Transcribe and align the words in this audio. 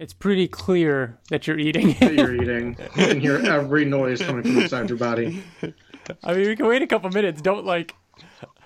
It's 0.00 0.14
pretty 0.14 0.48
clear 0.48 1.18
that 1.28 1.46
you're 1.46 1.58
eating. 1.58 1.92
that 2.00 2.14
you're 2.14 2.34
eating. 2.34 2.74
You 2.96 3.06
can 3.06 3.20
hear 3.20 3.36
every 3.36 3.84
noise 3.84 4.22
coming 4.22 4.42
from 4.42 4.58
inside 4.58 4.88
your 4.88 4.96
body. 4.96 5.42
I 6.24 6.32
mean, 6.32 6.48
we 6.48 6.56
can 6.56 6.66
wait 6.66 6.80
a 6.80 6.86
couple 6.86 7.10
minutes. 7.10 7.42
Don't 7.42 7.66
like. 7.66 7.94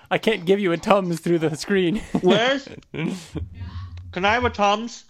I 0.09 0.17
can't 0.17 0.45
give 0.45 0.61
you 0.61 0.71
a 0.71 0.77
tums 0.77 1.19
through 1.19 1.39
the 1.39 1.53
screen. 1.57 1.97
Where's? 2.21 2.69
Can 2.93 4.23
I 4.23 4.31
have 4.31 4.45
a 4.45 4.49
Tums? 4.49 5.03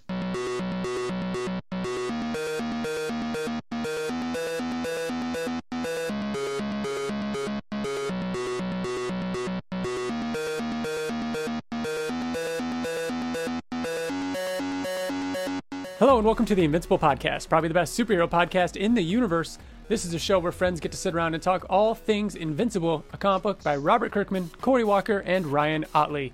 Hello 16.06 16.18
and 16.18 16.26
welcome 16.28 16.46
to 16.46 16.54
the 16.54 16.64
Invincible 16.64 17.00
Podcast, 17.00 17.50
probably 17.50 17.68
the 17.68 17.74
best 17.74 17.98
superhero 17.98 18.30
podcast 18.30 18.78
in 18.78 18.94
the 18.94 19.02
universe. 19.02 19.58
This 19.88 20.06
is 20.06 20.14
a 20.14 20.20
show 20.20 20.38
where 20.38 20.52
friends 20.52 20.80
get 20.80 20.92
to 20.92 20.98
sit 21.00 21.16
around 21.16 21.34
and 21.34 21.42
talk 21.42 21.66
all 21.68 21.96
things 21.96 22.36
Invincible, 22.36 23.04
a 23.12 23.18
comic 23.18 23.42
book 23.42 23.64
by 23.64 23.76
Robert 23.76 24.12
Kirkman, 24.12 24.52
Corey 24.62 24.84
Walker, 24.84 25.24
and 25.26 25.48
Ryan 25.48 25.84
Ottley. 25.96 26.32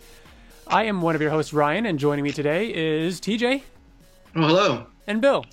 I 0.67 0.83
am 0.83 1.01
one 1.01 1.15
of 1.15 1.21
your 1.21 1.31
hosts, 1.31 1.53
Ryan, 1.53 1.85
and 1.85 1.97
joining 1.97 2.25
me 2.25 2.33
today 2.33 2.67
is 2.73 3.21
TJ 3.21 3.61
Oh, 4.35 4.41
hello. 4.45 4.87
and 5.07 5.21
Bill. 5.21 5.45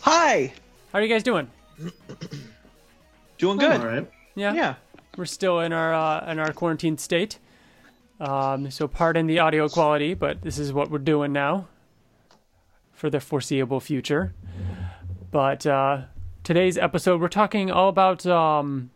Hi. 0.00 0.52
How 0.92 0.98
are 0.98 1.02
you 1.02 1.08
guys 1.08 1.22
doing? 1.22 1.48
Doing 3.38 3.58
good. 3.58 3.80
All 3.80 3.86
right. 3.86 4.10
Yeah, 4.34 4.54
Yeah. 4.54 4.74
we're 5.16 5.24
still 5.24 5.60
in 5.60 5.72
our 5.72 5.94
uh, 5.94 6.32
in 6.32 6.40
our 6.40 6.52
quarantine 6.52 6.98
state. 6.98 7.38
Um, 8.18 8.72
so 8.72 8.88
pardon 8.88 9.28
the 9.28 9.38
audio 9.38 9.68
quality, 9.68 10.14
but 10.14 10.42
this 10.42 10.58
is 10.58 10.72
what 10.72 10.90
we're 10.90 10.98
doing 10.98 11.32
now 11.32 11.68
for 12.96 13.10
the 13.10 13.20
foreseeable 13.20 13.78
future. 13.78 14.34
But 15.30 15.66
uh, 15.66 16.02
today's 16.42 16.76
episode, 16.78 17.20
we're 17.20 17.28
talking 17.28 17.70
all 17.70 17.88
about. 17.88 18.26
Um, 18.26 18.90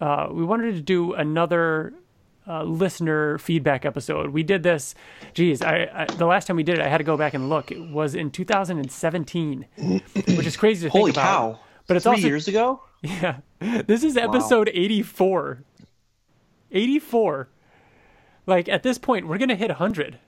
uh, 0.00 0.28
we 0.30 0.44
wanted 0.44 0.74
to 0.74 0.80
do 0.82 1.14
another 1.14 1.92
uh, 2.46 2.62
listener 2.62 3.38
feedback 3.38 3.84
episode. 3.84 4.30
We 4.30 4.42
did 4.42 4.62
this. 4.62 4.94
Geez, 5.34 5.62
I, 5.62 5.88
I 5.92 6.04
the 6.14 6.26
last 6.26 6.46
time 6.46 6.56
we 6.56 6.62
did 6.62 6.78
it, 6.78 6.84
I 6.84 6.88
had 6.88 6.98
to 6.98 7.04
go 7.04 7.16
back 7.16 7.34
and 7.34 7.48
look. 7.48 7.72
It 7.72 7.80
was 7.90 8.14
in 8.14 8.30
2017, 8.30 9.66
which 9.76 10.46
is 10.46 10.56
crazy 10.56 10.86
to 10.86 10.90
Holy 10.92 11.12
think 11.12 11.16
about. 11.16 11.54
cow. 11.54 11.60
But 11.86 11.96
it's 11.96 12.04
Three 12.04 12.12
also 12.12 12.26
years 12.28 12.48
ago? 12.48 12.82
yeah. 13.02 13.38
This 13.60 14.04
is 14.04 14.16
episode 14.18 14.70
84. 14.72 15.64
84. 16.70 17.48
Like 18.46 18.68
at 18.68 18.82
this 18.82 18.98
point, 18.98 19.26
we're 19.26 19.38
going 19.38 19.48
to 19.48 19.56
hit 19.56 19.70
100. 19.70 20.18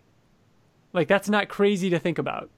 Like 0.95 1.07
that's 1.07 1.29
not 1.29 1.49
crazy 1.49 1.91
to 1.91 1.99
think 1.99 2.19
about. 2.19 2.51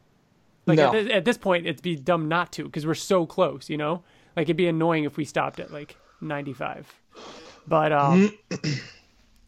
Like 0.66 0.76
No. 0.78 0.86
at, 0.86 0.92
thi- 1.06 1.12
at 1.12 1.24
this 1.24 1.36
point, 1.38 1.66
it'd 1.66 1.82
be 1.82 1.96
dumb 1.96 2.28
not 2.28 2.52
to 2.52 2.64
because 2.64 2.86
we're 2.86 2.94
so 2.94 3.26
close, 3.26 3.68
you 3.68 3.76
know? 3.76 4.02
Like 4.36 4.44
it'd 4.44 4.56
be 4.56 4.68
annoying 4.68 5.04
if 5.04 5.16
we 5.16 5.24
stopped 5.24 5.60
at 5.60 5.72
like 5.72 5.96
95. 6.20 6.92
But 7.66 7.92
um 7.92 8.32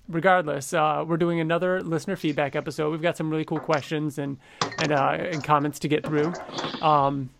regardless, 0.08 0.72
uh, 0.72 1.04
we're 1.06 1.16
doing 1.16 1.40
another 1.40 1.80
listener 1.82 2.16
feedback 2.16 2.56
episode. 2.56 2.90
We've 2.90 3.02
got 3.02 3.16
some 3.16 3.30
really 3.30 3.44
cool 3.44 3.60
questions 3.60 4.18
and 4.18 4.38
and 4.78 4.92
uh, 4.92 5.16
and 5.18 5.42
comments 5.42 5.78
to 5.80 5.88
get 5.88 6.04
through. 6.04 6.32
Um, 6.82 7.30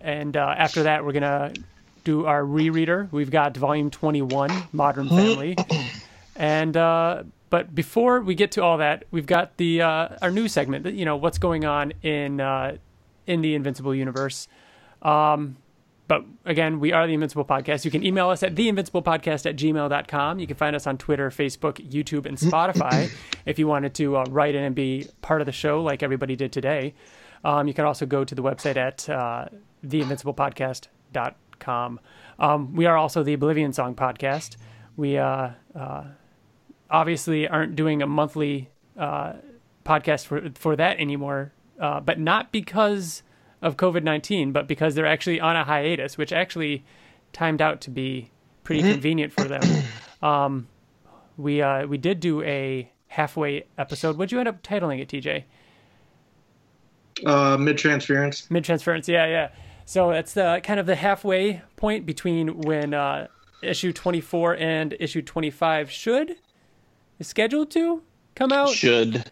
and 0.00 0.36
uh, 0.36 0.54
after 0.56 0.84
that, 0.84 1.04
we're 1.04 1.12
gonna 1.12 1.52
do 2.04 2.26
our 2.26 2.42
rereader. 2.42 3.10
We've 3.12 3.30
got 3.30 3.56
volume 3.56 3.90
21, 3.90 4.50
Modern 4.72 5.08
Family, 5.08 5.56
and 6.36 6.76
uh, 6.76 7.22
but 7.52 7.72
before 7.74 8.22
we 8.22 8.34
get 8.34 8.50
to 8.52 8.62
all 8.62 8.78
that, 8.78 9.04
we've 9.10 9.26
got 9.26 9.58
the 9.58 9.82
uh, 9.82 10.08
our 10.22 10.30
new 10.30 10.48
segment. 10.48 10.86
You 10.86 11.04
know 11.04 11.16
what's 11.16 11.36
going 11.36 11.66
on 11.66 11.92
in 12.00 12.40
uh, 12.40 12.78
in 13.26 13.42
the 13.42 13.54
Invincible 13.54 13.94
universe. 13.94 14.48
Um, 15.02 15.58
but 16.08 16.24
again, 16.46 16.80
we 16.80 16.94
are 16.94 17.06
the 17.06 17.12
Invincible 17.12 17.44
Podcast. 17.44 17.84
You 17.84 17.90
can 17.90 18.06
email 18.06 18.30
us 18.30 18.42
at 18.42 18.54
theinvinciblepodcast 18.54 19.44
at 19.44 19.56
gmail.com. 19.56 20.38
You 20.38 20.46
can 20.46 20.56
find 20.56 20.74
us 20.74 20.86
on 20.86 20.96
Twitter, 20.96 21.28
Facebook, 21.28 21.74
YouTube, 21.90 22.24
and 22.24 22.38
Spotify 22.38 23.12
if 23.44 23.58
you 23.58 23.66
wanted 23.66 23.92
to 23.96 24.16
uh, 24.16 24.24
write 24.30 24.54
in 24.54 24.64
and 24.64 24.74
be 24.74 25.06
part 25.20 25.42
of 25.42 25.46
the 25.46 25.52
show 25.52 25.82
like 25.82 26.02
everybody 26.02 26.36
did 26.36 26.52
today. 26.52 26.94
Um, 27.44 27.68
you 27.68 27.74
can 27.74 27.84
also 27.84 28.06
go 28.06 28.24
to 28.24 28.34
the 28.34 28.42
website 28.42 28.78
at 28.78 29.06
uh, 29.10 29.48
theinvinciblepodcast.com. 29.86 32.00
Um, 32.38 32.74
we 32.74 32.86
are 32.86 32.96
also 32.96 33.22
the 33.22 33.34
Oblivion 33.34 33.74
Song 33.74 33.94
Podcast. 33.94 34.56
We 34.96 35.18
uh, 35.18 35.50
uh, 35.74 36.04
obviously 36.92 37.48
aren't 37.48 37.74
doing 37.74 38.02
a 38.02 38.06
monthly 38.06 38.70
uh, 38.96 39.32
podcast 39.84 40.26
for, 40.26 40.50
for 40.54 40.76
that 40.76 41.00
anymore, 41.00 41.52
uh, 41.80 41.98
but 41.98 42.20
not 42.20 42.52
because 42.52 43.22
of 43.62 43.76
COVID 43.76 44.04
19, 44.04 44.52
but 44.52 44.68
because 44.68 44.94
they're 44.94 45.06
actually 45.06 45.40
on 45.40 45.56
a 45.56 45.64
hiatus, 45.64 46.18
which 46.18 46.32
actually 46.32 46.84
timed 47.32 47.62
out 47.62 47.80
to 47.80 47.90
be 47.90 48.30
pretty 48.62 48.82
convenient 48.82 49.32
for 49.32 49.44
them. 49.44 49.62
Um, 50.22 50.68
we, 51.36 51.60
uh, 51.62 51.84
we 51.88 51.98
did 51.98 52.20
do 52.20 52.42
a 52.42 52.88
halfway 53.08 53.64
episode. 53.76 54.16
What'd 54.16 54.30
you 54.30 54.38
end 54.38 54.46
up 54.46 54.62
titling 54.62 55.00
it, 55.00 55.08
TJ? 55.08 55.42
Uh, 57.26 57.56
mid 57.56 57.76
transference. 57.76 58.48
Mid 58.48 58.62
transference, 58.64 59.08
yeah, 59.08 59.26
yeah. 59.26 59.48
So 59.84 60.12
that's 60.12 60.34
the 60.34 60.60
kind 60.62 60.78
of 60.78 60.86
the 60.86 60.94
halfway 60.94 61.62
point 61.74 62.06
between 62.06 62.60
when 62.60 62.94
uh, 62.94 63.26
issue 63.64 63.92
24 63.92 64.58
and 64.58 64.94
issue 65.00 65.22
25 65.22 65.90
should 65.90 66.36
is 67.18 67.26
scheduled 67.26 67.70
to 67.72 68.02
come 68.34 68.52
out. 68.52 68.70
Should. 68.70 69.24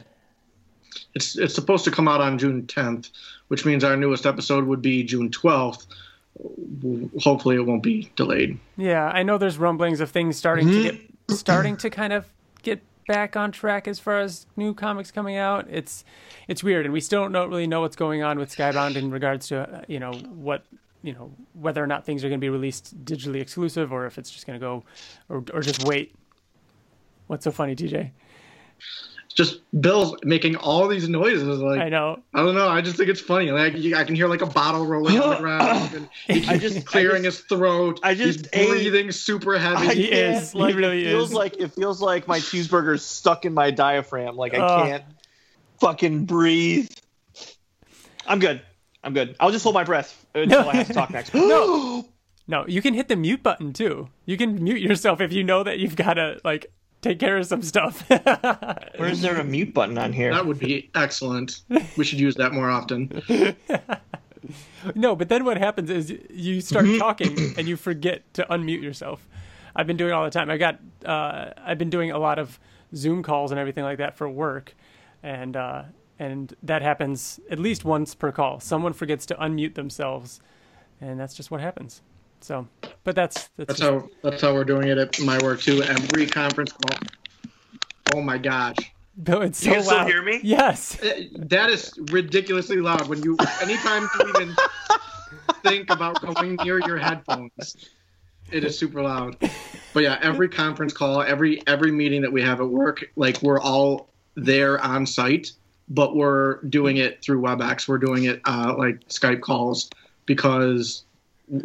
It's 1.14 1.36
it's 1.36 1.54
supposed 1.54 1.84
to 1.84 1.90
come 1.90 2.08
out 2.08 2.20
on 2.20 2.38
June 2.38 2.62
10th, 2.66 3.10
which 3.48 3.64
means 3.64 3.84
our 3.84 3.96
newest 3.96 4.26
episode 4.26 4.64
would 4.64 4.82
be 4.82 5.02
June 5.02 5.30
12th. 5.30 5.86
Hopefully, 7.22 7.56
it 7.56 7.66
won't 7.66 7.82
be 7.82 8.10
delayed. 8.16 8.58
Yeah, 8.76 9.08
I 9.08 9.22
know 9.22 9.36
there's 9.36 9.58
rumblings 9.58 10.00
of 10.00 10.10
things 10.10 10.36
starting 10.36 10.68
to 10.68 10.82
get 10.82 11.36
starting 11.36 11.76
to 11.78 11.90
kind 11.90 12.12
of 12.12 12.28
get 12.62 12.82
back 13.08 13.34
on 13.34 13.50
track 13.50 13.88
as 13.88 13.98
far 13.98 14.20
as 14.20 14.46
new 14.56 14.72
comics 14.72 15.10
coming 15.10 15.36
out. 15.36 15.66
It's 15.68 16.04
it's 16.46 16.62
weird, 16.62 16.86
and 16.86 16.92
we 16.92 17.00
still 17.00 17.28
don't 17.28 17.50
really 17.50 17.66
know 17.66 17.80
what's 17.80 17.96
going 17.96 18.22
on 18.22 18.38
with 18.38 18.54
Skybound 18.54 18.96
in 18.96 19.10
regards 19.10 19.48
to 19.48 19.60
uh, 19.60 19.82
you 19.88 19.98
know 19.98 20.12
what 20.12 20.64
you 21.02 21.12
know 21.12 21.32
whether 21.54 21.82
or 21.82 21.86
not 21.86 22.04
things 22.04 22.24
are 22.24 22.28
going 22.28 22.40
to 22.40 22.44
be 22.44 22.50
released 22.50 23.04
digitally 23.04 23.40
exclusive 23.40 23.92
or 23.92 24.06
if 24.06 24.18
it's 24.18 24.30
just 24.30 24.46
going 24.46 24.58
to 24.58 24.64
go 24.64 24.84
or 25.28 25.44
or 25.52 25.60
just 25.60 25.84
wait. 25.84 26.14
What's 27.30 27.44
so 27.44 27.52
funny, 27.52 27.76
TJ? 27.76 28.10
Just 29.36 29.60
Bill's 29.80 30.16
making 30.24 30.56
all 30.56 30.88
these 30.88 31.08
noises. 31.08 31.60
Like 31.60 31.80
I 31.80 31.88
know. 31.88 32.18
I 32.34 32.42
don't 32.42 32.56
know. 32.56 32.68
I 32.68 32.80
just 32.80 32.96
think 32.96 33.08
it's 33.08 33.20
funny. 33.20 33.52
Like 33.52 33.76
I 33.94 34.02
can 34.02 34.16
hear 34.16 34.26
like 34.26 34.42
a 34.42 34.46
bottle 34.46 34.84
rolling 34.84 35.20
on 35.20 35.30
the 35.30 35.36
ground. 35.40 35.94
And 35.94 36.08
he 36.26 36.44
I 36.48 36.58
keeps 36.58 36.74
just- 36.74 36.86
clearing 36.86 37.20
I 37.22 37.28
just- 37.28 37.38
his 37.42 37.46
throat. 37.46 38.00
I 38.02 38.14
just 38.16 38.46
He's 38.52 38.62
ate- 38.64 38.68
breathing 38.68 39.12
super 39.12 39.56
heavy. 39.56 39.76
I 39.86 39.94
He 39.94 40.08
can't, 40.08 40.42
is. 40.42 40.50
He 40.52 40.58
Like, 40.58 40.74
really 40.74 41.06
it 41.06 41.10
feels 41.10 41.28
is. 41.28 41.34
like 41.34 41.56
it 41.58 41.68
feels 41.72 42.02
like 42.02 42.26
my 42.26 42.40
cheeseburger's 42.40 43.04
stuck 43.04 43.44
in 43.44 43.54
my 43.54 43.70
diaphragm. 43.70 44.34
Like 44.36 44.54
I 44.54 44.58
Ugh. 44.58 44.86
can't 44.88 45.04
fucking 45.78 46.24
breathe. 46.24 46.90
I'm 48.26 48.40
good. 48.40 48.60
I'm 49.04 49.14
good. 49.14 49.36
I'll 49.38 49.52
just 49.52 49.62
hold 49.62 49.74
my 49.76 49.84
breath 49.84 50.26
until 50.34 50.68
I 50.68 50.74
have 50.74 50.88
to 50.88 50.92
talk 50.94 51.10
next. 51.10 51.32
No. 51.34 52.04
No, 52.48 52.64
you 52.66 52.82
can 52.82 52.94
hit 52.94 53.06
the 53.06 53.14
mute 53.14 53.44
button 53.44 53.72
too. 53.72 54.08
You 54.26 54.36
can 54.36 54.64
mute 54.64 54.80
yourself 54.80 55.20
if 55.20 55.32
you 55.32 55.44
know 55.44 55.62
that 55.62 55.78
you've 55.78 55.94
got 55.94 56.14
to 56.14 56.40
like 56.42 56.72
take 57.02 57.18
care 57.18 57.36
of 57.36 57.46
some 57.46 57.62
stuff. 57.62 58.08
Where 58.96 59.08
is 59.08 59.22
there 59.22 59.36
a 59.38 59.44
mute 59.44 59.72
button 59.74 59.98
on 59.98 60.12
here? 60.12 60.32
that 60.34 60.46
would 60.46 60.58
be 60.58 60.90
excellent. 60.94 61.62
We 61.96 62.04
should 62.04 62.20
use 62.20 62.34
that 62.36 62.52
more 62.52 62.70
often. 62.70 63.22
No, 64.94 65.14
but 65.14 65.28
then 65.28 65.44
what 65.44 65.58
happens 65.58 65.90
is 65.90 66.14
you 66.30 66.60
start 66.62 66.86
talking 66.98 67.54
and 67.58 67.68
you 67.68 67.76
forget 67.76 68.32
to 68.34 68.46
unmute 68.48 68.82
yourself. 68.82 69.28
I've 69.76 69.86
been 69.86 69.98
doing 69.98 70.10
it 70.10 70.14
all 70.14 70.24
the 70.24 70.30
time. 70.30 70.50
I 70.50 70.56
got 70.56 70.78
uh, 71.04 71.50
I've 71.58 71.76
been 71.78 71.90
doing 71.90 72.10
a 72.10 72.18
lot 72.18 72.38
of 72.38 72.58
Zoom 72.94 73.22
calls 73.22 73.50
and 73.50 73.60
everything 73.60 73.84
like 73.84 73.98
that 73.98 74.16
for 74.16 74.28
work, 74.28 74.74
and 75.22 75.56
uh, 75.56 75.82
and 76.18 76.54
that 76.62 76.80
happens 76.82 77.38
at 77.50 77.58
least 77.58 77.84
once 77.84 78.14
per 78.14 78.32
call. 78.32 78.60
Someone 78.60 78.92
forgets 78.94 79.26
to 79.26 79.34
unmute 79.34 79.74
themselves, 79.74 80.40
and 81.00 81.20
that's 81.20 81.34
just 81.34 81.50
what 81.50 81.60
happens. 81.60 82.00
So, 82.40 82.66
but 83.04 83.14
that's 83.14 83.48
that's, 83.56 83.78
That's 83.78 83.80
how 83.80 84.08
that's 84.22 84.42
how 84.42 84.54
we're 84.54 84.64
doing 84.64 84.88
it 84.88 84.98
at 84.98 85.20
my 85.20 85.38
work 85.42 85.60
too. 85.60 85.82
Every 85.82 86.26
conference 86.26 86.72
call. 86.72 86.98
Oh 88.14 88.22
my 88.22 88.38
gosh, 88.38 88.76
Bill, 89.22 89.42
it's 89.42 89.58
so 89.58 89.68
You 89.68 89.74
can 89.76 89.82
still 89.84 89.98
loud. 89.98 90.06
hear 90.08 90.22
me? 90.22 90.40
Yes. 90.42 90.98
Eh, 91.02 91.28
that 91.34 91.70
is 91.70 91.92
ridiculously 92.10 92.78
loud. 92.78 93.08
When 93.08 93.22
you 93.22 93.36
anytime 93.62 94.08
you 94.18 94.28
even 94.30 94.56
think 95.62 95.90
about 95.90 96.20
going 96.22 96.56
near 96.64 96.80
your 96.86 96.98
headphones, 96.98 97.76
it 98.50 98.64
is 98.64 98.78
super 98.78 99.02
loud. 99.02 99.36
But 99.92 100.02
yeah, 100.04 100.18
every 100.22 100.48
conference 100.48 100.92
call, 100.92 101.22
every 101.22 101.62
every 101.66 101.92
meeting 101.92 102.22
that 102.22 102.32
we 102.32 102.42
have 102.42 102.60
at 102.60 102.68
work, 102.68 103.04
like 103.16 103.42
we're 103.42 103.60
all 103.60 104.08
there 104.34 104.80
on 104.80 105.04
site, 105.06 105.52
but 105.88 106.16
we're 106.16 106.62
doing 106.62 106.96
it 106.96 107.22
through 107.22 107.42
WebEx. 107.42 107.86
We're 107.86 107.98
doing 107.98 108.24
it 108.24 108.40
uh, 108.46 108.74
like 108.78 109.06
Skype 109.08 109.40
calls 109.40 109.90
because 110.26 111.04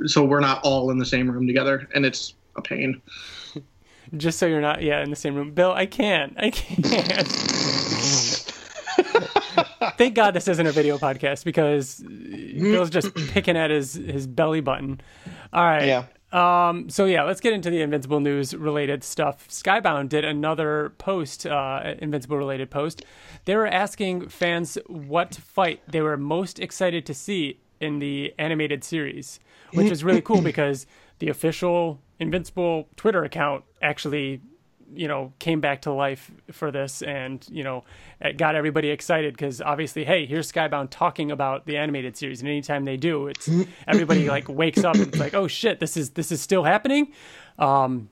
so 0.06 0.24
we're 0.24 0.40
not 0.40 0.62
all 0.64 0.92
in 0.92 0.98
the 0.98 1.06
same 1.06 1.30
room 1.30 1.48
together, 1.48 1.88
and 1.94 2.06
it's 2.06 2.34
a 2.56 2.62
pain. 2.62 3.02
Just 4.18 4.38
so 4.38 4.46
you're 4.46 4.62
not, 4.62 4.84
yeah, 4.84 5.04
in 5.04 5.10
the 5.10 5.16
same 5.16 5.36
room. 5.36 5.52
Bill, 5.52 5.72
I 5.72 5.88
can't. 5.88 6.36
I 6.38 6.52
can't. 6.52 7.28
thank 9.98 10.16
God 10.16 10.32
this 10.32 10.48
isn't 10.48 10.66
a 10.66 10.72
video 10.72 10.98
podcast 10.98 11.44
because 11.44 12.04
Bill's 12.06 12.90
just 12.90 13.14
picking 13.16 13.58
at 13.58 13.72
his 13.72 13.94
his 13.94 14.28
belly 14.28 14.62
button. 14.62 15.02
All 15.52 15.64
right. 15.64 15.88
Yeah. 15.88 16.06
Um, 16.32 16.90
so 16.90 17.06
yeah, 17.06 17.24
let's 17.24 17.40
get 17.40 17.54
into 17.54 17.70
the 17.70 17.82
Invincible 17.82 18.20
news 18.20 18.54
related 18.54 19.04
stuff. 19.04 19.48
Skybound 19.48 20.10
did 20.10 20.26
another 20.26 20.94
post, 20.98 21.46
uh, 21.46 21.96
Invincible 22.00 22.38
related 22.38 22.70
post. 22.70 23.06
They 23.46 23.56
were 23.56 23.68
asking 23.68 24.30
fans 24.30 24.78
what 24.88 25.36
fight 25.36 25.82
they 25.88 26.02
were 26.02 26.18
most 26.18 26.60
excited 26.60 27.06
to 27.06 27.14
see 27.14 27.60
in 27.80 28.00
the 28.00 28.34
animated 28.38 28.84
series, 28.84 29.40
which 29.74 29.92
is 29.92 30.04
really 30.04 30.22
cool 30.22 30.42
because 30.54 30.86
the 31.20 31.30
official 31.30 32.00
Invincible 32.20 32.88
Twitter 32.96 33.24
account 33.24 33.64
actually, 33.82 34.42
you 34.94 35.08
know, 35.08 35.34
came 35.40 35.60
back 35.60 35.82
to 35.82 35.92
life 35.92 36.32
for 36.52 36.72
this 36.72 37.02
and, 37.02 37.46
you 37.50 37.64
know, 37.64 37.84
it 38.22 38.38
got 38.38 38.56
everybody 38.56 38.90
excited 38.90 39.34
because 39.34 39.62
obviously, 39.62 40.06
hey, 40.06 40.26
here's 40.26 40.52
Skybound 40.52 40.90
talking 40.90 41.32
about 41.32 41.66
the 41.66 41.78
animated 41.78 42.16
series. 42.16 42.40
And 42.42 42.50
anytime 42.50 42.86
they 42.86 42.98
do, 42.98 43.28
it's 43.28 43.50
everybody 43.88 44.30
like 44.30 44.48
wakes 44.48 44.84
up 44.84 44.96
and 44.96 45.08
it's 45.08 45.20
like, 45.20 45.34
oh 45.34 45.48
shit, 45.48 45.80
this 45.80 45.98
is 45.98 46.12
this 46.12 46.32
is 46.32 46.42
still 46.42 46.64
happening. 46.64 47.12
Um, 47.60 48.10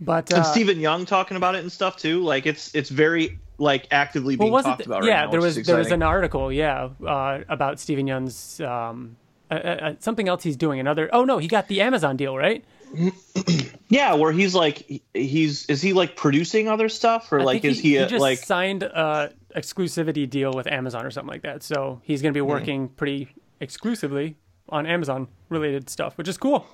but 0.00 0.32
uh, 0.32 0.36
and 0.36 0.46
Steven 0.46 0.78
Yeun 0.78 1.06
talking 1.06 1.36
about 1.36 1.54
it 1.54 1.58
and 1.58 1.72
stuff 1.72 1.96
too. 1.96 2.22
Like 2.22 2.46
it's 2.46 2.74
it's 2.74 2.90
very 2.90 3.38
like 3.58 3.86
actively 3.90 4.36
being 4.36 4.52
well, 4.52 4.62
talked 4.62 4.78
th- 4.78 4.86
about 4.86 5.00
right 5.00 5.08
yeah, 5.08 5.24
now. 5.24 5.30
there 5.30 5.40
was 5.40 5.56
there 5.56 5.76
was 5.76 5.90
an 5.90 6.02
article, 6.02 6.52
yeah, 6.52 6.90
uh, 7.06 7.40
about 7.48 7.80
Steven 7.80 8.06
Yeun's 8.06 8.60
um, 8.60 9.16
uh, 9.50 9.54
uh, 9.54 9.94
something 9.98 10.28
else 10.28 10.42
he's 10.42 10.56
doing. 10.56 10.80
Another 10.80 11.08
oh 11.12 11.24
no, 11.24 11.38
he 11.38 11.48
got 11.48 11.68
the 11.68 11.80
Amazon 11.80 12.16
deal, 12.16 12.36
right? 12.36 12.64
yeah, 13.88 14.14
where 14.14 14.32
he's 14.32 14.54
like 14.54 15.02
he's 15.14 15.66
is 15.66 15.82
he 15.82 15.92
like 15.92 16.16
producing 16.16 16.68
other 16.68 16.88
stuff 16.88 17.30
or 17.32 17.40
I 17.40 17.44
like 17.44 17.64
is 17.64 17.80
he, 17.80 17.90
he 17.90 17.96
a, 17.96 18.06
just 18.06 18.20
like 18.20 18.38
signed 18.38 18.82
a 18.82 19.32
exclusivity 19.54 20.28
deal 20.28 20.52
with 20.52 20.66
Amazon 20.66 21.04
or 21.04 21.10
something 21.10 21.30
like 21.30 21.42
that. 21.42 21.62
So 21.62 22.00
he's 22.04 22.22
going 22.22 22.32
to 22.32 22.38
be 22.38 22.42
Hmm. 22.42 22.50
working 22.50 22.88
pretty 22.90 23.28
exclusively 23.60 24.36
on 24.68 24.86
Amazon 24.86 25.28
related 25.48 25.90
stuff, 25.90 26.16
which 26.16 26.28
is 26.28 26.38
cool. 26.38 26.66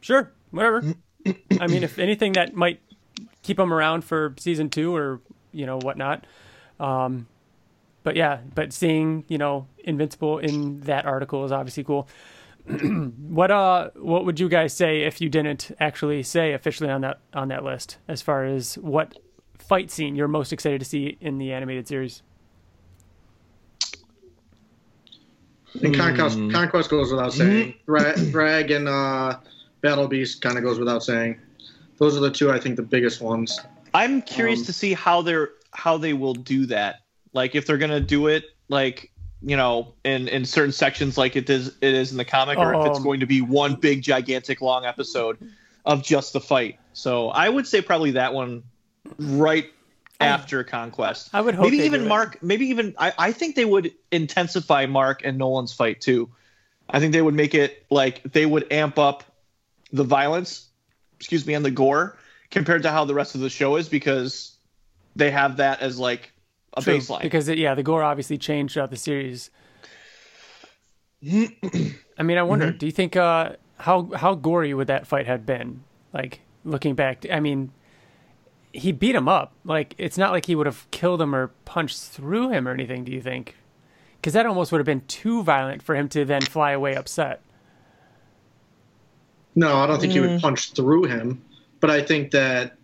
Sure, 0.00 0.32
whatever. 0.50 0.82
I 1.60 1.66
mean, 1.66 1.82
if 1.82 1.98
anything, 1.98 2.32
that 2.34 2.54
might 2.54 2.80
keep 3.42 3.58
him 3.58 3.72
around 3.72 4.02
for 4.02 4.34
season 4.38 4.70
two 4.70 4.94
or 4.94 5.20
you 5.52 5.66
know 5.66 5.78
whatnot. 5.78 6.26
Um, 6.78 7.26
but 8.02 8.16
yeah, 8.16 8.40
but 8.54 8.72
seeing 8.72 9.24
you 9.28 9.38
know 9.38 9.66
Invincible 9.84 10.38
in 10.38 10.80
that 10.80 11.06
article 11.06 11.44
is 11.44 11.52
obviously 11.52 11.84
cool. 11.84 12.08
what 12.68 13.50
uh, 13.50 13.90
what 13.96 14.24
would 14.24 14.38
you 14.38 14.48
guys 14.48 14.72
say 14.74 15.02
if 15.02 15.20
you 15.20 15.28
didn't 15.28 15.70
actually 15.80 16.22
say 16.22 16.52
officially 16.52 16.90
on 16.90 17.00
that 17.00 17.20
on 17.32 17.48
that 17.48 17.64
list 17.64 17.98
as 18.08 18.22
far 18.22 18.44
as 18.44 18.76
what 18.78 19.18
fight 19.58 19.90
scene 19.90 20.14
you're 20.14 20.28
most 20.28 20.52
excited 20.52 20.78
to 20.78 20.84
see 20.84 21.16
in 21.20 21.38
the 21.38 21.52
animated 21.52 21.88
series? 21.88 22.22
And 25.82 25.94
Conquest, 25.94 26.38
Conquest 26.50 26.90
goes 26.90 27.10
without 27.10 27.32
saying. 27.32 27.74
Dra- 27.86 28.16
Drag 28.30 28.70
and 28.70 28.88
uh, 28.88 29.38
Battle 29.80 30.08
Beast 30.08 30.40
kind 30.42 30.58
of 30.58 30.64
goes 30.64 30.78
without 30.78 31.02
saying. 31.02 31.38
Those 31.98 32.16
are 32.16 32.20
the 32.20 32.30
two 32.30 32.50
I 32.50 32.58
think 32.58 32.76
the 32.76 32.82
biggest 32.82 33.20
ones. 33.20 33.60
I'm 33.94 34.22
curious 34.22 34.60
Um, 34.60 34.64
to 34.66 34.72
see 34.72 34.92
how 34.94 35.22
they're 35.22 35.50
how 35.72 35.98
they 35.98 36.12
will 36.12 36.34
do 36.34 36.66
that. 36.66 37.00
Like 37.32 37.54
if 37.54 37.66
they're 37.66 37.78
gonna 37.78 38.00
do 38.00 38.26
it 38.28 38.44
like 38.68 39.10
you 39.42 39.56
know 39.56 39.94
in 40.04 40.28
in 40.28 40.44
certain 40.44 40.72
sections 40.72 41.16
like 41.18 41.36
it 41.36 41.48
is 41.48 41.68
it 41.80 41.94
is 41.94 42.10
in 42.12 42.18
the 42.18 42.24
comic, 42.24 42.58
or 42.58 42.74
if 42.74 42.86
it's 42.86 42.98
Um, 42.98 43.04
going 43.04 43.20
to 43.20 43.26
be 43.26 43.40
one 43.40 43.74
big 43.74 44.02
gigantic 44.02 44.60
long 44.60 44.84
episode 44.84 45.38
of 45.84 46.02
just 46.02 46.32
the 46.32 46.40
fight. 46.40 46.78
So 46.92 47.28
I 47.30 47.48
would 47.48 47.66
say 47.66 47.80
probably 47.80 48.12
that 48.12 48.34
one 48.34 48.62
right 49.18 49.66
after 50.20 50.64
Conquest. 50.64 51.30
I 51.32 51.40
would 51.40 51.54
hope 51.54 51.66
maybe 51.70 51.78
even 51.84 52.00
do 52.00 52.06
it. 52.06 52.08
Mark. 52.08 52.42
Maybe 52.42 52.66
even 52.66 52.94
I, 52.98 53.12
I 53.18 53.32
think 53.32 53.54
they 53.54 53.64
would 53.64 53.92
intensify 54.10 54.86
Mark 54.86 55.22
and 55.24 55.38
Nolan's 55.38 55.72
fight 55.72 56.00
too. 56.00 56.28
I 56.90 57.00
think 57.00 57.12
they 57.12 57.22
would 57.22 57.34
make 57.34 57.54
it 57.54 57.84
like 57.90 58.22
they 58.24 58.46
would 58.46 58.72
amp 58.72 58.98
up 58.98 59.22
the 59.92 60.04
violence, 60.04 60.68
excuse 61.16 61.46
me, 61.46 61.54
and 61.54 61.64
the 61.64 61.70
gore 61.70 62.16
compared 62.50 62.82
to 62.82 62.90
how 62.90 63.04
the 63.04 63.14
rest 63.14 63.34
of 63.34 63.40
the 63.40 63.50
show 63.50 63.76
is 63.76 63.88
because 63.88 64.56
they 65.16 65.30
have 65.30 65.56
that 65.58 65.80
as 65.80 65.98
like 65.98 66.32
a 66.74 66.82
True, 66.82 66.98
baseline. 66.98 67.22
because 67.22 67.48
it, 67.48 67.58
yeah, 67.58 67.74
the 67.74 67.82
gore 67.82 68.02
obviously 68.02 68.38
changed 68.38 68.74
throughout 68.74 68.90
the 68.90 68.96
series. 68.96 69.50
I 71.26 72.22
mean, 72.22 72.38
I 72.38 72.42
wonder. 72.42 72.68
Mm-hmm. 72.68 72.78
Do 72.78 72.86
you 72.86 72.92
think 72.92 73.16
uh, 73.16 73.52
how 73.78 74.10
how 74.14 74.34
gory 74.34 74.74
would 74.74 74.86
that 74.86 75.06
fight 75.06 75.26
have 75.26 75.44
been? 75.44 75.82
Like 76.12 76.40
looking 76.64 76.94
back, 76.94 77.26
I 77.30 77.40
mean, 77.40 77.72
he 78.72 78.92
beat 78.92 79.14
him 79.14 79.28
up. 79.28 79.52
Like 79.64 79.94
it's 79.98 80.16
not 80.16 80.32
like 80.32 80.46
he 80.46 80.54
would 80.54 80.66
have 80.66 80.88
killed 80.90 81.20
him 81.20 81.34
or 81.34 81.48
punched 81.64 82.00
through 82.00 82.50
him 82.50 82.68
or 82.68 82.72
anything. 82.72 83.04
Do 83.04 83.12
you 83.12 83.20
think? 83.20 83.56
Because 84.16 84.32
that 84.32 84.46
almost 84.46 84.72
would 84.72 84.78
have 84.78 84.86
been 84.86 85.02
too 85.06 85.42
violent 85.42 85.82
for 85.82 85.94
him 85.94 86.08
to 86.10 86.24
then 86.24 86.42
fly 86.42 86.72
away 86.72 86.94
upset. 86.94 87.40
No, 89.58 89.76
I 89.78 89.86
don't 89.88 90.00
think 90.00 90.12
he 90.12 90.20
Mm. 90.20 90.30
would 90.34 90.40
punch 90.40 90.72
through 90.72 91.04
him, 91.04 91.42
but 91.80 91.90
I 91.90 92.00
think 92.02 92.30
that 92.30 92.76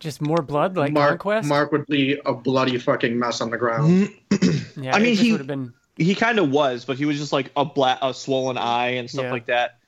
Just 0.00 0.22
more 0.22 0.40
blood, 0.42 0.74
like 0.76 0.92
Mark 0.92 1.20
conquest. 1.20 1.46
Mark 1.48 1.70
would 1.70 1.86
be 1.86 2.18
a 2.24 2.32
bloody 2.32 2.78
fucking 2.78 3.18
mess 3.18 3.40
on 3.42 3.50
the 3.50 3.58
ground. 3.58 4.08
yeah, 4.76 4.96
I 4.96 4.98
mean, 4.98 5.14
he- 5.16 5.32
would 5.32 5.40
have 5.42 5.46
been. 5.46 5.74
he 5.96 6.14
kind 6.14 6.38
of 6.38 6.50
was, 6.50 6.84
but 6.86 6.96
he 6.96 7.04
was 7.04 7.18
just 7.18 7.32
like 7.32 7.50
a 7.56 7.64
black, 7.64 7.98
a 8.00 8.14
swollen 8.14 8.56
eye 8.56 8.92
and 8.94 9.10
stuff 9.10 9.24
Yeah. 9.26 9.32
like 9.32 9.46
that. 9.46 9.78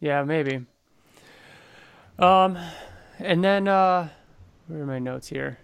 Yeah, 0.00 0.22
maybe. 0.24 0.66
Um, 2.18 2.58
and 3.18 3.42
then 3.42 3.66
uh, 3.66 4.08
where 4.66 4.82
are 4.82 4.86
my 4.86 4.98
notes 4.98 5.28
here? 5.28 5.58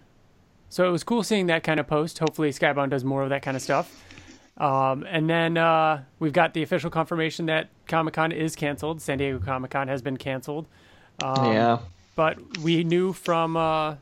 So 0.69 0.87
it 0.87 0.91
was 0.91 1.03
cool 1.03 1.21
seeing 1.23 1.45
that 1.47 1.63
kind 1.63 1.79
of 1.79 1.87
post. 1.87 2.17
Hopefully, 2.19 2.49
Skybound 2.51 2.89
does 2.89 3.03
more 3.03 3.23
of 3.23 3.29
that 3.29 3.43
kind 3.43 3.55
of 3.55 3.61
stuff. 3.63 4.03
Um, 4.57 5.05
and 5.09 5.29
then 5.29 5.57
uh, 5.57 6.03
we've 6.19 6.33
got 6.33 6.53
the 6.53 6.63
official 6.63 6.89
confirmation 6.89 7.47
that 7.47 7.69
Comic 7.87 8.13
Con 8.13 8.31
is 8.31 8.55
canceled. 8.55 9.01
San 9.01 9.17
Diego 9.17 9.39
Comic 9.39 9.71
Con 9.71 9.87
has 9.89 10.01
been 10.01 10.17
canceled. 10.17 10.65
Um, 11.23 11.51
yeah, 11.53 11.79
but 12.15 12.57
we 12.59 12.83
knew 12.83 13.11
from 13.13 13.57
uh, 13.57 13.95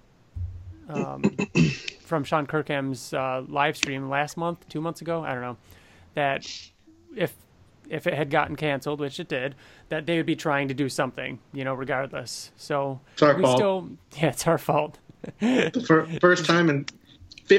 um, 0.89 1.23
from 2.01 2.23
Sean 2.23 2.45
Kirkham's 2.45 3.13
uh, 3.13 3.43
live 3.47 3.77
stream 3.77 4.09
last 4.09 4.37
month, 4.37 4.67
two 4.69 4.81
months 4.81 5.01
ago, 5.01 5.23
I 5.23 5.33
don't 5.33 5.41
know, 5.41 5.57
that 6.13 6.45
if 7.15 7.33
if 7.89 8.07
it 8.07 8.13
had 8.13 8.29
gotten 8.29 8.55
canceled, 8.55 8.99
which 8.99 9.19
it 9.19 9.27
did, 9.27 9.55
that 9.89 10.05
they 10.05 10.17
would 10.17 10.25
be 10.25 10.35
trying 10.35 10.67
to 10.69 10.73
do 10.73 10.87
something, 10.87 11.39
you 11.51 11.63
know, 11.63 11.73
regardless. 11.73 12.51
So 12.55 13.01
It's 13.13 13.21
our 13.23 13.35
we 13.35 13.41
fault. 13.43 13.57
still, 13.57 13.89
yeah, 14.17 14.29
it's 14.29 14.47
our 14.47 14.57
fault. 14.57 14.99
The 15.39 15.83
fir- 15.85 16.05
first 16.21 16.45
time 16.51 16.69
in 16.69 16.85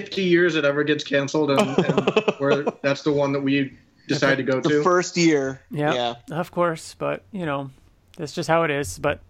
50 0.00 0.22
years 0.22 0.56
it 0.56 0.64
ever 0.64 0.82
gets 0.82 1.04
canceled, 1.04 1.52
and, 1.52 1.60
and 1.60 2.34
we're, 2.40 2.64
that's 2.82 3.02
the 3.02 3.12
one 3.12 3.32
that 3.32 3.40
we 3.40 3.78
decide 4.08 4.36
to 4.36 4.42
go 4.42 4.60
to. 4.60 4.68
the 4.68 4.74
to. 4.76 4.82
first 4.82 5.16
year. 5.16 5.60
Yeah, 5.70 5.94
yeah. 5.94 6.14
of 6.38 6.50
course, 6.50 6.96
but 6.98 7.24
you 7.30 7.46
know, 7.46 7.70
that's 8.16 8.32
just 8.32 8.48
how 8.48 8.64
it 8.64 8.72
is. 8.72 8.98
But 8.98 9.20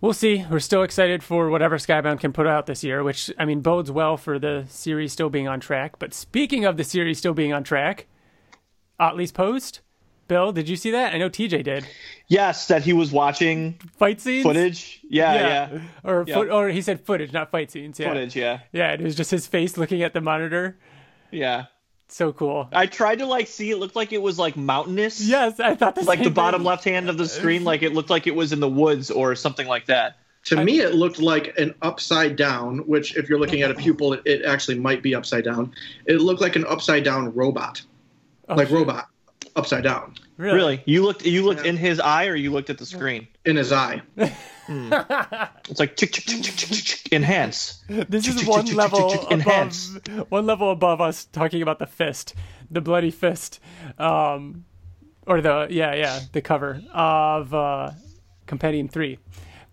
we'll 0.00 0.12
see. 0.12 0.44
We're 0.50 0.58
still 0.58 0.82
excited 0.82 1.22
for 1.22 1.50
whatever 1.50 1.78
Skybound 1.78 2.18
can 2.18 2.32
put 2.32 2.48
out 2.48 2.66
this 2.66 2.82
year, 2.82 3.04
which 3.04 3.30
I 3.38 3.44
mean 3.44 3.60
bodes 3.60 3.92
well 3.92 4.16
for 4.16 4.40
the 4.40 4.64
series 4.68 5.12
still 5.12 5.30
being 5.30 5.46
on 5.46 5.60
track. 5.60 6.00
But 6.00 6.14
speaking 6.14 6.64
of 6.64 6.76
the 6.76 6.84
series 6.84 7.18
still 7.18 7.34
being 7.34 7.52
on 7.52 7.62
track, 7.62 8.06
Ottley's 8.98 9.32
post. 9.32 9.82
Bill, 10.28 10.52
did 10.52 10.68
you 10.68 10.76
see 10.76 10.90
that? 10.90 11.14
I 11.14 11.18
know 11.18 11.30
TJ 11.30 11.62
did. 11.64 11.86
Yes, 12.28 12.66
that 12.68 12.82
he 12.82 12.92
was 12.92 13.12
watching 13.12 13.78
Fight 13.98 14.20
scenes, 14.20 14.42
footage. 14.44 15.00
Yeah, 15.08 15.34
yeah, 15.72 15.78
or 16.02 16.24
Yeah. 16.26 16.34
foot, 16.34 16.50
or 16.50 16.68
he 16.68 16.82
said 16.82 17.00
footage, 17.00 17.32
not 17.32 17.50
fight 17.50 17.70
scenes. 17.70 17.98
Yeah, 18.00 18.08
footage. 18.08 18.34
Yeah, 18.34 18.60
yeah. 18.72 18.92
It 18.92 19.00
was 19.00 19.14
just 19.14 19.30
his 19.30 19.46
face 19.46 19.76
looking 19.76 20.02
at 20.02 20.12
the 20.14 20.20
monitor. 20.20 20.76
yeah. 21.30 21.66
So 22.08 22.32
cool. 22.32 22.68
I 22.72 22.86
tried 22.86 23.18
to 23.18 23.26
like 23.26 23.48
see. 23.48 23.72
It 23.72 23.78
looked 23.78 23.96
like 23.96 24.12
it 24.12 24.22
was 24.22 24.38
like 24.38 24.56
mountainous. 24.56 25.20
Yes, 25.20 25.58
I 25.58 25.74
thought 25.74 25.96
the 25.96 26.04
like 26.04 26.20
the 26.20 26.26
same 26.26 26.34
bottom 26.34 26.62
left 26.62 26.84
hand 26.84 27.08
of 27.10 27.18
the 27.18 27.26
screen, 27.26 27.64
like 27.64 27.82
it 27.82 27.94
looked 27.94 28.10
like 28.10 28.28
it 28.28 28.34
was 28.36 28.52
in 28.52 28.60
the 28.60 28.68
woods 28.68 29.10
or 29.10 29.34
something 29.34 29.66
like 29.66 29.86
that. 29.86 30.16
To 30.44 30.62
me, 30.62 30.78
it 30.78 30.94
looked 30.94 31.18
like 31.18 31.58
an 31.58 31.74
upside 31.82 32.36
down, 32.36 32.78
which, 32.86 33.16
if 33.16 33.28
you're 33.28 33.40
looking 33.40 33.62
at 33.62 33.72
a 33.72 33.74
pupil, 33.74 34.12
it, 34.12 34.22
it 34.24 34.44
actually 34.44 34.78
might 34.78 35.02
be 35.02 35.16
upside 35.16 35.42
down. 35.42 35.74
It 36.04 36.20
looked 36.20 36.40
like 36.40 36.54
an 36.54 36.64
upside 36.68 37.02
down 37.02 37.34
robot, 37.34 37.82
Oh, 38.48 38.54
like 38.54 38.68
shit. 38.68 38.76
robot, 38.76 39.08
upside 39.56 39.82
down 39.82 40.14
Really? 40.36 40.54
Really, 40.56 40.82
you 40.84 41.02
looked 41.02 41.24
you 41.24 41.42
looked 41.44 41.64
Yeah. 41.64 41.70
in 41.70 41.76
his 41.78 41.98
eye 41.98 42.26
or 42.26 42.34
you 42.36 42.50
looked 42.52 42.68
at 42.70 42.76
the 42.78 42.84
screen. 42.86 43.26
in 43.46 43.56
his 43.56 43.72
eye. 43.72 44.02
It's 44.68 45.78
like 45.80 45.96
chick, 45.96 46.12
chick, 46.12 46.24
chick, 46.26 46.42
chick, 46.42 46.56
chick, 46.56 46.68
chick, 46.70 46.84
chick, 46.84 47.12
enhance. 47.12 47.82
This 47.88 48.26
is 48.26 48.40
Chick, 48.40 48.48
one 48.48 48.60
chick, 48.66 48.70
chick, 48.70 48.76
level 48.76 49.10
chick, 49.10 49.20
chick, 49.20 49.30
above 49.30 49.46
enhance. 49.46 49.96
one 50.28 50.44
level 50.46 50.70
above 50.72 51.00
us 51.00 51.24
talking 51.26 51.62
about 51.62 51.78
the 51.78 51.86
fist, 51.86 52.34
the 52.70 52.80
bloody 52.80 53.10
fist, 53.12 53.60
um, 53.98 54.64
or 55.26 55.40
the 55.40 55.68
yeah 55.70 55.94
yeah 55.94 56.20
the 56.32 56.40
cover 56.42 56.82
of 56.92 57.54
uh, 57.54 57.90
Compendium 58.46 58.88
Three. 58.88 59.18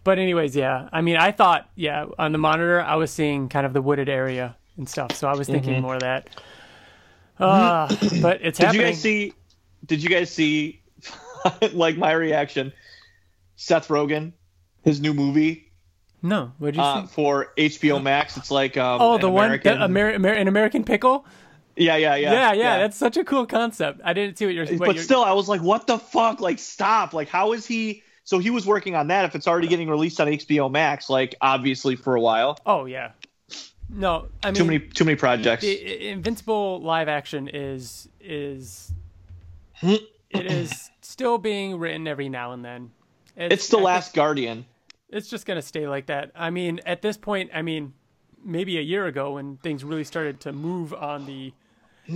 But 0.03 0.19
anyways, 0.19 0.55
yeah. 0.55 0.89
I 0.93 1.01
mean, 1.01 1.17
I 1.17 1.31
thought 1.31 1.69
yeah 1.75 2.05
on 2.19 2.31
the 2.31 2.37
monitor 2.37 2.79
I 2.81 2.95
was 2.95 3.09
seeing 3.11 3.49
kind 3.49 3.65
of 3.65 3.73
the 3.73 3.81
wooded 3.81 4.09
area 4.09 4.55
and 4.77 4.87
stuff, 4.87 5.13
so 5.15 5.27
I 5.27 5.35
was 5.35 5.47
thinking 5.47 5.81
more 5.81 5.95
of 5.95 6.01
that. 6.01 6.29
Uh, 7.39 7.87
but 8.21 8.41
it's 8.41 8.59
Did 8.59 8.65
happening. 8.65 8.81
you 8.85 8.87
guys 8.93 9.01
see? 9.01 9.33
Did 9.85 10.03
you 10.03 10.09
guys 10.09 10.31
see? 10.31 10.81
like 11.73 11.97
my 11.97 12.11
reaction. 12.11 12.73
Seth 13.55 13.87
Rogen, 13.89 14.33
his 14.81 14.99
new 14.99 15.13
movie 15.13 15.73
no, 16.25 16.53
what 16.57 16.67
did 16.67 16.77
you 16.77 16.81
uh, 16.81 17.01
see? 17.01 17.07
for 17.13 17.53
HBO 17.57 18.01
Max. 18.01 18.37
It's 18.37 18.49
like 18.49 18.77
um, 18.77 19.01
Oh, 19.01 19.17
the 19.17 19.29
one, 19.29 19.47
American, 19.47 19.81
Amer- 19.81 20.13
Amer- 20.13 20.29
an 20.29 20.47
American 20.47 20.85
pickle. 20.85 21.25
Yeah, 21.75 21.97
yeah, 21.97 22.15
yeah. 22.15 22.31
Yeah, 22.31 22.53
yeah, 22.53 22.77
that's 22.77 22.95
such 22.95 23.17
a 23.17 23.25
cool 23.25 23.45
concept. 23.45 23.99
I 24.05 24.13
didn't 24.13 24.37
see 24.37 24.45
what 24.45 24.55
you're. 24.55 24.65
What 24.65 24.79
but 24.79 24.95
you're, 24.95 25.03
still, 25.03 25.23
I 25.23 25.33
was 25.33 25.49
like, 25.49 25.61
what 25.61 25.85
the 25.85 25.99
fuck? 25.99 26.39
Like, 26.39 26.59
stop. 26.59 27.13
Like, 27.13 27.27
how 27.27 27.51
is 27.51 27.65
he? 27.65 28.03
So 28.23 28.39
he 28.39 28.51
was 28.51 28.65
working 28.65 28.95
on 28.95 29.07
that. 29.07 29.25
If 29.25 29.35
it's 29.35 29.47
already 29.47 29.67
getting 29.67 29.89
released 29.89 30.21
on 30.21 30.27
HBO 30.27 30.71
Max, 30.71 31.09
like 31.09 31.35
obviously 31.41 31.97
for 31.97 32.15
a 32.15 32.21
while. 32.21 32.57
Oh 32.65 32.85
yeah. 32.85 33.11
No, 33.89 34.29
I 34.41 34.47
mean 34.47 34.55
Too 34.55 34.65
many, 34.65 34.79
too 34.79 35.03
many 35.03 35.17
projects. 35.17 35.65
Invincible 35.65 36.79
live 36.81 37.09
action 37.09 37.49
is 37.49 38.07
is 38.21 38.93
it 39.81 40.05
is 40.31 40.91
still 41.01 41.37
being 41.37 41.79
written 41.79 42.07
every 42.07 42.29
now 42.29 42.51
and 42.51 42.63
then. 42.63 42.91
It's 43.35 43.67
the 43.67 43.77
I 43.77 43.79
think 43.79 43.85
Last 43.85 44.13
Guardian. 44.13 44.65
It's 45.09 45.29
just 45.29 45.45
gonna 45.45 45.61
stay 45.61 45.87
like 45.87 46.07
that. 46.07 46.31
I 46.35 46.49
mean, 46.49 46.79
at 46.85 47.01
this 47.01 47.17
point, 47.17 47.51
I 47.53 47.61
mean, 47.61 47.93
maybe 48.43 48.77
a 48.77 48.81
year 48.81 49.05
ago 49.05 49.33
when 49.33 49.57
things 49.57 49.83
really 49.83 50.03
started 50.03 50.39
to 50.41 50.51
move 50.51 50.93
on 50.93 51.25
the 51.25 51.53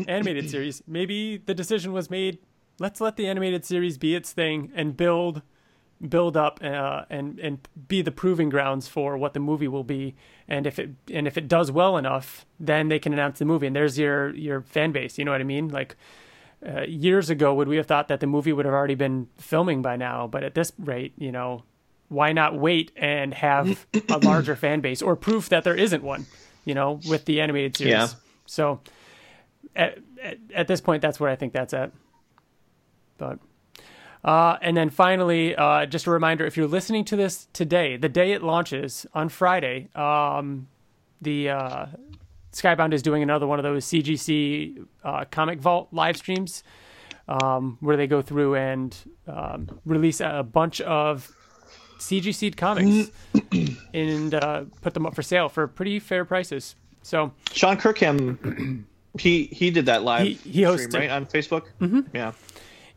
animated 0.08 0.50
series, 0.52 0.82
maybe 0.88 1.38
the 1.38 1.54
decision 1.54 1.94
was 1.94 2.10
made. 2.10 2.40
Let's 2.80 3.02
let 3.02 3.16
the 3.16 3.28
animated 3.28 3.66
series 3.66 3.98
be 3.98 4.16
its 4.16 4.32
thing 4.32 4.72
and 4.76 4.96
build 4.96 5.42
build 6.08 6.38
up 6.38 6.60
uh, 6.64 7.06
and 7.10 7.40
and 7.40 7.68
be 7.88 8.04
the 8.04 8.12
proving 8.12 8.50
grounds 8.50 8.88
for 8.88 9.18
what 9.18 9.34
the 9.34 9.40
movie 9.40 9.68
will 9.68 9.84
be. 9.84 10.16
And 10.48 10.68
if 10.68 10.78
it 10.78 10.92
and 11.12 11.28
if 11.28 11.38
it 11.38 11.48
does 11.48 11.72
well 11.72 11.98
enough, 11.98 12.46
then 12.60 12.90
they 12.90 13.00
can 13.00 13.14
announce 13.14 13.40
the 13.40 13.46
movie. 13.46 13.68
And 13.68 13.76
there's 13.76 13.98
your 13.98 14.34
your 14.36 14.62
fan 14.62 14.92
base. 14.92 15.18
You 15.18 15.26
know 15.26 15.32
what 15.32 15.42
I 15.42 15.46
mean? 15.46 15.70
Like 15.70 15.96
uh, 16.66 16.82
years 16.82 17.30
ago, 17.30 17.54
would 17.54 17.68
we 17.68 17.78
have 17.78 17.86
thought 17.86 18.08
that 18.08 18.20
the 18.20 18.28
movie 18.28 18.52
would 18.52 18.66
have 18.66 18.74
already 18.74 18.96
been 18.96 19.28
filming 19.38 19.82
by 19.82 19.96
now? 19.96 20.28
But 20.28 20.44
at 20.44 20.56
this 20.56 20.72
rate, 20.78 21.14
you 21.18 21.32
know, 21.32 21.64
why 22.10 22.34
not 22.34 22.58
wait 22.58 22.92
and 22.96 23.34
have 23.34 23.86
a 24.10 24.18
larger 24.24 24.56
fan 24.56 24.82
base 24.82 25.02
or 25.02 25.16
proof 25.16 25.50
that 25.50 25.64
there 25.64 25.76
isn't 25.76 26.04
one? 26.04 26.26
You 26.66 26.74
know, 26.74 27.00
with 27.08 27.26
the 27.26 27.40
animated 27.42 27.78
series. 27.78 27.92
Yeah. 27.92 28.08
So 28.46 28.82
at, 29.76 30.00
at 30.22 30.38
at 30.54 30.68
this 30.68 30.82
point, 30.82 31.02
that's 31.02 31.20
where 31.20 31.30
I 31.30 31.36
think 31.36 31.54
that's 31.54 31.74
at. 31.74 31.92
But 33.18 33.40
uh, 34.24 34.58
and 34.62 34.76
then 34.76 34.90
finally, 34.90 35.56
uh, 35.56 35.86
just 35.86 36.08
a 36.08 36.12
reminder: 36.12 36.46
if 36.46 36.58
you're 36.58 36.68
listening 36.68 37.06
to 37.06 37.16
this 37.16 37.48
today, 37.54 37.98
the 37.98 38.10
day 38.10 38.32
it 38.32 38.44
launches 38.44 39.06
on 39.14 39.30
Friday, 39.30 39.90
um, 39.96 40.68
the 41.22 41.50
uh, 41.50 41.86
Skybound 42.58 42.94
is 42.94 43.02
doing 43.04 43.22
another 43.22 43.46
one 43.46 43.60
of 43.60 43.64
those 43.64 43.86
CGC 43.86 44.84
uh, 45.04 45.26
Comic 45.30 45.60
Vault 45.60 45.90
live 45.92 46.18
streams, 46.18 46.64
um, 47.28 47.78
where 47.82 47.96
they 47.98 48.08
go 48.08 48.22
through 48.22 48.56
and 48.56 48.96
um, 49.28 49.80
release 49.86 50.22
a 50.22 50.44
bunch 50.44 50.82
of 50.82 51.32
CGC 52.00 52.56
comics 52.58 53.12
and 53.94 54.34
uh, 54.34 54.64
put 54.82 54.94
them 54.94 55.06
up 55.06 55.14
for 55.16 55.22
sale 55.22 55.50
for 55.50 55.68
pretty 55.68 56.00
fair 56.00 56.26
prices. 56.26 56.76
So 57.04 57.32
Sean 57.52 57.78
Kirkham, 57.78 58.88
he 59.20 59.44
he 59.46 59.70
did 59.72 59.86
that 59.86 60.04
live 60.04 60.26
He- 60.28 60.34
he 60.34 60.62
hosted. 60.62 60.90
stream 60.90 61.02
right 61.04 61.10
on 61.12 61.26
Facebook. 61.28 61.64
Mm-hmm. 61.80 62.02
Yeah. 62.14 62.32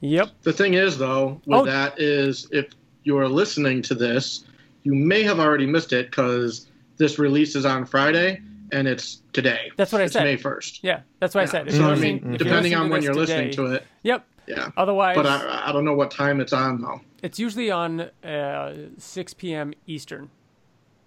Yep. 0.00 0.28
The 0.42 0.52
thing 0.54 0.74
is, 0.74 0.96
though, 0.96 1.40
with 1.44 1.60
Oh. 1.60 1.64
that 1.66 2.00
is 2.00 2.48
if 2.52 2.68
you're 3.04 3.28
listening 3.28 3.82
to 3.82 3.94
this, 3.94 4.44
you 4.84 4.94
may 4.94 5.22
have 5.22 5.38
already 5.38 5.66
missed 5.66 5.92
it 5.92 6.06
because 6.10 6.66
this 6.96 7.18
releases 7.18 7.66
on 7.66 7.84
Friday 7.84 8.40
and 8.72 8.86
it's 8.88 9.22
today. 9.32 9.70
That's 9.76 9.92
what 9.92 10.00
I 10.00 10.04
it's 10.04 10.12
said. 10.12 10.24
May 10.24 10.36
first. 10.36 10.82
Yeah, 10.82 11.00
that's 11.18 11.34
what 11.34 11.42
I 11.42 11.44
said. 11.46 11.68
If 11.68 11.74
So 11.74 11.90
I 11.90 11.94
mean, 11.96 12.36
depending 12.36 12.74
on 12.74 12.88
when 12.90 13.02
you're 13.02 13.14
listening 13.14 13.50
to 13.52 13.66
it, 13.66 13.86
Yep. 14.02 14.24
yeah. 14.46 14.70
Otherwise, 14.76 15.16
But 15.16 15.26
I, 15.26 15.68
I 15.68 15.72
don't 15.72 15.84
know 15.84 15.94
what 15.94 16.10
time 16.10 16.40
it's 16.40 16.52
on 16.52 16.80
though. 16.80 17.00
it's 17.22 17.38
usually 17.38 17.70
on 17.70 18.00
uh, 18.24 18.74
6 18.98 19.34
p.m. 19.34 19.72
Eastern. 19.86 20.30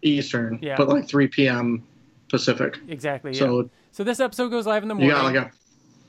Eastern, 0.01 0.59
Yeah. 0.61 0.75
but 0.77 0.89
like 0.89 1.07
3 1.07 1.27
p.m. 1.27 1.83
Pacific. 2.29 2.77
Exactly. 2.87 3.31
Yeah. 3.31 3.39
So 3.39 3.69
So 3.91 4.03
this 4.03 4.19
episode 4.19 4.49
goes 4.49 4.65
live 4.65 4.83
in 4.83 4.89
the 4.89 4.95
morning. 4.95 5.09
you 5.09 5.15
got 5.15 5.25
like 5.33 5.35
a 5.35 5.51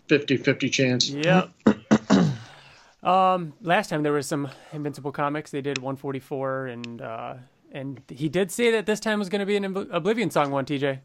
50-50 0.09 0.73
chance. 0.73 1.09
Yep. 1.11 1.51
um, 3.03 3.53
last 3.63 3.89
time 3.91 4.03
there 4.03 4.13
was 4.13 4.27
some 4.27 4.49
Invincible 4.73 5.13
comics. 5.13 5.51
They 5.51 5.61
did 5.61 5.79
144, 5.79 6.67
and 6.67 7.03
uh, 7.03 7.35
and 7.73 8.01
he 8.09 8.29
did 8.29 8.51
say 8.51 8.71
that 8.71 8.87
this 8.87 9.01
time 9.01 9.19
was 9.19 9.29
going 9.29 9.41
to 9.41 9.47
be 9.47 9.57
an 9.57 9.65
Obl- 9.65 9.89
Oblivion 9.93 10.31
song 10.31 10.51
one. 10.51 10.65
TJ. 10.65 11.01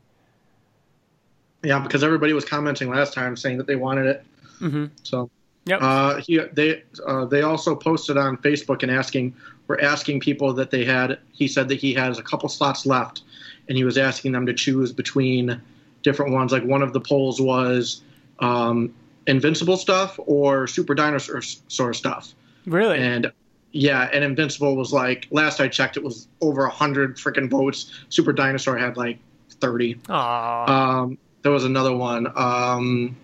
Yeah, 1.63 1.79
because 1.79 2.03
everybody 2.03 2.33
was 2.33 2.45
commenting 2.45 2.89
last 2.89 3.13
time 3.13 3.35
saying 3.35 3.57
that 3.57 3.67
they 3.67 3.75
wanted 3.75 4.05
it. 4.07 4.25
Mm-hmm. 4.61 4.85
So 5.03 5.29
Yep. 5.65 5.79
uh, 5.83 6.15
he 6.21 6.39
they 6.53 6.83
uh, 7.05 7.25
they 7.25 7.43
also 7.43 7.75
posted 7.75 8.17
on 8.17 8.37
Facebook 8.37 8.81
and 8.81 8.91
asking 8.91 9.35
were 9.67 9.79
asking 9.81 10.19
people 10.19 10.53
that 10.53 10.71
they 10.71 10.83
had. 10.83 11.19
He 11.31 11.47
said 11.47 11.67
that 11.67 11.75
he 11.75 11.93
has 11.93 12.17
a 12.17 12.23
couple 12.23 12.49
slots 12.49 12.85
left, 12.85 13.21
and 13.67 13.77
he 13.77 13.83
was 13.83 13.97
asking 13.97 14.31
them 14.31 14.45
to 14.47 14.53
choose 14.53 14.91
between 14.91 15.61
different 16.01 16.31
ones. 16.31 16.51
Like 16.51 16.63
one 16.63 16.81
of 16.81 16.93
the 16.93 16.99
polls 16.99 17.39
was 17.39 18.01
um, 18.39 18.93
Invincible 19.27 19.77
stuff 19.77 20.19
or 20.25 20.65
Super 20.65 20.95
Dinosaur 20.95 21.41
Saur 21.41 21.93
stuff. 21.93 22.33
really? 22.65 22.97
And 22.97 23.31
yeah, 23.71 24.09
and 24.11 24.23
Invincible 24.23 24.75
was 24.75 24.91
like 24.91 25.27
last 25.29 25.59
I 25.59 25.67
checked, 25.67 25.97
it 25.97 26.03
was 26.03 26.27
over 26.41 26.65
a 26.65 26.71
hundred 26.71 27.17
freaking 27.17 27.47
votes. 27.47 27.91
Super 28.09 28.33
Dinosaur 28.33 28.75
had 28.77 28.97
like 28.97 29.19
thirty. 29.61 29.99
Aw. 30.09 31.01
Um, 31.01 31.17
there 31.41 31.51
was 31.51 31.63
another 31.65 31.96
one, 31.96 32.27
um, 32.36 33.15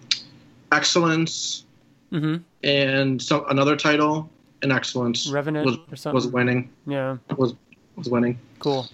Excellence, 0.71 1.65
mm-hmm. 2.11 2.37
and 2.63 3.21
some 3.21 3.45
another 3.49 3.75
title, 3.75 4.29
and 4.61 4.71
Excellence 4.71 5.27
Revenant 5.29 5.65
was 5.65 5.77
or 5.91 5.95
something. 5.95 6.15
was 6.15 6.27
winning. 6.27 6.69
yeah. 6.87 7.17
Was 7.37 7.53
was 7.95 8.09
winning. 8.09 8.39
Cool. 8.59 8.87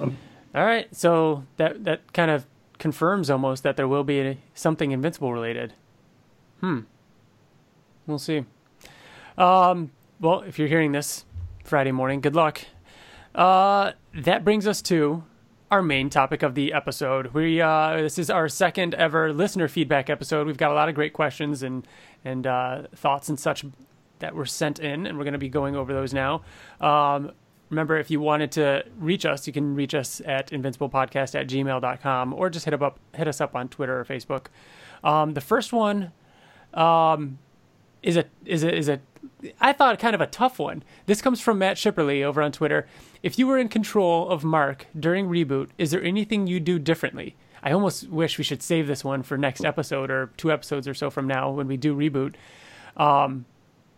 Um, 0.00 0.16
All 0.54 0.64
right. 0.64 0.94
So 0.94 1.44
that 1.56 1.84
that 1.84 2.12
kind 2.12 2.30
of 2.30 2.46
confirms 2.78 3.30
almost 3.30 3.62
that 3.62 3.76
there 3.76 3.88
will 3.88 4.04
be 4.04 4.20
a, 4.20 4.38
something 4.54 4.92
Invincible 4.92 5.32
related. 5.32 5.72
Hmm. 6.60 6.80
We'll 8.06 8.18
see. 8.18 8.44
Um. 9.36 9.90
Well, 10.20 10.40
if 10.42 10.58
you're 10.58 10.68
hearing 10.68 10.92
this 10.92 11.26
Friday 11.64 11.92
morning, 11.92 12.20
good 12.20 12.34
luck. 12.34 12.62
Uh, 13.34 13.92
that 14.14 14.44
brings 14.44 14.66
us 14.66 14.80
to 14.80 15.24
our 15.70 15.82
main 15.82 16.10
topic 16.10 16.42
of 16.42 16.54
the 16.54 16.72
episode. 16.72 17.28
We 17.28 17.60
uh, 17.60 17.96
this 17.96 18.18
is 18.18 18.30
our 18.30 18.48
second 18.48 18.94
ever 18.94 19.32
listener 19.32 19.68
feedback 19.68 20.08
episode. 20.08 20.46
We've 20.46 20.56
got 20.56 20.70
a 20.70 20.74
lot 20.74 20.88
of 20.88 20.94
great 20.94 21.12
questions 21.12 21.62
and 21.62 21.86
and 22.24 22.46
uh, 22.46 22.82
thoughts 22.94 23.28
and 23.28 23.38
such 23.38 23.64
that 24.18 24.34
were 24.34 24.46
sent 24.46 24.78
in, 24.78 25.06
and 25.06 25.18
we're 25.18 25.24
going 25.24 25.32
to 25.32 25.38
be 25.38 25.48
going 25.48 25.76
over 25.76 25.92
those 25.92 26.14
now. 26.14 26.42
Um, 26.80 27.32
remember, 27.70 27.98
if 27.98 28.10
you 28.10 28.20
wanted 28.20 28.52
to 28.52 28.84
reach 28.98 29.26
us, 29.26 29.46
you 29.46 29.52
can 29.52 29.74
reach 29.74 29.94
us 29.94 30.22
at 30.24 30.50
invinciblepodcast 30.50 31.34
at 31.38 31.48
gmail.com 31.48 32.32
or 32.32 32.48
just 32.48 32.64
hit, 32.64 32.80
up, 32.82 32.98
hit 33.14 33.28
us 33.28 33.40
up 33.40 33.54
on 33.54 33.68
Twitter 33.68 34.00
or 34.00 34.04
Facebook. 34.04 34.46
Um, 35.04 35.34
the 35.34 35.40
first 35.40 35.72
one 35.72 36.12
um, 36.74 37.38
is 38.02 38.16
a 38.16 38.24
is 38.44 38.64
a 38.64 38.74
is 38.74 38.88
a 38.88 39.00
I 39.60 39.72
thought 39.72 39.98
kind 39.98 40.14
of 40.14 40.20
a 40.20 40.26
tough 40.26 40.58
one. 40.58 40.82
This 41.06 41.22
comes 41.22 41.40
from 41.40 41.58
Matt 41.58 41.78
Shipperly 41.78 42.22
over 42.22 42.42
on 42.42 42.52
Twitter. 42.52 42.86
If 43.22 43.38
you 43.38 43.46
were 43.46 43.58
in 43.58 43.68
control 43.68 44.28
of 44.28 44.44
Mark 44.44 44.86
during 44.98 45.28
reboot, 45.28 45.70
is 45.78 45.90
there 45.90 46.02
anything 46.02 46.46
you'd 46.46 46.64
do 46.64 46.78
differently? 46.78 47.36
I 47.62 47.72
almost 47.72 48.08
wish 48.08 48.38
we 48.38 48.44
should 48.44 48.62
save 48.62 48.86
this 48.86 49.04
one 49.04 49.22
for 49.22 49.36
next 49.36 49.64
episode 49.64 50.10
or 50.10 50.30
two 50.36 50.52
episodes 50.52 50.86
or 50.86 50.94
so 50.94 51.10
from 51.10 51.26
now 51.26 51.50
when 51.50 51.66
we 51.66 51.76
do 51.76 51.96
reboot. 51.96 52.34
Um, 52.96 53.46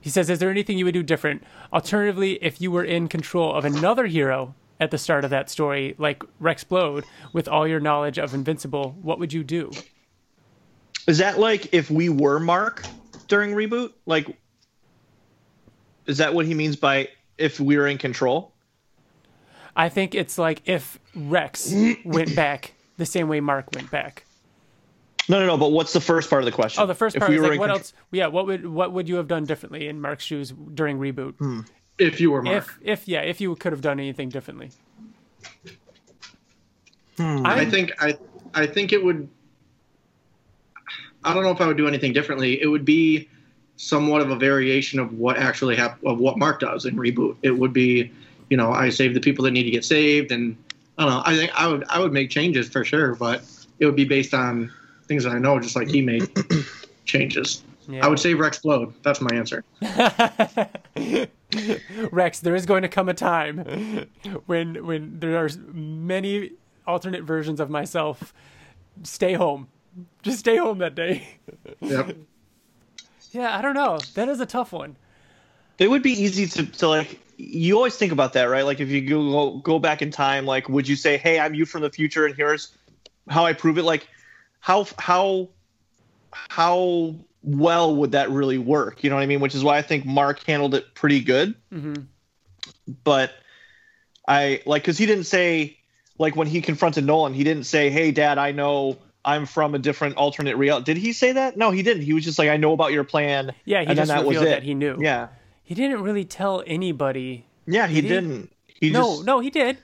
he 0.00 0.10
says, 0.10 0.30
"Is 0.30 0.38
there 0.38 0.50
anything 0.50 0.78
you 0.78 0.84
would 0.84 0.94
do 0.94 1.02
different? 1.02 1.42
Alternatively, 1.72 2.42
if 2.42 2.60
you 2.60 2.70
were 2.70 2.84
in 2.84 3.08
control 3.08 3.54
of 3.54 3.64
another 3.64 4.06
hero 4.06 4.54
at 4.80 4.90
the 4.90 4.98
start 4.98 5.24
of 5.24 5.30
that 5.30 5.50
story, 5.50 5.94
like 5.98 6.22
Rex 6.40 6.64
Rexplode, 6.64 7.04
with 7.32 7.48
all 7.48 7.66
your 7.66 7.80
knowledge 7.80 8.18
of 8.18 8.32
Invincible, 8.32 8.96
what 9.02 9.18
would 9.18 9.32
you 9.32 9.44
do?" 9.44 9.70
Is 11.06 11.18
that 11.18 11.38
like 11.38 11.72
if 11.72 11.90
we 11.90 12.08
were 12.08 12.38
Mark 12.38 12.84
during 13.28 13.52
reboot? 13.52 13.92
Like, 14.06 14.36
is 16.08 16.18
that 16.18 16.34
what 16.34 16.46
he 16.46 16.54
means 16.54 16.74
by 16.74 17.08
if 17.36 17.60
we 17.60 17.76
were 17.76 17.86
in 17.86 17.98
control? 17.98 18.52
I 19.76 19.88
think 19.88 20.16
it's 20.16 20.38
like 20.38 20.62
if 20.64 20.98
Rex 21.14 21.72
went 22.04 22.34
back 22.34 22.72
the 22.96 23.06
same 23.06 23.28
way 23.28 23.38
Mark 23.38 23.66
went 23.74 23.90
back. 23.92 24.24
No, 25.28 25.38
no, 25.38 25.46
no. 25.46 25.56
But 25.58 25.70
what's 25.72 25.92
the 25.92 26.00
first 26.00 26.30
part 26.30 26.42
of 26.42 26.46
the 26.46 26.52
question? 26.52 26.82
Oh, 26.82 26.86
the 26.86 26.94
first 26.94 27.14
If 27.14 27.20
part 27.20 27.28
we 27.30 27.36
is 27.36 27.42
were 27.42 27.48
like 27.50 27.60
what 27.60 27.70
contr- 27.70 27.74
else? 27.74 27.92
Yeah, 28.10 28.26
what 28.28 28.46
would 28.46 28.66
what 28.66 28.92
would 28.92 29.08
you 29.08 29.16
have 29.16 29.28
done 29.28 29.44
differently 29.44 29.86
in 29.86 30.00
Mark's 30.00 30.24
shoes 30.24 30.52
during 30.74 30.98
reboot? 30.98 31.64
If 31.98 32.20
you 32.20 32.30
were 32.30 32.42
Mark, 32.42 32.64
If 32.82 33.02
if 33.02 33.08
yeah, 33.08 33.20
if 33.20 33.40
you 33.40 33.54
could 33.54 33.72
have 33.72 33.82
done 33.82 34.00
anything 34.00 34.30
differently. 34.30 34.70
Hmm. 37.18 37.44
I 37.44 37.66
think 37.66 37.92
I 38.00 38.16
I 38.54 38.66
think 38.66 38.92
it 38.92 39.04
would. 39.04 39.28
I 41.24 41.34
don't 41.34 41.42
know 41.42 41.50
if 41.50 41.60
I 41.60 41.66
would 41.66 41.76
do 41.76 41.86
anything 41.86 42.12
differently. 42.14 42.60
It 42.62 42.68
would 42.68 42.84
be 42.86 43.28
somewhat 43.78 44.20
of 44.20 44.30
a 44.30 44.36
variation 44.36 44.98
of 44.98 45.14
what 45.14 45.38
actually 45.38 45.76
hap- 45.76 46.04
of 46.04 46.18
what 46.18 46.36
Mark 46.36 46.60
does 46.60 46.84
in 46.84 46.96
reboot. 46.96 47.36
It 47.42 47.52
would 47.52 47.72
be, 47.72 48.12
you 48.50 48.56
know, 48.56 48.72
I 48.72 48.90
save 48.90 49.14
the 49.14 49.20
people 49.20 49.44
that 49.44 49.52
need 49.52 49.64
to 49.64 49.70
get 49.70 49.84
saved, 49.84 50.30
and 50.30 50.56
I 50.98 51.04
don't 51.04 51.14
know. 51.14 51.22
I 51.24 51.36
think 51.36 51.52
I 51.54 51.66
would 51.66 51.84
I 51.88 52.00
would 52.00 52.12
make 52.12 52.28
changes 52.28 52.68
for 52.68 52.84
sure, 52.84 53.14
but 53.14 53.42
it 53.78 53.86
would 53.86 53.96
be 53.96 54.04
based 54.04 54.34
on 54.34 54.70
things 55.06 55.24
that 55.24 55.32
I 55.32 55.38
know, 55.38 55.58
just 55.58 55.76
like 55.76 55.88
he 55.88 56.02
made 56.02 56.28
changes. 57.06 57.62
Yeah. 57.88 58.04
I 58.04 58.08
would 58.08 58.18
save 58.18 58.38
Rex 58.38 58.58
Splode. 58.58 58.92
That's 59.02 59.22
my 59.22 59.34
answer. 59.34 59.64
Rex, 62.12 62.40
there 62.40 62.54
is 62.54 62.66
going 62.66 62.82
to 62.82 62.88
come 62.88 63.08
a 63.08 63.14
time 63.14 64.06
when 64.44 64.84
when 64.84 65.20
there 65.20 65.42
are 65.42 65.48
many 65.72 66.52
alternate 66.86 67.22
versions 67.22 67.60
of 67.60 67.70
myself. 67.70 68.34
Stay 69.04 69.34
home. 69.34 69.68
Just 70.22 70.40
stay 70.40 70.56
home 70.56 70.78
that 70.78 70.94
day. 70.94 71.38
Yep. 71.80 72.16
yeah, 73.32 73.56
I 73.56 73.62
don't 73.62 73.74
know. 73.74 73.98
That 74.14 74.28
is 74.28 74.40
a 74.40 74.46
tough 74.46 74.72
one. 74.72 74.96
It 75.78 75.88
would 75.88 76.02
be 76.02 76.12
easy 76.12 76.46
to, 76.46 76.66
to 76.66 76.88
like 76.88 77.20
you 77.36 77.76
always 77.76 77.96
think 77.96 78.10
about 78.12 78.32
that, 78.32 78.44
right? 78.44 78.64
Like 78.64 78.80
if 78.80 78.88
you 78.88 79.00
go 79.00 79.58
go 79.58 79.78
back 79.78 80.02
in 80.02 80.10
time, 80.10 80.44
like 80.44 80.68
would 80.68 80.88
you 80.88 80.96
say, 80.96 81.16
"Hey, 81.16 81.38
I'm 81.38 81.54
you 81.54 81.64
from 81.64 81.82
the 81.82 81.90
future, 81.90 82.26
and 82.26 82.34
here's 82.34 82.76
how 83.28 83.46
I 83.46 83.52
prove 83.52 83.78
it"? 83.78 83.84
Like 83.84 84.08
how 84.60 84.86
how 84.98 85.48
how 86.32 87.14
well 87.42 87.94
would 87.94 88.12
that 88.12 88.30
really 88.30 88.58
work? 88.58 89.04
You 89.04 89.10
know 89.10 89.16
what 89.16 89.22
I 89.22 89.26
mean? 89.26 89.40
Which 89.40 89.54
is 89.54 89.62
why 89.62 89.78
I 89.78 89.82
think 89.82 90.04
Mark 90.04 90.42
handled 90.44 90.74
it 90.74 90.94
pretty 90.94 91.20
good. 91.20 91.54
Mm-hmm. 91.72 92.02
But 93.04 93.32
I 94.26 94.62
like 94.66 94.82
because 94.82 94.98
he 94.98 95.06
didn't 95.06 95.24
say 95.24 95.78
like 96.18 96.34
when 96.34 96.48
he 96.48 96.60
confronted 96.60 97.04
Nolan, 97.04 97.34
he 97.34 97.44
didn't 97.44 97.64
say, 97.64 97.90
"Hey, 97.90 98.10
Dad, 98.10 98.38
I 98.38 98.52
know." 98.52 98.98
I'm 99.28 99.46
from 99.46 99.74
a 99.74 99.78
different 99.78 100.16
alternate 100.16 100.56
reality. 100.56 100.84
Did 100.94 100.96
he 101.00 101.12
say 101.12 101.32
that? 101.32 101.56
No, 101.56 101.70
he 101.70 101.82
didn't. 101.82 102.02
He 102.02 102.12
was 102.14 102.24
just 102.24 102.38
like, 102.38 102.48
I 102.48 102.56
know 102.56 102.72
about 102.72 102.92
your 102.92 103.04
plan. 103.04 103.52
Yeah, 103.64 103.80
he 103.80 103.86
and 103.88 103.96
just 103.96 104.08
then 104.08 104.16
that 104.18 104.26
was 104.26 104.36
revealed 104.36 104.46
it. 104.46 104.50
that 104.56 104.62
he 104.62 104.74
knew. 104.74 104.96
Yeah. 105.00 105.28
He 105.64 105.74
didn't 105.74 106.02
really 106.02 106.24
tell 106.24 106.62
anybody. 106.66 107.44
Yeah, 107.66 107.86
he 107.86 108.00
did 108.00 108.08
didn't. 108.08 108.52
He 108.66 108.90
no, 108.90 109.16
just 109.16 109.26
no, 109.26 109.40
he 109.40 109.50
did. 109.50 109.76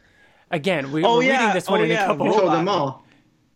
Again, 0.50 0.92
we, 0.92 1.04
Oh, 1.04 1.18
we're 1.18 1.24
yeah. 1.24 1.40
reading 1.40 1.54
this 1.54 1.68
one 1.68 1.80
Oh, 1.80 1.84
in 1.84 1.90
a 1.90 1.94
yeah. 1.94 2.06
couple. 2.06 2.26
He 2.26 2.32
told 2.38 2.52
them 2.52 2.68
all. 2.68 3.04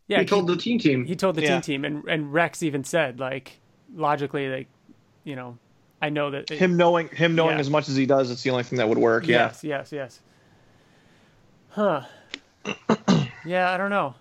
yeah, 0.09 0.19
he 0.21 0.25
told 0.27 0.47
the 0.47 0.57
team 0.57 0.79
team. 0.79 1.05
he 1.07 1.17
told 1.17 1.37
the 1.37 1.43
Yeah. 1.43 1.61
team 1.61 1.83
team, 1.83 1.85
and 1.85 2.05
and 2.09 2.33
Rex 2.33 2.63
even 2.63 2.85
said 2.85 3.19
like, 3.21 3.59
logically, 3.95 4.49
like, 4.49 4.67
you 5.25 5.37
know, 5.37 5.57
I 6.03 6.11
know 6.11 6.31
that 6.33 6.51
it- 6.51 6.59
him 6.59 6.77
knowing 6.77 7.09
him 7.09 7.35
knowing 7.35 7.57
Yeah. 7.57 7.61
as 7.61 7.71
much 7.71 7.89
as 7.89 7.97
he 7.97 8.05
does, 8.05 8.31
it's 8.31 8.43
the 8.43 8.51
only 8.51 8.65
thing 8.65 8.77
that 8.79 8.89
would 8.89 8.99
work. 8.99 9.27
Yeah. 9.27 9.47
Yes, 9.47 9.65
yes, 9.65 9.93
yes. 9.93 10.21
Huh. 11.71 12.03
yeah, 13.47 13.71
I 13.71 13.77
don't 13.77 13.91
know. 13.91 14.15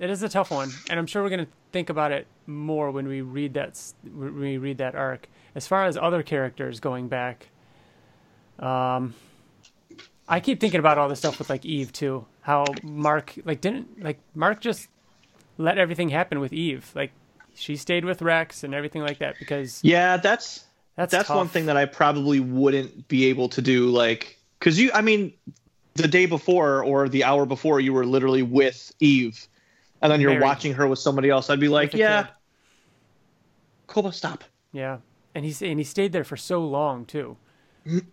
It 0.00 0.10
is 0.10 0.22
a 0.22 0.28
tough 0.28 0.50
one, 0.50 0.70
and 0.88 0.98
I'm 0.98 1.06
sure 1.06 1.22
we're 1.22 1.28
gonna 1.28 1.46
think 1.72 1.90
about 1.90 2.10
it 2.10 2.26
more 2.46 2.90
when 2.90 3.06
we 3.06 3.20
read 3.20 3.54
that 3.54 3.78
when 4.02 4.40
we 4.40 4.56
read 4.56 4.78
that 4.78 4.94
arc. 4.94 5.28
As 5.54 5.66
far 5.66 5.84
as 5.84 5.96
other 5.96 6.22
characters 6.22 6.80
going 6.80 7.08
back, 7.08 7.48
um, 8.58 9.14
I 10.26 10.40
keep 10.40 10.58
thinking 10.58 10.80
about 10.80 10.96
all 10.96 11.08
this 11.08 11.18
stuff 11.18 11.38
with 11.38 11.50
like 11.50 11.66
Eve 11.66 11.92
too. 11.92 12.24
How 12.40 12.64
Mark 12.82 13.34
like 13.44 13.60
didn't 13.60 14.02
like 14.02 14.18
Mark 14.34 14.60
just 14.60 14.88
let 15.58 15.76
everything 15.76 16.08
happen 16.08 16.40
with 16.40 16.52
Eve. 16.52 16.90
Like 16.94 17.12
she 17.54 17.76
stayed 17.76 18.04
with 18.04 18.22
Rex 18.22 18.64
and 18.64 18.74
everything 18.74 19.02
like 19.02 19.18
that 19.18 19.38
because 19.38 19.80
Yeah, 19.84 20.16
that's 20.16 20.64
that's 20.96 21.12
that's 21.12 21.28
one 21.28 21.48
thing 21.48 21.66
that 21.66 21.76
I 21.76 21.84
probably 21.84 22.40
wouldn't 22.40 23.08
be 23.08 23.26
able 23.26 23.48
to 23.50 23.62
do. 23.62 23.88
Like, 23.88 24.38
because 24.58 24.78
you, 24.78 24.90
I 24.94 25.02
mean, 25.02 25.32
the 25.94 26.08
day 26.08 26.26
before 26.26 26.82
or 26.84 27.08
the 27.08 27.24
hour 27.24 27.46
before, 27.46 27.80
you 27.80 27.92
were 27.92 28.06
literally 28.06 28.42
with 28.42 28.94
Eve, 29.00 29.48
and 30.02 30.10
then 30.12 30.20
you're 30.20 30.30
Married. 30.30 30.42
watching 30.44 30.74
her 30.74 30.86
with 30.86 30.98
somebody 30.98 31.30
else. 31.30 31.50
I'd 31.50 31.60
be 31.60 31.68
like, 31.68 31.94
yeah, 31.94 32.22
kid. 32.24 32.32
Koba, 33.86 34.12
stop. 34.12 34.44
Yeah, 34.72 34.98
and 35.34 35.44
he 35.44 35.66
and 35.70 35.78
he 35.80 35.84
stayed 35.84 36.12
there 36.12 36.24
for 36.24 36.36
so 36.36 36.64
long 36.64 37.04
too. 37.04 37.36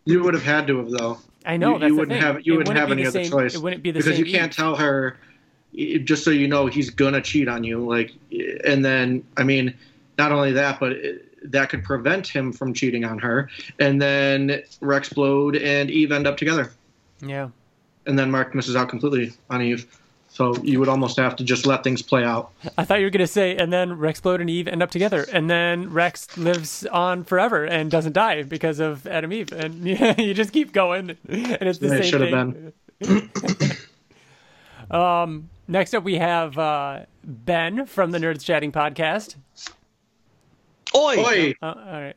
You 0.05 0.23
would 0.23 0.33
have 0.33 0.43
had 0.43 0.67
to 0.67 0.77
have 0.77 0.89
though. 0.89 1.19
I 1.45 1.57
know 1.57 1.73
you, 1.73 1.79
that's 1.79 1.89
you 1.89 1.95
wouldn't 1.95 2.13
thing. 2.13 2.21
have 2.21 2.45
you 2.45 2.53
It 2.53 2.57
wouldn't 2.59 2.77
have 2.77 2.91
any 2.91 3.03
the 3.03 3.09
other 3.09 3.23
same- 3.23 3.31
choice 3.31 3.55
It 3.55 3.61
wouldn't 3.61 3.83
be 3.83 3.91
the 3.91 3.99
because 3.99 4.15
same. 4.17 4.25
you 4.25 4.31
can't 4.31 4.51
Eve. 4.51 4.55
tell 4.55 4.75
her 4.75 5.17
just 6.03 6.23
so 6.23 6.31
you 6.31 6.47
know 6.47 6.65
he's 6.65 6.89
gonna 6.89 7.21
cheat 7.21 7.47
on 7.47 7.63
you. 7.63 7.85
Like, 7.85 8.11
and 8.65 8.83
then 8.83 9.23
I 9.37 9.43
mean, 9.43 9.73
not 10.17 10.31
only 10.31 10.51
that, 10.53 10.79
but 10.79 10.93
it, 10.93 11.51
that 11.51 11.69
could 11.69 11.83
prevent 11.83 12.27
him 12.27 12.51
from 12.51 12.73
cheating 12.73 13.05
on 13.05 13.19
her. 13.19 13.49
And 13.79 14.01
then 14.01 14.63
Rex 14.81 15.09
Splode 15.09 15.61
and 15.63 15.91
Eve 15.91 16.11
end 16.11 16.25
up 16.25 16.35
together, 16.37 16.71
Yeah, 17.21 17.49
and 18.07 18.17
then 18.17 18.31
Mark 18.31 18.55
misses 18.55 18.75
out 18.75 18.89
completely 18.89 19.33
on 19.49 19.61
Eve. 19.61 19.85
So 20.37 20.55
you 20.57 20.79
would 20.79 20.87
almost 20.87 21.17
have 21.17 21.35
to 21.37 21.43
just 21.43 21.65
let 21.65 21.83
things 21.83 22.03
play 22.03 22.23
out. 22.23 22.51
I 22.77 22.85
thought 22.85 22.99
you 22.99 23.07
were 23.07 23.09
gonna 23.09 23.25
say, 23.25 23.55
and 23.57 23.73
then 23.73 23.97
Rex 23.97 24.21
Splode 24.21 24.39
and 24.39 24.51
Eve 24.51 24.67
end 24.67 24.83
up 24.83 24.91
together, 24.91 25.25
and 25.33 25.49
then 25.49 25.91
Rex 25.91 26.37
lives 26.37 26.85
on 26.85 27.23
forever 27.23 27.65
and 27.65 27.89
doesn't 27.89 28.13
die 28.13 28.43
because 28.43 28.79
of 28.79 29.07
Atom 29.07 29.33
Eve, 29.33 29.51
and 29.51 29.83
you 30.19 30.35
just 30.35 30.53
keep 30.53 30.73
going, 30.73 31.17
and 31.27 31.57
it's 31.63 31.79
the 31.79 31.87
It 31.87 31.89
same 31.89 32.03
should 32.03 32.21
have 32.21 32.53
thing. 32.53 32.73
been. 32.99 33.29
Next 35.67 35.95
up, 35.95 36.03
we 36.03 36.19
have 36.19 36.55
uh, 36.59 36.99
Ben 37.23 37.87
from 37.87 38.11
the 38.11 38.19
Nerds 38.19 38.45
Chatting 38.45 38.71
podcast. 38.71 39.37
Oi! 40.95 41.17
Oi! 41.17 41.53
Uh, 41.61 41.65
all 41.65 41.75
right. 42.01 42.15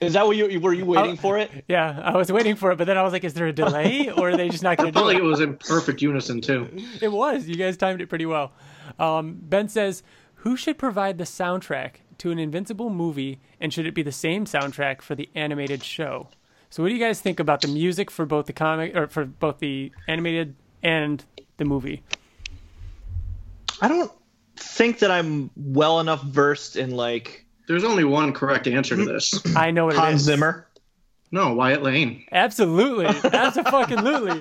Is 0.00 0.12
that 0.12 0.26
what 0.26 0.36
you 0.36 0.60
were 0.60 0.72
you 0.72 0.84
waiting 0.84 1.12
Oh. 1.14 1.16
for 1.16 1.38
it? 1.38 1.50
yeah, 1.68 2.00
I 2.04 2.16
was 2.16 2.30
waiting 2.30 2.54
for 2.54 2.70
it, 2.70 2.78
but 2.78 2.86
then 2.86 2.96
I 2.96 3.02
was 3.02 3.12
like, 3.12 3.24
is 3.24 3.34
there 3.34 3.46
a 3.48 3.52
delay, 3.52 4.10
or 4.10 4.30
are 4.30 4.36
they 4.36 4.48
just 4.48 4.62
not 4.62 4.76
going 4.76 4.88
I 4.88 4.90
to 4.90 4.92
do 4.92 4.98
felt 5.00 5.10
it? 5.10 5.14
like 5.14 5.22
it 5.22 5.26
was 5.26 5.40
in 5.40 5.56
perfect 5.56 6.00
unison 6.02 6.40
too. 6.40 6.68
It 7.02 7.10
was. 7.10 7.48
You 7.48 7.56
guys 7.56 7.76
timed 7.76 8.00
it 8.00 8.08
pretty 8.08 8.26
well. 8.26 8.52
Um, 8.98 9.38
ben 9.42 9.68
says, 9.68 10.02
"Who 10.36 10.56
should 10.56 10.78
provide 10.78 11.18
the 11.18 11.24
soundtrack 11.24 11.94
to 12.18 12.30
an 12.30 12.38
Invincible 12.38 12.90
movie, 12.90 13.40
and 13.60 13.72
should 13.72 13.86
it 13.86 13.94
be 13.94 14.02
the 14.02 14.12
same 14.12 14.44
soundtrack 14.44 15.02
for 15.02 15.14
the 15.16 15.28
animated 15.34 15.82
show?" 15.82 16.28
So, 16.70 16.82
what 16.82 16.90
do 16.90 16.94
you 16.94 17.00
guys 17.00 17.20
think 17.20 17.40
about 17.40 17.60
the 17.62 17.68
music 17.68 18.10
for 18.10 18.24
both 18.26 18.46
the 18.46 18.52
comic 18.52 18.94
or 18.94 19.08
for 19.08 19.24
both 19.24 19.58
the 19.58 19.90
animated 20.06 20.54
and 20.82 21.24
the 21.56 21.64
movie? 21.64 22.02
I 23.80 23.88
don't 23.88 24.10
think 24.56 24.98
that 25.00 25.10
I'm 25.10 25.50
well 25.56 26.00
enough 26.00 26.22
versed 26.22 26.76
in 26.76 26.90
like 26.90 27.46
There's 27.68 27.84
only 27.84 28.04
one 28.04 28.32
correct 28.32 28.66
answer 28.66 28.96
to 28.96 29.04
this. 29.04 29.40
I 29.56 29.70
know 29.70 29.86
what 29.86 29.94
it 29.94 29.98
Hans 29.98 30.22
is. 30.22 30.26
Zimmer. 30.26 30.66
No, 31.30 31.52
Wyatt 31.52 31.82
Layne. 31.82 32.24
Absolutely, 32.32 33.12
that's 33.28 33.58
a 33.58 33.64
fucking 33.64 33.98
absolutely. 33.98 34.40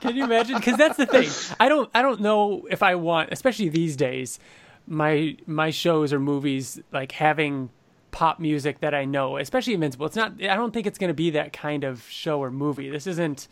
Can 0.00 0.16
you 0.16 0.24
imagine? 0.24 0.56
Because 0.56 0.78
that's 0.78 0.96
the 0.96 1.04
thing. 1.04 1.28
I 1.60 1.68
don't. 1.68 1.90
I 1.94 2.00
don't 2.00 2.20
know 2.20 2.66
if 2.70 2.82
I 2.82 2.94
want, 2.94 3.28
especially 3.32 3.68
these 3.68 3.96
days, 3.96 4.38
my 4.86 5.36
my 5.46 5.68
shows 5.70 6.10
or 6.12 6.18
movies 6.18 6.80
like 6.90 7.12
having 7.12 7.68
pop 8.12 8.40
music 8.40 8.80
that 8.80 8.94
I 8.94 9.04
know, 9.04 9.36
especially 9.36 9.74
Invincible. 9.74 10.06
It's 10.06 10.16
not. 10.16 10.42
I 10.42 10.56
don't 10.56 10.72
think 10.72 10.86
it's 10.86 10.98
going 10.98 11.08
to 11.08 11.14
be 11.14 11.30
that 11.30 11.52
kind 11.52 11.84
of 11.84 12.02
show 12.08 12.40
or 12.42 12.50
movie. 12.50 12.88
This 12.88 13.06
isn't. 13.06 13.46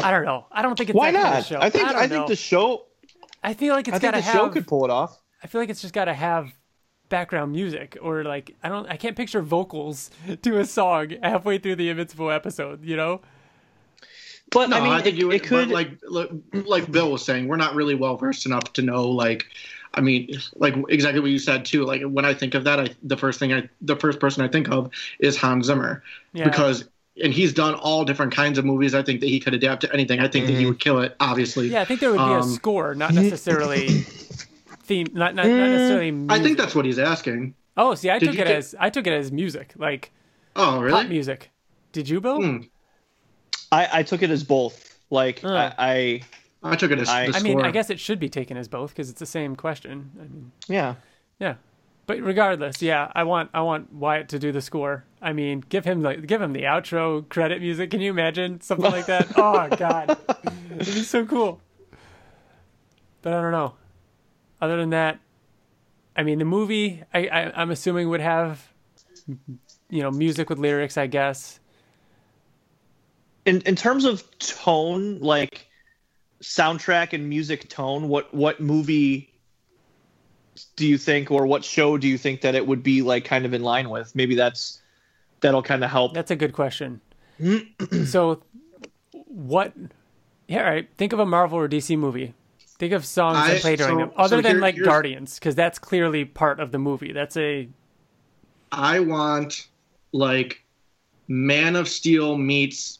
I 0.00 0.10
don't 0.10 0.24
know. 0.24 0.46
I 0.50 0.62
don't 0.62 0.76
think 0.76 0.90
it's 0.90 0.96
Why 0.96 1.12
that 1.12 1.22
kind 1.22 1.34
not? 1.34 1.40
of 1.40 1.46
show. 1.46 1.60
I 1.60 1.70
think 1.70 1.88
don't 1.88 1.96
I, 1.96 2.08
think 2.08 2.26
the 2.26 2.36
show 2.36 2.86
I 3.42 3.54
feel 3.54 3.74
like 3.74 3.86
it's 3.86 3.96
I 3.96 3.98
think 4.00 4.12
got 4.12 4.18
the 4.18 4.26
to 4.26 4.36
show 4.36 4.48
could 4.50 4.66
pull 4.66 4.84
it 4.84 4.90
off. 4.90 5.20
I 5.42 5.46
feel 5.46 5.60
like 5.60 5.70
it's 5.70 5.82
just 5.82 5.94
got 5.94 6.06
to 6.06 6.14
have 6.14 6.52
background 7.08 7.52
music 7.52 7.96
or 8.00 8.24
like 8.24 8.54
I 8.62 8.68
don't. 8.68 8.86
I 8.88 8.96
can't 8.96 9.16
picture 9.16 9.42
vocals 9.42 10.10
to 10.42 10.58
a 10.58 10.64
song 10.64 11.14
halfway 11.22 11.58
through 11.58 11.76
the 11.76 11.88
Invincible 11.88 12.30
episode. 12.30 12.84
You 12.84 12.96
know. 12.96 13.20
But 14.52 14.70
No, 14.70 14.76
I 14.76 14.80
I, 14.80 14.82
mean, 14.84 15.02
think 15.02 15.16
it, 15.16 15.18
you 15.18 15.26
would, 15.28 15.36
it 15.36 15.42
could 15.44 15.70
like, 15.70 15.90
like 16.08 16.30
like 16.52 16.90
Bill 16.92 17.10
was 17.10 17.24
saying, 17.24 17.48
we're 17.48 17.56
not 17.56 17.74
really 17.74 17.96
well 17.96 18.16
versed 18.16 18.46
enough 18.46 18.72
to 18.74 18.82
know 18.82 19.08
like 19.08 19.44
I 19.94 20.00
mean, 20.02 20.30
like 20.54 20.74
exactly 20.88 21.20
what 21.20 21.30
you 21.30 21.38
said 21.38 21.64
too. 21.64 21.84
Like 21.84 22.02
when 22.02 22.24
I 22.24 22.32
think 22.34 22.54
of 22.54 22.64
that, 22.64 22.78
I 22.78 22.88
the 23.02 23.16
first 23.16 23.38
thing 23.40 23.52
I 23.52 23.68
the 23.80 23.96
first 23.96 24.20
person 24.20 24.44
I 24.44 24.48
think 24.48 24.68
of 24.70 24.90
is 25.18 25.36
Hans 25.36 25.66
Zimmer 25.66 26.02
Yeah. 26.32 26.44
because 26.44 26.88
and 27.22 27.32
he's 27.32 27.54
done 27.54 27.74
all 27.74 28.04
different 28.04 28.34
kinds 28.34 28.58
of 28.58 28.64
movies. 28.64 28.94
I 28.94 29.02
think 29.02 29.20
that 29.20 29.28
he 29.28 29.40
could 29.40 29.54
adapt 29.54 29.80
to 29.80 29.92
anything. 29.92 30.20
I 30.20 30.28
think 30.28 30.46
that 30.46 30.52
he 30.52 30.66
would 30.66 30.78
kill 30.78 31.00
it. 31.00 31.16
Obviously, 31.18 31.68
Yeah, 31.68 31.80
I 31.80 31.84
think 31.86 32.00
there 32.00 32.10
would 32.10 32.18
be 32.18 32.22
a 32.22 32.40
Um, 32.40 32.50
score, 32.50 32.94
not 32.94 33.14
necessarily 33.14 33.88
theme, 34.86 35.06
not 35.12 35.34
not, 35.34 35.46
not 35.46 35.52
necessarily. 35.70 36.10
Music. 36.10 36.32
I 36.32 36.42
think 36.42 36.58
that's 36.58 36.74
what 36.74 36.84
he's 36.84 36.98
asking. 36.98 37.54
Oh, 37.76 37.94
see, 37.94 38.08
I 38.10 38.18
Did 38.18 38.26
took 38.26 38.34
it 38.36 38.38
get- 38.38 38.56
as 38.56 38.74
I 38.80 38.88
took 38.90 39.06
it 39.06 39.12
as 39.12 39.30
music, 39.30 39.74
like 39.76 40.12
Oh, 40.54 40.80
really? 40.80 40.92
pop 41.02 41.08
music. 41.08 41.50
Did 41.92 42.08
you, 42.08 42.20
Bill? 42.20 42.40
Hmm. 42.42 42.58
I, 43.72 43.88
I 43.92 44.02
took 44.02 44.22
it 44.22 44.30
as 44.30 44.44
both. 44.44 44.98
Like 45.10 45.40
Huh. 45.40 45.72
I, 45.78 46.22
I 46.62 46.72
I 46.72 46.76
took 46.76 46.90
it 46.90 46.98
as 46.98 47.08
I- 47.08 47.30
the 47.30 47.36
I 47.36 47.42
mean. 47.42 47.60
I 47.60 47.70
guess 47.70 47.90
it 47.90 48.00
should 48.00 48.18
be 48.18 48.28
taken 48.28 48.56
as 48.56 48.66
both 48.68 48.90
because 48.90 49.10
it's 49.10 49.20
the 49.20 49.26
same 49.26 49.54
question. 49.56 50.10
I 50.18 50.22
mean, 50.22 50.52
yeah. 50.68 50.94
yeah, 51.38 51.54
but 52.06 52.20
regardless, 52.22 52.80
yeah, 52.82 53.10
I 53.14 53.24
want 53.24 53.50
I 53.54 53.60
want 53.62 53.92
Wyatt 53.92 54.28
to 54.30 54.38
do 54.38 54.50
the 54.52 54.60
score. 54.62 55.04
I 55.22 55.32
mean, 55.32 55.62
give 55.68 55.84
him 55.84 56.02
like 56.02 56.26
give 56.26 56.40
him 56.40 56.52
the 56.54 56.62
outro 56.62 57.28
credit 57.28 57.60
music. 57.60 57.90
Can 57.90 58.00
you 58.00 58.10
imagine 58.10 58.60
something 58.60 58.90
like 58.90 59.06
that? 59.06 59.28
oh 59.36 59.68
God, 59.76 60.16
it'd 60.78 60.94
be 60.94 61.02
so 61.02 61.24
cool. 61.26 61.60
But 63.22 63.32
I 63.32 63.40
don't 63.42 63.52
know. 63.52 63.74
Other 64.60 64.76
than 64.76 64.90
that, 64.90 65.20
I 66.16 66.22
mean, 66.22 66.38
the 66.38 66.44
movie 66.44 67.02
I, 67.12 67.26
I 67.26 67.52
I'm 67.60 67.70
assuming 67.70 68.08
would 68.08 68.20
have 68.20 68.72
you 69.26 70.02
know 70.02 70.10
music 70.10 70.48
with 70.48 70.58
lyrics. 70.58 70.96
I 70.96 71.06
guess. 71.06 71.60
In 73.44 73.60
in 73.62 73.76
terms 73.76 74.04
of 74.04 74.24
tone, 74.38 75.20
like 75.20 75.66
soundtrack 76.42 77.12
and 77.12 77.28
music 77.28 77.68
tone, 77.68 78.08
what 78.08 78.32
what 78.34 78.60
movie 78.60 79.32
do 80.76 80.86
you 80.86 80.98
think, 80.98 81.30
or 81.30 81.46
what 81.46 81.64
show 81.64 81.98
do 81.98 82.08
you 82.08 82.18
think 82.18 82.40
that 82.40 82.54
it 82.54 82.66
would 82.66 82.82
be 82.82 83.02
like 83.02 83.24
kind 83.24 83.44
of 83.44 83.52
in 83.52 83.62
line 83.62 83.90
with? 83.90 84.14
Maybe 84.14 84.34
that's 84.34 84.80
that'll 85.40 85.62
kind 85.62 85.84
of 85.84 85.90
help. 85.90 86.14
That's 86.14 86.30
a 86.30 86.36
good 86.36 86.52
question. 86.52 87.00
so, 88.06 88.42
what? 89.12 89.72
Yeah, 90.48 90.64
all 90.64 90.70
right. 90.70 90.88
Think 90.96 91.12
of 91.12 91.18
a 91.18 91.26
Marvel 91.26 91.58
or 91.58 91.68
DC 91.68 91.98
movie. 91.98 92.34
Think 92.78 92.92
of 92.92 93.04
songs 93.06 93.38
I- 93.38 93.52
that 93.54 93.60
play 93.62 93.76
during 93.76 93.94
so- 93.94 93.98
them, 93.98 94.10
other 94.16 94.36
so 94.36 94.42
than 94.42 94.52
here- 94.52 94.60
like 94.60 94.76
Guardians, 94.82 95.38
because 95.38 95.54
that's 95.54 95.78
clearly 95.78 96.24
part 96.24 96.60
of 96.60 96.72
the 96.72 96.78
movie. 96.78 97.12
That's 97.12 97.36
a 97.36 97.68
I 98.72 99.00
want 99.00 99.68
like 100.12 100.62
Man 101.28 101.76
of 101.76 101.88
Steel 101.88 102.36
meets 102.36 102.98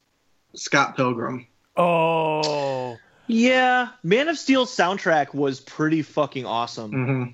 Scott 0.55 0.97
Pilgrim. 0.97 1.47
oh 1.77 2.97
Yeah, 3.27 3.89
Man 4.03 4.29
of 4.29 4.39
Steel's 4.39 4.75
soundtrack 4.75 5.35
was 5.35 5.61
pretty 5.61 6.03
fucking 6.03 6.47
awesome. 6.47 6.91
hmm 6.93 7.25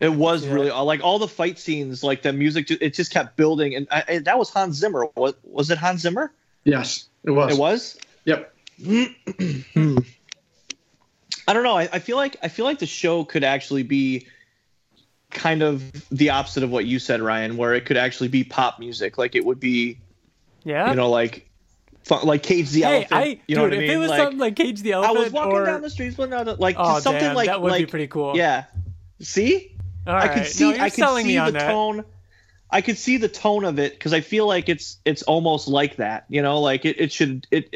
It 0.00 0.10
was 0.12 0.44
Yeah. 0.46 0.52
really 0.52 0.70
like 0.70 1.02
all 1.02 1.18
the 1.18 1.26
fight 1.26 1.58
scenes, 1.58 2.04
like 2.04 2.22
the 2.22 2.32
music, 2.32 2.70
it 2.70 2.94
just 2.94 3.10
kept 3.10 3.36
building, 3.36 3.74
and 3.74 3.88
I, 3.90 4.04
I- 4.08 4.18
that 4.18 4.38
was 4.38 4.50
Hans 4.50 4.76
Zimmer. 4.76 5.06
What 5.14 5.38
was 5.42 5.70
it? 5.70 5.78
Hans 5.78 6.02
Zimmer? 6.02 6.30
Yes, 6.64 7.08
it 7.24 7.30
was. 7.32 7.54
It 7.54 7.58
was. 7.58 7.98
Yep. 8.26 8.54
I 11.48 11.52
don't 11.54 11.62
know. 11.64 11.76
I, 11.78 11.88
I 11.92 11.98
feel 11.98 12.16
like 12.16 12.36
I 12.42 12.48
feel 12.48 12.64
like 12.66 12.78
the 12.78 12.86
show 12.86 13.24
could 13.24 13.42
actually 13.42 13.82
be 13.82 14.26
kind 15.30 15.62
of 15.62 15.90
the 16.10 16.30
opposite 16.30 16.62
of 16.62 16.70
what 16.70 16.84
you 16.84 16.98
said, 16.98 17.20
Ryan, 17.20 17.56
where 17.56 17.74
it 17.74 17.84
could 17.86 17.96
actually 17.96 18.28
be 18.28 18.44
pop 18.44 18.78
music. 18.78 19.18
Like 19.18 19.34
it 19.34 19.44
would 19.44 19.58
be, 19.58 19.98
Yeah. 20.64 20.90
you 20.90 20.96
know, 20.96 21.10
like 21.10 21.48
fun, 22.04 22.24
like 22.26 22.42
Cage 22.42 22.70
the 22.70 22.82
hey, 22.82 22.96
Elephant. 22.96 23.12
I 23.12 23.40
you 23.48 23.56
know 23.56 23.62
dude, 23.68 23.70
what 23.70 23.72
I 23.72 23.76
if 23.76 23.80
mean? 23.80 23.90
it 23.90 23.96
was 23.96 24.10
like, 24.10 24.18
something 24.20 24.38
like 24.38 24.56
Cage 24.56 24.82
the 24.82 24.92
Elephant, 24.92 25.16
I 25.18 25.20
was 25.22 25.32
walking 25.32 25.52
or 25.52 25.64
down 25.66 25.82
the 25.82 25.90
streets, 25.90 26.16
but 26.16 26.30
not 26.30 26.60
like 26.60 26.76
oh 26.78 27.00
something 27.00 27.20
damn, 27.22 27.34
like 27.34 27.46
that 27.46 27.60
would 27.62 27.72
like 27.72 27.80
be 27.80 27.86
pretty 27.86 28.06
cool. 28.08 28.36
yeah. 28.36 28.64
See, 29.20 29.74
All 30.06 30.14
I 30.14 30.26
right. 30.26 30.34
could 30.38 30.46
see 30.46 30.70
No, 30.70 30.76
I 30.84 30.90
could 30.90 31.08
see 31.24 31.36
the 31.38 31.50
that. 31.50 31.70
tone. 31.70 32.04
I 32.70 32.82
could 32.82 32.98
see 32.98 33.16
the 33.16 33.28
tone 33.28 33.64
of 33.64 33.78
it 33.78 33.92
because 33.92 34.12
I 34.12 34.20
feel 34.20 34.46
like 34.46 34.68
it's 34.68 34.98
it's 35.04 35.22
almost 35.22 35.66
like 35.68 35.96
that. 35.96 36.26
You 36.28 36.42
know, 36.42 36.60
like 36.60 36.84
it, 36.84 37.00
it 37.00 37.10
should 37.12 37.46
it. 37.50 37.74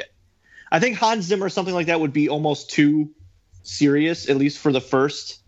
I 0.70 0.78
think 0.80 0.96
Hans 0.98 1.24
Zimmer 1.24 1.46
or 1.46 1.48
something 1.48 1.74
like 1.74 1.86
that 1.86 2.00
would 2.00 2.12
be 2.12 2.28
almost 2.28 2.70
too 2.70 3.10
serious, 3.62 4.28
at 4.28 4.36
least 4.36 4.58
for 4.58 4.72
the 4.72 4.80
first 4.80 5.40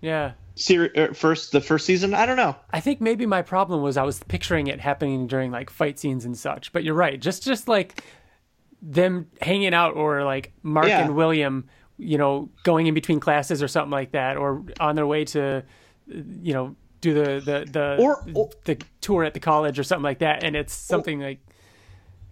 Yeah. 0.00 0.32
ser- 0.54 0.90
er, 0.96 1.14
first 1.14 1.52
the 1.52 1.60
first 1.60 1.86
season. 1.86 2.14
I 2.14 2.26
don't 2.26 2.36
know. 2.36 2.56
I 2.70 2.80
think 2.80 3.00
maybe 3.00 3.26
my 3.26 3.42
problem 3.42 3.82
was 3.82 3.96
I 3.96 4.02
was 4.02 4.22
picturing 4.28 4.66
it 4.68 4.80
happening 4.80 5.26
during 5.26 5.50
like 5.50 5.70
fight 5.70 5.98
scenes 5.98 6.24
and 6.24 6.36
such. 6.36 6.72
But 6.72 6.84
you're 6.84 6.94
right. 6.94 7.20
Just 7.20 7.42
just 7.42 7.68
like 7.68 8.04
them 8.82 9.26
hanging 9.42 9.74
out 9.74 9.94
or 9.96 10.24
like 10.24 10.52
Mark 10.62 10.88
Yeah. 10.88 11.04
and 11.04 11.14
William, 11.14 11.68
you 11.98 12.16
know, 12.16 12.48
going 12.62 12.86
in 12.86 12.94
between 12.94 13.20
classes 13.20 13.62
or 13.62 13.68
something 13.68 13.90
like 13.90 14.12
that, 14.12 14.36
or 14.38 14.64
on 14.80 14.96
their 14.96 15.06
way 15.06 15.24
to, 15.26 15.62
you 16.06 16.54
know, 16.54 16.74
do 17.02 17.12
the 17.14 17.40
the 17.40 17.66
the 17.70 17.96
Or- 17.98 18.24
or- 18.34 18.50
the 18.64 18.78
tour 19.00 19.24
at 19.24 19.34
the 19.34 19.40
college 19.40 19.78
or 19.78 19.82
something 19.82 20.04
like 20.04 20.20
that, 20.20 20.42
and 20.44 20.56
it's 20.56 20.72
something 20.72 21.20
like. 21.20 21.40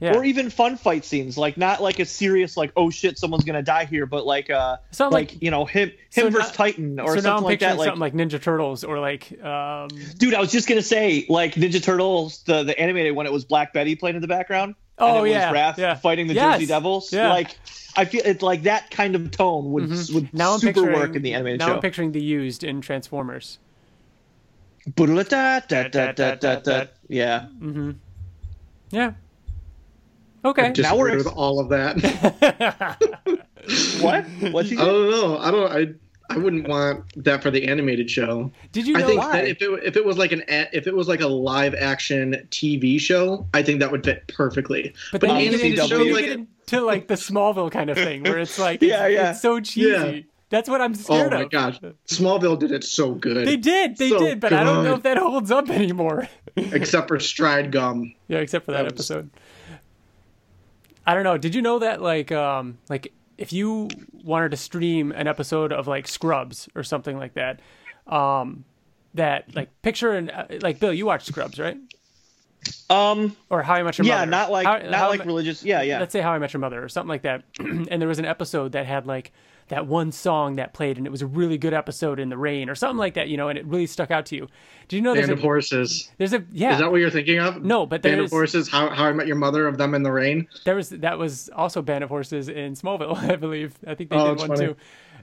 Yeah. 0.01 0.15
Or 0.17 0.25
even 0.25 0.49
fun 0.49 0.77
fight 0.77 1.05
scenes, 1.05 1.37
like 1.37 1.57
not 1.57 1.83
like 1.83 1.99
a 1.99 2.05
serious 2.05 2.57
like 2.57 2.73
oh 2.77 2.89
shit 2.89 3.19
someone's 3.19 3.43
gonna 3.45 3.63
die 3.65 3.85
here, 3.85 4.07
but 4.07 4.25
like 4.25 4.49
uh 4.49 4.77
like, 5.01 5.13
like- 5.33 5.43
you 5.43 5.51
know 5.51 5.65
him 5.65 5.91
So 6.11 6.27
him 6.27 6.33
versus 6.33 6.51
now- 6.51 6.55
Titan 6.55 7.01
or 7.01 7.17
so 7.17 7.21
something 7.23 7.45
like 7.45 7.61
that. 7.61 7.79
Like, 7.79 7.87
something 7.87 8.01
like 8.01 8.15
Ninja 8.15 8.41
Turtles 8.41 8.85
or 8.85 9.01
like 9.01 9.33
um, 9.43 9.89
dude, 10.19 10.35
I 10.35 10.41
was 10.41 10.53
just 10.53 10.69
gonna 10.69 10.83
say 10.83 11.27
like 11.29 11.55
Ninja 11.57 11.83
Turtles 11.83 12.43
the 12.45 12.63
the 12.63 12.79
animated 12.79 13.17
when 13.17 13.27
it 13.27 13.33
was 13.33 13.45
Black 13.45 13.73
Betty 13.73 13.97
playing 13.97 14.15
in 14.15 14.23
the 14.23 14.29
background. 14.29 14.77
and 14.99 15.09
Oh, 15.09 15.19
it 15.19 15.23
was 15.23 15.31
yeah, 15.33 15.53
Raph 15.53 15.77
yeah. 15.79 15.95
fighting 15.97 16.29
the 16.29 16.35
Yes, 16.35 16.55
Jersey 16.59 16.67
Devils. 16.67 17.13
yeah. 17.13 17.31
Like 17.31 17.57
I 17.97 18.05
feel 18.05 18.23
it's 18.25 18.43
like 18.43 18.63
that 18.65 18.93
kind 18.93 19.17
of 19.17 19.33
tone 19.33 19.73
would 19.73 19.89
would 19.89 19.99
Mm-hmm. 19.99 20.37
now 20.37 20.53
I'm 20.53 20.61
super 20.61 20.75
picturing 20.75 20.95
work 20.97 21.17
in 21.17 21.23
the 21.23 21.35
animated 21.35 21.59
now 21.59 21.67
show. 21.69 21.75
I'm 21.75 21.81
picturing 21.81 22.13
the 22.13 22.23
used 22.23 22.63
in 22.63 22.81
Transformers. 22.83 23.59
Yeah. 27.09 27.47
Yeah. 28.91 29.13
Okay. 30.45 30.73
Just 30.73 30.89
Now 30.89 30.97
we're 30.97 31.17
with 31.17 31.27
all 31.27 31.61
of 31.61 31.69
that. 31.71 32.99
What? 34.01 34.25
What's 34.53 34.71
he? 34.71 34.79
I 34.79 34.85
don't 34.85 35.11
know. 35.11 35.39
I 35.39 35.51
don't. 35.51 35.71
I. 35.73 35.87
I 36.31 36.37
wouldn't 36.37 36.69
want 36.69 37.05
that 37.25 37.43
for 37.43 37.51
the 37.51 37.67
animated 37.69 38.11
show. 38.11 38.51
Did 38.73 38.87
you 38.87 38.97
I 38.99 39.03
think 39.03 39.19
why? 39.21 39.33
that 39.33 39.49
if 39.49 39.63
it 39.63 39.71
if 39.83 39.97
it 39.97 40.05
was 40.05 40.19
like 40.19 40.31
an 40.33 40.43
if 40.49 40.87
it 40.87 40.95
was 40.95 41.09
like 41.09 41.23
a 41.23 41.27
live 41.27 41.75
action 41.75 42.47
TV 42.51 43.01
show, 43.01 43.47
I 43.55 43.63
think 43.63 43.81
that 43.81 43.91
would 43.91 44.05
fit 44.05 44.27
perfectly. 44.29 44.95
But 45.11 45.21
But 45.23 45.27
then 45.29 45.37
an 45.37 45.43
animated 45.49 45.79
into, 45.79 45.89
show 45.89 46.03
like 46.03 46.47
to 46.67 46.81
like 46.83 47.09
the 47.09 47.15
Smallville 47.15 47.71
kind 47.71 47.89
of 47.89 47.97
thing, 47.97 48.23
where 48.25 48.39
it's 48.39 48.59
like, 48.59 48.83
Yeah, 48.83 49.07
it's, 49.07 49.15
yeah. 49.15 49.31
it's 49.31 49.41
so 49.41 49.59
cheesy. 49.61 49.89
Yeah. 50.17 50.21
That's 50.51 50.69
what 50.69 50.81
I'm 50.83 50.93
oh 50.93 50.95
scared 50.95 51.33
of. 51.33 51.33
oh 51.33 51.37
my 51.37 51.43
of. 51.45 51.51
gosh, 51.51 51.81
Smallville 52.07 52.59
did 52.59 52.73
it 52.73 52.85
so 52.85 53.13
good. 53.15 53.47
They 53.47 53.57
did, 53.57 53.97
they 53.97 54.11
So 54.11 54.19
did, 54.19 54.41
but 54.41 54.53
I 54.53 54.65
don't 54.65 54.85
know 54.85 54.95
if 54.95 55.03
that 55.05 55.17
holds 55.19 55.51
up 55.51 55.69
anymore. 55.71 56.29
except 56.57 57.09
for 57.09 57.19
Stride 57.21 57.73
Gum. 57.73 58.15
yeah, 58.29 58.39
except 58.39 58.67
for 58.67 58.73
that, 58.73 58.79
That 58.85 58.85
was- 58.85 59.11
episode. 59.11 59.31
I 61.09 61.15
don't 61.15 61.25
know. 61.25 61.39
Did 61.39 61.55
you 61.55 61.63
know 61.63 61.79
that 61.79 62.03
like 62.03 62.31
um 62.33 62.79
like 62.89 63.13
if 63.39 63.53
you 63.53 63.89
wanted 64.25 64.51
to 64.51 64.57
stream 64.59 65.11
an 65.13 65.27
episode 65.27 65.73
of 65.73 65.87
like 65.89 66.07
Scrubs 66.07 66.69
or 66.75 66.83
something 66.83 67.17
like 67.17 67.35
that, 67.35 67.61
um 68.07 68.65
that 69.15 69.55
like 69.55 69.71
picture 69.83 70.13
and 70.13 70.31
uh, 70.31 70.45
like 70.61 70.79
Bill, 70.81 70.93
you 70.93 71.07
watch 71.07 71.25
Scrubs, 71.25 71.59
right? 71.59 71.79
Um. 72.91 73.37
Or 73.51 73.63
How 73.63 73.75
I 73.75 73.83
Met 73.83 73.97
Your 73.99 74.07
Yeah, 74.07 74.17
Mother? 74.17 74.25
Yeah, 74.27 74.31
not 74.31 74.51
like 74.51 74.67
How- 74.67 74.79
not 74.79 74.95
How 74.95 75.09
like 75.09 75.19
Met- 75.21 75.27
religious. 75.27 75.65
Yeah, 75.65 75.81
yeah. 75.83 75.99
let's 76.01 76.13
say 76.13 76.21
How 76.21 76.33
I 76.33 76.39
Met 76.39 76.53
Your 76.53 76.61
Mother 76.61 76.83
or 76.83 76.89
something 76.89 77.09
like 77.09 77.23
that. 77.23 77.45
and 77.59 78.01
there 78.03 78.09
was 78.09 78.19
an 78.19 78.25
episode 78.27 78.73
that 78.73 78.85
had 78.87 79.07
like 79.07 79.33
that 79.69 79.87
one 79.87 80.13
song 80.13 80.57
that 80.57 80.73
played, 80.75 80.97
and 80.99 81.07
it 81.07 81.11
was 81.11 81.23
a 81.23 81.27
really 81.27 81.59
good 81.59 81.75
episode 81.75 82.19
in 82.21 82.29
the 82.29 82.37
rain 82.39 82.69
or 82.69 82.75
something 82.75 82.99
like 82.99 83.15
that, 83.15 83.29
you 83.29 83.37
know, 83.37 83.49
and 83.49 83.59
it 83.59 83.67
really 83.67 83.87
stuck 83.87 84.11
out 84.11 84.27
to 84.27 84.37
you. 84.37 84.49
Do 84.89 84.97
you 84.97 85.03
know 85.03 85.15
there's 85.15 85.27
Band 85.27 85.39
of 85.39 85.45
a, 85.45 85.47
Horses. 85.47 86.11
there's 86.19 86.33
a 86.33 86.45
yeah 86.53 86.73
Is 86.73 86.79
that 86.79 86.91
what 86.91 87.01
you're 87.01 87.11
thinking 87.11 87.39
of? 87.39 87.63
no, 87.63 87.87
but 87.87 88.03
Band 88.03 88.21
of 88.21 88.31
Horses. 88.31 88.69
How 88.69 88.89
How 88.91 89.05
I 89.07 89.13
Met 89.13 89.27
Your 89.27 89.37
Mother 89.37 89.67
of 89.67 89.79
them 89.79 89.95
in 89.95 90.03
the 90.03 90.13
rain. 90.13 90.49
there 90.65 90.75
was 90.77 90.89
that 90.91 91.19
was 91.19 91.51
also 91.55 91.83
Band 91.83 92.05
of 92.05 92.11
Horses 92.11 92.49
in 92.49 92.73
Smallville, 92.75 93.17
I 93.31 93.37
believe. 93.37 93.75
I 93.87 93.95
think 93.95 94.11
they 94.11 94.17
Oh, 94.17 94.31
did 94.35 94.39
one 94.39 94.49
funny. 94.49 94.67
too 94.69 94.77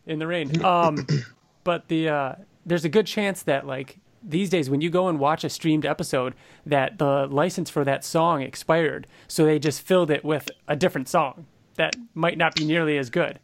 in 0.05 0.19
the 0.19 0.27
rain. 0.27 0.63
Um, 0.63 1.05
but 1.63 1.87
the 1.87 2.09
uh, 2.09 2.35
there's 2.65 2.85
a 2.85 2.89
good 2.89 3.07
chance 3.07 3.43
that 3.43 3.65
like 3.65 3.97
these 4.27 4.49
days 4.49 4.69
when 4.69 4.81
you 4.81 4.89
go 4.89 5.07
and 5.07 5.19
watch 5.19 5.43
a 5.43 5.49
streamed 5.49 5.85
episode 5.85 6.33
that 6.65 6.97
the 6.97 7.27
license 7.27 7.69
for 7.69 7.83
that 7.83 8.03
song 8.03 8.41
expired, 8.41 9.05
so 9.27 9.45
they 9.45 9.59
just 9.59 9.81
filled 9.81 10.09
it 10.11 10.23
with 10.25 10.49
a 10.67 10.75
different 10.75 11.07
song 11.07 11.45
that 11.75 11.95
might 12.13 12.37
not 12.37 12.55
be 12.55 12.65
nearly 12.65 12.97
as 12.97 13.09
good. 13.09 13.39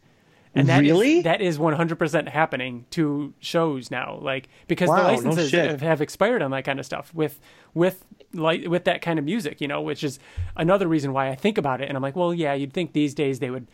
And 0.54 0.68
that 0.68 0.84
is- 0.84 0.90
Really? 0.90 1.22
that 1.22 1.40
is 1.40 1.58
100% 1.58 2.28
happening 2.28 2.84
to 2.90 3.32
shows 3.40 3.90
now, 3.90 4.18
like 4.20 4.48
because 4.68 4.88
Wow, 4.90 4.96
the 4.96 5.02
licenses 5.14 5.50
shit. 5.50 5.70
have, 5.70 5.80
have 5.80 6.00
expired 6.02 6.42
on 6.42 6.50
that 6.50 6.64
kind 6.64 6.78
of 6.78 6.84
stuff 6.86 7.12
with 7.14 7.40
with 7.74 8.04
like 8.34 8.66
with 8.68 8.84
that 8.84 9.00
kind 9.02 9.18
of 9.18 9.24
music, 9.24 9.60
you 9.60 9.68
know, 9.68 9.80
which 9.80 10.04
is 10.04 10.18
another 10.56 10.86
reason 10.88 11.12
why 11.12 11.28
I 11.30 11.34
think 11.34 11.56
about 11.58 11.80
it. 11.80 11.88
And 11.88 11.96
I'm 11.96 12.02
like, 12.02 12.16
well, 12.16 12.34
yeah, 12.34 12.52
you'd 12.54 12.72
think 12.72 12.92
these 12.92 13.14
days 13.14 13.38
they 13.38 13.48
would, 13.50 13.66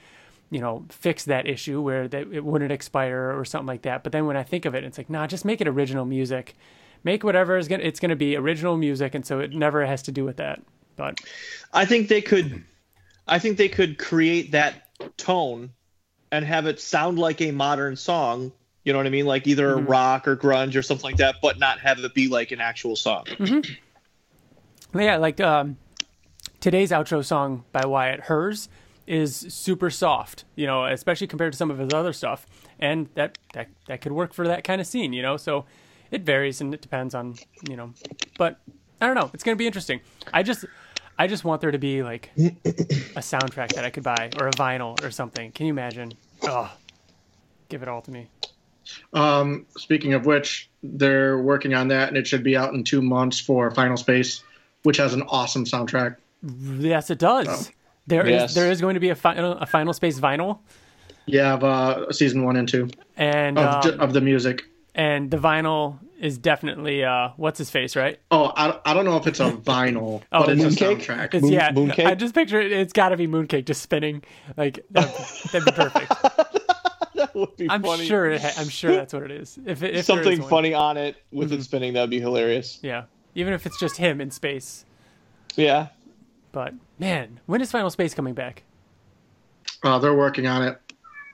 you 0.51 0.61
know, 0.61 0.85
fix 0.89 1.25
that 1.25 1.47
issue 1.49 1.81
where 1.81 2.07
that 2.09 2.33
it 2.33 2.45
wouldn't 2.45 2.71
expire 2.73 3.37
or 3.37 3.45
something 3.45 3.67
like 3.67 3.83
that. 3.83 4.03
But 4.05 4.13
then 4.13 4.27
when 4.27 4.37
I 4.37 4.43
think 4.45 4.65
of 4.65 4.75
it, 4.75 4.85
it's 4.85 4.99
like, 4.99 5.11
nah, 5.11 5.27
just 5.27 5.45
make 5.45 5.61
it 5.61 5.67
original 5.69 6.05
music, 6.05 6.55
make 7.03 7.25
whatever 7.25 7.57
is 7.57 7.67
gonna 7.67 7.83
it's 7.83 7.99
gonna 8.01 8.17
be 8.17 8.37
original 8.37 8.77
music, 8.77 9.15
and 9.17 9.27
so 9.27 9.41
it 9.41 9.53
never 9.53 9.85
has 9.85 10.03
to 10.05 10.13
do 10.13 10.25
with 10.25 10.37
that. 10.37 10.63
But 10.95 11.21
I 11.73 11.85
think 11.85 12.07
they 12.09 12.21
could 12.21 12.63
I 13.27 13.39
think 13.41 13.59
they 13.59 13.69
could 13.69 13.99
create 13.99 14.53
that 14.53 14.89
tone 15.17 15.71
and 16.33 16.45
have 16.45 16.67
it 16.67 16.81
sound 16.81 17.19
like 17.19 17.41
a 17.41 17.51
modern 17.51 17.97
song, 17.97 18.53
you 18.85 18.93
know 18.93 18.99
what 18.99 19.07
I 19.07 19.11
mean? 19.11 19.27
Like 19.27 19.47
either 19.47 19.77
rock 19.77 20.29
or 20.29 20.37
grunge 20.37 20.77
or 20.77 20.83
something 20.83 21.05
like 21.05 21.17
that, 21.19 21.37
but 21.43 21.59
not 21.59 21.79
have 21.81 21.99
it 21.99 22.15
be 22.15 22.29
like 22.29 22.53
an 22.53 22.61
actual 22.61 22.97
song. 22.97 23.25
yeah, 24.95 25.17
like 25.17 25.41
um, 25.41 25.77
today's 26.61 26.91
outro 26.91 27.25
song 27.25 27.65
by 27.73 27.85
Wyatt, 27.87 28.21
hers 28.21 28.69
is 29.07 29.47
super 29.49 29.89
soft, 29.89 30.45
you 30.55 30.67
know, 30.67 30.85
especially 30.85 31.27
compared 31.27 31.53
to 31.53 31.57
some 31.57 31.71
of 31.71 31.79
his 31.79 31.93
other 31.93 32.13
stuff, 32.13 32.47
and 32.79 33.09
that 33.15 33.39
that 33.55 33.69
that 33.87 34.01
could 34.01 34.13
work 34.13 34.35
for 34.35 34.47
that 34.47 34.65
kind 34.65 34.81
of 34.81 34.87
scene, 34.87 35.13
you 35.13 35.23
know. 35.23 35.37
So 35.37 35.65
it 36.11 36.23
varies 36.23 36.61
and 36.61 36.73
it 36.75 36.83
depends 36.83 37.15
on, 37.15 37.37
you 37.69 37.77
know, 37.77 37.93
but 38.37 38.61
I 39.01 39.07
don't 39.07 39.15
know. 39.15 39.31
It's 39.33 39.43
gonna 39.43 39.57
be 39.57 39.67
interesting. 39.67 40.01
I 40.33 40.43
just 40.43 40.65
I 41.19 41.27
just 41.27 41.45
want 41.45 41.61
there 41.61 41.71
to 41.73 41.79
be 41.79 42.03
like 42.03 42.31
a 42.37 43.21
soundtrack 43.21 43.75
that 43.75 43.85
I 43.85 43.91
could 43.91 44.05
buy 44.05 44.31
or 44.39 44.49
a 44.49 44.53
vinyl 44.53 45.03
or 45.05 45.11
something. 45.11 45.51
Can 45.53 45.67
you 45.67 45.73
imagine? 45.73 46.13
Oh, 46.45 46.71
give 47.69 47.83
it 47.83 47.89
all 47.89 48.03
to 48.03 48.11
me. 48.11 48.29
Um, 49.13 49.67
speaking 49.77 50.15
of 50.15 50.27
which, 50.27 50.71
they're 50.83 51.39
working 51.39 51.75
on 51.75 51.89
that, 51.89 52.09
and 52.09 52.17
it 52.17 52.27
should 52.27 52.43
be 52.45 52.57
out 52.57 52.73
in 52.73 52.85
two 52.85 53.03
months 53.03 53.39
for 53.41 53.71
Final 53.73 53.97
Space, 53.97 54.43
which 54.85 54.97
has 54.97 55.13
an 55.13 55.23
awesome 55.29 55.65
soundtrack. 55.65 56.17
Yes, 56.79 57.11
it 57.11 57.19
does. 57.19 57.71
There 58.07 58.25
is 58.25 58.31
Yes. 58.31 58.55
there 58.55 58.71
is 58.71 58.81
going 58.81 58.95
to 58.95 59.01
be 59.01 59.11
a 59.11 59.15
final 59.15 59.53
a 59.59 59.67
final 59.67 59.93
space 59.93 60.19
vinyl, 60.19 60.61
Yeah, 61.27 61.55
of 61.55 61.65
uh, 61.65 62.13
season 62.13 62.45
one 62.45 62.57
and 62.57 62.67
two 62.69 62.89
and 63.17 63.59
of, 63.59 63.85
um, 63.87 64.01
of 64.01 64.13
the 64.15 64.21
music. 64.23 64.63
and 64.95 65.31
the 65.31 65.37
vinyl 65.37 65.99
is 66.19 66.37
definitely 66.39 67.05
uh 67.05 67.31
what's 67.37 67.59
his 67.59 67.71
face, 67.71 67.95
right? 67.97 68.19
Oh, 68.31 68.53
I, 68.57 68.79
I 68.85 68.95
don't 68.95 69.05
know 69.05 69.17
if 69.17 69.27
it's 69.27 69.41
a 69.41 69.51
vinyl, 69.53 70.23
Oh, 70.33 70.47
but 70.47 70.51
it's 70.59 70.63
a 70.63 70.67
Mooncake? 70.85 71.01
soundtrack. 71.03 71.35
It's 71.35 71.43
Moon- 71.43 71.53
yeah. 71.53 71.71
Mooncake? 71.73 72.07
I 72.07 72.15
just 72.15 72.35
picture 72.35 72.61
it. 72.61 72.73
It's 72.73 72.93
got 72.93 73.11
to 73.11 73.17
be 73.17 73.27
Mooncake 73.27 73.65
just 73.67 73.83
spinning. 73.83 74.23
Like 74.57 74.85
that'd, 74.91 75.11
that'd 75.53 75.65
be 75.65 75.73
perfect. 75.73 76.09
that 77.15 77.35
would 77.35 77.57
be 77.57 77.69
I'm 77.71 77.83
funny. 77.83 78.07
sure. 78.07 78.31
It 78.31 78.41
ha- 78.43 78.53
I'm 78.59 78.69
sure 78.69 78.93
that's 78.93 79.13
what 79.13 79.23
it 79.25 79.31
is. 79.31 79.59
If, 79.65 79.83
if 79.83 80.05
Something 80.05 80.41
one. 80.41 80.51
funny 80.51 80.75
on 80.75 80.97
it 80.97 81.17
with 81.33 81.53
it 81.53 81.63
spinning, 81.63 81.93
that'd 81.95 82.11
be 82.11 82.21
hilarious. 82.21 82.79
Yeah. 82.83 83.05
Even 83.35 83.53
if 83.53 83.67
it's 83.67 83.79
just 83.79 83.97
him 83.97 84.21
in 84.21 84.31
space. 84.31 84.85
Yeah. 85.57 85.89
But 86.53 86.75
man, 86.99 87.41
when 87.47 87.61
is 87.61 87.71
Final 87.71 87.91
Space 87.91 88.15
coming 88.15 88.35
back? 88.35 88.63
Uh, 89.83 89.99
they're 89.99 90.15
working 90.15 90.47
on 90.47 90.63
it. 90.63 90.81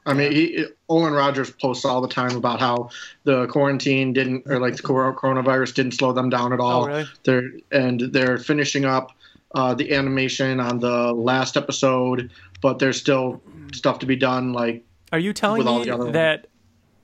I 0.07 0.13
mean, 0.13 0.33
he, 0.33 0.67
Olan 0.91 1.17
Rogers 1.17 1.51
posts 1.51 1.85
all 1.85 2.01
the 2.03 2.09
time 2.09 2.37
about 2.37 2.61
how 2.61 2.91
the 3.25 3.47
quarantine 3.47 4.13
didn't, 4.13 4.43
or 4.47 4.59
like 4.61 4.77
the 4.77 4.83
coronavirus 4.83 5.75
didn't 5.75 5.93
slow 5.93 6.13
them 6.13 6.29
down 6.29 6.53
at 6.53 6.61
all. 6.61 6.85
Oh, 6.85 6.87
really? 6.87 7.07
They're 7.25 7.51
and 7.73 8.01
they're 8.13 8.37
finishing 8.39 8.85
up 8.85 9.13
uh, 9.55 9.73
the 9.75 9.95
animation 9.95 10.61
on 10.61 10.79
the 10.81 11.13
last 11.15 11.57
episode, 11.57 12.31
but 12.61 12.79
there's 12.81 12.99
still 13.01 13.41
stuff 13.73 13.99
to 14.01 14.07
be 14.07 14.17
done. 14.17 14.53
Like, 14.53 14.85
Are 15.13 15.19
you 15.19 15.33
telling 15.33 15.65
me 15.65 15.85
that 16.13 16.49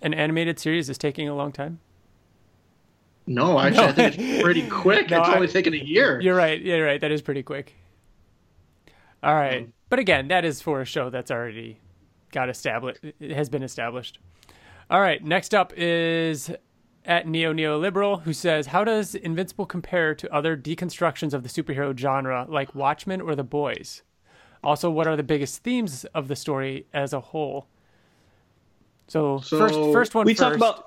an 0.03 0.13
animated 0.13 0.59
series 0.59 0.91
is 0.91 0.99
taking 0.99 1.27
a 1.29 1.35
long 1.35 1.53
time? 1.53 1.79
No, 3.27 3.59
actually, 3.61 3.85
I 3.85 3.93
think 3.93 4.19
it's 4.19 4.43
pretty 4.43 4.63
quick. 4.69 5.09
No, 5.11 5.21
it's 5.21 5.29
I- 5.29 5.35
only 5.37 5.49
taken 5.49 5.73
a 5.73 5.79
year. 5.79 6.21
You're 6.21 6.35
right. 6.37 6.61
Yeah, 6.61 6.77
you're 6.77 6.87
right. 6.87 7.01
That 7.01 7.13
is 7.13 7.23
pretty 7.23 7.43
quick. 7.43 7.75
All 9.23 9.35
right, 9.35 9.67
Mm. 9.69 9.73
but 9.89 9.99
again, 9.99 10.29
that 10.29 10.45
is 10.45 10.61
for 10.63 10.81
a 10.81 10.85
show 10.85 11.09
that's 11.11 11.31
already 11.31 11.79
got 12.33 12.49
established. 12.49 13.01
It 13.19 13.31
has 13.33 13.49
been 13.49 13.62
established. 13.62 14.19
All 14.90 15.01
right. 15.01 15.23
Next 15.25 15.55
up 15.55 15.73
is 15.77 16.51
at 17.05 17.27
Neo 17.27 17.53
Neoliberal, 17.53 18.23
who 18.23 18.33
says, 18.33 18.66
"How 18.66 18.85
does 18.85 19.14
Invincible 19.14 19.66
compare 19.66 20.14
to 20.14 20.33
other 20.35 20.57
deconstructions 20.57 21.33
of 21.33 21.43
the 21.43 21.49
superhero 21.49 21.97
genre, 21.97 22.47
like 22.49 22.75
Watchmen 22.75 23.21
or 23.21 23.35
The 23.35 23.45
Boys? 23.45 24.03
Also, 24.62 24.90
what 24.90 25.07
are 25.07 25.16
the 25.16 25.23
biggest 25.23 25.62
themes 25.62 26.05
of 26.07 26.29
the 26.29 26.37
story 26.37 26.87
as 26.93 27.12
a 27.12 27.21
whole?" 27.21 27.66
So, 29.09 29.40
So, 29.40 29.59
first, 29.59 29.75
first 29.75 30.14
one 30.14 30.27
we 30.27 30.35
first. 30.35 30.40
talk 30.40 30.55
about. 30.55 30.87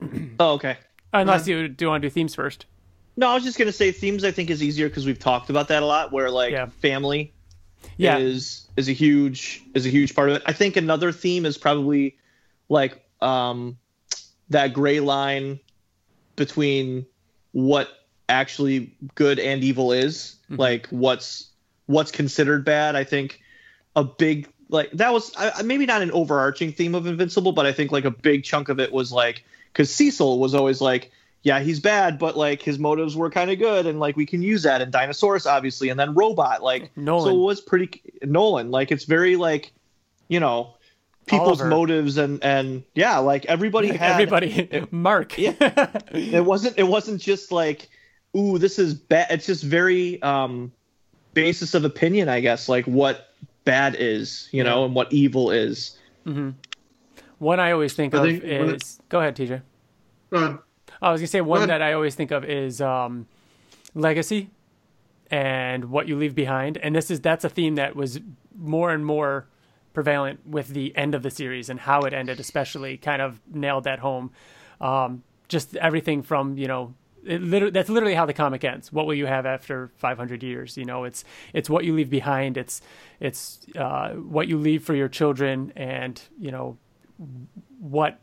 Oh, 0.38 0.52
okay. 0.54 0.76
unless 1.14 1.42
uh-huh. 1.42 1.50
you 1.52 1.68
do 1.68 1.88
want 1.88 2.02
to 2.02 2.08
do 2.08 2.12
themes 2.12 2.34
first. 2.34 2.66
No, 3.16 3.28
I 3.30 3.34
was 3.34 3.44
just 3.44 3.58
gonna 3.58 3.72
say 3.72 3.90
themes. 3.92 4.24
I 4.24 4.30
think 4.30 4.50
is 4.50 4.62
easier 4.62 4.88
because 4.88 5.06
we've 5.06 5.18
talked 5.18 5.48
about 5.48 5.68
that 5.68 5.82
a 5.82 5.86
lot. 5.86 6.12
Where 6.12 6.30
like 6.30 6.52
Yeah. 6.52 6.66
family 6.66 7.32
Yeah. 7.96 8.18
is 8.18 8.66
is 8.76 8.88
a 8.88 8.92
huge 8.92 9.62
is 9.74 9.86
a 9.86 9.90
huge 9.90 10.14
part 10.14 10.30
of 10.30 10.36
it. 10.36 10.42
I 10.46 10.52
think 10.52 10.76
another 10.76 11.12
theme 11.12 11.46
is 11.46 11.56
probably 11.58 12.16
like 12.68 13.02
um 13.20 13.78
that 14.50 14.72
gray 14.74 15.00
line 15.00 15.60
between 16.36 17.06
what 17.52 17.88
actually 18.28 18.94
good 19.14 19.38
and 19.38 19.62
evil 19.64 19.92
is, 19.92 20.36
like 20.50 20.86
what's 20.88 21.48
what's 21.86 22.10
considered 22.10 22.64
bad. 22.64 22.96
I 22.96 23.04
think 23.04 23.40
a 23.94 24.04
big 24.04 24.48
like 24.68 24.90
that 24.92 25.12
was 25.12 25.34
I, 25.36 25.50
I- 25.50 25.62
maybe 25.62 25.86
not 25.86 26.02
an 26.02 26.10
overarching 26.10 26.72
theme 26.72 26.94
of 26.94 27.06
Invincible, 27.06 27.52
but 27.52 27.66
I 27.66 27.72
think 27.72 27.92
like 27.92 28.04
a 28.04 28.10
big 28.10 28.44
chunk 28.44 28.68
of 28.68 28.78
it 28.80 28.92
was 28.92 29.10
like 29.12 29.44
because 29.72 29.94
Cecil 29.94 30.38
was 30.38 30.54
always 30.54 30.80
like, 30.80 31.12
yeah, 31.46 31.60
he's 31.60 31.78
bad, 31.78 32.18
but 32.18 32.36
like 32.36 32.60
his 32.60 32.76
motives 32.78 33.14
were 33.14 33.30
kind 33.30 33.52
of 33.52 33.58
good, 33.60 33.86
and 33.86 34.00
like 34.00 34.16
we 34.16 34.26
can 34.26 34.42
use 34.42 34.64
that. 34.64 34.82
And 34.82 34.92
Dinosaurus, 34.92 35.46
obviously, 35.46 35.90
and 35.90 35.98
then 36.00 36.12
Robot, 36.14 36.60
like 36.60 36.90
Nolan. 36.96 37.24
So 37.24 37.30
it 37.36 37.40
was 37.40 37.60
pretty 37.60 38.02
Nolan. 38.24 38.72
Like 38.72 38.90
it's 38.90 39.04
very 39.04 39.36
like, 39.36 39.70
you 40.26 40.40
know, 40.40 40.74
people's 41.26 41.60
Oliver. 41.60 41.68
motives 41.70 42.16
and 42.18 42.42
and 42.42 42.82
yeah, 42.96 43.18
like 43.18 43.44
everybody 43.46 43.88
had 43.88 44.12
Everybody, 44.20 44.86
Mark. 44.90 45.38
Yeah. 45.38 45.54
it 46.10 46.44
wasn't 46.44 46.76
it 46.78 46.88
wasn't 46.88 47.20
just 47.22 47.52
like 47.52 47.88
ooh 48.36 48.58
this 48.58 48.78
is 48.80 48.92
bad 48.92 49.28
it's 49.30 49.46
just 49.46 49.62
very 49.62 50.20
um 50.22 50.70
basis 51.32 51.72
of 51.74 51.84
opinion 51.86 52.28
i 52.28 52.38
guess 52.40 52.68
like 52.68 52.84
what 52.86 53.28
bad 53.64 53.94
is 53.98 54.48
you 54.52 54.62
know 54.62 54.84
and 54.84 54.94
what 54.94 55.10
evil 55.12 55.50
is 55.50 55.96
Mm-hmm. 56.26 56.50
One 57.38 57.60
I 57.60 57.70
always 57.72 57.92
think 57.94 58.14
I 58.14 58.18
of 58.18 58.24
think 58.24 58.42
when 58.42 58.68
it- 58.70 58.82
is. 58.82 58.98
Go 59.08 59.20
ahead, 59.20 59.36
TJ. 59.36 59.62
Go 60.30 60.36
ahead. 60.38 60.58
I 61.06 61.12
was 61.12 61.20
gonna 61.20 61.28
say 61.28 61.40
one 61.40 61.68
that 61.68 61.82
I 61.82 61.92
always 61.92 62.14
think 62.14 62.30
of 62.30 62.44
is 62.44 62.80
um, 62.80 63.26
legacy 63.94 64.50
and 65.30 65.86
what 65.86 66.08
you 66.08 66.16
leave 66.16 66.34
behind, 66.34 66.78
and 66.78 66.94
this 66.94 67.10
is 67.10 67.20
that's 67.20 67.44
a 67.44 67.48
theme 67.48 67.76
that 67.76 67.94
was 67.94 68.20
more 68.56 68.92
and 68.92 69.04
more 69.04 69.46
prevalent 69.92 70.46
with 70.46 70.68
the 70.68 70.94
end 70.96 71.14
of 71.14 71.22
the 71.22 71.30
series 71.30 71.70
and 71.70 71.80
how 71.80 72.02
it 72.02 72.12
ended, 72.12 72.40
especially 72.40 72.96
kind 72.96 73.22
of 73.22 73.40
nailed 73.52 73.84
that 73.84 74.00
home. 74.00 74.30
Um, 74.80 75.22
just 75.48 75.76
everything 75.76 76.22
from 76.22 76.58
you 76.58 76.66
know. 76.66 76.94
Literally, 77.24 77.72
that's 77.72 77.88
literally 77.88 78.14
how 78.14 78.24
the 78.24 78.32
comic 78.32 78.62
ends. 78.62 78.92
What 78.92 79.04
will 79.06 79.14
you 79.14 79.26
have 79.26 79.46
after 79.46 79.90
500 79.96 80.44
years? 80.44 80.76
You 80.76 80.84
know, 80.84 81.02
it's 81.02 81.24
it's 81.52 81.68
what 81.68 81.84
you 81.84 81.92
leave 81.92 82.08
behind. 82.08 82.56
It's 82.56 82.80
it's 83.18 83.66
uh, 83.76 84.10
what 84.10 84.46
you 84.46 84.58
leave 84.58 84.84
for 84.84 84.94
your 84.94 85.08
children, 85.08 85.72
and 85.74 86.20
you 86.38 86.52
know 86.52 86.78
what 87.80 88.20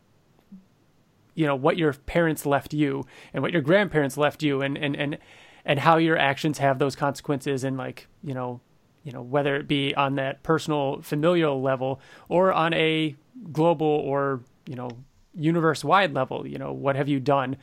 you 1.34 1.46
know 1.46 1.56
what 1.56 1.76
your 1.76 1.92
parents 1.92 2.46
left 2.46 2.72
you 2.72 3.04
and 3.32 3.42
what 3.42 3.52
your 3.52 3.62
grandparents 3.62 4.16
left 4.16 4.42
you 4.42 4.62
and 4.62 4.76
and 4.76 4.96
and 4.96 5.18
and 5.64 5.80
how 5.80 5.96
your 5.96 6.18
actions 6.18 6.58
have 6.58 6.78
those 6.78 6.96
consequences 6.96 7.64
and 7.64 7.76
like 7.76 8.06
you 8.22 8.34
know 8.34 8.60
you 9.02 9.12
know 9.12 9.22
whether 9.22 9.56
it 9.56 9.68
be 9.68 9.94
on 9.94 10.14
that 10.16 10.42
personal 10.42 11.00
familial 11.02 11.60
level 11.60 12.00
or 12.28 12.52
on 12.52 12.72
a 12.74 13.14
global 13.52 13.86
or 13.86 14.40
you 14.66 14.74
know 14.74 14.90
universe 15.34 15.82
wide 15.84 16.14
level 16.14 16.46
you 16.46 16.58
know 16.58 16.72
what 16.72 16.96
have 16.96 17.08
you 17.08 17.18
done 17.18 17.56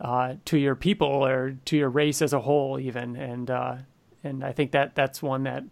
uh, 0.00 0.34
to 0.46 0.58
your 0.58 0.74
people 0.74 1.08
or 1.08 1.56
to 1.66 1.76
your 1.76 1.90
race 1.90 2.22
as 2.22 2.32
a 2.32 2.40
whole 2.40 2.78
even. 2.80 3.16
And 3.16 3.50
uh, 3.50 3.76
and 4.24 4.44
I 4.44 4.52
think 4.52 4.72
that 4.72 4.94
that's 4.94 5.22
one 5.22 5.44
that 5.44 5.64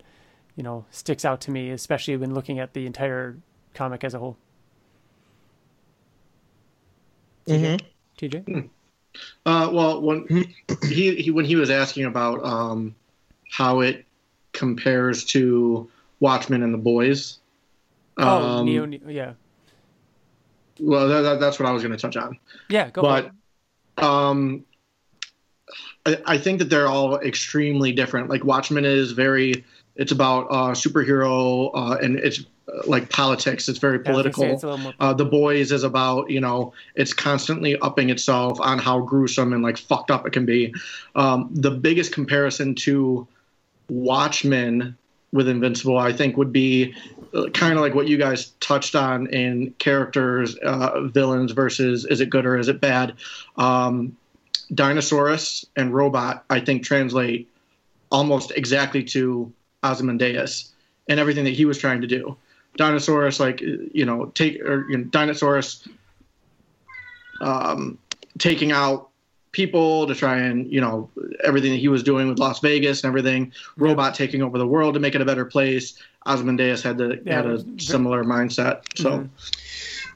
you 0.54 0.62
know 0.62 0.84
sticks 0.90 1.24
out 1.24 1.40
to 1.42 1.50
me 1.50 1.70
especially 1.70 2.16
when 2.16 2.34
looking 2.34 2.58
at 2.58 2.74
the 2.74 2.86
entire 2.86 3.38
comic 3.74 4.04
as 4.04 4.14
a 4.14 4.18
whole 4.18 4.36
TJ 8.18 8.68
Uh, 9.46 9.70
well, 9.72 10.00
when 10.00 10.26
he, 10.82 11.14
he 11.16 11.30
when 11.30 11.44
he 11.44 11.56
was 11.56 11.70
asking 11.70 12.04
about 12.04 12.44
um, 12.44 12.94
how 13.50 13.80
it 13.80 14.04
compares 14.52 15.24
to 15.24 15.90
Watchmen 16.20 16.62
and 16.62 16.72
the 16.72 16.78
Boys. 16.78 17.38
oh 18.18 18.58
um, 18.58 18.66
Neo, 18.66 18.84
Neo 18.84 19.08
yeah 19.08 19.32
Well, 20.78 21.08
that, 21.08 21.22
that, 21.22 21.40
that's 21.40 21.58
what 21.58 21.68
I 21.68 21.72
was 21.72 21.82
going 21.82 21.96
to 21.96 21.98
touch 21.98 22.16
on. 22.16 22.38
yeah 22.68 22.90
go 22.90 23.02
for 23.02 23.18
it. 23.18 23.30
but 23.96 24.04
um, 24.04 24.64
I, 26.06 26.18
I 26.26 26.38
think 26.38 26.58
that 26.60 26.70
they're 26.70 26.86
all 26.88 27.18
extremely 27.18 27.92
different. 27.92 28.30
Like 28.30 28.44
Watchmen 28.44 28.84
is 28.84 29.12
very, 29.12 29.64
it's 29.96 30.12
about 30.12 30.46
uh, 30.50 30.70
superhero 30.72 31.70
uh, 31.74 31.98
and 32.02 32.16
it's 32.16 32.44
like 32.86 33.10
politics. 33.10 33.68
It's 33.68 33.78
very 33.78 34.00
Yeah, 34.04 34.12
I 34.12 34.16
was 34.16 34.22
gonna 34.22 34.34
say 34.34 34.40
political. 34.40 34.74
it's 34.74 34.82
more 34.82 34.94
Uh, 35.00 35.12
the 35.12 35.24
boys 35.24 35.72
is 35.72 35.84
about 35.84 36.30
you 36.30 36.40
know 36.40 36.72
it's 36.94 37.12
constantly 37.12 37.78
upping 37.80 38.10
itself 38.10 38.60
on 38.60 38.78
how 38.78 39.00
gruesome 39.00 39.52
and 39.52 39.62
like 39.62 39.78
fucked 39.78 40.10
up 40.10 40.26
it 40.26 40.32
can 40.32 40.44
be. 40.44 40.74
Um, 41.14 41.50
the 41.52 41.70
biggest 41.70 42.12
comparison 42.12 42.74
to 42.76 43.26
Watchmen 43.88 44.96
with 45.32 45.48
Invincible, 45.48 45.98
I 45.98 46.12
think, 46.12 46.36
would 46.36 46.52
be 46.52 46.94
kind 47.52 47.74
of 47.74 47.80
like 47.80 47.94
what 47.94 48.08
you 48.08 48.16
guys 48.16 48.52
touched 48.60 48.94
on 48.94 49.26
in 49.28 49.74
characters, 49.78 50.56
uh, 50.56 51.02
villains 51.02 51.52
versus 51.52 52.06
is 52.06 52.20
it 52.20 52.30
good 52.30 52.46
or 52.46 52.58
is 52.58 52.68
it 52.68 52.80
bad. 52.80 53.14
Um, 53.56 54.16
Dinosaurus 54.72 55.66
and 55.76 55.94
Robot, 55.94 56.44
I 56.50 56.60
think, 56.60 56.82
translate 56.82 57.50
almost 58.10 58.52
exactly 58.52 59.02
to 59.04 59.52
Ozymandias 59.82 60.72
and 61.08 61.20
everything 61.20 61.44
that 61.44 61.54
he 61.54 61.64
was 61.64 61.78
trying 61.78 62.00
to 62.00 62.06
do. 62.06 62.36
Dinosaurus, 62.78 63.38
like 63.38 63.60
you 63.60 64.06
know, 64.06 64.26
take 64.34 64.60
or 64.62 64.88
you 64.88 64.96
know, 64.96 65.04
Dinosaurus 65.04 65.86
um, 67.40 67.98
taking 68.38 68.72
out 68.72 69.10
people 69.52 70.06
to 70.06 70.14
try 70.14 70.38
and 70.38 70.70
you 70.72 70.80
know 70.80 71.10
everything 71.44 71.72
that 71.72 71.78
he 71.78 71.88
was 71.88 72.02
doing 72.02 72.28
with 72.28 72.38
Las 72.38 72.60
Vegas 72.60 73.02
and 73.02 73.08
everything. 73.08 73.52
Robot 73.76 74.14
taking 74.14 74.42
over 74.42 74.56
the 74.56 74.66
world 74.66 74.94
to 74.94 75.00
make 75.00 75.14
it 75.14 75.20
a 75.20 75.24
better 75.24 75.44
place. 75.44 76.00
Ozymandias 76.26 76.82
had 76.82 76.96
the 76.96 77.20
Yeah, 77.24 77.36
had 77.36 77.46
a 77.46 77.64
similar 77.78 78.24
mindset. 78.24 78.82
So 78.94 79.10
Mhm. 79.10 79.28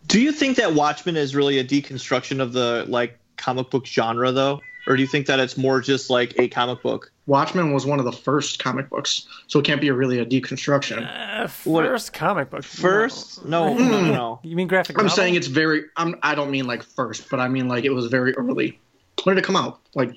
do 0.06 0.20
you 0.20 0.32
think 0.32 0.56
that 0.56 0.74
watchmen 0.74 1.16
is 1.16 1.34
really 1.34 1.58
a 1.58 1.64
deconstruction 1.64 2.40
of 2.40 2.52
the 2.52 2.84
like 2.88 3.18
comic 3.36 3.70
book 3.70 3.86
genre 3.86 4.30
though 4.30 4.60
or 4.86 4.96
do 4.96 5.02
you 5.02 5.08
think 5.08 5.26
that 5.26 5.40
it's 5.40 5.56
more 5.56 5.80
just 5.80 6.10
like 6.10 6.34
a 6.38 6.48
comic 6.48 6.82
book 6.82 7.10
Watchmen 7.26 7.72
was 7.72 7.86
one 7.86 7.98
of 8.00 8.04
the 8.04 8.12
first 8.12 8.58
comic 8.58 8.90
books, 8.90 9.26
so 9.46 9.60
it 9.60 9.64
can't 9.64 9.80
be 9.80 9.90
really 9.92 10.18
a 10.18 10.26
deconstruction. 10.26 11.06
Uh, 11.06 11.48
What- 11.64 11.84
first 11.84 12.12
comic 12.12 12.50
book. 12.50 12.64
first 12.64 13.44
no 13.44 13.74
no 13.74 13.88
no, 13.88 14.00
no. 14.12 14.40
You 14.42 14.56
mean 14.56 14.66
graphic 14.68 14.98
I'm 14.98 15.04
novel? 15.06 15.16
saying 15.16 15.34
it's 15.36 15.46
very. 15.46 15.84
I'm. 15.96 16.16
I 16.22 16.34
don't 16.34 16.50
mean 16.50 16.66
like 16.66 16.82
first, 16.82 17.30
but 17.30 17.38
I 17.38 17.46
mean 17.48 17.68
like 17.68 17.84
it 17.84 17.90
was 17.90 18.06
very 18.06 18.34
early. 18.34 18.78
When 19.22 19.36
did 19.36 19.44
it 19.44 19.46
come 19.46 19.56
out? 19.56 19.80
Like 19.94 20.14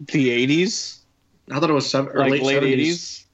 the 0.00 0.46
80s 0.46 0.98
I 1.50 1.60
thought 1.60 1.70
it 1.70 1.74
was 1.74 1.88
seven 1.90 2.10
or 2.14 2.20
like 2.20 2.32
late, 2.32 2.42
late 2.42 2.62
70s. 2.62 2.86
80s 2.88 3.24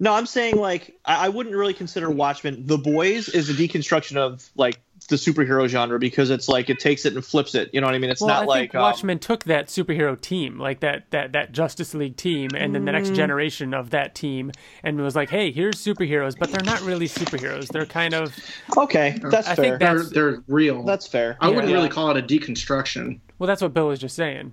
no 0.00 0.12
i'm 0.14 0.26
saying 0.26 0.56
like 0.56 0.94
I, 1.04 1.26
I 1.26 1.28
wouldn't 1.28 1.54
really 1.54 1.74
consider 1.74 2.10
watchmen 2.10 2.66
the 2.66 2.78
boys 2.78 3.28
is 3.28 3.48
a 3.50 3.52
deconstruction 3.54 4.16
of 4.16 4.48
like 4.56 4.80
the 5.06 5.16
superhero 5.16 5.66
genre 5.68 5.98
because 5.98 6.30
it's 6.30 6.48
like 6.48 6.70
it 6.70 6.78
takes 6.78 7.04
it 7.04 7.14
and 7.14 7.24
flips 7.24 7.54
it 7.54 7.68
you 7.72 7.80
know 7.80 7.86
what 7.86 7.94
i 7.94 7.98
mean 7.98 8.10
it's 8.10 8.20
well, 8.20 8.28
not 8.28 8.42
I 8.42 8.46
like 8.46 8.60
think 8.60 8.74
um, 8.76 8.82
Watchmen 8.82 9.18
took 9.18 9.44
that 9.44 9.66
superhero 9.66 10.20
team, 10.20 10.58
like 10.58 10.80
that 10.80 11.10
that 11.10 11.32
that 11.32 11.52
Justice 11.52 11.94
League 11.94 12.16
team, 12.16 12.50
and 12.56 12.74
then 12.74 12.84
the 12.84 12.90
Mm. 12.90 12.94
next 12.94 13.10
generation 13.14 13.74
of 13.74 13.90
that 13.90 14.14
team, 14.14 14.50
and 14.82 15.00
was 15.00 15.14
like, 15.16 15.30
"Hey, 15.30 15.50
here's 15.52 15.76
superheroes, 15.76 16.38
but 16.38 16.50
they're 16.50 16.64
not 16.64 16.80
really 16.82 17.06
superheroes. 17.08 17.68
They're 17.68 17.86
kind 17.86 18.14
of 18.14 18.34
okay 18.76 19.18
that's 19.22 19.48
I 19.48 19.54
fair 19.54 19.64
think 19.64 19.72
that- 19.72 19.78
They're 19.80 19.94
That's- 19.94 20.12
they're 20.12 20.42
real. 20.48 20.82
that's 20.84 21.06
fair 21.06 21.36
I 21.40 21.48
wouldn't 21.48 21.68
Yeah. 21.68 21.74
really 21.76 21.88
call 21.88 22.10
it 22.10 22.16
a 22.16 22.22
deconstruction. 22.22 23.20
well, 23.38 23.46
that's 23.46 23.60
what 23.62 23.74
Bill 23.74 23.88
was 23.88 23.98
just 24.00 24.16
saying. 24.16 24.52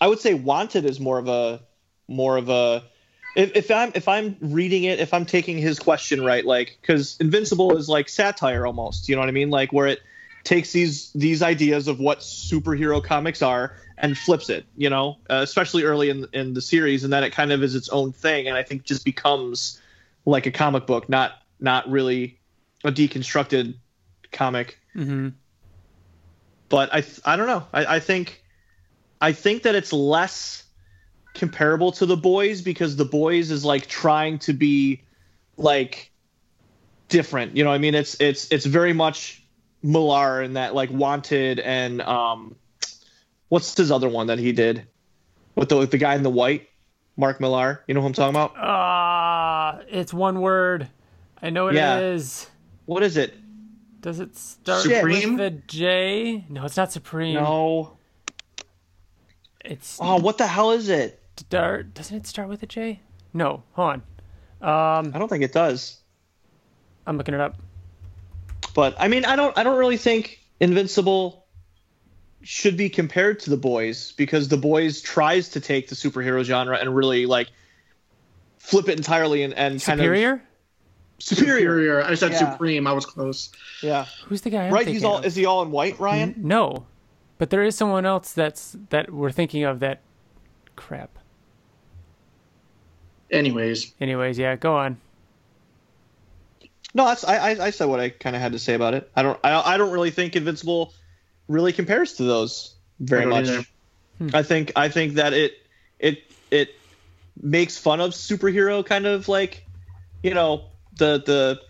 I 0.00 0.08
would 0.08 0.20
say 0.20 0.34
Wanted 0.34 0.84
is 0.84 1.00
more 1.00 1.18
of 1.18 1.28
a 1.28 1.60
more 2.08 2.36
of 2.36 2.48
a 2.48 2.82
if, 3.34 3.56
if 3.56 3.70
I'm 3.70 3.92
if 3.94 4.08
I'm 4.08 4.36
reading 4.40 4.84
it, 4.84 5.00
if 5.00 5.12
I'm 5.12 5.26
taking 5.26 5.58
his 5.58 5.78
question 5.78 6.22
right, 6.22 6.44
like 6.44 6.78
because 6.80 7.16
Invincible 7.20 7.76
is 7.76 7.88
like 7.88 8.08
satire 8.08 8.66
almost, 8.66 9.08
you 9.08 9.14
know 9.14 9.20
what 9.20 9.28
I 9.28 9.32
mean? 9.32 9.50
Like 9.50 9.72
where 9.72 9.86
it 9.86 10.00
takes 10.44 10.72
these 10.72 11.10
these 11.12 11.42
ideas 11.42 11.88
of 11.88 11.98
what 12.00 12.20
superhero 12.20 13.02
comics 13.02 13.42
are 13.42 13.76
and 13.98 14.16
flips 14.16 14.50
it, 14.50 14.66
you 14.76 14.90
know, 14.90 15.18
uh, 15.30 15.40
especially 15.42 15.84
early 15.84 16.10
in 16.10 16.26
in 16.32 16.54
the 16.54 16.60
series, 16.60 17.04
and 17.04 17.12
then 17.12 17.24
it 17.24 17.30
kind 17.30 17.52
of 17.52 17.62
is 17.62 17.74
its 17.74 17.88
own 17.88 18.12
thing, 18.12 18.48
and 18.48 18.56
I 18.56 18.62
think 18.62 18.84
just 18.84 19.04
becomes 19.04 19.80
like 20.26 20.46
a 20.46 20.50
comic 20.50 20.86
book, 20.86 21.08
not 21.08 21.32
not 21.60 21.88
really 21.90 22.38
a 22.84 22.92
deconstructed 22.92 23.74
comic. 24.32 24.78
hmm 24.92 25.28
but 26.68 26.92
I 26.92 27.04
I 27.24 27.36
don't 27.36 27.46
know. 27.46 27.64
I, 27.72 27.96
I 27.96 28.00
think 28.00 28.42
I 29.20 29.32
think 29.32 29.62
that 29.62 29.74
it's 29.74 29.92
less 29.92 30.63
comparable 31.34 31.92
to 31.92 32.06
the 32.06 32.16
boys 32.16 32.62
because 32.62 32.96
the 32.96 33.04
boys 33.04 33.50
is 33.50 33.64
like 33.64 33.86
trying 33.86 34.38
to 34.40 34.52
be 34.52 35.02
like 35.56 36.10
different. 37.08 37.56
You 37.56 37.64
know, 37.64 37.70
what 37.70 37.76
I 37.76 37.78
mean, 37.78 37.94
it's 37.94 38.18
it's 38.20 38.50
it's 38.50 38.64
very 38.66 38.92
much 38.92 39.42
Millar 39.82 40.40
and 40.40 40.56
that 40.56 40.74
like 40.74 40.90
wanted 40.90 41.60
and 41.60 42.00
um, 42.02 42.56
what's 43.48 43.76
his 43.76 43.90
other 43.90 44.08
one 44.08 44.28
that 44.28 44.38
he 44.38 44.52
did 44.52 44.86
with 45.54 45.68
the 45.68 45.76
with 45.76 45.90
the 45.90 45.98
guy 45.98 46.14
in 46.14 46.22
the 46.22 46.30
white, 46.30 46.68
Mark 47.16 47.40
Millar. 47.40 47.82
You 47.86 47.94
know 47.94 48.00
who 48.00 48.06
I'm 48.06 48.12
talking 48.12 48.30
about? 48.34 48.54
Ah, 48.56 49.80
it's 49.88 50.14
one 50.14 50.40
word. 50.40 50.88
I 51.42 51.50
know 51.50 51.64
what 51.64 51.74
Yeah. 51.74 51.98
it 51.98 52.02
is. 52.14 52.46
What 52.86 53.02
is 53.02 53.16
it? 53.16 53.34
Does 54.00 54.20
it 54.20 54.36
start 54.36 54.82
Supreme? 54.82 55.36
with 55.36 55.38
the 55.38 55.62
J? 55.66 56.44
No, 56.48 56.64
it's 56.64 56.76
not 56.76 56.92
Supreme. 56.92 57.34
No. 57.34 57.96
It's 59.64 59.98
Oh, 60.00 60.20
what 60.20 60.36
the 60.38 60.46
hell 60.46 60.72
is 60.72 60.88
it? 60.90 61.22
Start. 61.36 61.94
Doesn't 61.94 62.16
it 62.16 62.26
start 62.26 62.48
with 62.48 62.62
a 62.62 62.66
J? 62.66 63.00
No, 63.32 63.62
hold 63.72 64.02
on. 64.60 65.06
Um, 65.06 65.12
I 65.14 65.18
don't 65.18 65.28
think 65.28 65.44
it 65.44 65.52
does. 65.52 65.98
I'm 67.06 67.16
looking 67.18 67.34
it 67.34 67.40
up. 67.40 67.56
But 68.74 68.94
I 68.98 69.08
mean, 69.08 69.24
I 69.24 69.36
don't 69.36 69.56
I 69.58 69.62
don't 69.62 69.76
really 69.78 69.96
think 69.96 70.40
Invincible 70.60 71.44
should 72.42 72.76
be 72.76 72.88
compared 72.88 73.40
to 73.40 73.50
the 73.50 73.56
boys 73.56 74.12
because 74.12 74.48
the 74.48 74.56
boys 74.56 75.00
tries 75.00 75.48
to 75.50 75.60
take 75.60 75.88
the 75.88 75.94
superhero 75.94 76.42
genre 76.44 76.76
and 76.78 76.94
really 76.94 77.26
like 77.26 77.48
flip 78.58 78.88
it 78.88 78.96
entirely 78.96 79.42
and, 79.42 79.54
and 79.54 79.80
kind 79.82 79.98
Superior? 79.98 80.32
of 80.34 80.40
superior. 81.18 81.54
Superior. 81.58 82.02
I 82.04 82.14
said 82.14 82.32
Yeah. 82.32 82.52
supreme. 82.52 82.86
I 82.86 82.92
was 82.92 83.06
close. 83.06 83.50
Yeah. 83.82 84.06
Who's 84.26 84.40
the 84.42 84.50
guy? 84.50 84.66
I'm 84.66 84.72
right, 84.72 84.86
he's 84.86 85.04
all 85.04 85.18
of? 85.18 85.24
is 85.26 85.34
he 85.34 85.44
all 85.46 85.62
in 85.62 85.70
white, 85.70 85.98
Ryan? 86.00 86.34
No, 86.38 86.86
but 87.38 87.50
there 87.50 87.62
is 87.62 87.76
someone 87.76 88.04
else 88.06 88.32
that's 88.32 88.76
that 88.90 89.10
we're 89.12 89.30
thinking 89.32 89.64
of. 89.64 89.80
That 89.80 90.00
crap. 90.76 91.18
Anyways, 93.30 93.92
Anyways, 94.00 94.38
yeah, 94.38 94.56
go 94.56 94.76
on. 94.76 94.98
No, 96.94 97.06
that's 97.06 97.24
I, 97.24 97.36
I 97.36 97.66
I 97.66 97.70
said 97.70 97.86
what 97.86 97.98
I 97.98 98.10
kind 98.10 98.36
of 98.36 98.42
had 98.42 98.52
to 98.52 98.58
say 98.58 98.74
about 98.74 98.94
it. 98.94 99.10
I 99.16 99.22
don't 99.22 99.38
I, 99.42 99.74
I 99.74 99.76
don't 99.76 99.90
really 99.90 100.12
think 100.12 100.36
Invincible 100.36 100.94
really 101.48 101.72
compares 101.72 102.14
to 102.14 102.22
those 102.24 102.74
very 103.00 103.24
I 103.24 103.26
much. 103.26 103.48
either. 103.48 103.64
Hmm. 104.18 104.28
I 104.32 104.42
think 104.44 104.72
I 104.76 104.88
think 104.88 105.14
that 105.14 105.32
it 105.32 105.54
it 105.98 106.22
it 106.50 106.74
makes 107.40 107.76
fun 107.76 108.00
of 108.00 108.12
superhero 108.12 108.86
kind 108.86 109.06
of 109.06 109.26
like 109.26 109.66
you 110.22 110.34
know 110.34 110.66
the 110.96 111.20
the 111.24 111.60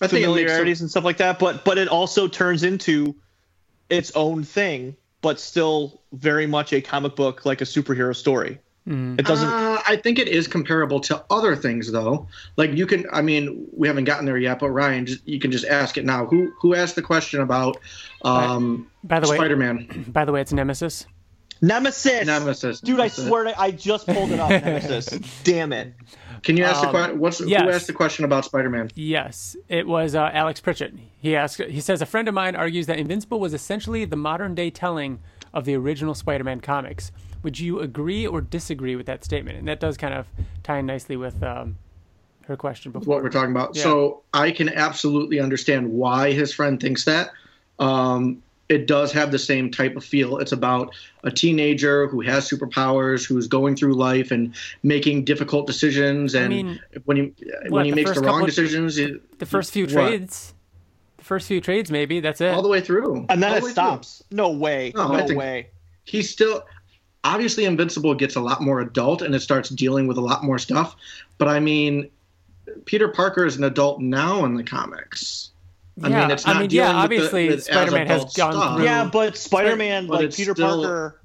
I 0.00 0.06
think 0.08 0.24
it 0.24 0.26
familiarities 0.26 0.80
and 0.80 0.90
stuff 0.90 1.04
like 1.04 1.18
that, 1.18 1.38
but 1.38 1.64
but 1.64 1.78
it 1.78 1.88
also 1.88 2.28
turns 2.28 2.62
into 2.62 3.14
its 3.88 4.12
own 4.14 4.44
thing, 4.44 4.96
but 5.22 5.40
still 5.40 6.02
very 6.12 6.46
much 6.46 6.72
a 6.72 6.80
comic 6.80 7.16
book 7.16 7.46
like 7.46 7.60
a 7.60 7.64
superhero 7.64 8.14
story. 8.14 8.58
It 8.86 9.24
doesn't. 9.24 9.48
Uh, 9.48 9.80
I 9.88 9.96
think 9.96 10.18
it 10.18 10.28
is 10.28 10.46
comparable 10.46 11.00
to 11.00 11.24
other 11.30 11.56
things, 11.56 11.90
though. 11.90 12.28
Like 12.56 12.72
you 12.72 12.86
can, 12.86 13.06
I 13.10 13.22
mean, 13.22 13.66
we 13.74 13.88
haven't 13.88 14.04
gotten 14.04 14.26
there 14.26 14.36
yet, 14.36 14.58
but 14.58 14.70
Ryan, 14.70 15.06
just, 15.06 15.26
you 15.26 15.40
can 15.40 15.50
just 15.50 15.64
ask 15.64 15.96
it 15.96 16.04
now. 16.04 16.26
Who 16.26 16.52
who 16.60 16.74
asked 16.74 16.94
the 16.94 17.00
question 17.02 17.40
about 17.40 17.78
um, 18.26 18.90
By 19.02 19.20
the 19.20 19.28
way, 19.30 19.36
Spider-Man 19.36 20.04
by 20.12 20.26
the 20.26 20.32
way, 20.32 20.42
it's 20.42 20.52
Nemesis. 20.52 21.06
Nemesis. 21.62 22.26
Nemesis? 22.26 22.80
Dude, 22.80 23.00
I 23.00 23.08
swear 23.08 23.44
to 23.44 23.58
I 23.58 23.70
just 23.70 24.06
pulled 24.06 24.30
it 24.32 24.38
up. 24.40 24.50
Nemesis. 24.64 25.06
Damn 25.44 25.72
it. 25.72 25.94
Can 26.42 26.58
you 26.58 26.64
ask 26.64 26.82
the 26.82 26.88
Um, 26.88 26.92
question? 26.92 27.18
What's 27.20 27.40
yes. 27.40 27.62
who 27.62 27.70
asked 27.70 27.86
the 27.86 27.92
question 27.94 28.26
about 28.26 28.44
Spider-Man? 28.44 28.90
Yes, 28.94 29.56
it 29.70 29.86
was 29.86 30.14
uh, 30.14 30.28
Alex 30.32 30.60
Pritchett. 30.60 30.92
He 31.18 31.34
asked. 31.34 31.58
He 31.62 31.80
says 31.80 32.02
a 32.02 32.06
friend 32.06 32.28
of 32.28 32.34
mine 32.34 32.54
argues 32.54 32.86
that 32.86 32.98
Invincible 32.98 33.40
was 33.40 33.54
essentially 33.54 34.04
the 34.04 34.16
modern 34.16 34.54
day 34.54 34.68
telling 34.68 35.20
of 35.54 35.64
the 35.64 35.74
original 35.74 36.14
Spider-Man 36.14 36.60
comics. 36.60 37.12
Would 37.44 37.60
you 37.60 37.78
agree 37.80 38.26
or 38.26 38.40
disagree 38.40 38.96
with 38.96 39.06
that 39.06 39.22
statement? 39.24 39.58
And 39.58 39.68
that 39.68 39.78
does 39.78 39.96
kind 39.96 40.14
of 40.14 40.26
tie 40.64 40.78
in 40.78 40.86
nicely 40.86 41.16
with 41.16 41.42
um, 41.42 41.76
her 42.46 42.56
question 42.56 42.90
before. 42.90 43.06
What 43.16 43.22
we're 43.22 43.28
talking 43.30 43.52
about. 43.52 43.76
Yeah. 43.76 43.82
So 43.84 44.22
I 44.32 44.50
can 44.50 44.68
absolutely 44.70 45.38
understand 45.38 45.92
why 45.92 46.32
his 46.32 46.52
friend 46.52 46.80
thinks 46.80 47.04
that. 47.04 47.30
Um, 47.78 48.42
it 48.70 48.86
does 48.86 49.12
have 49.12 49.30
the 49.30 49.38
same 49.38 49.70
type 49.70 49.94
of 49.94 50.02
feel. 50.02 50.38
It's 50.38 50.52
about 50.52 50.94
a 51.22 51.30
teenager 51.30 52.06
who 52.08 52.22
has 52.22 52.48
superpowers, 52.48 53.26
who's 53.26 53.46
going 53.46 53.76
through 53.76 53.92
life 53.94 54.30
and 54.30 54.54
making 54.82 55.26
difficult 55.26 55.66
decisions. 55.66 56.34
And 56.34 56.48
mean, 56.48 56.80
when 57.04 57.16
he 57.18 57.22
what, 57.24 57.70
when 57.70 57.84
he 57.84 57.90
the 57.90 57.96
makes 57.96 58.10
first 58.10 58.20
the 58.22 58.26
wrong 58.26 58.36
couple- 58.36 58.46
decisions, 58.46 58.96
it, 58.96 59.38
the 59.38 59.44
first 59.44 59.70
few 59.70 59.84
What? 59.84 59.92
trades, 59.92 60.54
the 61.18 61.24
first 61.24 61.46
few 61.46 61.60
trades, 61.60 61.90
maybe 61.90 62.20
that's 62.20 62.40
it. 62.40 62.54
all 62.54 62.62
the 62.62 62.68
way 62.70 62.80
through, 62.80 63.26
And 63.28 63.42
then 63.42 63.50
All 63.50 63.56
it 63.58 63.60
the 63.60 63.66
way 63.66 63.72
stops. 63.72 64.22
No 64.30 64.50
way. 64.50 64.92
No, 64.96 65.08
No, 65.08 65.14
I 65.14 65.26
think- 65.26 65.38
way. 65.38 65.68
He's 66.06 66.28
still 66.30 66.64
obviously 67.24 67.64
Invincible 67.64 68.14
gets 68.14 68.36
a 68.36 68.40
lot 68.40 68.60
more 68.60 68.80
adult 68.80 69.22
and 69.22 69.34
it 69.34 69.40
starts 69.40 69.68
dealing 69.70 70.06
with 70.06 70.18
a 70.18 70.20
lot 70.20 70.44
more 70.44 70.58
stuff. 70.58 70.94
But 71.38 71.48
I 71.48 71.58
mean, 71.60 72.10
Peter 72.84 73.08
Parker 73.08 73.44
is 73.46 73.56
an 73.56 73.64
adult 73.64 74.00
now 74.00 74.44
in 74.44 74.54
the 74.54 74.62
comics. 74.64 75.50
I 76.02 76.08
yeah, 76.08 76.20
mean, 76.22 76.30
it's 76.32 76.46
I 76.46 76.52
not 76.54 76.60
mean, 76.62 76.70
yeah, 76.70 76.86
dealing 76.92 77.02
with 77.02 77.10
the- 77.10 77.16
obviously 77.16 77.48
with 77.48 77.58
as 77.58 77.64
Spider-Man 77.66 78.06
has 78.08 78.24
gone 78.34 78.52
stuff. 78.52 78.76
through, 78.76 78.84
Yeah, 78.84 79.08
but 79.12 79.36
Spider-Man, 79.36 80.06
But 80.06 80.14
like 80.16 80.24
it's 80.26 80.36
Peter 80.36 80.52
still- 80.54 80.82
Parker. 80.82 81.20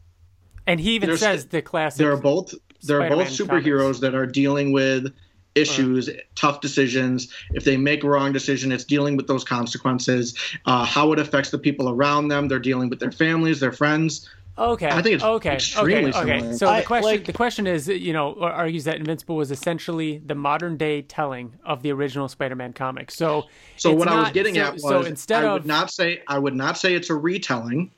and 0.67 0.79
he 0.79 0.91
even 0.91 1.17
says 1.17 1.45
the 1.47 1.61
classic. 1.61 1.97
they're 1.97 2.15
both 2.17 2.53
they're 2.83 2.99
Spider-Man 2.99 3.17
both 3.25 3.27
superheroes 3.33 3.81
comics. 3.81 3.99
that 4.01 4.15
are 4.15 4.25
dealing 4.27 4.71
with 4.71 5.11
issues 5.55 6.09
tough 6.35 6.61
decisions 6.61 7.33
if 7.55 7.63
they 7.65 7.75
make 7.75 8.03
a 8.03 8.07
wrong 8.07 8.31
decision 8.31 8.71
it's 8.71 8.83
dealing 8.85 9.17
with 9.17 9.25
those 9.27 9.43
consequences 9.43 10.35
uh, 10.67 10.85
how 10.85 11.11
it 11.11 11.17
affects 11.19 11.49
the 11.49 11.57
people 11.57 11.89
around 11.89 12.27
them 12.27 12.47
they're 12.47 12.59
dealing 12.59 12.87
with 12.87 12.99
their 12.99 13.11
families 13.11 13.59
their 13.59 13.71
friends 13.71 14.29
Okay. 14.59 14.87
I 14.87 15.01
think 15.01 15.15
it's 15.15 15.23
okay. 15.23 15.53
extremely 15.53 16.09
okay. 16.09 16.19
Okay. 16.19 16.37
similar. 16.39 16.57
So 16.57 16.67
I- 16.67 16.81
the 16.81 16.85
question, 16.85 17.11
like- 17.11 17.25
the 17.25 17.33
question 17.33 17.65
is, 17.65 17.87
you 17.87 18.11
know, 18.13 18.35
argues 18.41 18.83
that 18.83 18.97
Invincible 18.97 19.35
was 19.37 19.51
essentially 19.51 20.17
the 20.25 20.35
modern 20.35 20.75
day 20.77 21.01
telling 21.01 21.53
of 21.63 21.81
the 21.81 21.91
original 21.91 22.27
Spider-Man 22.27 22.73
comic. 22.73 23.09
So, 23.11 23.45
so 23.77 23.91
it's 23.91 23.99
what 23.99 24.07
i 24.09 24.19
was 24.19 24.31
getting 24.31 24.55
so- 24.55 24.61
at 24.61 24.73
was 24.73 24.81
so 24.83 25.01
instead 25.03 25.43
i 25.43 25.47
of 25.47 25.53
would 25.53 25.65
not 25.65 25.89
say 25.91 26.21
i 26.27 26.37
would 26.37 26.55
not 26.55 26.77
say 26.77 26.93
it's 26.93 27.09
a 27.09 27.15
retelling 27.15 27.89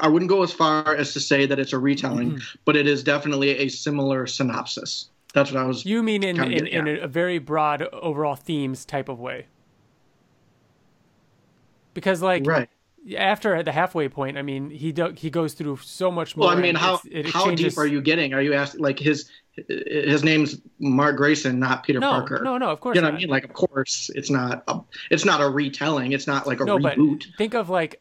i 0.00 0.08
wouldn't 0.08 0.28
go 0.30 0.42
as 0.42 0.52
far 0.52 0.94
as 0.96 1.12
to 1.12 1.20
say 1.20 1.44
that 1.46 1.58
it's 1.58 1.72
a 1.74 1.78
retelling 1.78 2.32
Mm-hmm. 2.32 2.58
but 2.64 2.74
it 2.76 2.86
is 2.86 3.04
definitely 3.04 3.50
a 3.58 3.68
similar 3.68 4.26
synopsis 4.26 5.10
that's 5.34 5.52
what 5.52 5.60
i 5.62 5.66
was 5.66 5.84
you 5.84 6.02
mean 6.02 6.22
in 6.22 6.42
in, 6.42 6.66
in 6.66 6.88
a, 6.88 7.00
a 7.00 7.06
very 7.08 7.38
broad 7.38 7.82
overall 7.92 8.34
themes 8.36 8.84
type 8.86 9.08
of 9.10 9.20
way, 9.20 9.46
because 11.92 12.22
like 12.22 12.46
right 12.46 12.68
after 13.18 13.62
the 13.62 13.72
halfway 13.72 14.08
point, 14.08 14.38
I 14.38 14.42
mean, 14.42 14.70
he 14.70 14.92
do, 14.92 15.12
he 15.16 15.28
goes 15.30 15.54
through 15.54 15.76
so 15.78 16.10
much 16.10 16.36
more. 16.36 16.48
Well, 16.48 16.56
I 16.56 16.60
mean, 16.60 16.74
how 16.74 17.00
it 17.10 17.26
how 17.30 17.44
changes- 17.44 17.74
deep 17.74 17.78
are 17.78 17.86
you 17.86 18.00
getting? 18.00 18.32
Are 18.34 18.40
you 18.42 18.54
asking 18.54 18.80
like 18.80 18.98
his 18.98 19.30
his 19.68 20.24
name's 20.24 20.60
Mark 20.80 21.16
Grayson, 21.16 21.60
not 21.60 21.84
Peter 21.84 22.00
No, 22.00 22.10
Parker? 22.10 22.40
no, 22.42 22.58
no. 22.58 22.70
Of 22.70 22.80
course 22.80 22.96
You 22.96 23.02
know 23.02 23.08
not. 23.08 23.14
what 23.14 23.18
I 23.18 23.20
mean? 23.22 23.28
Like, 23.30 23.44
of 23.44 23.52
course, 23.52 24.10
it's 24.14 24.28
not. 24.30 24.64
A, 24.68 24.80
it's 25.10 25.24
not 25.24 25.40
a 25.40 25.48
retelling. 25.48 26.12
It's 26.12 26.26
not 26.26 26.46
like 26.46 26.60
a 26.60 26.64
no, 26.64 26.78
but 26.78 26.96
reboot. 26.98 27.26
think 27.38 27.54
of 27.54 27.70
like, 27.70 28.00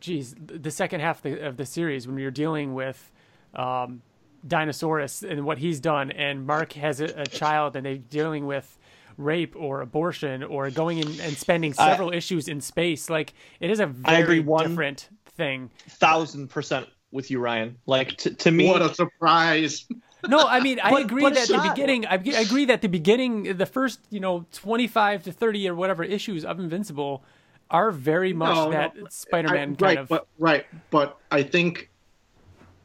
geez, 0.00 0.34
the 0.38 0.70
second 0.70 1.00
half 1.00 1.24
of 1.24 1.32
the, 1.32 1.46
of 1.46 1.56
the 1.56 1.64
series 1.64 2.06
when 2.06 2.18
you're 2.18 2.30
dealing 2.30 2.74
with 2.74 3.10
um, 3.54 4.02
Dinosaurus 4.46 5.22
and 5.22 5.44
what 5.46 5.58
he's 5.58 5.80
done, 5.80 6.10
and 6.10 6.46
Mark 6.46 6.74
has 6.74 7.00
a, 7.00 7.06
a 7.22 7.26
child, 7.26 7.74
and 7.74 7.86
they're 7.86 7.96
dealing 7.96 8.44
with 8.46 8.76
rape 9.16 9.54
or 9.56 9.80
abortion 9.80 10.42
or 10.42 10.70
going 10.70 10.98
in 10.98 11.08
and 11.20 11.36
spending 11.36 11.72
I- 11.78 11.90
several 11.90 12.12
issues 12.12 12.48
in 12.48 12.60
space. 12.60 13.08
Like 13.10 13.34
it 13.60 13.70
is 13.70 13.80
a 13.80 13.86
very 13.86 14.22
agree 14.22 14.40
one- 14.40 14.68
different 14.68 15.08
thing. 15.36 15.70
Thousand 15.88 16.48
percent 16.48 16.86
with 17.12 17.30
you, 17.30 17.38
Ryan. 17.40 17.76
Like 17.86 18.16
to, 18.18 18.34
to 18.34 18.50
me, 18.50 18.68
What 18.68 18.82
a 18.82 18.94
surprise! 18.94 19.86
No, 20.28 20.44
I 20.44 20.58
mean 20.60 20.80
I 20.80 20.90
But- 20.90 21.02
agree 21.02 21.22
but 21.22 21.34
that 21.34 21.46
the 21.46 21.68
beginning. 21.70 22.04
I, 22.06 22.14
I 22.14 22.40
agree 22.40 22.64
that 22.64 22.80
the 22.82 22.88
beginning, 22.88 23.56
the 23.58 23.66
first 23.66 24.00
you 24.10 24.18
know 24.18 24.44
twenty 24.50 24.88
five 24.88 25.22
to 25.24 25.30
thirty 25.32 25.68
or 25.68 25.74
whatever 25.76 26.02
issues 26.02 26.44
of 26.44 26.58
Invincible 26.58 27.22
are 27.70 27.92
very 27.92 28.32
much 28.32 28.54
No, 28.56 28.70
that 28.72 28.96
no, 28.96 29.06
Spider-Man 29.08 29.58
I- 29.60 29.64
kind 29.66 29.82
right, 29.82 29.98
of. 29.98 30.08
but 30.08 30.26
right, 30.38 30.64
but 30.90 31.18
I 31.30 31.42
think 31.44 31.90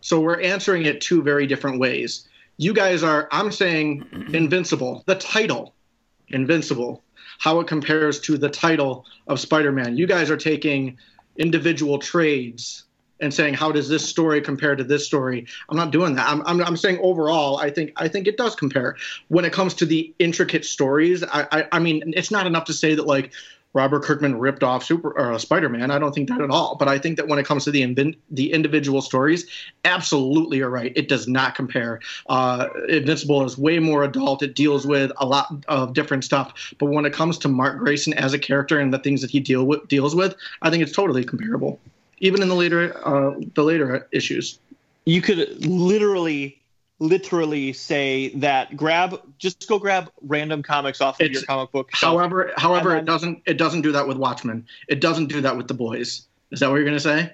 so. 0.02 0.20
We're 0.20 0.42
answering 0.42 0.86
it 0.86 1.02
two 1.02 1.24
very 1.24 1.48
different 1.48 1.80
ways. 1.80 2.28
You 2.58 2.74
guys 2.76 3.02
are. 3.02 3.28
I'm 3.32 3.52
saying 3.52 4.06
Invincible, 4.34 5.04
the 5.08 5.16
title, 5.16 5.74
Invincible, 6.34 7.04
how 7.40 7.60
it 7.60 7.68
compares 7.68 8.20
to 8.22 8.38
the 8.38 8.50
title 8.50 9.06
of 9.28 9.40
Spider-Man. 9.40 9.98
You 9.98 10.08
guys 10.08 10.30
are 10.30 10.38
taking 10.38 10.98
individual 11.38 11.98
trades 12.00 12.86
and 13.20 13.34
saying 13.34 13.54
how 13.54 13.72
does 13.72 13.88
this 13.88 14.08
story 14.08 14.42
compare 14.42 14.76
to 14.76 14.84
this 14.84 15.06
story? 15.06 15.46
I'm 15.70 15.78
not 15.78 15.92
doing 15.92 16.16
that. 16.16 16.28
I'm, 16.28 16.42
I'm, 16.46 16.62
I'm 16.62 16.78
saying 16.78 17.00
overall 17.02 17.58
i 17.58 17.70
think 17.70 17.94
i 17.96 18.08
think 18.08 18.28
it 18.28 18.38
does 18.38 18.56
compare. 18.56 18.98
When 19.30 19.46
it 19.46 19.54
comes 19.54 19.74
to 19.76 19.86
the 19.86 20.14
intricate 20.20 20.66
stories 20.66 21.24
I, 21.24 21.48
I 21.52 21.68
i 21.74 21.80
mean 21.80 22.14
it's 22.16 22.32
not 22.32 22.48
enough 22.48 22.66
to 22.66 22.74
say 22.74 22.96
that 22.96 23.06
like 23.06 23.32
Robert 23.74 24.04
Kirkman 24.04 24.38
ripped 24.38 24.64
off 24.64 24.84
Super 24.84 25.18
uh, 25.18 25.38
Spider-Man. 25.38 25.92
I 25.92 26.00
don't 26.00 26.14
think 26.14 26.30
that 26.30 26.42
at 26.42 26.50
all. 26.50 26.76
But 26.76 26.88
I 26.88 27.00
think 27.00 27.18
that 27.18 27.28
when 27.28 27.40
it 27.40 27.46
comes 27.46 27.64
to 27.66 27.72
the 27.72 27.82
invin- 27.82 28.18
the 28.30 28.52
individual 28.52 29.02
stories, 29.02 29.46
absolutely 29.86 30.58
you're 30.58 30.70
right. 30.70 30.92
It 30.96 31.08
does 31.08 31.28
not 31.28 31.56
compare. 31.56 32.02
Uh, 32.28 32.68
Invincible 32.90 33.44
is 33.46 33.58
way 33.58 33.80
more 33.80 34.04
adult. 34.04 34.44
It 34.44 34.56
deals 34.56 34.86
with 34.86 35.12
a 35.18 35.26
lot 35.26 35.54
of 35.68 35.94
different 35.94 36.24
stuff. 36.24 36.74
But 36.80 36.88
when 36.88 37.06
it 37.06 37.14
comes 37.14 37.38
to 37.40 37.48
Mark 37.48 37.80
Grayson 37.80 38.14
as 38.14 38.34
a 38.34 38.40
character 38.40 38.80
and 38.80 38.94
the 38.94 39.00
things 39.00 39.22
that 39.22 39.32
he 39.32 39.40
deal 39.40 39.66
with, 39.66 39.88
deals 39.88 40.16
with, 40.16 40.36
I 40.62 40.70
think 40.70 40.84
it's 40.84 40.92
totally 40.92 41.24
comparable, 41.24 41.80
even 42.20 42.42
in 42.42 42.50
the 42.50 42.56
later 42.56 42.96
uh, 43.08 43.36
the 43.56 43.64
later 43.64 44.08
issues. 44.12 44.60
You 45.06 45.22
could 45.22 45.66
literally 45.66 46.61
literally 47.02 47.74
say 47.74 48.30
that 48.36 48.78
grab 48.78 49.20
just 49.40 49.68
go 49.68 49.80
grab 49.80 50.12
random 50.22 50.62
comics 50.62 51.02
off 51.02 51.20
of 51.20 51.26
It's- 51.26 51.42
your 51.42 51.46
comic 51.48 51.72
book 51.72 51.94
shelf. 51.96 52.16
However, 52.20 52.52
however, 52.58 52.92
And 52.92 53.00
it 53.00 53.12
doesn't 53.12 53.42
it 53.48 53.58
doesn't 53.58 53.82
do 53.82 53.92
that 53.94 54.08
with 54.08 54.18
Watchmen. 54.18 54.68
It 54.88 55.02
doesn't 55.02 55.26
do 55.26 55.42
that 55.42 55.58
with 55.58 55.68
the 55.68 55.74
boys. 55.74 56.28
Is 56.52 56.60
that 56.60 56.70
what 56.70 56.76
you're 56.76 56.86
going 56.86 56.98
to 56.98 57.00
say? 57.00 57.34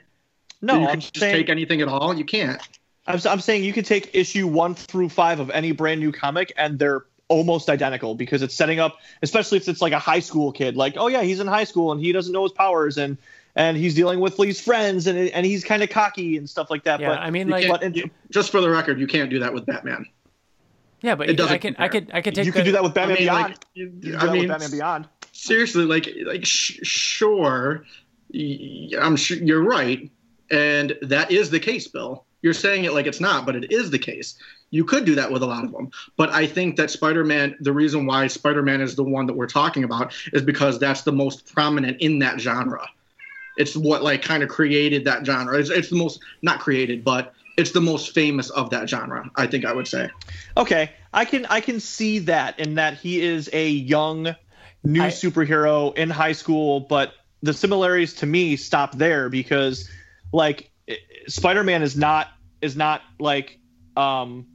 no 0.60 0.80
you 0.80 0.86
i'm 0.86 0.92
can 0.94 1.00
just 1.02 1.18
saying 1.20 1.36
take 1.36 1.50
anything 1.50 1.82
at 1.82 1.88
all. 1.88 2.16
You 2.18 2.26
can't. 2.26 2.60
I'm, 3.06 3.20
I'm 3.30 3.40
saying 3.42 3.64
you 3.64 3.74
can 3.74 3.84
take 3.84 4.10
issue 4.16 4.48
one 4.48 4.74
through 4.74 5.10
five 5.10 5.40
of 5.40 5.50
any 5.52 5.72
brand 5.74 6.00
new 6.00 6.12
comic 6.12 6.52
and 6.58 6.80
they're 6.80 7.06
almost 7.28 7.70
identical 7.70 8.16
because 8.16 8.42
it's 8.42 8.56
setting 8.56 8.80
up 8.80 9.00
especially 9.22 9.58
if 9.58 9.68
it's 9.68 9.82
like 9.82 9.92
a 9.92 10.00
high 10.00 10.22
school 10.22 10.54
kid 10.54 10.78
like 10.78 10.94
oh 10.96 11.08
yeah 11.08 11.22
he's 11.24 11.42
in 11.42 11.46
high 11.48 11.66
school 11.66 11.92
and 11.92 12.00
he 12.00 12.14
doesn't 12.14 12.32
know 12.32 12.44
his 12.44 12.54
powers 12.54 12.98
and 12.98 13.18
and 13.58 13.76
he's 13.76 13.94
dealing 13.96 14.20
with 14.22 14.40
Lee's 14.40 14.62
friends 14.62 15.08
and 15.08 15.18
and 15.18 15.46
he's 15.46 15.64
kind 15.66 15.84
of 15.84 15.90
cocky 15.90 16.38
and 16.38 16.50
stuff 16.50 16.70
like 16.70 16.84
that 16.84 17.00
Yeah, 17.02 17.10
but 17.10 17.20
I 17.20 17.30
mean, 17.32 17.50
like, 17.50 17.68
but 17.68 17.84
in- 17.84 17.94
you- 17.94 18.10
just 18.32 18.52
for 18.52 18.62
the 18.62 18.70
record, 18.70 19.00
you 19.00 19.08
can't 19.08 19.30
do 19.30 19.40
that 19.40 19.54
with 19.54 19.66
Batman. 19.66 20.06
yeah, 21.02 21.16
but 21.16 21.30
it 21.30 21.34
doesn't 21.36 21.54
I 21.54 21.58
can, 21.58 21.76
I 21.78 21.88
could, 21.90 22.10
I 22.14 22.22
could 22.22 22.36
take 22.36 22.46
you 22.46 22.52
could 22.54 22.66
do 22.66 22.72
that 22.72 22.84
with 22.84 22.92
I 22.92 22.96
Batman 22.96 23.16
mean, 23.18 23.26
Beyond 23.26 23.44
like, 23.50 23.58
you- 23.74 23.94
You 24.02 24.18
I 24.18 24.32
mean, 24.32 24.48
Batman 24.48 24.72
Beyond 24.72 25.08
seriously, 25.34 25.84
like, 25.86 26.10
like, 26.26 26.46
sh- 26.46 26.80
sure, 26.84 27.84
y- 28.34 28.90
I'm 29.00 29.16
sure 29.16 29.38
you're 29.38 29.64
right, 29.64 30.10
and 30.50 30.98
that 31.02 31.32
is 31.32 31.50
the 31.50 31.60
case, 31.60 31.88
Bill. 31.88 32.24
You're 32.44 32.54
saying 32.54 32.86
it 32.86 32.94
like 32.94 33.08
it's 33.08 33.20
not, 33.20 33.46
but 33.46 33.56
it 33.56 33.72
is 33.72 33.90
the 33.92 34.00
case. 34.00 34.36
You 34.70 34.84
could 34.86 35.06
do 35.06 35.16
that 35.16 35.32
with 35.32 35.42
a 35.44 35.46
lot 35.46 35.64
of 35.64 35.72
them, 35.72 35.90
but 36.18 36.30
I 36.32 36.46
think 36.46 36.76
that 36.76 36.92
Spider-Man. 36.92 37.56
The 37.62 37.72
reason 37.74 38.06
why 38.06 38.28
Spider-Man 38.28 38.82
is 38.82 38.96
the 38.96 39.04
one 39.04 39.26
that 39.28 39.34
we're 39.34 39.48
talking 39.48 39.84
about 39.84 40.14
is 40.34 40.42
because 40.44 40.78
that's 40.80 41.02
the 41.02 41.12
most 41.12 41.52
prominent 41.54 42.00
in 42.02 42.20
that 42.20 42.40
genre. 42.40 42.86
It's 43.58 43.76
what 43.76 44.04
like 44.04 44.22
kind 44.22 44.44
of 44.44 44.50
created 44.50 45.06
that 45.06 45.26
genre. 45.26 45.58
It's, 45.58 45.70
it's 45.70 45.90
the 45.90 45.96
most 45.96 46.20
not 46.42 46.60
created, 46.60 47.04
but 47.04 47.34
it's 47.58 47.72
the 47.72 47.82
most 47.82 48.14
famous 48.14 48.50
of 48.52 48.70
that 48.70 48.88
genre. 48.88 49.30
I 49.36 49.48
think 49.48 49.66
I 49.66 49.74
would 49.74 49.88
say. 49.88 50.10
Okay, 50.56 50.92
I 51.14 51.26
can 51.26 51.46
I 51.48 51.62
can 51.62 51.80
see 51.80 52.20
that 52.20 52.60
in 52.60 52.76
that 52.76 52.96
he 52.96 53.22
is 53.22 53.50
a 53.54 53.68
young 53.70 54.36
new 54.84 55.04
I- 55.04 55.10
superhero 55.10 55.96
in 55.98 56.10
high 56.10 56.34
school, 56.34 56.82
but 56.82 57.14
the 57.42 57.54
similarities 57.54 58.16
to 58.16 58.26
me 58.26 58.56
stop 58.56 58.96
there 58.96 59.30
because 59.30 59.90
like 60.32 60.72
Spider-Man 61.28 61.84
is 61.84 61.96
not 61.96 62.28
is 62.62 62.76
not 62.76 63.02
like 63.20 63.60
um 63.96 64.48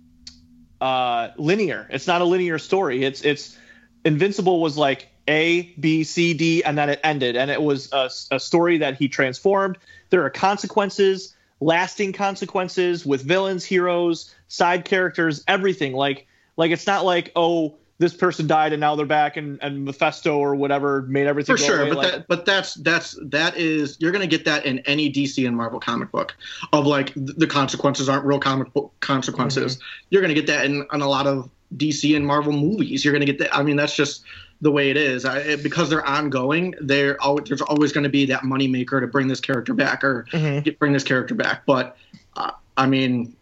uh 0.81 1.29
linear. 1.37 1.89
It's 1.91 2.07
not 2.07 2.21
a 2.21 2.25
linear 2.25 2.59
story. 2.59 3.05
It's 3.05 3.23
it's 3.23 3.59
Invincible 4.05 4.61
was 4.61 4.77
like 4.77 5.09
A, 5.33 5.63
B, 5.81 6.05
C, 6.05 6.35
D, 6.35 6.63
and 6.65 6.77
then 6.77 6.89
it 6.91 7.01
ended. 7.03 7.37
And 7.37 7.51
it 7.51 7.63
was 7.63 7.91
a, 7.93 8.11
a 8.31 8.39
story 8.39 8.77
that 8.79 8.97
he 8.97 9.09
transformed. 9.09 9.79
There 10.11 10.23
are 10.25 10.31
consequences, 10.31 11.35
lasting 11.61 12.13
consequences 12.13 13.07
with 13.07 13.23
villains, 13.23 13.65
heroes, 13.65 14.35
side 14.49 14.85
characters, 14.85 15.43
everything. 15.49 15.93
Like 15.95 16.27
like 16.57 16.71
it's 16.71 16.87
not 16.87 17.05
like 17.05 17.33
oh 17.35 17.75
this 17.99 18.15
person 18.15 18.47
died 18.49 18.73
and 18.73 18.81
now 18.81 18.97
they're 18.97 19.07
back 19.07 19.37
and, 19.37 19.63
and 19.63 19.85
Mephisto 19.85 20.37
or 20.37 20.57
whatever 20.57 21.03
made 21.03 21.27
everything 21.29 21.57
for 21.57 21.63
sure 21.63 21.81
away. 21.83 21.91
but 21.91 21.99
Like, 21.99 22.13
that 22.13 22.29
but 22.29 22.45
that's 22.45 22.75
that's 22.75 23.17
that 23.31 23.57
is 23.57 23.97
you're 24.01 24.11
going 24.11 24.29
to 24.29 24.37
get 24.37 24.45
that 24.45 24.67
in 24.67 24.81
any 24.81 25.11
dc 25.13 25.47
and 25.47 25.57
marvel 25.57 25.79
comic 25.79 26.11
book 26.11 26.35
of 26.73 26.85
like 26.87 27.13
the 27.15 27.47
consequences 27.47 28.09
aren't 28.09 28.25
real 28.25 28.41
comic 28.41 28.73
book 28.75 28.93
consequences 29.01 29.77
Mm-hmm. 29.77 30.07
you're 30.11 30.23
going 30.23 30.35
to 30.35 30.41
get 30.43 30.49
that 30.49 30.65
in, 30.67 30.85
in 30.93 31.01
a 31.01 31.09
lot 31.09 31.27
of 31.29 31.49
dc 31.77 32.17
and 32.17 32.27
marvel 32.27 32.53
movies 32.53 33.05
you're 33.05 33.13
going 33.13 33.27
to 33.27 33.33
get 33.33 33.39
that 33.39 33.57
i 33.57 33.63
mean 33.63 33.77
that's 33.77 33.95
just 33.95 34.25
the 34.63 34.71
way 34.71 34.89
it 34.91 34.97
is 34.97 35.25
I, 35.27 35.39
it, 35.41 35.63
because 35.63 35.91
they're 35.91 36.07
ongoing 36.07 36.75
they're 36.81 37.21
always, 37.21 37.49
there's 37.49 37.61
always 37.63 37.93
going 37.93 38.05
to 38.05 38.09
be 38.11 38.25
that 38.27 38.43
moneymaker 38.43 39.01
to 39.01 39.07
bring 39.07 39.29
this 39.29 39.41
character 39.41 39.75
back 39.75 40.03
or 40.05 40.27
Mhm. 40.33 40.65
get, 40.65 40.79
bring 40.79 40.93
this 40.95 41.05
character 41.05 41.35
back 41.35 41.67
but 41.67 41.97
uh, 42.37 42.53
i 42.77 42.87
mean 42.87 43.37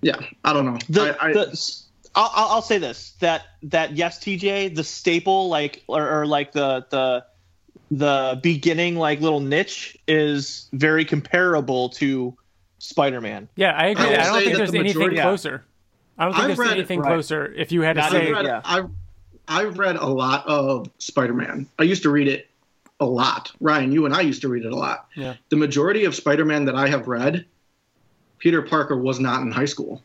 yeah 0.00 0.16
i 0.44 0.52
don't 0.52 0.64
know 0.66 0.78
the, 0.88 1.16
I, 1.22 1.28
I, 1.28 1.32
the 1.32 1.76
I'll, 2.14 2.30
I'll 2.34 2.48
I'll 2.56 2.62
say 2.62 2.76
this 2.78 3.12
that 3.20 3.42
that 3.64 3.92
yes 3.96 4.18
TJ 4.18 4.74
the 4.74 4.84
staple 4.84 5.48
like 5.48 5.82
or, 5.86 6.20
or 6.20 6.26
like 6.26 6.52
the 6.52 6.84
the 6.90 7.24
the 7.90 8.38
beginning 8.42 8.96
like 8.96 9.20
little 9.20 9.40
niche 9.40 9.96
is 10.08 10.68
very 10.72 11.04
comparable 11.06 11.88
to 11.90 12.36
Spider-Man. 12.78 13.48
Yeah, 13.56 13.72
I 13.72 13.86
agree. 13.88 14.06
I 14.06 14.12
I, 14.14 14.24
don't 14.26 14.42
think 14.42 14.56
there's 14.56 14.70
the 14.72 14.78
anything 14.80 14.98
majority- 14.98 15.20
closer. 15.22 15.64
I 16.18 16.24
don't 16.24 16.32
think 16.34 16.42
I've 16.42 16.48
there's 16.56 16.58
read- 16.58 16.76
anything 16.78 17.00
right. 17.00 17.08
closer. 17.08 17.52
If 17.54 17.70
you 17.72 17.80
had 17.82 17.96
to 17.96 18.02
say, 18.10 18.26
I've 18.28 18.32
read, 18.32 18.44
yeah. 18.46 18.60
I've, 18.64 18.90
I've 19.48 19.78
read 19.78 19.96
a 19.96 20.06
lot 20.06 20.46
of 20.46 20.90
Spider-Man. 20.98 21.68
I 21.78 21.82
used 21.82 22.02
to 22.04 22.10
read 22.10 22.28
it 22.28 22.48
a 23.00 23.04
lot. 23.06 23.52
Ryan, 23.60 23.92
you 23.92 24.06
and 24.06 24.14
I 24.14 24.20
used 24.20 24.42
to 24.42 24.48
read 24.48 24.64
it 24.64 24.72
a 24.72 24.76
lot. 24.76 25.08
Yeah. 25.16 25.34
The 25.48 25.56
majority 25.56 26.04
of 26.04 26.14
Spider-Man 26.14 26.64
that 26.66 26.76
I 26.76 26.88
have 26.88 27.08
read, 27.08 27.44
Peter 28.38 28.62
Parker 28.62 28.96
was 28.96 29.20
not 29.20 29.42
in 29.42 29.50
high 29.50 29.64
school. 29.66 30.02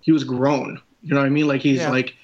He 0.00 0.12
was 0.12 0.24
grown. 0.24 0.80
You 1.02 1.14
know 1.14 1.20
what 1.20 1.26
I 1.26 1.30
mean? 1.30 1.46
Like 1.46 1.60
he's 1.60 1.78
Yeah. 1.78 1.90
like 1.90 2.14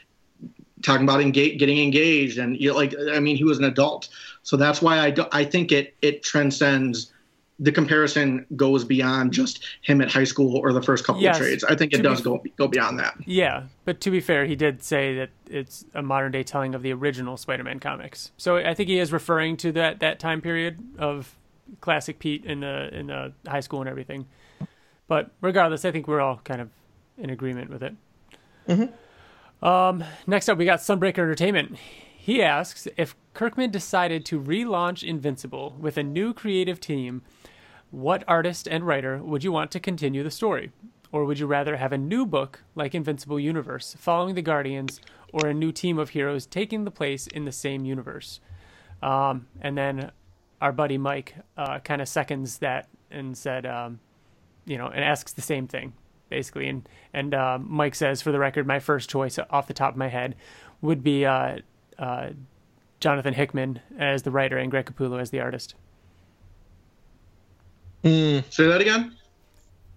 talking 0.82 1.04
about 1.04 1.18
getting 1.32 1.78
engaged, 1.78 2.38
and 2.38 2.58
you 2.60 2.70
know, 2.70 2.76
like 2.76 2.94
I 3.12 3.20
mean, 3.20 3.36
he 3.36 3.44
was 3.44 3.58
an 3.58 3.64
adult. 3.64 4.08
So 4.42 4.56
that's 4.56 4.82
why 4.82 4.98
I 4.98 5.10
do, 5.10 5.24
I 5.32 5.44
think 5.44 5.72
it 5.72 5.94
it 6.02 6.22
transcends. 6.22 7.12
The 7.60 7.70
comparison 7.70 8.46
goes 8.56 8.84
beyond 8.84 9.32
just 9.32 9.64
him 9.82 10.00
at 10.00 10.10
high 10.10 10.24
school 10.24 10.56
or 10.56 10.72
the 10.72 10.82
first 10.82 11.04
couple 11.04 11.22
Yes. 11.22 11.36
of 11.36 11.42
trades. 11.42 11.62
I 11.64 11.76
think 11.76 11.92
it 11.92 12.02
does 12.02 12.18
f- 12.18 12.24
go 12.24 12.42
go 12.56 12.66
beyond 12.66 12.98
that. 12.98 13.14
yeah. 13.26 13.64
But 13.84 14.00
to 14.00 14.10
be 14.10 14.20
fair, 14.20 14.44
he 14.44 14.56
did 14.56 14.82
say 14.82 15.14
that 15.16 15.30
it's 15.48 15.84
a 15.94 16.02
modern 16.02 16.32
day 16.32 16.42
telling 16.42 16.74
of 16.74 16.82
the 16.82 16.92
original 16.92 17.36
Spider-Man 17.36 17.78
comics. 17.78 18.32
So 18.36 18.56
I 18.56 18.74
think 18.74 18.88
he 18.88 18.98
is 18.98 19.12
referring 19.12 19.56
to 19.58 19.70
that 19.72 20.00
that 20.00 20.18
time 20.18 20.40
period 20.40 20.78
of 20.98 21.36
classic 21.80 22.18
Pete 22.18 22.44
in 22.44 22.60
the 22.60 22.92
in 22.92 23.06
the 23.06 23.32
high 23.46 23.60
school 23.60 23.80
and 23.80 23.88
everything. 23.88 24.26
But 25.06 25.30
regardless, 25.40 25.84
I 25.84 25.92
think 25.92 26.08
we're 26.08 26.20
all 26.20 26.40
kind 26.44 26.60
of 26.60 26.70
in 27.18 27.30
agreement 27.30 27.70
with 27.70 27.82
it. 27.84 27.94
Um, 29.62 30.04
next 30.26 30.48
up, 30.48 30.58
we 30.58 30.64
got 30.64 30.80
Sunbreaker 30.80 31.18
Entertainment. 31.18 31.76
He 32.16 32.42
asks 32.42 32.88
if 32.96 33.14
Kirkman 33.34 33.70
decided 33.70 34.24
to 34.26 34.40
relaunch 34.40 35.02
Invincible 35.06 35.76
with 35.78 35.96
a 35.96 36.02
new 36.02 36.32
creative 36.34 36.80
team, 36.80 37.22
what 37.94 38.24
artist 38.26 38.66
and 38.66 38.86
writer 38.86 39.22
would 39.22 39.44
you 39.44 39.52
want 39.52 39.70
to 39.70 39.80
continue 39.80 40.22
the 40.22 40.30
story? 40.30 40.72
Or 41.12 41.24
would 41.24 41.38
you 41.38 41.46
rather 41.46 41.76
have 41.76 41.92
a 41.92 41.98
new 41.98 42.26
book 42.26 42.64
like 42.74 42.92
Invincible 42.94 43.38
Universe 43.38 43.94
following 43.98 44.34
the 44.34 44.42
Guardians, 44.42 45.00
or 45.32 45.46
a 45.46 45.54
new 45.54 45.70
team 45.70 45.98
of 45.98 46.10
heroes 46.10 46.44
taking 46.44 46.84
the 46.84 46.90
place 46.90 47.28
in 47.28 47.44
the 47.44 47.52
same 47.52 47.84
universe? 47.84 48.40
Um, 49.00 49.46
and 49.60 49.78
then 49.78 50.10
our 50.60 50.72
buddy 50.72 50.98
Mike 50.98 51.36
uh, 51.56 51.78
kind 51.78 52.02
of 52.02 52.08
seconds 52.08 52.58
that 52.58 52.88
and 53.12 53.38
said, 53.38 53.64
um, 53.64 54.00
you 54.66 54.76
know, 54.76 54.88
and 54.88 55.04
asks 55.04 55.32
the 55.32 55.42
same 55.42 55.68
thing 55.68 55.92
basically. 56.28 56.68
And 56.68 56.88
and 57.12 57.32
uh, 57.32 57.58
Mike 57.62 57.94
says, 57.94 58.20
for 58.20 58.32
the 58.32 58.40
record, 58.40 58.66
my 58.66 58.80
first 58.80 59.08
choice 59.08 59.38
off 59.50 59.68
the 59.68 59.74
top 59.74 59.92
of 59.92 59.96
my 59.96 60.08
head 60.08 60.34
would 60.80 61.04
be 61.04 61.24
uh, 61.24 61.58
uh, 61.96 62.30
Jonathan 62.98 63.34
Hickman 63.34 63.80
as 63.96 64.24
the 64.24 64.32
writer 64.32 64.58
and 64.58 64.68
Greg 64.70 64.86
Capullo 64.86 65.20
as 65.20 65.30
the 65.30 65.40
artist. 65.40 65.76
Say 68.04 68.66
that 68.66 68.80
again. 68.80 69.16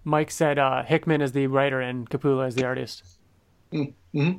Mike 0.04 0.30
said 0.30 0.58
uh, 0.58 0.82
Hickman 0.82 1.20
is 1.20 1.32
the 1.32 1.46
writer 1.46 1.80
and 1.80 2.08
Capullo 2.08 2.46
is 2.46 2.54
the 2.54 2.64
artist. 2.64 3.04
Mm-hmm. 3.72 4.38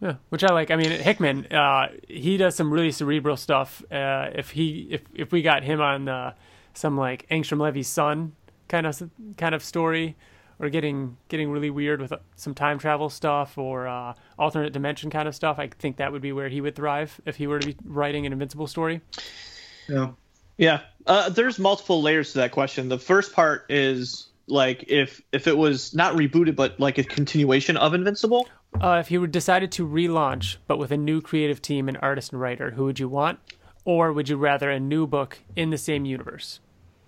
Yeah, 0.00 0.14
which 0.28 0.44
I 0.44 0.52
like. 0.52 0.70
I 0.70 0.76
mean, 0.76 0.90
Hickman, 0.90 1.46
uh, 1.52 1.88
he 2.06 2.36
does 2.36 2.54
some 2.54 2.72
really 2.72 2.90
cerebral 2.90 3.36
stuff. 3.36 3.82
Uh, 3.90 4.30
if 4.34 4.50
he, 4.50 4.88
if 4.90 5.02
if 5.14 5.32
we 5.32 5.40
got 5.40 5.62
him 5.62 5.80
on 5.80 6.08
uh, 6.08 6.34
some 6.74 6.98
like 6.98 7.26
Angstrom 7.30 7.60
Levy's 7.60 7.88
son 7.88 8.32
kind 8.68 8.86
of 8.86 9.10
kind 9.38 9.54
of 9.54 9.64
story, 9.64 10.16
or 10.58 10.68
getting 10.68 11.16
getting 11.28 11.50
really 11.50 11.70
weird 11.70 12.00
with 12.02 12.12
uh, 12.12 12.18
some 12.34 12.54
time 12.54 12.78
travel 12.78 13.08
stuff 13.08 13.56
or 13.56 13.86
uh, 13.86 14.12
alternate 14.38 14.72
dimension 14.72 15.08
kind 15.08 15.28
of 15.28 15.34
stuff, 15.34 15.58
I 15.58 15.68
think 15.68 15.96
that 15.96 16.12
would 16.12 16.22
be 16.22 16.32
where 16.32 16.48
he 16.48 16.60
would 16.60 16.74
thrive 16.74 17.18
if 17.24 17.36
he 17.36 17.46
were 17.46 17.58
to 17.58 17.66
be 17.66 17.76
writing 17.84 18.26
an 18.26 18.32
Invincible 18.32 18.66
story. 18.66 19.00
Yeah. 19.88 20.10
Yeah, 20.58 20.80
uh, 21.06 21.28
there's 21.28 21.58
multiple 21.58 22.02
layers 22.02 22.32
to 22.32 22.38
that 22.38 22.52
question. 22.52 22.88
The 22.88 22.98
first 22.98 23.32
part 23.32 23.66
is 23.68 24.28
like 24.48 24.84
if 24.88 25.20
if 25.32 25.46
it 25.46 25.56
was 25.56 25.94
not 25.94 26.14
rebooted 26.14 26.54
but 26.54 26.78
like 26.78 26.98
a 26.98 27.04
continuation 27.04 27.76
of 27.76 27.94
Invincible. 27.94 28.48
Uh, 28.80 28.98
if 29.00 29.10
you 29.10 29.20
were 29.20 29.26
decided 29.26 29.72
to 29.72 29.86
relaunch, 29.86 30.56
but 30.66 30.78
with 30.78 30.90
a 30.90 30.96
new 30.96 31.20
creative 31.20 31.62
team 31.62 31.88
and 31.88 31.96
artist 32.02 32.32
and 32.32 32.40
writer, 32.40 32.70
who 32.72 32.84
would 32.84 32.98
you 32.98 33.08
want? 33.08 33.38
Or 33.84 34.12
would 34.12 34.28
you 34.28 34.36
rather 34.36 34.70
a 34.70 34.80
new 34.80 35.06
book 35.06 35.38
in 35.54 35.70
the 35.70 35.78
same 35.78 36.04
universe? 36.04 36.60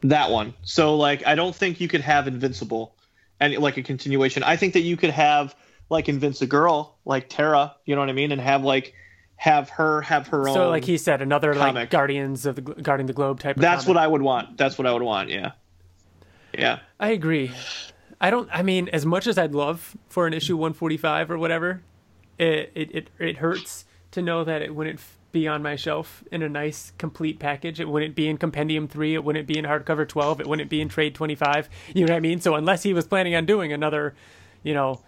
That 0.02 0.30
one. 0.30 0.54
So 0.62 0.96
like 0.96 1.26
I 1.26 1.34
don't 1.34 1.54
think 1.54 1.80
you 1.80 1.88
could 1.88 2.00
have 2.00 2.28
Invincible 2.28 2.94
and 3.40 3.56
like 3.58 3.76
a 3.76 3.82
continuation. 3.82 4.42
I 4.42 4.56
think 4.56 4.74
that 4.74 4.80
you 4.80 4.96
could 4.96 5.10
have 5.10 5.54
like 5.90 6.08
Invincigirl, 6.08 6.96
like 7.04 7.28
Terra, 7.28 7.74
you 7.84 7.94
know 7.94 8.02
what 8.02 8.10
I 8.10 8.12
mean, 8.12 8.32
and 8.32 8.40
have 8.40 8.62
like 8.62 8.94
have 9.38 9.70
her 9.70 10.02
have 10.02 10.26
her 10.28 10.48
own. 10.48 10.54
So, 10.54 10.68
like 10.68 10.84
he 10.84 10.98
said, 10.98 11.22
another 11.22 11.54
like. 11.54 11.90
Guardians 11.90 12.44
of 12.44 12.56
the 12.56 12.60
Guarding 12.60 13.06
the 13.06 13.12
Globe 13.12 13.40
type. 13.40 13.56
Of 13.56 13.62
That's 13.62 13.84
comic. 13.84 13.96
what 13.96 14.04
I 14.04 14.06
would 14.06 14.22
want. 14.22 14.58
That's 14.58 14.76
what 14.76 14.86
I 14.86 14.92
would 14.92 15.02
want. 15.02 15.30
Yeah. 15.30 15.52
Yeah. 16.52 16.80
I 16.98 17.10
agree. 17.10 17.52
I 18.20 18.30
don't. 18.30 18.48
I 18.52 18.62
mean, 18.62 18.88
as 18.88 19.06
much 19.06 19.28
as 19.28 19.38
I'd 19.38 19.54
love 19.54 19.96
for 20.08 20.26
an 20.26 20.34
issue 20.34 20.56
145 20.56 21.30
or 21.30 21.38
whatever, 21.38 21.82
it 22.36 22.72
it 22.74 22.90
it, 22.94 23.10
it 23.20 23.36
hurts 23.36 23.84
to 24.10 24.22
know 24.22 24.42
that 24.42 24.60
it 24.60 24.74
wouldn't 24.74 25.00
be 25.30 25.46
on 25.46 25.62
my 25.62 25.76
shelf 25.76 26.24
in 26.32 26.42
a 26.42 26.48
nice 26.48 26.92
complete 26.98 27.38
package. 27.38 27.78
It 27.78 27.88
wouldn't 27.88 28.16
be 28.16 28.28
in 28.28 28.38
Compendium 28.38 28.88
three. 28.88 29.14
It 29.14 29.22
wouldn't 29.22 29.46
be 29.46 29.56
in 29.56 29.66
hardcover 29.66 30.08
12. 30.08 30.40
It 30.40 30.46
wouldn't 30.48 30.70
be 30.70 30.80
in 30.80 30.88
Trade 30.88 31.14
25. 31.14 31.68
You 31.94 32.06
know 32.06 32.12
what 32.12 32.16
I 32.16 32.20
mean? 32.20 32.40
So 32.40 32.56
unless 32.56 32.82
he 32.82 32.92
was 32.92 33.06
planning 33.06 33.36
on 33.36 33.46
doing 33.46 33.72
another, 33.72 34.14
you 34.64 34.74
know, 34.74 35.00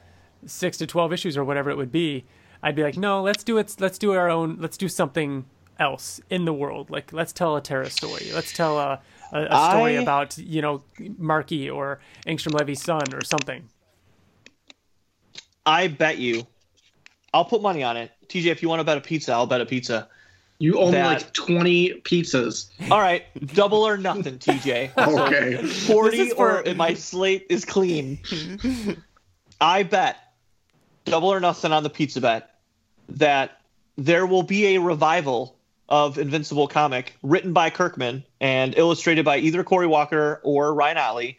six 0.47 0.77
to 0.77 0.87
12 0.87 1.13
issues 1.15 1.37
or 1.37 1.45
whatever 1.45 1.71
it 1.71 1.77
would 1.77 1.91
be, 1.91 2.27
I'd 2.63 2.75
be 2.77 2.83
like, 2.83 2.97
no, 2.97 3.23
let's 3.23 3.43
do 3.45 3.59
it. 3.59 3.77
Let's 3.79 3.99
do 3.99 4.13
our 4.13 4.29
own. 4.29 4.57
Let's 4.61 4.77
do 4.77 4.89
something 4.89 5.47
else 5.79 6.21
in 6.29 6.45
the 6.45 6.53
world. 6.53 6.91
Like 6.91 7.13
let's 7.13 7.33
tell 7.33 7.57
a 7.57 7.61
Terra 7.63 7.89
story. 7.91 8.31
Let's 8.35 8.53
tell 8.53 8.79
a 8.79 9.01
a, 9.33 9.43
a 9.49 9.71
story 9.71 9.97
I- 9.99 10.03
about 10.03 10.37
you 10.39 10.61
know 10.63 10.83
Marky 11.19 11.71
or 11.71 12.01
Angstrom 12.27 12.53
Levy's 12.59 12.83
son 12.83 13.15
or 13.15 13.25
something. 13.25 13.69
I 15.67 15.89
bet 15.89 16.19
you. 16.19 16.47
I'll 17.33 17.45
put 17.45 17.63
money 17.63 17.83
on 17.83 17.97
it. 17.97 18.11
TJ, 18.29 18.47
if 18.47 18.63
you 18.63 18.69
want 18.69 18.81
to 18.81 18.85
bet 18.85 18.99
a 18.99 19.01
pizza, 19.01 19.33
I'll 19.33 19.47
bet 19.47 19.61
a 19.61 19.67
pizza. 19.67 20.09
You 20.59 20.79
own 20.81 20.93
That- 20.93 21.07
like 21.07 21.33
20 21.33 22.01
pizzas. 22.03 22.69
All 22.91 23.01
right, 23.01 23.25
double 23.55 23.87
or 23.87 23.97
nothing, 23.97 24.39
TJ. 24.39 24.91
Okay. 24.99 25.57
Forty 25.67 26.17
This 26.19 26.29
is 26.29 26.35
for- 26.35 26.67
or 26.69 26.75
my 26.75 26.95
slate 26.95 27.47
is 27.49 27.65
clean. 27.65 28.19
I 29.61 29.85
bet 29.85 30.17
double 31.05 31.33
or 31.33 31.41
nothing 31.41 31.73
on 31.73 31.83
the 31.83 31.91
pizza 31.91 32.21
bet 32.21 32.55
that 33.09 33.61
there 33.97 34.27
will 34.27 34.43
be 34.43 34.77
a 34.77 34.81
revival 34.81 35.57
of 35.89 36.19
Invincible 36.19 36.69
comic 36.69 37.15
written 37.23 37.53
by 37.53 37.69
Kirkman 37.71 38.25
and 38.41 38.77
illustrated 38.79 39.25
by 39.25 39.39
either 39.39 39.65
Corey 39.65 39.89
Walker 39.89 40.41
or 40.45 40.73
Ryan 40.73 40.99
Ottley 40.99 41.39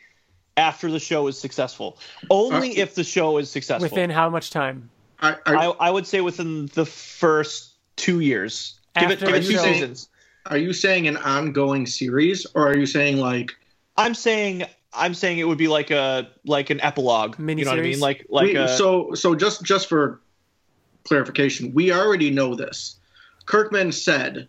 after 0.57 0.91
the 0.91 0.99
show 0.99 1.28
is 1.28 1.39
successful. 1.39 1.97
Only 2.30 2.72
Uh, 2.72 2.84
if 2.84 2.95
the 2.95 3.03
show 3.05 3.38
is 3.38 3.49
successful. 3.49 3.89
Within 3.89 4.09
how 4.09 4.30
much 4.30 4.49
time? 4.49 4.89
I, 5.22 5.38
I, 5.45 5.55
I, 5.55 5.66
I 5.80 5.89
would 5.89 6.05
say 6.05 6.20
within 6.22 6.66
the 6.74 6.86
first 6.86 7.76
two 7.95 8.20
years. 8.20 8.80
Give 8.99 9.09
it, 9.09 9.14
After 9.14 9.26
give 9.28 9.36
it 9.36 9.43
two 9.45 9.53
show. 9.53 9.64
seasons. 9.64 10.09
are 10.47 10.57
you 10.57 10.74
saying 10.74 11.07
an 11.07 11.16
ongoing 11.18 11.86
series, 11.86 12.45
or 12.53 12.68
are 12.68 12.76
you 12.78 12.86
saying 12.86 13.18
like 13.18 13.51
I'm 13.95 14.14
saying 14.14 14.66
I'm 14.94 15.14
saying 15.14 15.39
it 15.39 15.48
would 15.48 15.58
be 15.58 15.68
like 15.68 15.89
a 15.92 16.30
like 16.46 16.70
an 16.70 16.82
epilogue. 16.82 17.36
You 17.39 17.46
know 17.64 17.72
what 17.72 17.80
I 17.80 17.82
mean? 17.82 18.00
Like 18.00 18.26
like 18.30 18.48
we, 18.48 18.56
a, 18.56 18.68
so 18.68 19.14
so 19.14 19.36
just 19.36 19.64
just 19.64 19.88
for 19.88 20.20
clarification, 21.04 21.74
we 21.74 21.92
already 21.92 22.30
know 22.30 22.56
this. 22.56 22.96
Kirkman 23.46 23.92
said, 23.92 24.48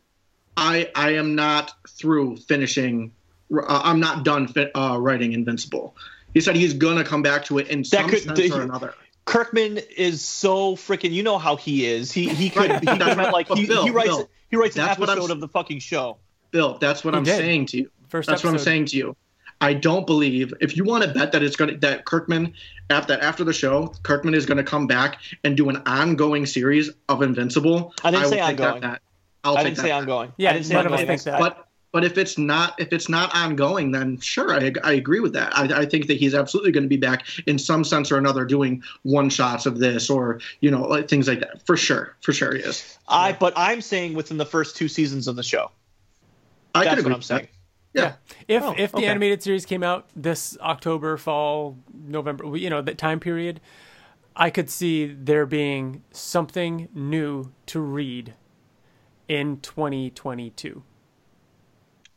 "I 0.57 0.91
I 0.95 1.15
am 1.15 1.35
not 1.35 1.73
through 1.89 2.37
finishing. 2.39 3.13
Uh, 3.55 3.81
I'm 3.85 4.01
not 4.01 4.25
done 4.25 4.49
fi- 4.49 4.71
uh, 4.75 4.97
writing 4.99 5.33
Invincible." 5.33 5.97
He 6.35 6.41
said 6.41 6.57
he's 6.57 6.75
gonna 6.75 7.05
come 7.05 7.23
back 7.23 7.45
to 7.47 7.59
it 7.59 7.69
in 7.69 7.85
some 7.85 8.09
could- 8.09 8.23
sense 8.23 8.39
the- 8.39 8.53
or 8.53 8.63
another. 8.63 8.95
Kirkman 9.25 9.79
is 9.97 10.21
so 10.21 10.75
freaking. 10.75 11.13
You 11.13 11.23
know 11.23 11.39
how 11.39 11.55
he 11.55 11.87
is. 11.87 12.11
He 12.11 12.29
he 12.29 12.51
could 12.51 12.71
Right. 12.71 12.81
he 12.81 12.87
could 12.87 13.01
have, 13.03 13.33
like 13.33 13.47
he, 13.49 13.67
Bill, 13.67 13.85
he 13.85 13.91
writes 13.91 14.09
Bill, 14.09 14.29
he 14.51 14.57
writes 14.57 14.77
an 14.77 14.85
that's 14.85 14.99
what 14.99 15.09
I'm 15.09 15.19
episode 15.19 15.31
of 15.33 15.41
the 15.41 15.47
fucking 15.49 15.79
show. 15.79 16.17
Bill, 16.51 16.77
that's 16.79 17.05
what 17.05 17.15
He 17.15 17.19
I'm 17.19 17.25
did. 17.25 17.37
saying 17.37 17.67
to 17.67 17.77
you. 17.79 17.91
First 18.09 18.29
That's 18.29 18.43
what 18.43 18.53
I'm 18.53 18.59
saying 18.59 18.87
to 18.87 18.97
you. 18.97 19.17
I 19.63 19.75
don't 19.75 20.07
believe 20.07 20.53
if 20.61 20.77
you 20.77 20.85
want 20.85 21.05
to 21.05 21.11
bet 21.13 21.31
that 21.33 21.43
it's 21.43 21.55
gonna 21.55 21.79
that 21.79 22.05
Kirkman 22.05 22.53
after 22.91 23.15
after 23.15 23.45
the 23.45 23.53
show, 23.53 23.95
Kirkman 24.03 24.35
is 24.35 24.45
gonna 24.45 24.65
come 24.65 24.89
back 24.89 25.19
and 25.45 25.57
do 25.57 25.69
an 25.69 25.77
ongoing 25.87 26.45
series 26.47 26.91
of 27.09 27.23
Invincible. 27.23 27.95
I 28.05 28.11
didn't 28.11 28.25
will 28.25 28.31
say 28.31 28.37
take 28.37 28.61
ongoing. 28.61 28.81
That, 28.83 28.91
bet. 28.91 29.03
I'll 29.45 29.57
I 29.57 29.63
didn't 29.63 29.77
that 29.77 29.83
say 29.83 29.89
bet. 29.89 29.99
ongoing. 29.99 30.33
Yeah, 30.37 30.51
I 30.51 30.53
didn't 30.55 30.67
say 30.67 30.75
none 30.75 30.87
of 30.87 30.93
us 30.93 31.01
ongoing. 31.01 31.19
think 31.19 31.23
that. 31.23 31.39
But 31.39 31.69
but 31.93 32.05
if 32.05 32.19
it's 32.19 32.37
not 32.37 32.81
if 32.81 32.93
it's 32.93 33.09
not 33.09 33.33
ongoing, 33.37 33.93
then 33.93 34.19
sure, 34.19 34.53
I, 34.53 34.73
I 34.83 34.95
agree 34.95 35.21
with 35.21 35.35
that. 35.35 35.57
I, 35.57 35.83
I 35.83 35.87
think 35.87 36.09
that 36.09 36.17
he's 36.17 36.35
absolutely 36.35 36.73
going 36.73 36.85
to 36.85 36.89
be 36.89 36.97
back 36.97 37.27
in 37.47 37.59
some 37.59 37.85
sense 37.85 38.11
or 38.11 38.19
another 38.19 38.45
doing 38.45 38.83
one 39.03 39.31
shots 39.31 39.65
of 39.65 39.79
this 39.79 40.11
or 40.11 40.41
you 40.61 40.71
know 40.73 40.83
like 40.83 41.09
things 41.09 41.29
like 41.29 41.41
that 41.41 41.65
for 41.67 41.77
sure. 41.77 42.17
For 42.23 42.33
sure, 42.33 42.55
he 42.57 42.63
is. 42.63 42.99
I 43.07 43.33
but 43.33 43.53
I'm 43.55 43.81
saying 43.81 44.15
within 44.15 44.39
the 44.39 44.47
first 44.47 44.75
two 44.77 44.89
seasons 44.89 45.29
of 45.29 45.37
the 45.37 45.45
show. 45.45 45.71
I 46.75 46.85
That's 46.85 46.91
could 46.91 46.99
agree 47.01 47.13
what 47.13 47.17
I'm 47.17 47.23
saying. 47.23 47.43
that. 47.43 47.49
Saying. 47.95 48.15
Yeah. 48.29 48.45
If 48.49 48.63
Oh, 48.63 48.75
if 48.77 48.93
the 48.93 48.99
okay. 48.99 49.07
animated 49.07 49.43
series 49.43 49.65
came 49.67 49.83
out 49.83 50.09
this 50.17 50.57
October, 50.61 51.17
fall, 51.17 51.79
November, 51.93 52.57
you 52.57 52.71
know, 52.71 52.83
that 52.83 52.99
time 52.99 53.21
period, 53.21 53.61
I 54.35 54.51
could 54.51 54.71
see 54.71 55.07
there 55.07 55.47
being 55.47 56.03
something 56.11 56.89
new 56.95 57.53
to 57.67 57.81
read 57.81 58.35
in 59.29 59.61
2022. 59.61 60.83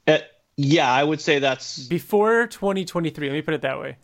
Uh, 0.07 0.17
yeah, 0.57 0.91
I 0.91 1.03
would 1.03 1.19
say 1.19 1.39
that's 1.39 1.88
Before 1.88 2.47
2023, 2.47 3.28
let 3.30 3.34
me 3.34 3.41
put 3.41 3.53
it 3.53 3.61
that 3.61 3.80
way. 3.80 3.97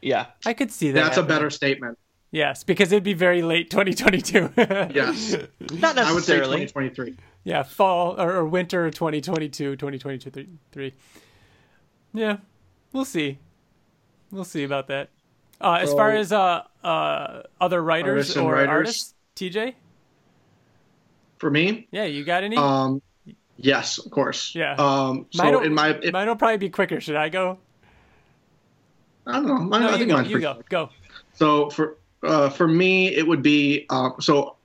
yeah. 0.00 0.26
I 0.46 0.54
could 0.54 0.70
see 0.70 0.90
that. 0.92 1.04
That's 1.04 1.18
a 1.18 1.22
better 1.22 1.50
statement. 1.50 1.98
Yes, 2.32 2.62
because 2.62 2.92
it'd 2.92 3.02
be 3.02 3.12
very 3.14 3.42
late 3.42 3.70
2022. 3.70 4.50
Yes, 4.94 5.36
Not 5.72 5.98
I 5.98 6.12
would 6.12 6.22
say 6.22 6.38
necessarily. 6.38 6.60
2023. 6.66 7.16
yeah, 7.44 7.62
fall 7.64 8.20
or, 8.20 8.32
or 8.36 8.46
winter 8.46 8.88
2022, 8.90 9.74
2023. 9.76 10.94
Yeah, 12.12 12.36
we'll 12.92 13.04
see. 13.04 13.38
We'll 14.30 14.44
see 14.44 14.62
about 14.62 14.86
that. 14.88 15.10
Uh, 15.60 15.78
as 15.82 15.90
So- 15.90 15.96
far 15.96 16.12
as 16.12 16.32
uh, 16.32 16.62
uh, 16.84 17.42
other 17.60 17.82
writers 17.82 18.10
Artists 18.10 18.36
and 18.36 18.46
or 18.46 18.52
writers? 18.54 18.68
artists, 18.68 19.14
TJ? 19.36 19.74
For 21.38 21.50
me, 21.50 21.88
Yeah, 21.90 22.04
you 22.04 22.22
got 22.24 22.44
any? 22.44 22.56
um, 22.56 23.00
yes, 23.56 23.98
of 23.98 24.10
course. 24.12 24.54
Yeah. 24.54 24.74
Um, 24.74 25.26
so 25.30 25.42
mine 25.42 25.54
will, 25.54 25.60
in 25.62 25.74
my, 25.74 25.88
if, 26.02 26.12
mine 26.12 26.28
will 26.28 26.36
probably 26.36 26.58
be 26.58 26.70
quicker. 26.70 27.00
Should 27.00 27.16
I 27.16 27.28
go? 27.28 27.58
I 29.26 29.32
don't 29.32 29.46
know. 29.46 29.54
Mine, 29.58 29.82
No, 29.82 29.88
I 29.88 29.92
you 29.92 29.98
think 29.98 30.10
go. 30.10 30.16
mine's 30.16 30.30
You 30.30 30.38
go. 30.40 30.54
quick. 30.54 30.68
Go. 30.68 30.90
So 31.34 31.70
for 31.70 31.96
uh, 32.22 32.48
for 32.50 32.68
me, 32.68 33.14
it 33.14 33.26
would 33.26 33.42
be 33.42 33.86
uh, 33.90 34.10
so. 34.20 34.56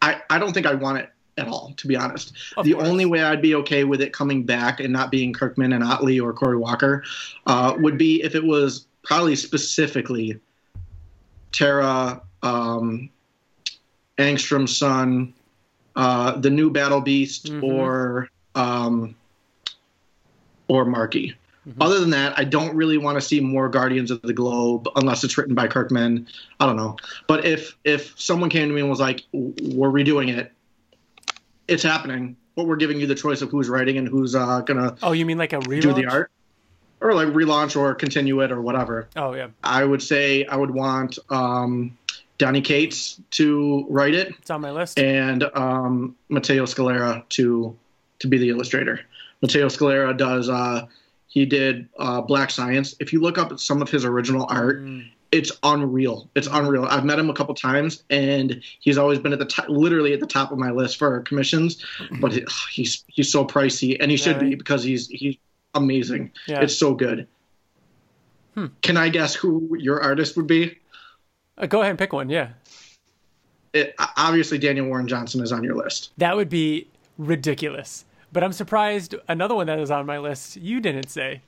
I 0.00 0.20
I 0.30 0.38
don't 0.38 0.52
think 0.52 0.66
I 0.66 0.74
want 0.74 0.98
it 0.98 1.10
at 1.38 1.46
all, 1.46 1.72
to 1.76 1.86
be 1.86 1.94
honest. 1.96 2.32
Of 2.56 2.64
the 2.66 2.72
course. 2.74 2.88
only 2.88 3.04
way 3.06 3.22
I'd 3.22 3.40
be 3.40 3.54
okay 3.56 3.84
with 3.84 4.00
it 4.00 4.12
coming 4.12 4.42
back 4.42 4.80
and 4.80 4.92
not 4.92 5.10
being 5.10 5.32
Kirkman 5.32 5.72
and 5.72 5.82
Ottley 5.84 6.18
or 6.18 6.32
Corey 6.32 6.56
Walker 6.56 7.04
uh, 7.46 7.74
would 7.78 7.96
be 7.96 8.22
if 8.22 8.34
it 8.34 8.42
was 8.44 8.86
probably 9.04 9.36
specifically 9.36 10.38
Terra, 11.52 12.20
um, 12.42 13.08
Angstrom's 14.18 14.76
son, 14.76 15.32
uh, 15.96 16.36
the 16.38 16.50
new 16.50 16.70
Battle 16.70 17.00
Beast, 17.00 17.46
Mhm. 17.46 17.62
or 17.62 18.28
um, 18.54 19.14
or 20.68 20.84
Marky. 20.84 21.34
Mm-hmm. 21.68 21.80
Other 21.80 22.00
than 22.00 22.10
that, 22.10 22.36
I 22.36 22.42
don't 22.42 22.74
really 22.74 22.98
want 22.98 23.16
to 23.16 23.20
see 23.20 23.38
more 23.38 23.68
Guardians 23.68 24.10
of 24.10 24.20
the 24.22 24.32
Globe 24.32 24.88
unless 24.96 25.22
it's 25.22 25.38
written 25.38 25.54
by 25.54 25.68
Kirkman. 25.68 26.26
I 26.58 26.66
don't 26.66 26.76
know. 26.76 26.96
But 27.28 27.44
if 27.44 27.76
if 27.84 28.18
someone 28.20 28.50
came 28.50 28.68
to 28.68 28.74
me 28.74 28.80
and 28.80 28.90
was 28.90 28.98
like, 28.98 29.22
"We're 29.32 29.90
redoing 29.90 30.36
it," 30.36 30.50
it's 31.68 31.82
happening. 31.82 32.36
But 32.56 32.66
we're 32.66 32.76
giving 32.76 33.00
you 33.00 33.06
the 33.06 33.14
choice 33.14 33.40
of 33.42 33.50
who's 33.50 33.68
writing 33.68 33.96
and 33.96 34.06
who's 34.08 34.34
uh, 34.34 34.60
gonna 34.60 34.96
Oh, 35.02 35.12
you 35.12 35.24
mean 35.24 35.38
like 35.38 35.52
a 35.52 35.60
relaunch? 35.60 35.82
do 35.82 35.92
the 35.94 36.06
art, 36.06 36.30
or 37.00 37.14
like 37.14 37.28
relaunch 37.28 37.76
or 37.80 37.94
continue 37.94 38.40
it 38.40 38.50
or 38.52 38.60
whatever. 38.60 39.08
Oh 39.16 39.32
yeah, 39.34 39.48
I 39.64 39.84
would 39.84 40.02
say 40.02 40.44
I 40.46 40.56
would 40.56 40.70
want 40.70 41.18
um, 41.30 41.96
Donny 42.38 42.60
Cates 42.60 43.20
to 43.32 43.86
write 43.88 44.14
it 44.14 44.34
it's 44.38 44.50
on 44.50 44.60
my 44.60 44.70
list. 44.72 44.98
and 44.98 45.44
um, 45.54 46.16
Matteo 46.28 46.64
Scalera 46.66 47.26
to 47.30 47.76
to 48.18 48.26
be 48.26 48.36
the 48.36 48.50
illustrator. 48.50 49.00
Matteo 49.40 49.68
Scalera 49.68 50.16
does. 50.16 50.48
Uh, 50.48 50.86
he 51.32 51.46
did 51.46 51.88
uh, 51.98 52.20
Black 52.20 52.50
Science. 52.50 52.94
If 53.00 53.10
you 53.12 53.20
look 53.22 53.38
up 53.38 53.58
some 53.58 53.80
of 53.80 53.88
his 53.90 54.04
original 54.04 54.46
art, 54.50 54.82
Mm. 54.84 55.08
it's 55.30 55.50
unreal. 55.62 56.28
It's 56.34 56.46
unreal. 56.46 56.84
I've 56.84 57.06
met 57.06 57.18
him 57.18 57.30
a 57.30 57.34
couple 57.34 57.54
times, 57.54 58.02
and 58.10 58.62
he's 58.80 58.98
always 58.98 59.18
been 59.18 59.32
at 59.32 59.38
the 59.38 59.46
top, 59.46 59.64
literally 59.70 60.12
at 60.12 60.20
the 60.20 60.26
top 60.26 60.52
of 60.52 60.58
my 60.58 60.70
list 60.70 60.98
for 60.98 61.20
commissions. 61.22 61.82
But 62.20 62.32
he- 62.34 62.44
he's 62.70 63.02
he's 63.06 63.32
so 63.32 63.46
pricey, 63.46 63.96
and 63.98 64.10
he 64.10 64.18
should 64.18 64.36
Yeah, 64.36 64.48
be 64.50 64.54
because 64.56 64.84
he's 64.84 65.08
he's 65.08 65.36
amazing. 65.74 66.32
Yeah. 66.46 66.60
It's 66.60 66.76
so 66.76 66.92
good. 66.94 67.26
Hmm. 68.54 68.66
Can 68.82 68.98
I 68.98 69.08
guess 69.08 69.34
who 69.34 69.74
your 69.78 70.02
artist 70.02 70.36
would 70.36 70.46
be? 70.46 70.76
Uh, 71.56 71.64
go 71.66 71.80
ahead 71.80 71.90
and 71.90 71.98
pick 71.98 72.12
one. 72.12 72.28
Yeah, 72.28 72.50
It, 73.72 73.94
obviously, 74.18 74.58
Daniel 74.58 74.86
Warren 74.86 75.08
Johnson 75.08 75.42
is 75.42 75.50
on 75.52 75.64
your 75.64 75.76
list. 75.76 76.10
that 76.18 76.36
would 76.36 76.50
be 76.50 76.88
ridiculous. 77.16 78.04
But 78.32 78.42
I'm 78.42 78.52
surprised. 78.52 79.14
Another 79.28 79.54
one 79.54 79.66
that 79.66 79.78
is 79.78 79.90
on 79.90 80.06
my 80.06 80.18
list 80.18 80.56
you 80.56 80.80
didn't 80.80 81.08
say. 81.10 81.42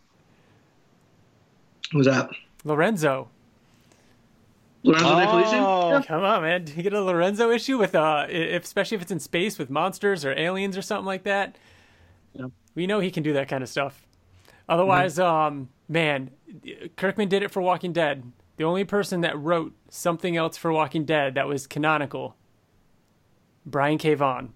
Who's 1.93 2.07
that? 2.07 2.31
Lorenzo. 2.65 3.29
Lorenzo? 4.83 5.57
Oh. 5.57 5.91
Yeah. 5.93 6.03
Come 6.03 6.25
on, 6.25 6.43
man. 6.43 6.65
Did 6.65 6.77
you 6.77 6.83
get 6.83 6.93
a 6.93 7.03
Lorenzo 7.03 7.51
issue 7.51 7.79
with 7.79 7.95
uh, 7.95 8.27
if, 8.29 8.65
especially 8.65 8.97
if 8.97 9.03
it's 9.03 9.13
in 9.13 9.21
space 9.21 9.59
with 9.59 9.71
monsters 9.71 10.25
or 10.25 10.33
aliens 10.39 10.77
or 10.77 10.83
something 10.83 11.07
like 11.07 11.23
that. 11.23 11.57
Yeah. 12.35 12.47
We 12.75 12.87
know 12.87 13.01
he 13.01 13.11
can 13.11 13.23
do 13.23 13.33
that 13.35 13.49
kind 13.49 13.63
of 13.63 13.69
stuff. 13.69 14.07
Otherwise, 14.69 15.19
um, 15.19 15.69
man, 15.89 16.31
Kirkman 16.97 17.29
did 17.29 17.43
it 17.43 17.51
for 17.51 17.63
Walking 17.63 17.93
Dead. 17.93 18.31
The 18.57 18.65
only 18.65 18.85
person 18.85 19.23
that 19.23 19.39
wrote 19.39 19.73
something 19.89 20.37
else 20.37 20.57
for 20.57 20.73
Walking 20.73 21.05
Dead 21.05 21.35
that 21.35 21.47
was 21.47 21.67
canonical, 21.67 22.37
Brian 23.67 23.99
K. 23.99 24.15
Vaughan. 24.15 24.53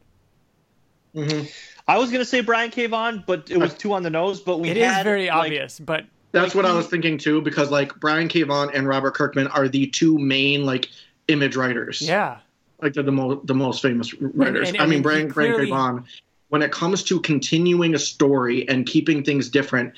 Mhm. 1.14 1.50
I 1.88 1.96
was 1.98 2.10
gonna 2.12 2.24
say 2.24 2.42
Brian 2.42 2.70
K. 2.70 2.86
Vaughan, 2.86 3.24
but 3.26 3.50
it 3.50 3.56
was 3.56 3.74
too 3.74 3.94
on 3.94 4.02
the 4.02 4.10
nose. 4.10 4.40
But 4.40 4.58
we 4.60 4.68
It 4.68 4.76
is 4.76 4.84
had, 4.86 5.04
very 5.04 5.26
like, 5.28 5.46
obvious, 5.46 5.80
but 5.80 6.04
That's 6.30 6.54
Like, 6.54 6.62
what 6.62 6.70
I 6.70 6.74
was 6.74 6.86
thinking 6.88 7.16
too, 7.16 7.40
because 7.40 7.70
like 7.70 7.98
Brian 7.98 8.28
K. 8.28 8.42
Vaughan 8.42 8.70
and 8.74 8.86
Robert 8.86 9.14
Kirkman 9.14 9.46
are 9.48 9.66
the 9.66 9.86
two 9.86 10.18
main 10.18 10.66
like 10.66 10.88
image 11.28 11.56
writers. 11.56 12.02
yeah, 12.02 12.36
like 12.82 12.92
they're 12.92 13.02
the 13.02 13.10
most 13.10 13.46
the 13.46 13.54
most 13.54 13.80
famous 13.80 14.12
writers. 14.20 14.68
and- 14.68 14.78
I 14.78 14.84
mean, 14.84 14.98
he 14.98 15.00
Brian 15.02 15.28
Brian 15.28 15.56
K. 15.56 15.70
Vaughan. 15.70 16.04
When 16.50 16.62
it 16.62 16.70
comes 16.72 17.02
to 17.04 17.20
continuing 17.20 17.94
a 17.94 17.98
story 17.98 18.66
and 18.68 18.86
keeping 18.86 19.22
things 19.22 19.48
different, 19.48 19.94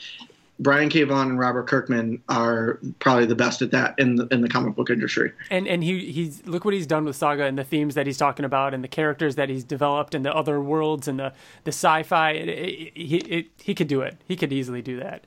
Brian 0.61 0.91
K. 0.91 1.03
Vaughan 1.05 1.31
and 1.31 1.39
Robert 1.39 1.67
Kirkman 1.67 2.23
are 2.29 2.79
probably 2.99 3.25
the 3.25 3.35
best 3.35 3.63
at 3.63 3.71
that 3.71 3.99
in 3.99 4.17
the 4.17 4.27
in 4.29 4.43
the 4.43 4.49
comic 4.49 4.77
book 4.77 4.91
industry. 4.91 5.33
and 5.51 5.67
and 5.67 5.83
he 5.83 6.13
he's 6.13 6.47
look 6.47 6.65
what 6.67 6.75
he's 6.75 6.87
done 6.87 7.05
with 7.07 7.17
Saga 7.17 7.45
and 7.45 7.59
the 7.59 7.65
themes 7.65 7.95
that 7.95 8.07
he's 8.07 8.19
talking 8.19 8.45
about 8.45 8.75
and 8.75 8.85
the 8.85 8.89
characters 8.89 9.37
that 9.37 9.49
he's 9.49 9.65
developed 9.65 10.15
and 10.15 10.25
the 10.25 10.35
other 10.35 10.61
worlds 10.61 11.09
and 11.09 11.19
the 11.19 11.33
the 11.65 11.73
sci-fi. 11.73 12.33
It, 12.33 12.49
it, 12.49 12.93
he 12.95 13.17
it, 13.17 13.47
he 13.63 13.75
could 13.75 13.89
do 13.89 14.03
it. 14.03 14.19
He 14.29 14.37
could 14.37 14.53
easily 14.53 14.83
do 14.83 15.01
that. 15.01 15.25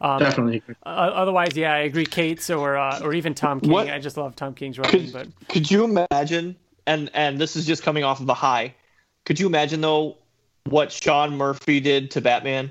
Um, 0.00 0.18
Definitely. 0.20 0.62
Uh, 0.84 0.88
otherwise, 0.88 1.56
yeah, 1.56 1.72
I 1.72 1.78
agree. 1.78 2.06
Cates 2.06 2.48
or 2.50 2.76
uh, 2.76 3.00
or 3.02 3.12
even 3.12 3.34
Tom 3.34 3.60
King. 3.60 3.72
What- 3.72 3.88
I 3.90 3.98
just 3.98 4.16
love 4.16 4.36
Tom 4.36 4.54
King's 4.54 4.78
writing, 4.78 5.04
Could, 5.06 5.12
but 5.12 5.48
could 5.48 5.70
you 5.70 5.84
imagine? 5.84 6.56
And 6.86 7.10
and 7.14 7.38
this 7.40 7.56
is 7.56 7.66
just 7.66 7.82
coming 7.82 8.04
off 8.04 8.20
of 8.20 8.28
a 8.28 8.34
high. 8.34 8.74
Could 9.24 9.40
you 9.40 9.46
imagine 9.48 9.80
though 9.80 10.18
what 10.64 10.92
Sean 10.92 11.36
Murphy 11.36 11.80
did 11.80 12.10
to 12.12 12.20
Batman, 12.20 12.70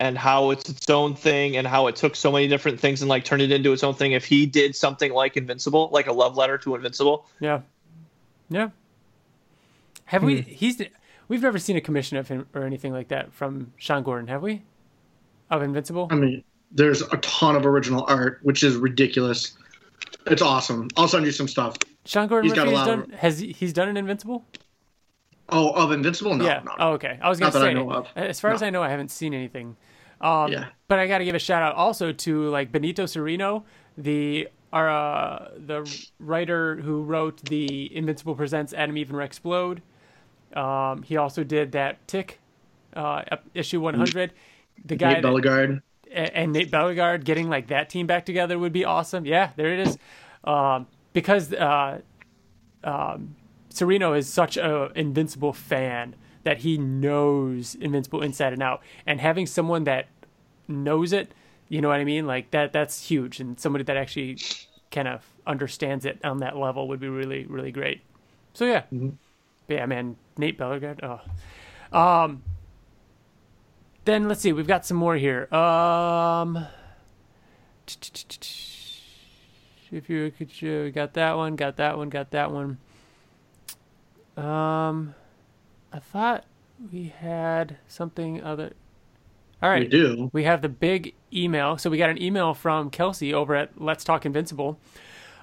and 0.00 0.16
how 0.16 0.50
it's 0.50 0.68
its 0.68 0.88
own 0.90 1.14
thing, 1.14 1.56
and 1.56 1.66
how 1.66 1.86
it 1.88 1.96
took 1.96 2.14
so 2.16 2.30
many 2.30 2.46
different 2.48 2.78
things 2.80 3.02
and 3.02 3.08
like 3.08 3.24
turned 3.24 3.42
it 3.42 3.50
into 3.50 3.72
its 3.72 3.82
own 3.82 3.94
thing? 3.94 4.12
If 4.12 4.24
he 4.24 4.46
did 4.46 4.76
something 4.76 5.12
like 5.12 5.36
Invincible, 5.36 5.90
like 5.92 6.06
a 6.06 6.12
love 6.12 6.36
letter 6.36 6.58
to 6.58 6.74
Invincible, 6.74 7.26
yeah, 7.40 7.60
yeah. 8.48 8.70
Have 10.06 10.22
we? 10.22 10.42
Hmm. 10.42 10.50
He's 10.50 10.80
we've 11.28 11.42
never 11.42 11.58
seen 11.58 11.76
a 11.76 11.80
commission 11.80 12.16
of 12.16 12.28
him 12.28 12.46
or 12.54 12.62
anything 12.64 12.92
like 12.92 13.08
that 13.08 13.32
from 13.32 13.72
Sean 13.76 14.02
Gordon, 14.02 14.28
have 14.28 14.42
we? 14.42 14.62
Of 15.50 15.62
Invincible. 15.62 16.08
I 16.10 16.14
mean, 16.14 16.44
there's 16.72 17.02
a 17.02 17.16
ton 17.18 17.56
of 17.56 17.66
original 17.66 18.04
art, 18.08 18.40
which 18.42 18.62
is 18.62 18.76
ridiculous. 18.76 19.56
It's 20.26 20.42
awesome. 20.42 20.88
I'll 20.96 21.08
send 21.08 21.24
you 21.26 21.32
some 21.32 21.48
stuff. 21.48 21.76
Sean 22.04 22.28
Gordon 22.28 22.48
he's 22.50 22.56
got 22.56 22.68
a 22.68 22.70
lot 22.70 22.86
done 22.86 23.00
of- 23.00 23.12
has 23.18 23.38
he, 23.38 23.52
he's 23.52 23.72
done 23.72 23.88
an 23.88 23.96
Invincible? 23.96 24.44
Oh, 25.50 25.70
of 25.70 25.92
Invincible? 25.92 26.34
No, 26.34 26.44
yeah. 26.44 26.60
no. 26.64 26.72
Oh, 26.78 26.92
okay. 26.92 27.18
I 27.22 27.28
was 27.30 27.38
gonna 27.38 27.52
Not 27.52 27.62
I 27.62 27.68
say. 27.68 27.74
know 27.74 27.90
of. 27.90 28.06
As 28.16 28.38
far 28.40 28.50
as 28.52 28.62
I 28.62 28.68
know, 28.70 28.82
I 28.82 28.90
haven't 28.90 29.10
seen 29.10 29.32
anything. 29.32 29.76
Um, 30.20 30.52
Yeah. 30.52 30.68
But 30.88 30.98
I 30.98 31.06
got 31.06 31.18
to 31.18 31.24
give 31.24 31.34
a 31.34 31.38
shout 31.38 31.62
out 31.62 31.74
also 31.74 32.12
to 32.12 32.48
like 32.48 32.72
Benito 32.72 33.04
Cereno, 33.04 33.64
the 33.96 34.48
our, 34.72 34.88
uh, 34.90 35.50
the 35.56 35.90
writer 36.18 36.76
who 36.76 37.02
wrote 37.02 37.42
the 37.44 37.94
Invincible 37.94 38.34
Presents 38.34 38.72
Atom 38.72 38.96
Eve 38.98 39.10
and 39.10 39.18
Rex 39.18 39.38
Splode. 39.38 39.80
Um, 40.54 41.02
he 41.02 41.16
also 41.16 41.44
did 41.44 41.72
that 41.72 42.06
Tick 42.08 42.40
uh, 42.94 43.22
issue 43.54 43.80
100. 43.80 44.32
The 44.84 44.96
guy 44.96 45.14
Nate 45.14 45.22
Bellegarde. 45.22 45.82
and 46.10 46.52
Nate 46.52 46.70
Bellegarde 46.70 47.24
getting 47.24 47.48
like 47.48 47.68
that 47.68 47.90
team 47.90 48.06
back 48.06 48.24
together 48.26 48.58
would 48.58 48.72
be 48.72 48.84
awesome. 48.84 49.26
Yeah, 49.26 49.50
there 49.56 49.72
it 49.72 49.86
is. 49.86 49.98
Um, 50.44 50.86
because 51.12 51.52
uh, 51.52 52.00
um, 52.84 53.36
Cereno 53.72 54.16
is 54.16 54.28
such 54.28 54.56
a 54.56 54.90
Invincible 54.94 55.52
fan 55.52 56.14
that 56.44 56.58
he 56.58 56.78
knows 56.78 57.74
Invincible 57.74 58.22
inside 58.22 58.52
and 58.52 58.62
out, 58.62 58.82
and 59.06 59.20
having 59.20 59.46
someone 59.46 59.84
that 59.84 60.06
knows 60.66 61.12
it, 61.12 61.32
you 61.68 61.80
know 61.80 61.88
what 61.88 62.00
I 62.00 62.04
mean, 62.04 62.26
like 62.26 62.50
that 62.52 62.72
that's 62.72 63.08
huge, 63.08 63.40
and 63.40 63.58
somebody 63.58 63.84
that 63.84 63.96
actually 63.96 64.38
kind 64.90 65.08
of 65.08 65.24
understands 65.46 66.04
it 66.04 66.18
on 66.24 66.38
that 66.38 66.56
level 66.56 66.88
would 66.88 67.00
be 67.00 67.08
really 67.08 67.44
really 67.46 67.70
great. 67.70 68.00
So 68.54 68.64
yeah, 68.64 68.82
but 68.90 69.74
yeah, 69.74 69.86
man, 69.86 70.16
Nate 70.36 70.58
Bellegarde. 70.58 71.00
Oh, 71.02 71.98
um, 71.98 72.42
then 74.04 74.28
let's 74.28 74.40
see, 74.40 74.52
we've 74.52 74.66
got 74.66 74.86
some 74.86 74.96
more 74.96 75.16
here. 75.16 75.52
Um, 75.54 76.66
if 79.90 80.08
you 80.08 80.30
could, 80.30 80.50
show, 80.50 80.90
got 80.90 81.14
that 81.14 81.36
one, 81.36 81.56
got 81.56 81.76
that 81.76 81.96
one, 81.96 82.08
got 82.08 82.30
that 82.30 82.50
one. 82.50 82.78
Um, 84.36 85.14
I 85.92 85.98
thought 85.98 86.44
we 86.92 87.12
had 87.20 87.78
something 87.86 88.42
other. 88.42 88.72
All 89.62 89.68
right, 89.70 89.82
We 89.82 89.88
do. 89.88 90.30
we 90.32 90.44
have 90.44 90.62
the 90.62 90.68
big 90.68 91.14
email. 91.32 91.78
So 91.78 91.90
we 91.90 91.98
got 91.98 92.10
an 92.10 92.20
email 92.22 92.54
from 92.54 92.90
Kelsey 92.90 93.34
over 93.34 93.54
at 93.54 93.80
Let's 93.80 94.04
Talk 94.04 94.24
Invincible. 94.24 94.78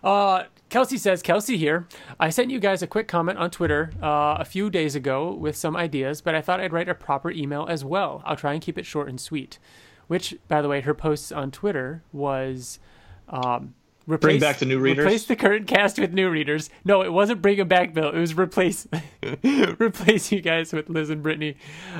Uh, 0.03 0.43
Kelsey 0.69 0.97
says, 0.97 1.21
Kelsey 1.21 1.57
here. 1.57 1.87
I 2.19 2.29
sent 2.29 2.51
you 2.51 2.59
guys 2.59 2.81
a 2.81 2.87
quick 2.87 3.07
comment 3.07 3.37
on 3.39 3.49
Twitter 3.51 3.91
uh, 4.01 4.37
a 4.39 4.45
few 4.45 4.69
days 4.69 4.95
ago 4.95 5.33
with 5.33 5.55
some 5.57 5.75
ideas, 5.75 6.21
but 6.21 6.35
I 6.35 6.41
thought 6.41 6.59
I'd 6.59 6.71
write 6.73 6.87
a 6.89 6.95
proper 6.95 7.31
email 7.31 7.65
as 7.69 7.83
well. 7.83 8.21
I'll 8.25 8.35
try 8.35 8.53
and 8.53 8.61
keep 8.61 8.77
it 8.77 8.85
short 8.85 9.09
and 9.09 9.19
sweet. 9.19 9.59
Which, 10.07 10.35
by 10.47 10.61
the 10.61 10.67
way, 10.69 10.81
her 10.81 10.93
posts 10.93 11.31
on 11.31 11.49
Twitter 11.51 12.03
was 12.13 12.79
um, 13.27 13.73
replace, 14.07 14.41
back 14.41 14.57
the 14.57 14.65
new 14.65 14.79
readers? 14.79 15.05
Replace 15.05 15.25
the 15.25 15.35
current 15.35 15.67
cast 15.67 15.99
with 15.99 16.13
new 16.13 16.29
readers. 16.29 16.69
No, 16.83 17.01
it 17.01 17.11
wasn't 17.11 17.41
bring 17.41 17.57
them 17.57 17.67
back, 17.67 17.93
Bill. 17.93 18.09
It 18.09 18.19
was 18.19 18.37
replace 18.37 18.87
replace 19.79 20.31
you 20.31 20.41
guys 20.41 20.73
with 20.73 20.89
Liz 20.89 21.09
and 21.09 21.23
Brittany. 21.23 21.57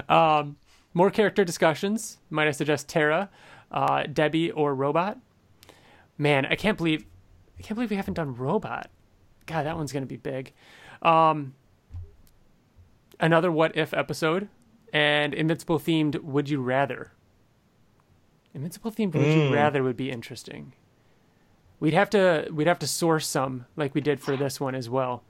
Um, 0.10 0.58
more 0.93 1.12
character 1.12 1.43
discussions. 1.43 2.18
Might 2.30 2.47
I 2.47 2.51
suggest 2.51 2.88
Terra, 2.88 3.30
uh, 3.72 4.03
Debbie, 4.03 4.51
or 4.51 4.74
Robot? 4.74 5.20
Man, 6.18 6.45
I 6.45 6.56
can't 6.56 6.78
believe 6.78 7.06
I 7.60 7.62
can't 7.62 7.76
believe 7.76 7.89
we 7.89 7.95
haven't 7.95 8.16
done 8.16 8.36
Robot. 8.36 8.89
God, 9.45 9.66
that 9.66 9.76
one's 9.76 9.91
gonna 9.91 10.06
be 10.06 10.18
big. 10.18 10.53
Um, 11.01 11.53
another 13.20 13.51
What 13.51 13.76
If 13.76 13.93
episode, 13.93 14.47
and 14.93 15.34
Invincible 15.34 15.80
themed 15.80 16.22
Would 16.22 16.49
You 16.49 16.62
Rather. 16.62 17.12
Invincible 18.53 18.91
themed 18.91 19.14
Would 19.16 19.28
You 19.28 19.53
Rather 19.53 19.84
would 19.84 19.97
be 19.97 20.10
interesting. 20.10 20.74
We'd 21.86 21.94
have 21.94 22.10
to 22.10 22.48
we'd 22.52 22.66
have 22.66 22.80
to 22.80 22.88
source 22.88 23.28
some 23.28 23.68
like 23.76 23.94
we 23.94 24.02
did 24.02 24.20
for 24.20 24.36
this 24.36 24.60
one 24.60 24.74
as 24.74 24.90
well. 24.90 25.24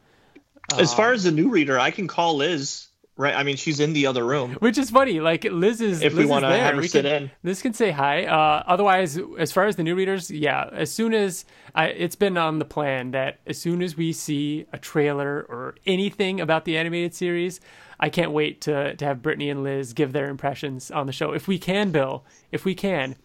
as 0.78 0.94
far 0.94 1.12
as 1.12 1.26
the 1.26 1.32
new 1.32 1.50
reader, 1.50 1.78
I 1.78 1.92
can 1.92 2.08
call 2.08 2.38
Liz. 2.38 2.88
Right, 3.18 3.36
I 3.36 3.44
mean 3.44 3.58
she's 3.58 3.82
in 3.82 3.92
the 3.92 4.06
other 4.08 4.26
room. 4.26 4.54
Which 4.60 4.78
is 4.78 4.90
funny. 4.90 5.20
Like 5.20 5.44
Liz 5.44 5.82
is 5.82 6.02
If 6.02 6.14
we 6.14 6.20
Liz 6.20 6.26
is 6.28 6.32
wanna 6.32 6.58
have 6.58 6.76
her 6.76 6.80
we 6.80 6.88
sit 6.88 7.04
can, 7.04 7.24
in. 7.24 7.32
Liz 7.44 7.62
can 7.62 7.74
say 7.74 7.92
hi. 7.92 8.24
Uh, 8.24 8.64
otherwise, 8.68 9.20
as 9.38 9.52
far 9.52 9.66
as 9.66 9.76
the 9.76 9.84
new 9.84 9.96
readers, 9.96 10.32
yeah. 10.32 10.70
As 10.72 10.94
soon 10.94 11.14
as 11.14 11.44
I, 11.76 11.88
it's 11.88 12.16
been 12.16 12.38
on 12.38 12.60
the 12.60 12.66
plan 12.66 13.12
that 13.12 13.42
as 13.46 13.58
soon 13.58 13.82
as 13.82 13.98
we 13.98 14.14
see 14.14 14.66
a 14.72 14.78
trailer 14.78 15.46
or 15.50 15.76
anything 15.86 16.40
about 16.40 16.64
the 16.64 16.78
animated 16.78 17.14
series, 17.14 17.60
I 18.00 18.08
can't 18.08 18.32
wait 18.32 18.62
to 18.62 18.96
to 18.96 19.04
have 19.04 19.22
Brittany 19.22 19.50
and 19.50 19.62
Liz 19.62 19.92
give 19.92 20.14
their 20.14 20.30
impressions 20.30 20.90
on 20.90 21.06
the 21.06 21.12
show. 21.14 21.34
If 21.34 21.50
we 21.50 21.60
can, 21.60 21.92
Bill, 21.92 22.24
if 22.54 22.64
we 22.64 22.76
can, 22.76 23.18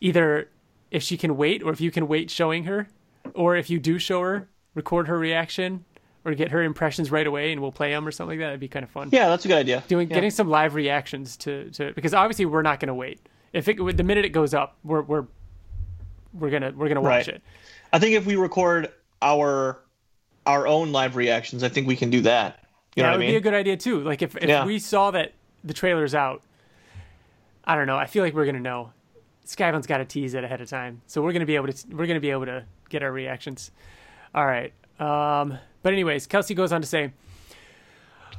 either 0.00 0.48
if 0.90 1.02
she 1.02 1.16
can 1.16 1.36
wait 1.36 1.62
or 1.62 1.72
if 1.72 1.80
you 1.80 1.90
can 1.90 2.08
wait 2.08 2.30
showing 2.30 2.64
her, 2.64 2.88
or 3.34 3.56
if 3.56 3.70
you 3.70 3.78
do 3.78 3.98
show 3.98 4.20
her, 4.22 4.48
record 4.74 5.08
her 5.08 5.18
reaction 5.18 5.84
or 6.24 6.34
get 6.34 6.50
her 6.50 6.62
impressions 6.62 7.10
right 7.10 7.26
away 7.26 7.52
and 7.52 7.60
we'll 7.60 7.72
play 7.72 7.90
them 7.90 8.06
or 8.06 8.10
something 8.10 8.38
like 8.38 8.42
that. 8.42 8.46
That'd 8.48 8.60
be 8.60 8.68
kind 8.68 8.82
of 8.84 8.90
fun 8.90 9.08
Yeah, 9.12 9.28
that's 9.28 9.44
a 9.44 9.48
good 9.48 9.56
idea. 9.58 9.82
doing 9.88 10.08
Yeah. 10.08 10.14
getting 10.14 10.30
some 10.30 10.48
live 10.48 10.74
reactions 10.74 11.36
to 11.38 11.70
to 11.72 11.92
because 11.94 12.12
obviously 12.14 12.44
we're 12.46 12.62
not 12.62 12.80
going 12.80 12.88
to 12.88 12.94
wait. 12.94 13.20
If 13.52 13.68
it 13.68 13.76
the 13.96 14.02
minute 14.04 14.24
it 14.24 14.30
goes 14.30 14.52
up, 14.54 14.76
we're 14.84 15.02
we're 15.02 15.26
we're 16.32 16.50
gonna 16.50 16.72
we're 16.76 16.88
gonna 16.88 17.00
watch 17.00 17.26
Right. 17.26 17.36
it. 17.36 17.42
I 17.92 17.98
think 17.98 18.14
if 18.16 18.26
we 18.26 18.36
record 18.36 18.92
our 19.22 19.80
our 20.46 20.66
own 20.66 20.92
live 20.92 21.16
reactions, 21.16 21.62
I 21.62 21.68
think 21.68 21.86
we 21.86 21.96
can 21.96 22.10
do 22.10 22.20
that. 22.22 22.60
You 22.96 23.02
that 23.02 23.08
know 23.08 23.12
what 23.12 23.18
would 23.18 23.26
I 23.28 23.30
be 23.30 23.36
a 23.36 23.40
good 23.40 23.54
idea 23.54 23.76
too. 23.76 24.00
Like 24.00 24.22
if 24.22 24.36
if 24.36 24.48
Yeah. 24.48 24.64
we 24.64 24.78
saw 24.78 25.10
that 25.12 25.32
the 25.64 25.74
trailer's 25.74 26.14
out, 26.14 26.42
I 27.64 27.74
don't 27.76 27.86
know. 27.86 27.96
I 27.96 28.06
feel 28.06 28.22
like 28.24 28.34
we're 28.34 28.46
gonna 28.46 28.60
know. 28.60 28.92
Skybound's 29.54 29.86
got 29.86 29.98
to 29.98 30.04
tease 30.04 30.34
it 30.34 30.44
ahead 30.44 30.60
of 30.60 30.68
time, 30.68 31.02
so 31.06 31.22
we're 31.22 31.32
gonna 31.32 31.46
be 31.46 31.56
able 31.56 31.72
to 31.72 31.86
we're 31.88 32.06
gonna 32.06 32.20
be 32.20 32.30
able 32.30 32.46
to 32.46 32.64
get 32.88 33.02
our 33.02 33.12
reactions. 33.12 33.70
All 34.34 34.46
right. 34.46 34.72
Um, 34.98 35.58
but 35.82 35.92
anyways, 35.92 36.26
Kelsey 36.26 36.54
goes 36.54 36.72
on 36.72 36.82
to 36.82 36.86
say, 36.86 37.12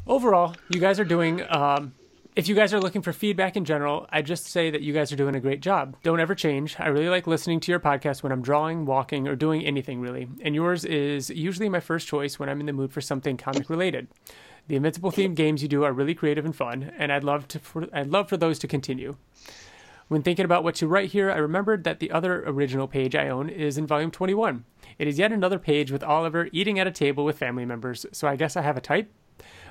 overall, 0.07 0.55
you 0.69 0.79
guys 0.79 0.99
are 0.99 1.05
doing. 1.05 1.41
Um, 1.49 1.93
if 2.33 2.47
you 2.47 2.55
guys 2.55 2.73
are 2.73 2.79
looking 2.79 3.01
for 3.01 3.11
feedback 3.11 3.57
in 3.57 3.65
general, 3.65 4.07
I 4.09 4.21
just 4.21 4.45
say 4.45 4.69
that 4.69 4.81
you 4.81 4.93
guys 4.93 5.11
are 5.11 5.17
doing 5.17 5.35
a 5.35 5.41
great 5.41 5.59
job. 5.59 5.97
Don't 6.01 6.21
ever 6.21 6.33
change. 6.33 6.77
I 6.79 6.87
really 6.87 7.09
like 7.09 7.27
listening 7.27 7.59
to 7.59 7.71
your 7.71 7.79
podcast 7.81 8.23
when 8.23 8.31
I'm 8.31 8.41
drawing, 8.41 8.85
walking, 8.85 9.27
or 9.27 9.35
doing 9.35 9.65
anything 9.65 9.99
really. 9.99 10.29
And 10.41 10.55
yours 10.55 10.85
is 10.85 11.29
usually 11.29 11.67
my 11.67 11.81
first 11.81 12.07
choice 12.07 12.39
when 12.39 12.47
I'm 12.47 12.61
in 12.61 12.67
the 12.67 12.73
mood 12.73 12.93
for 12.93 13.01
something 13.01 13.35
comic 13.35 13.69
related. 13.69 14.07
The 14.69 14.77
Invincible 14.77 15.11
themed 15.11 15.35
games 15.35 15.61
you 15.61 15.67
do 15.67 15.83
are 15.83 15.91
really 15.91 16.15
creative 16.15 16.45
and 16.45 16.55
fun, 16.55 16.93
and 16.97 17.11
I'd 17.11 17.25
love 17.25 17.49
to 17.49 17.59
for, 17.59 17.87
I'd 17.91 18.11
love 18.11 18.29
for 18.29 18.37
those 18.37 18.59
to 18.59 18.67
continue. 18.67 19.17
When 20.11 20.23
thinking 20.23 20.43
about 20.43 20.65
what 20.65 20.75
to 20.75 20.89
write 20.89 21.11
here, 21.11 21.31
I 21.31 21.37
remembered 21.37 21.85
that 21.85 22.01
the 22.01 22.11
other 22.11 22.43
original 22.45 22.85
page 22.85 23.15
I 23.15 23.29
own 23.29 23.47
is 23.47 23.77
in 23.77 23.87
volume 23.87 24.11
21. 24.11 24.65
It 24.99 25.07
is 25.07 25.17
yet 25.17 25.31
another 25.31 25.57
page 25.57 25.89
with 25.89 26.03
Oliver 26.03 26.49
eating 26.51 26.79
at 26.79 26.85
a 26.85 26.91
table 26.91 27.23
with 27.23 27.37
family 27.37 27.63
members, 27.63 28.05
so 28.11 28.27
I 28.27 28.35
guess 28.35 28.57
I 28.57 28.61
have 28.61 28.75
a 28.75 28.81
type. 28.81 29.09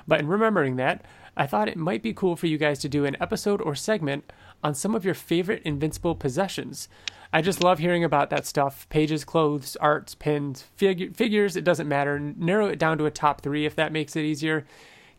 But 0.07 0.19
in 0.19 0.27
remembering 0.27 0.77
that, 0.77 1.05
I 1.37 1.45
thought 1.45 1.69
it 1.69 1.77
might 1.77 2.01
be 2.01 2.11
cool 2.11 2.35
for 2.35 2.47
you 2.47 2.57
guys 2.57 2.79
to 2.79 2.89
do 2.89 3.05
an 3.05 3.17
episode 3.21 3.61
or 3.61 3.75
segment 3.75 4.33
on 4.63 4.73
some 4.73 4.95
of 4.95 5.05
your 5.05 5.13
favorite 5.13 5.61
Invincible 5.63 6.15
possessions. 6.15 6.89
I 7.31 7.43
just 7.43 7.63
love 7.63 7.77
hearing 7.77 8.03
about 8.03 8.31
that 8.31 8.47
stuff 8.47 8.89
pages, 8.89 9.23
clothes, 9.23 9.75
arts, 9.75 10.15
pins, 10.15 10.65
figu- 10.75 11.15
figures, 11.15 11.55
it 11.55 11.63
doesn't 11.63 11.87
matter. 11.87 12.19
Narrow 12.19 12.65
it 12.65 12.79
down 12.79 12.97
to 12.97 13.05
a 13.05 13.11
top 13.11 13.41
three 13.41 13.67
if 13.67 13.75
that 13.75 13.93
makes 13.93 14.15
it 14.15 14.25
easier. 14.25 14.65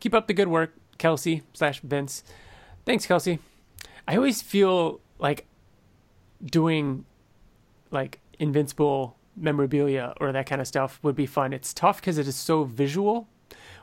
Keep 0.01 0.15
up 0.15 0.27
the 0.27 0.35
good 0.35 0.49
work. 0.49 0.75
Kelsey 0.99 1.43
slash 1.53 1.79
Vince. 1.79 2.25
Thanks, 2.85 3.07
Kelsey. 3.07 3.39
I 4.09 4.17
always 4.17 4.43
feel 4.43 5.01
like 5.23 5.47
doing 6.45 7.07
like 7.91 8.21
invincible 8.39 9.17
memorabilia 9.37 10.13
or 10.21 10.33
that 10.33 10.47
kind 10.47 10.61
of 10.61 10.67
stuff 10.67 10.99
would 11.03 11.15
be 11.15 11.27
fun. 11.27 11.53
It's 11.53 11.73
tough 11.73 12.01
because 12.01 12.19
it 12.19 12.27
is 12.27 12.37
so 12.37 12.65
visual, 12.65 13.29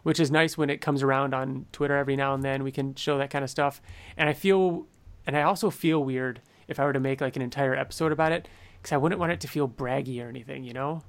which 0.03 0.19
is 0.19 0.29
nice 0.29 0.57
when 0.57 0.69
it 0.69 0.81
comes 0.81 1.01
around 1.01 1.33
on 1.33 1.65
Twitter 1.71 1.95
every 1.95 2.15
now 2.15 2.33
and 2.33 2.43
then. 2.43 2.63
We 2.63 2.71
can 2.71 2.93
show 2.93 3.17
that 3.17 3.29
kind 3.29 3.43
of 3.43 3.49
stuff. 3.49 3.81
And 4.17 4.29
I 4.29 4.33
feel, 4.33 4.85
and 5.25 5.35
I 5.35 5.43
also 5.43 5.69
feel 5.69 6.03
weird 6.03 6.41
if 6.67 6.79
I 6.79 6.85
were 6.85 6.93
to 6.93 6.99
make 6.99 7.21
like 7.21 7.35
an 7.35 7.41
entire 7.41 7.73
episode 7.73 8.11
about 8.11 8.31
it 8.33 8.47
because 8.79 8.91
I 8.91 8.97
wouldn't 8.97 9.19
want 9.19 9.31
it 9.31 9.39
to 9.41 9.47
feel 9.47 9.67
braggy 9.67 10.23
or 10.23 10.27
anything, 10.27 10.63
you 10.63 10.73
know? 10.73 11.01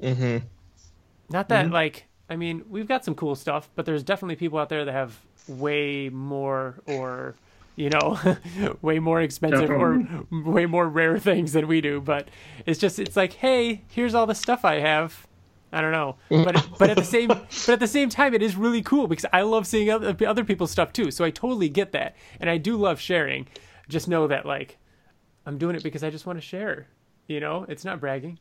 Mm-hmm. 0.00 0.46
Not 1.28 1.48
that 1.48 1.70
like 1.70 2.06
I 2.28 2.36
mean 2.36 2.64
we've 2.68 2.88
got 2.88 3.04
some 3.04 3.14
cool 3.14 3.34
stuff, 3.34 3.68
but 3.74 3.84
there's 3.84 4.02
definitely 4.02 4.36
people 4.36 4.58
out 4.58 4.68
there 4.68 4.84
that 4.84 4.92
have 4.92 5.18
way 5.48 6.08
more 6.08 6.80
or 6.86 7.34
you 7.76 7.90
know 7.90 8.18
way 8.82 8.98
more 8.98 9.20
expensive 9.20 9.70
or 9.70 10.06
way 10.30 10.66
more 10.66 10.88
rare 10.88 11.18
things 11.18 11.52
than 11.52 11.66
we 11.66 11.80
do. 11.80 12.00
But 12.00 12.28
it's 12.66 12.78
just 12.78 12.98
it's 12.98 13.16
like 13.16 13.34
hey 13.34 13.82
here's 13.88 14.14
all 14.14 14.26
the 14.26 14.34
stuff 14.34 14.64
I 14.64 14.80
have. 14.80 15.26
I 15.72 15.80
don't 15.80 15.92
know, 15.92 16.16
but 16.28 16.66
but 16.78 16.90
at 16.90 16.96
the 16.96 17.04
same 17.04 17.28
but 17.28 17.68
at 17.68 17.80
the 17.80 17.86
same 17.86 18.08
time 18.08 18.34
it 18.34 18.42
is 18.42 18.56
really 18.56 18.82
cool 18.82 19.06
because 19.06 19.26
I 19.32 19.42
love 19.42 19.66
seeing 19.66 19.90
other 19.90 20.16
other 20.26 20.44
people's 20.44 20.70
stuff 20.70 20.92
too. 20.92 21.10
So 21.10 21.24
I 21.24 21.30
totally 21.30 21.68
get 21.68 21.92
that, 21.92 22.16
and 22.40 22.50
I 22.50 22.56
do 22.56 22.76
love 22.76 23.00
sharing. 23.00 23.46
Just 23.88 24.08
know 24.08 24.26
that 24.26 24.46
like 24.46 24.78
I'm 25.46 25.58
doing 25.58 25.76
it 25.76 25.82
because 25.82 26.02
I 26.02 26.10
just 26.10 26.26
want 26.26 26.38
to 26.38 26.44
share. 26.44 26.86
You 27.28 27.40
know, 27.40 27.64
it's 27.68 27.84
not 27.84 28.00
bragging. 28.00 28.38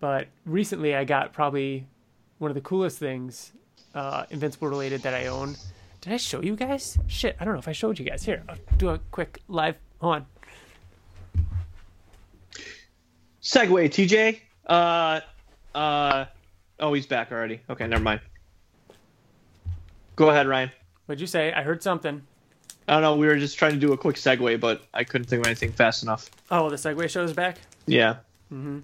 But 0.00 0.28
recently, 0.44 0.94
I 0.94 1.04
got 1.04 1.32
probably 1.32 1.86
one 2.38 2.50
of 2.50 2.54
the 2.54 2.60
coolest 2.60 2.98
things, 2.98 3.52
uh, 3.94 4.24
Invincible 4.30 4.68
related 4.68 5.02
that 5.02 5.14
I 5.14 5.26
own. 5.26 5.56
Did 6.06 6.12
I 6.12 6.18
show 6.18 6.40
you 6.40 6.54
guys? 6.54 6.98
Shit, 7.08 7.36
I 7.40 7.44
don't 7.44 7.54
know 7.54 7.58
if 7.58 7.66
I 7.66 7.72
showed 7.72 7.98
you 7.98 8.04
guys. 8.04 8.22
Here, 8.22 8.40
I'll 8.48 8.54
do 8.76 8.90
a 8.90 8.98
quick 9.10 9.40
live. 9.48 9.74
Hold 10.00 10.14
on. 10.14 10.26
segue, 13.42 13.88
TJ. 13.90 14.38
Uh, 14.68 15.18
uh, 15.76 16.26
oh, 16.78 16.92
he's 16.92 17.08
back 17.08 17.32
already. 17.32 17.60
Okay, 17.68 17.88
never 17.88 18.04
mind. 18.04 18.20
Go 20.14 20.30
ahead, 20.30 20.46
Ryan. 20.46 20.70
What'd 21.06 21.20
you 21.20 21.26
say? 21.26 21.52
I 21.52 21.64
heard 21.64 21.82
something. 21.82 22.22
I 22.86 22.92
don't 22.92 23.02
know. 23.02 23.16
We 23.16 23.26
were 23.26 23.36
just 23.36 23.58
trying 23.58 23.72
to 23.72 23.80
do 23.80 23.92
a 23.92 23.96
quick 23.98 24.14
segue, 24.14 24.60
but 24.60 24.82
I 24.94 25.02
couldn't 25.02 25.26
think 25.26 25.40
of 25.40 25.46
anything 25.48 25.72
fast 25.72 26.04
enough. 26.04 26.30
Oh, 26.52 26.70
the 26.70 26.76
segue 26.76 27.10
show 27.10 27.24
is 27.24 27.32
back. 27.32 27.58
Yeah. 27.86 28.18
Mm-hmm. 28.52 28.78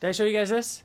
Did 0.00 0.08
I 0.08 0.12
show 0.12 0.24
you 0.24 0.36
guys 0.36 0.50
this? 0.50 0.82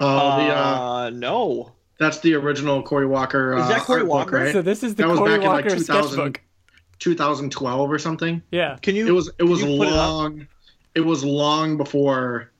Oh, 0.00 0.36
the, 0.44 0.52
uh, 0.52 0.56
Uh, 0.56 1.10
no. 1.10 1.70
That's 1.98 2.18
the 2.20 2.34
original 2.34 2.82
Corey 2.82 3.06
Walker. 3.06 3.56
Is 3.56 3.68
that 3.68 3.80
uh, 3.80 3.84
Corey 3.84 4.00
art 4.00 4.08
book, 4.08 4.14
Walker? 4.14 4.36
right? 4.36 4.52
So 4.52 4.62
this 4.62 4.82
is 4.82 4.94
the 4.94 5.04
That 5.04 5.08
was 5.10 5.18
Corey 5.18 5.30
back 5.38 5.40
in, 5.40 5.46
like, 5.46 5.64
Walker 5.64 5.76
2000. 5.76 5.84
sketchbook. 6.12 6.40
2012 7.00 7.90
or 7.90 7.98
something. 7.98 8.42
Yeah. 8.50 8.76
Can 8.80 8.94
you? 8.94 9.06
It 9.06 9.10
was 9.10 9.30
it 9.38 9.42
was 9.44 9.60
can 9.60 9.70
you 9.70 9.78
put 9.78 9.88
it 9.88 9.90
long. 9.92 10.46
It, 10.94 11.00
was 11.00 11.24
long 11.24 11.76
before 11.76 12.52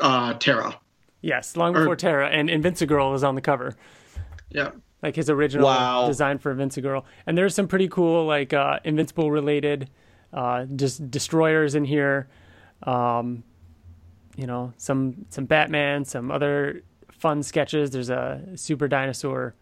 uh 0.00 0.34
Terra. 0.34 0.78
Yes, 1.20 1.56
long 1.56 1.76
Or- 1.76 1.80
before 1.80 1.96
Terra 1.96 2.28
and 2.28 2.48
Invincigirl 2.48 3.14
is 3.14 3.22
on 3.22 3.34
the 3.34 3.40
cover. 3.42 3.74
Yeah. 4.48 4.70
like 5.02 5.16
his 5.16 5.30
original 5.30 5.66
Wow. 5.66 6.06
design 6.08 6.38
for 6.38 6.50
Invincigirl. 6.50 7.04
And 7.26 7.36
there's 7.38 7.54
some 7.54 7.68
pretty 7.68 7.88
cool 7.88 8.26
like 8.26 8.52
uh, 8.52 8.80
Invincible 8.84 9.30
related 9.30 9.90
uh, 10.32 10.64
just 10.76 11.10
destroyers 11.10 11.74
in 11.74 11.84
here. 11.84 12.28
Um, 12.84 13.44
you 14.36 14.46
know, 14.46 14.72
some 14.78 15.26
some 15.28 15.44
Batman, 15.44 16.04
some 16.04 16.30
other 16.30 16.82
fun 17.20 17.42
sketches. 17.42 17.90
There's 17.90 18.10
a 18.10 18.40
super 18.56 18.88
dinosaur. 18.88 19.54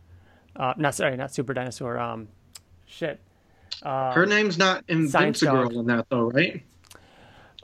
Uh, 0.56 0.74
not 0.76 0.94
sorry, 0.94 1.16
not 1.16 1.32
super 1.34 1.52
dinosaur. 1.52 1.98
Um, 1.98 2.28
shit. 2.86 3.20
Uh, 3.82 4.12
Her 4.12 4.26
name's 4.26 4.56
not. 4.56 4.84
Invincigirl 4.88 5.78
in 5.78 5.86
that 5.86 6.06
though, 6.09 6.30
right? 6.30 6.62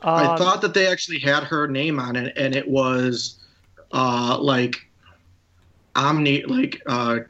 I 0.01 0.27
um, 0.27 0.37
thought 0.39 0.61
that 0.63 0.75
they 0.75 0.87
actually 0.87 1.19
had 1.19 1.45
her 1.45 1.67
name 1.67 1.99
on 1.99 2.15
it, 2.17 2.35
and 2.37 2.55
it 2.55 2.69
was 2.69 3.39
uh 3.93 4.37
like 4.39 4.77
Omni, 5.97 6.43
like 6.45 6.83
uh, 6.87 7.21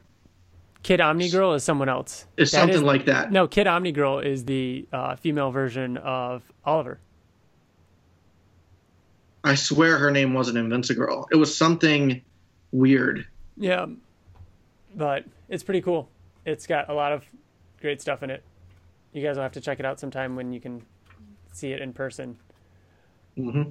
Kid 0.83 0.99
Omni 0.99 1.29
Girl 1.29 1.53
is 1.53 1.63
someone 1.63 1.87
else. 1.89 2.25
is 2.37 2.51
That 2.51 2.59
something 2.61 2.77
is- 2.77 2.83
like 2.83 3.05
that. 3.05 3.31
No, 3.31 3.47
Kid 3.47 3.65
Omni 3.67 3.91
Girl 3.91 4.19
is 4.19 4.45
the 4.45 4.87
uh, 4.91 5.15
female 5.15 5.51
version 5.51 5.97
of 5.97 6.43
Oliver. 6.65 6.99
I 9.43 9.55
swear 9.55 9.97
her 9.99 10.09
name 10.11 10.33
wasn't 10.33 10.57
Invincigirl. 10.57 11.27
It 11.31 11.35
was 11.35 11.55
something 11.55 12.21
weird. 12.71 13.25
Yeah, 13.57 13.85
but 14.95 15.25
it's 15.49 15.63
pretty 15.63 15.81
cool. 15.81 16.09
It's 16.45 16.67
got 16.67 16.89
a 16.89 16.93
lot 16.93 17.11
of 17.11 17.25
great 17.81 18.01
stuff 18.01 18.23
in 18.23 18.29
it. 18.29 18.43
You 19.13 19.23
guys 19.23 19.35
will 19.37 19.43
have 19.43 19.53
to 19.53 19.61
check 19.61 19.79
it 19.79 19.85
out 19.85 19.99
sometime 19.99 20.35
when 20.35 20.51
you 20.51 20.59
can 20.59 20.81
see 21.53 21.71
it 21.71 21.81
in 21.81 21.93
person. 21.93 22.37
hmm 23.35 23.63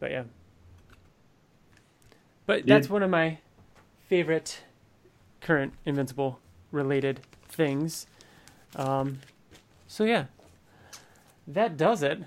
But 0.00 0.10
yeah, 0.10 0.24
but 2.46 2.66
that's 2.66 2.90
one 2.90 3.02
of 3.02 3.10
my 3.10 3.38
favorite 4.08 4.62
current 5.40 5.72
Invincible 5.86 6.40
related 6.72 7.20
things. 7.48 8.06
Um, 8.76 9.20
so 9.86 10.04
yeah, 10.04 10.24
that 11.46 11.76
does 11.76 12.02
it 12.02 12.20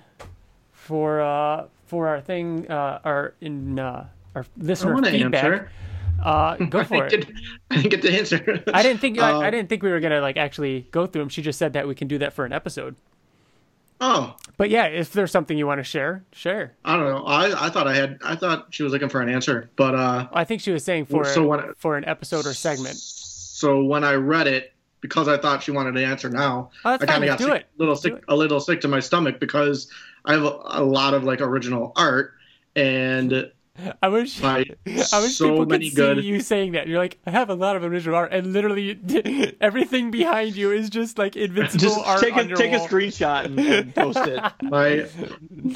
for 0.71 1.21
uh, 1.21 1.67
for 1.85 2.07
our 2.07 2.21
thing. 2.21 2.69
Uh, 2.69 2.99
our 3.03 3.33
in 3.41 3.79
uh, 3.79 4.07
our 4.35 4.45
listener 4.57 5.01
feedback. 5.03 5.43
answer. 5.43 5.69
Uh, 6.23 6.55
go 6.69 6.83
for 6.83 7.07
didn't 7.09 7.29
it. 7.29 7.35
I 7.71 7.75
didn't 7.77 7.89
get 7.91 8.01
the 8.01 8.13
answer. 8.17 8.63
I 8.73 8.81
didn't 8.83 9.01
think 9.01 9.19
Uh, 9.19 9.39
I, 9.41 9.47
I 9.47 9.49
didn't 9.51 9.69
think 9.69 9.83
we 9.83 9.91
were 9.91 9.99
gonna 9.99 10.21
like 10.21 10.37
actually 10.37 10.87
go 10.91 11.05
through 11.05 11.21
them. 11.23 11.29
She 11.29 11.41
just 11.41 11.59
said 11.59 11.73
that 11.73 11.87
we 11.87 11.95
can 11.95 12.07
do 12.07 12.17
that 12.19 12.33
for 12.33 12.45
an 12.45 12.53
episode. 12.53 12.95
Oh, 14.01 14.35
But 14.57 14.69
yeah, 14.69 14.85
if 14.87 15.13
there's 15.13 15.31
something 15.31 15.57
you 15.57 15.65
want 15.65 15.79
to 15.79 15.83
share, 15.83 16.25
share. 16.33 16.73
I 16.83 16.97
don't 16.97 17.05
know. 17.09 17.23
I, 17.25 17.67
I 17.67 17.69
thought 17.69 17.87
I 17.87 17.95
had. 17.95 18.17
I 18.23 18.35
thought 18.35 18.67
she 18.71 18.83
was 18.83 18.91
looking 18.91 19.07
for 19.07 19.21
an 19.21 19.29
answer, 19.29 19.69
but 19.77 19.95
uh, 19.95 20.27
I 20.33 20.43
think 20.43 20.59
she 20.61 20.71
was 20.71 20.83
saying 20.83 21.05
for 21.05 21.23
So 21.25 21.43
what- 21.45 21.77
for 21.77 21.95
an 21.95 22.03
episode 22.05 22.45
or 22.45 22.53
segment. 22.53 22.95
So 22.97 23.81
when 23.83 24.03
I 24.03 24.13
read 24.15 24.47
it, 24.47 24.73
because 24.99 25.27
I 25.29 25.37
thought 25.37 25.63
she 25.63 25.71
wanted 25.71 25.95
an 25.95 26.03
answer 26.03 26.29
now, 26.29 26.71
Oh, 26.83 26.91
I 26.91 26.97
kind 26.97 27.23
of 27.23 27.27
got 27.29 27.39
sick, 27.39 27.61
it. 27.61 27.67
little 27.77 27.95
sick, 27.95 28.13
it. 28.13 28.23
a 28.27 28.35
little 28.35 28.59
sick 28.59 28.81
to 28.81 28.87
my 28.89 28.99
stomach 28.99 29.39
because 29.39 29.89
I 30.25 30.33
have 30.33 30.43
a, 30.43 30.59
a 30.65 30.83
lot 30.83 31.13
of 31.13 31.23
like 31.23 31.39
original 31.39 31.93
art 31.95 32.33
and 32.75 33.51
I 34.03 34.07
wish 34.09 34.39
by 34.39 34.65
I 34.85 35.19
wish 35.21 35.37
so 35.37 35.49
people 35.49 35.65
many 35.65 35.89
could 35.89 35.95
good. 35.95 36.21
see 36.21 36.27
you 36.27 36.39
saying 36.41 36.73
that. 36.73 36.87
You're 36.87 36.99
like, 36.99 37.17
I 37.25 37.31
have 37.31 37.49
a 37.49 37.55
lot 37.55 37.75
of 37.75 37.83
original 37.83 38.15
art, 38.15 38.31
and 38.31 38.53
literally 38.53 39.55
everything 39.61 40.11
behind 40.11 40.55
you 40.55 40.71
is 40.71 40.91
just 40.91 41.17
like 41.17 41.35
invincible 41.35 41.79
Just 41.79 41.99
art 42.05 42.21
take 42.21 42.35
a 42.35 42.41
on 42.41 42.49
your 42.49 42.57
take 42.57 42.71
a 42.71 42.79
screenshot 42.79 43.45
and, 43.45 43.59
and 43.59 43.95
post 43.95 44.19
it. 44.19 44.39
my 44.61 45.07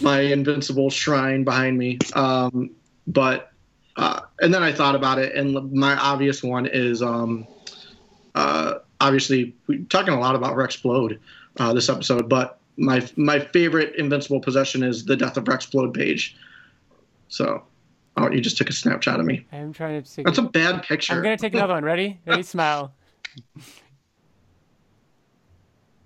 my 0.01 0.19
invincible 0.19 0.91
shrine 0.91 1.43
behind 1.43 1.77
me. 1.77 1.97
Um, 2.13 2.69
but 3.07 3.51
uh, 3.95 4.21
and 4.39 4.53
then 4.53 4.61
I 4.61 4.73
thought 4.73 4.95
about 4.95 5.17
it, 5.17 5.35
and 5.35 5.73
my 5.73 5.95
obvious 5.95 6.43
one 6.43 6.67
is 6.67 7.01
um, 7.01 7.47
uh, 8.35 8.75
obviously 9.01 9.55
we're 9.65 9.83
talking 9.85 10.13
a 10.13 10.19
lot 10.19 10.35
about 10.35 10.55
Rex 10.55 10.77
Splode 10.77 11.17
uh, 11.59 11.73
this 11.73 11.89
episode, 11.89 12.29
but 12.29 12.59
my 12.77 13.03
my 13.15 13.39
favorite 13.39 13.95
invincible 13.95 14.39
possession 14.39 14.83
is 14.83 15.05
the 15.05 15.15
Death 15.15 15.37
of 15.37 15.47
Rex 15.47 15.65
Splode 15.65 15.95
page. 15.95 16.35
So, 17.29 17.63
oh, 18.17 18.31
you 18.31 18.41
just 18.41 18.57
took 18.57 18.69
a 18.69 18.73
snapshot 18.73 19.19
of 19.19 19.25
me. 19.25 19.45
I'm 19.51 19.73
trying 19.73 20.01
to. 20.01 20.15
Take 20.15 20.25
That's 20.25 20.37
a 20.37 20.43
bad 20.43 20.83
picture. 20.83 21.13
I'm 21.13 21.23
gonna 21.23 21.37
take 21.37 21.53
another 21.53 21.73
one. 21.73 21.85
Ready? 21.85 22.19
Ready? 22.25 22.43
Smile. 22.43 22.93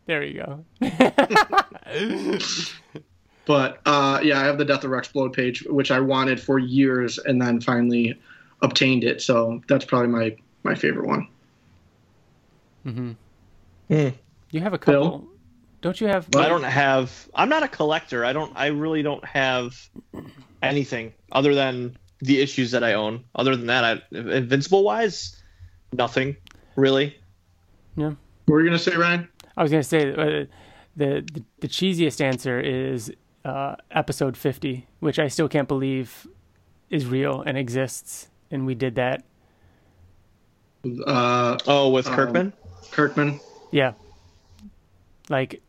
There 0.06 0.24
you 0.24 0.44
go. 0.44 0.66
But 3.46 3.82
uh, 3.86 4.20
yeah, 4.24 4.40
I 4.40 4.46
have 4.46 4.58
the 4.58 4.66
Death 4.66 4.84
of 4.84 4.92
Rex 4.92 5.10
Rexplode 5.10 5.34
page, 5.34 5.64
which 5.64 5.92
I 5.92 6.00
wanted 6.00 6.40
for 6.40 6.60
years, 6.60 7.18
and 7.18 7.42
then 7.42 7.60
finally 7.60 8.20
obtained 8.62 9.04
it. 9.04 9.22
So 9.22 9.62
that's 9.68 9.86
probably 9.86 10.08
my 10.10 10.36
my 10.64 10.76
favorite 10.76 11.08
one. 11.08 11.28
Mm-hmm. 12.86 13.12
Hmm. 13.90 14.10
You 14.52 14.60
have 14.62 14.74
a 14.74 14.78
Bill? 14.78 15.04
couple. 15.04 15.28
Don't 15.82 16.00
you 16.00 16.08
have? 16.08 16.28
I 16.36 16.48
don't 16.48 16.64
have. 16.64 17.28
I'm 17.34 17.50
not 17.50 17.64
a 17.64 17.68
collector. 17.68 18.24
I 18.24 18.34
don't. 18.34 18.54
I 18.56 18.68
really 18.68 19.02
don't 19.02 19.26
have 19.26 19.76
anything 20.62 21.12
other 21.32 21.56
than 21.56 21.98
the 22.22 22.40
issues 22.42 22.72
that 22.72 22.84
I 22.84 22.94
own. 22.94 23.24
Other 23.36 23.56
than 23.56 23.68
that, 23.68 23.84
I 23.84 24.02
invincible 24.16 24.84
wise, 24.84 25.42
nothing 25.94 26.36
really. 26.76 27.16
Yeah. 27.96 28.14
What 28.46 28.56
were 28.56 28.60
you 28.62 28.68
gonna 28.68 28.80
say, 28.80 28.96
Ryan? 28.96 29.28
I 29.58 29.64
was 29.64 29.72
gonna 29.72 29.84
say 29.84 30.12
uh, 30.12 30.46
the, 30.96 31.26
the 31.34 31.44
the 31.62 31.68
cheesiest 31.68 32.22
answer 32.22 32.60
is 32.60 33.12
uh, 33.46 33.76
episode 33.92 34.38
50, 34.38 34.88
which 35.00 35.20
I 35.20 35.28
still 35.28 35.48
can't 35.50 35.68
believe 35.68 36.28
is 36.90 37.06
real 37.06 37.42
and 37.42 37.58
exists, 37.58 38.30
and 38.52 38.66
we 38.66 38.76
did 38.76 38.96
that. 38.96 39.24
Uh, 41.06 41.58
Oh, 41.68 41.90
with 41.90 42.08
Um, 42.08 42.16
Kirkman. 42.16 42.54
Kirkman. 42.92 43.40
Yeah, 43.72 43.94
like 45.30 45.62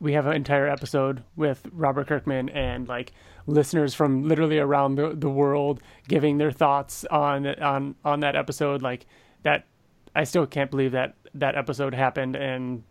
we 0.00 0.12
have 0.12 0.26
an 0.26 0.34
entire 0.34 0.68
episode 0.68 1.22
with 1.36 1.66
Robert 1.72 2.06
Kirkman 2.08 2.48
and 2.50 2.86
like 2.86 3.12
listeners 3.46 3.94
from 3.94 4.28
literally 4.28 4.58
around 4.58 4.96
the, 4.96 5.14
the 5.14 5.30
world 5.30 5.80
giving 6.08 6.38
their 6.38 6.52
thoughts 6.52 7.04
on 7.06 7.46
on 7.46 7.94
on 8.04 8.20
that 8.20 8.36
episode. 8.36 8.82
Like 8.82 9.06
that, 9.42 9.66
I 10.14 10.24
still 10.24 10.46
can't 10.46 10.70
believe 10.70 10.92
that 10.92 11.14
that 11.34 11.54
episode 11.54 11.94
happened 11.94 12.36
and 12.36 12.82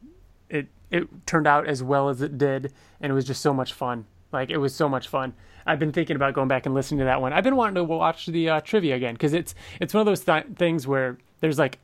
it 0.49 0.67
it 0.91 1.07
turned 1.25 1.47
out 1.47 1.67
as 1.67 1.83
well 1.83 2.09
as 2.09 2.21
it 2.21 2.37
did, 2.37 2.73
and 3.01 3.11
it 3.11 3.15
was 3.15 3.25
just 3.25 3.41
so 3.41 3.53
much 3.53 3.73
fun. 3.73 4.05
Like 4.31 4.49
it 4.49 4.57
was 4.57 4.75
so 4.75 4.87
much 4.87 5.07
fun. 5.07 5.33
I've 5.65 5.79
been 5.79 5.91
thinking 5.91 6.15
about 6.15 6.33
going 6.33 6.47
back 6.47 6.65
and 6.65 6.75
listening 6.75 6.99
to 6.99 7.05
that 7.05 7.21
one. 7.21 7.33
I've 7.33 7.43
been 7.43 7.55
wanting 7.55 7.75
to 7.75 7.83
watch 7.83 8.27
the 8.27 8.49
uh, 8.49 8.61
trivia 8.61 8.95
again 8.95 9.15
because 9.15 9.33
it's 9.33 9.55
it's 9.81 9.93
one 9.93 10.01
of 10.01 10.05
those 10.05 10.21
th- 10.21 10.45
things 10.55 10.85
where 10.85 11.17
there's 11.39 11.57
like, 11.57 11.79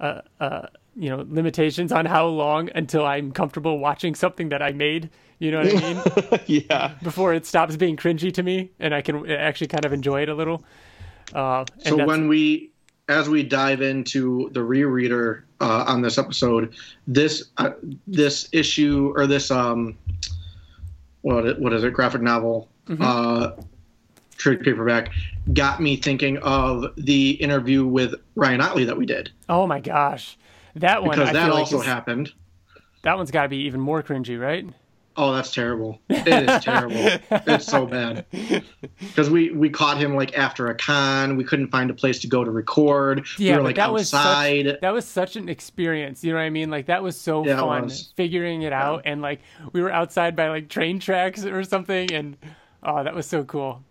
uh, 0.00 0.20
uh, 0.38 0.66
you 0.94 1.10
know, 1.10 1.26
limitations 1.28 1.92
on 1.92 2.06
how 2.06 2.26
long 2.26 2.70
until 2.74 3.04
I'm 3.04 3.32
comfortable 3.32 3.78
watching 3.78 4.14
something 4.14 4.50
that 4.50 4.62
I 4.62 4.72
made. 4.72 5.10
You 5.38 5.50
know 5.50 5.58
what 5.62 5.82
I 5.84 5.94
mean? 5.94 6.40
yeah. 6.68 6.92
Before 7.02 7.34
it 7.34 7.44
stops 7.46 7.76
being 7.76 7.96
cringy 7.96 8.32
to 8.32 8.42
me, 8.42 8.70
and 8.80 8.94
I 8.94 9.02
can 9.02 9.30
actually 9.30 9.66
kind 9.68 9.84
of 9.84 9.92
enjoy 9.92 10.22
it 10.22 10.28
a 10.28 10.34
little. 10.34 10.64
Uh, 11.34 11.64
and 11.84 11.96
So 11.98 12.06
when 12.06 12.26
we, 12.28 12.70
as 13.08 13.28
we 13.28 13.42
dive 13.42 13.82
into 13.82 14.48
the 14.52 14.60
rereader 14.60 15.42
uh, 15.60 15.84
on 15.86 16.00
this 16.02 16.16
episode, 16.18 16.74
this 17.06 17.50
uh, 17.58 17.70
this 18.06 18.48
issue 18.52 19.12
or 19.16 19.26
this 19.26 19.50
um, 19.50 19.98
what 21.22 21.58
what 21.60 21.72
is 21.72 21.84
it? 21.84 21.92
Graphic 21.92 22.22
novel, 22.22 22.68
Mm-hmm. 22.86 23.02
uh, 23.02 23.50
trade 24.36 24.60
paperback, 24.60 25.10
got 25.52 25.80
me 25.82 25.96
thinking 25.96 26.38
of 26.38 26.84
the 26.96 27.30
interview 27.32 27.84
with 27.84 28.14
Ryan 28.36 28.60
Ottley 28.60 28.84
that 28.84 28.96
we 28.96 29.06
did 29.06 29.32
oh 29.48 29.66
my 29.66 29.80
gosh, 29.80 30.38
that 30.76 31.02
one 31.02 31.10
because 31.10 31.30
I 31.30 31.32
that 31.32 31.46
feel 31.46 31.56
also 31.56 31.76
like 31.78 31.84
is- 31.86 31.92
happened. 31.92 32.32
that 33.02 33.16
one's 33.16 33.30
got 33.32 33.42
to 33.42 33.48
be 33.48 33.58
even 33.58 33.80
more 33.80 34.02
cringy, 34.02 34.40
right? 34.40 34.64
Oh, 35.18 35.32
that's 35.34 35.52
terrible. 35.52 35.98
It 36.10 36.48
is 36.48 36.62
terrible. 36.62 36.96
It's 37.30 37.64
so 37.66 37.86
bad. 37.86 38.26
Because 38.98 39.30
we 39.30 39.50
we 39.50 39.70
caught 39.70 39.96
him 39.96 40.14
like 40.14 40.36
after 40.36 40.66
a 40.68 40.74
con. 40.74 41.36
We 41.36 41.44
couldn't 41.44 41.68
find 41.68 41.88
a 41.90 41.94
place 41.94 42.20
to 42.20 42.26
go 42.26 42.44
to 42.44 42.50
record. 42.50 43.26
Yeah, 43.38 43.52
we 43.52 43.58
were 43.58 43.64
like 43.64 43.76
that 43.76 43.92
was 43.92 44.10
such, 44.10 44.80
that 44.82 44.92
was 44.92 45.06
such 45.06 45.36
an 45.36 45.48
experience. 45.48 46.22
You 46.22 46.32
know 46.32 46.38
what 46.38 46.44
I 46.44 46.50
mean? 46.50 46.70
Like 46.70 46.86
that 46.86 47.02
was 47.02 47.18
so 47.18 47.46
Yeah, 47.46 47.60
fun 47.60 47.84
was. 47.84 48.12
figuring 48.16 48.62
it 48.62 48.72
out, 48.72 49.02
and 49.06 49.22
like 49.22 49.40
we 49.72 49.80
were 49.80 49.90
outside 49.90 50.36
by 50.36 50.48
like 50.48 50.68
train 50.68 50.98
tracks 50.98 51.44
or 51.44 51.64
something, 51.64 52.12
and 52.12 52.36
oh, 52.82 53.02
that 53.02 53.14
was 53.14 53.26
so 53.26 53.42
cool. 53.44 53.82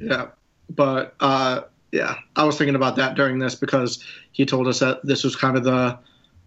Yeah, 0.00 0.28
but 0.70 1.14
uh, 1.20 1.62
yeah, 1.92 2.16
I 2.34 2.44
was 2.44 2.58
thinking 2.58 2.74
about 2.74 2.96
that 2.96 3.14
during 3.14 3.38
this 3.38 3.54
because 3.54 4.02
he 4.32 4.44
told 4.44 4.66
us 4.66 4.80
that 4.80 5.04
this 5.06 5.22
was 5.22 5.36
kind 5.36 5.56
of 5.56 5.62
the 5.62 5.96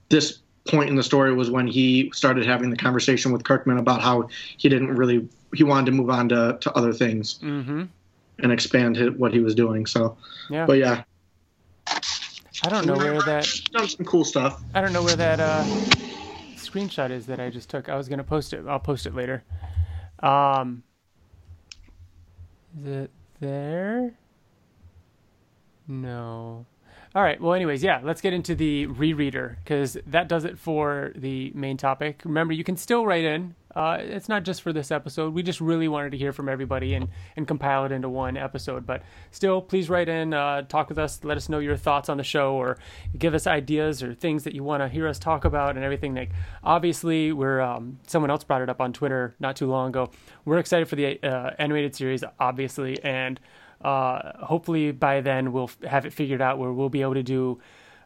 this 0.09 0.39
point 0.67 0.89
in 0.89 0.95
the 0.95 1.03
story 1.03 1.33
was 1.33 1.49
when 1.49 1.67
he 1.67 2.11
started 2.13 2.45
having 2.45 2.69
the 2.69 2.77
conversation 2.77 3.31
with 3.31 3.43
Kirkman 3.43 3.77
about 3.77 4.01
how 4.01 4.27
he 4.57 4.69
didn't 4.69 4.95
really 4.95 5.27
he 5.53 5.63
wanted 5.63 5.85
to 5.87 5.91
move 5.93 6.09
on 6.09 6.29
to, 6.29 6.57
to 6.59 6.71
other 6.73 6.91
things 6.93 7.39
Mm-hmm. 7.41 7.83
and 8.39 8.51
expand 8.51 8.95
his, 8.97 9.11
what 9.11 9.33
he 9.33 9.39
was 9.39 9.55
doing. 9.55 9.85
So, 9.85 10.17
Yeah, 10.49 10.65
but 10.65 10.77
yeah, 10.77 11.03
I 11.87 12.69
don't 12.69 12.85
know 12.85 12.97
where 12.97 13.21
that 13.21 13.47
done 13.71 13.87
some 13.87 14.05
cool 14.05 14.25
stuff. 14.25 14.61
I 14.73 14.81
don't 14.81 14.93
know 14.93 15.03
where 15.03 15.15
that 15.15 15.39
uh, 15.39 15.63
screenshot 16.55 17.11
is 17.11 17.25
that 17.27 17.39
I 17.39 17.49
just 17.49 17.69
took. 17.69 17.87
I 17.87 17.95
was 17.95 18.09
gonna 18.09 18.23
post 18.23 18.51
it. 18.53 18.65
I'll 18.67 18.79
post 18.79 19.05
it 19.05 19.15
later. 19.15 19.43
Um, 20.19 20.83
is 22.79 22.87
it 22.87 23.11
there? 23.39 24.13
No. 25.87 26.65
All 27.17 27.23
right. 27.23 27.41
Well, 27.41 27.55
anyways, 27.55 27.81
yeah. 27.81 27.99
Let's 28.03 28.21
get 28.21 28.33
into 28.33 28.53
the 28.53 28.85
rereader 28.85 29.55
because 29.63 29.97
that 30.05 30.27
does 30.27 30.45
it 30.45 30.59
for 30.59 31.13
the 31.15 31.51
main 31.55 31.75
topic. 31.75 32.21
Remember, 32.23 32.53
you 32.53 32.63
can 32.63 32.77
still 32.77 33.07
write 33.07 33.23
in. 33.23 33.55
Uh, 33.75 33.97
it's 33.99 34.29
not 34.29 34.43
just 34.43 34.61
for 34.61 34.71
this 34.71 34.91
episode. 34.91 35.33
We 35.33 35.41
just 35.41 35.59
really 35.59 35.87
wanted 35.87 36.11
to 36.11 36.17
hear 36.19 36.31
from 36.31 36.47
everybody 36.47 36.93
and, 36.93 37.07
and 37.35 37.47
compile 37.47 37.85
it 37.85 37.91
into 37.91 38.07
one 38.07 38.37
episode. 38.37 38.85
But 38.85 39.01
still, 39.31 39.63
please 39.63 39.89
write 39.89 40.09
in, 40.09 40.31
uh, 40.31 40.61
talk 40.61 40.89
with 40.89 40.99
us, 40.99 41.23
let 41.23 41.37
us 41.37 41.49
know 41.49 41.57
your 41.57 41.75
thoughts 41.75 42.07
on 42.07 42.17
the 42.17 42.23
show, 42.23 42.53
or 42.53 42.77
give 43.17 43.33
us 43.33 43.47
ideas 43.47 44.03
or 44.03 44.13
things 44.13 44.43
that 44.43 44.53
you 44.53 44.63
want 44.63 44.83
to 44.83 44.87
hear 44.87 45.07
us 45.07 45.17
talk 45.17 45.43
about 45.43 45.75
and 45.75 45.83
everything. 45.83 46.13
Like, 46.13 46.29
obviously, 46.63 47.31
we're 47.31 47.61
um, 47.61 47.97
someone 48.05 48.29
else 48.29 48.43
brought 48.43 48.61
it 48.61 48.69
up 48.69 48.79
on 48.79 48.93
Twitter 48.93 49.33
not 49.39 49.55
too 49.55 49.65
long 49.65 49.89
ago. 49.89 50.11
We're 50.45 50.59
excited 50.59 50.87
for 50.87 50.95
the 50.95 51.19
uh, 51.23 51.55
animated 51.57 51.95
series, 51.95 52.23
obviously, 52.39 53.03
and 53.03 53.39
uh, 53.81 54.45
hopefully 54.45 54.91
by 54.91 55.21
then 55.21 55.51
we'll 55.51 55.71
have 55.87 56.05
it 56.05 56.13
figured 56.13 56.41
out 56.41 56.57
where 56.57 56.71
we'll 56.71 56.89
be 56.89 57.01
able 57.01 57.13
to 57.13 57.23
do 57.23 57.59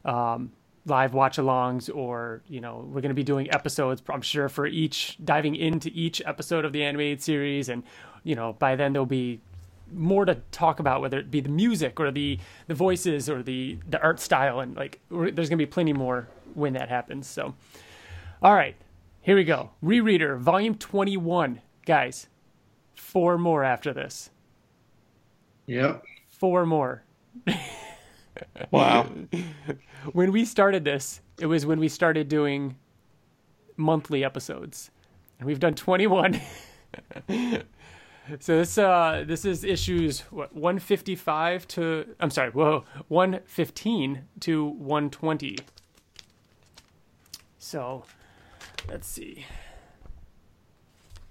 um, 0.05 0.51
live 0.85 1.13
watch 1.13 1.37
alongs 1.37 1.93
or 1.95 2.41
you 2.47 2.59
know 2.59 2.85
we're 2.87 3.01
going 3.01 3.09
to 3.09 3.15
be 3.15 3.23
doing 3.23 3.51
episodes 3.53 4.01
i'm 4.09 4.21
sure 4.21 4.49
for 4.49 4.65
each 4.65 5.15
diving 5.23 5.55
into 5.55 5.91
each 5.93 6.21
episode 6.25 6.65
of 6.65 6.73
the 6.73 6.83
animated 6.83 7.21
series. 7.21 7.69
And 7.69 7.83
you 8.23 8.35
know 8.35 8.53
by 8.53 8.75
then 8.75 8.93
there'll 8.93 9.05
be 9.05 9.41
more 9.93 10.25
to 10.25 10.35
talk 10.51 10.79
about 10.79 11.01
whether 11.01 11.19
it 11.19 11.29
be 11.29 11.41
the 11.41 11.49
music 11.49 11.99
or 11.99 12.11
the 12.11 12.39
the 12.67 12.73
voices 12.73 13.29
or 13.29 13.43
the 13.43 13.77
the 13.89 14.01
art 14.01 14.19
style. 14.19 14.59
And 14.59 14.75
like 14.75 14.99
there's 15.09 15.49
going 15.49 15.49
to 15.49 15.57
be 15.57 15.65
plenty 15.65 15.93
more 15.93 16.27
when 16.53 16.73
that 16.73 16.89
happens. 16.89 17.27
So 17.27 17.55
all 18.41 18.53
right 18.53 18.75
here 19.21 19.35
we 19.35 19.43
go. 19.43 19.69
Rereader 19.83 20.39
volume 20.39 20.75
21 20.75 21.61
guys 21.85 22.27
four 22.95 23.37
more 23.37 23.63
after 23.63 23.93
this 23.93 24.29
Yep. 25.71 26.03
four 26.29 26.65
more 26.65 27.03
Wow. 28.71 29.07
when 30.13 30.31
we 30.31 30.45
started 30.45 30.83
this, 30.83 31.21
it 31.39 31.45
was 31.45 31.65
when 31.65 31.79
we 31.79 31.89
started 31.89 32.27
doing 32.27 32.75
monthly 33.77 34.23
episodes, 34.23 34.91
and 35.39 35.47
we've 35.47 35.59
done 35.59 35.75
21. 35.75 36.41
so 38.39 38.57
this 38.57 38.77
uh 38.77 39.23
this 39.25 39.45
is 39.45 39.63
issues 39.63 40.21
what 40.31 40.53
155 40.55 41.67
to 41.69 42.15
I'm 42.19 42.29
sorry, 42.29 42.51
whoa, 42.51 42.85
115 43.09 44.23
to 44.41 44.65
120. 44.65 45.57
So 47.59 48.05
let's 48.89 49.07
see. 49.07 49.45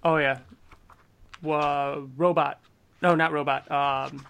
Oh 0.02 0.16
yeah, 0.16 0.38
well, 1.42 2.08
robot. 2.16 2.60
No, 3.02 3.14
not 3.14 3.32
robot. 3.32 3.70
Um, 3.70 4.26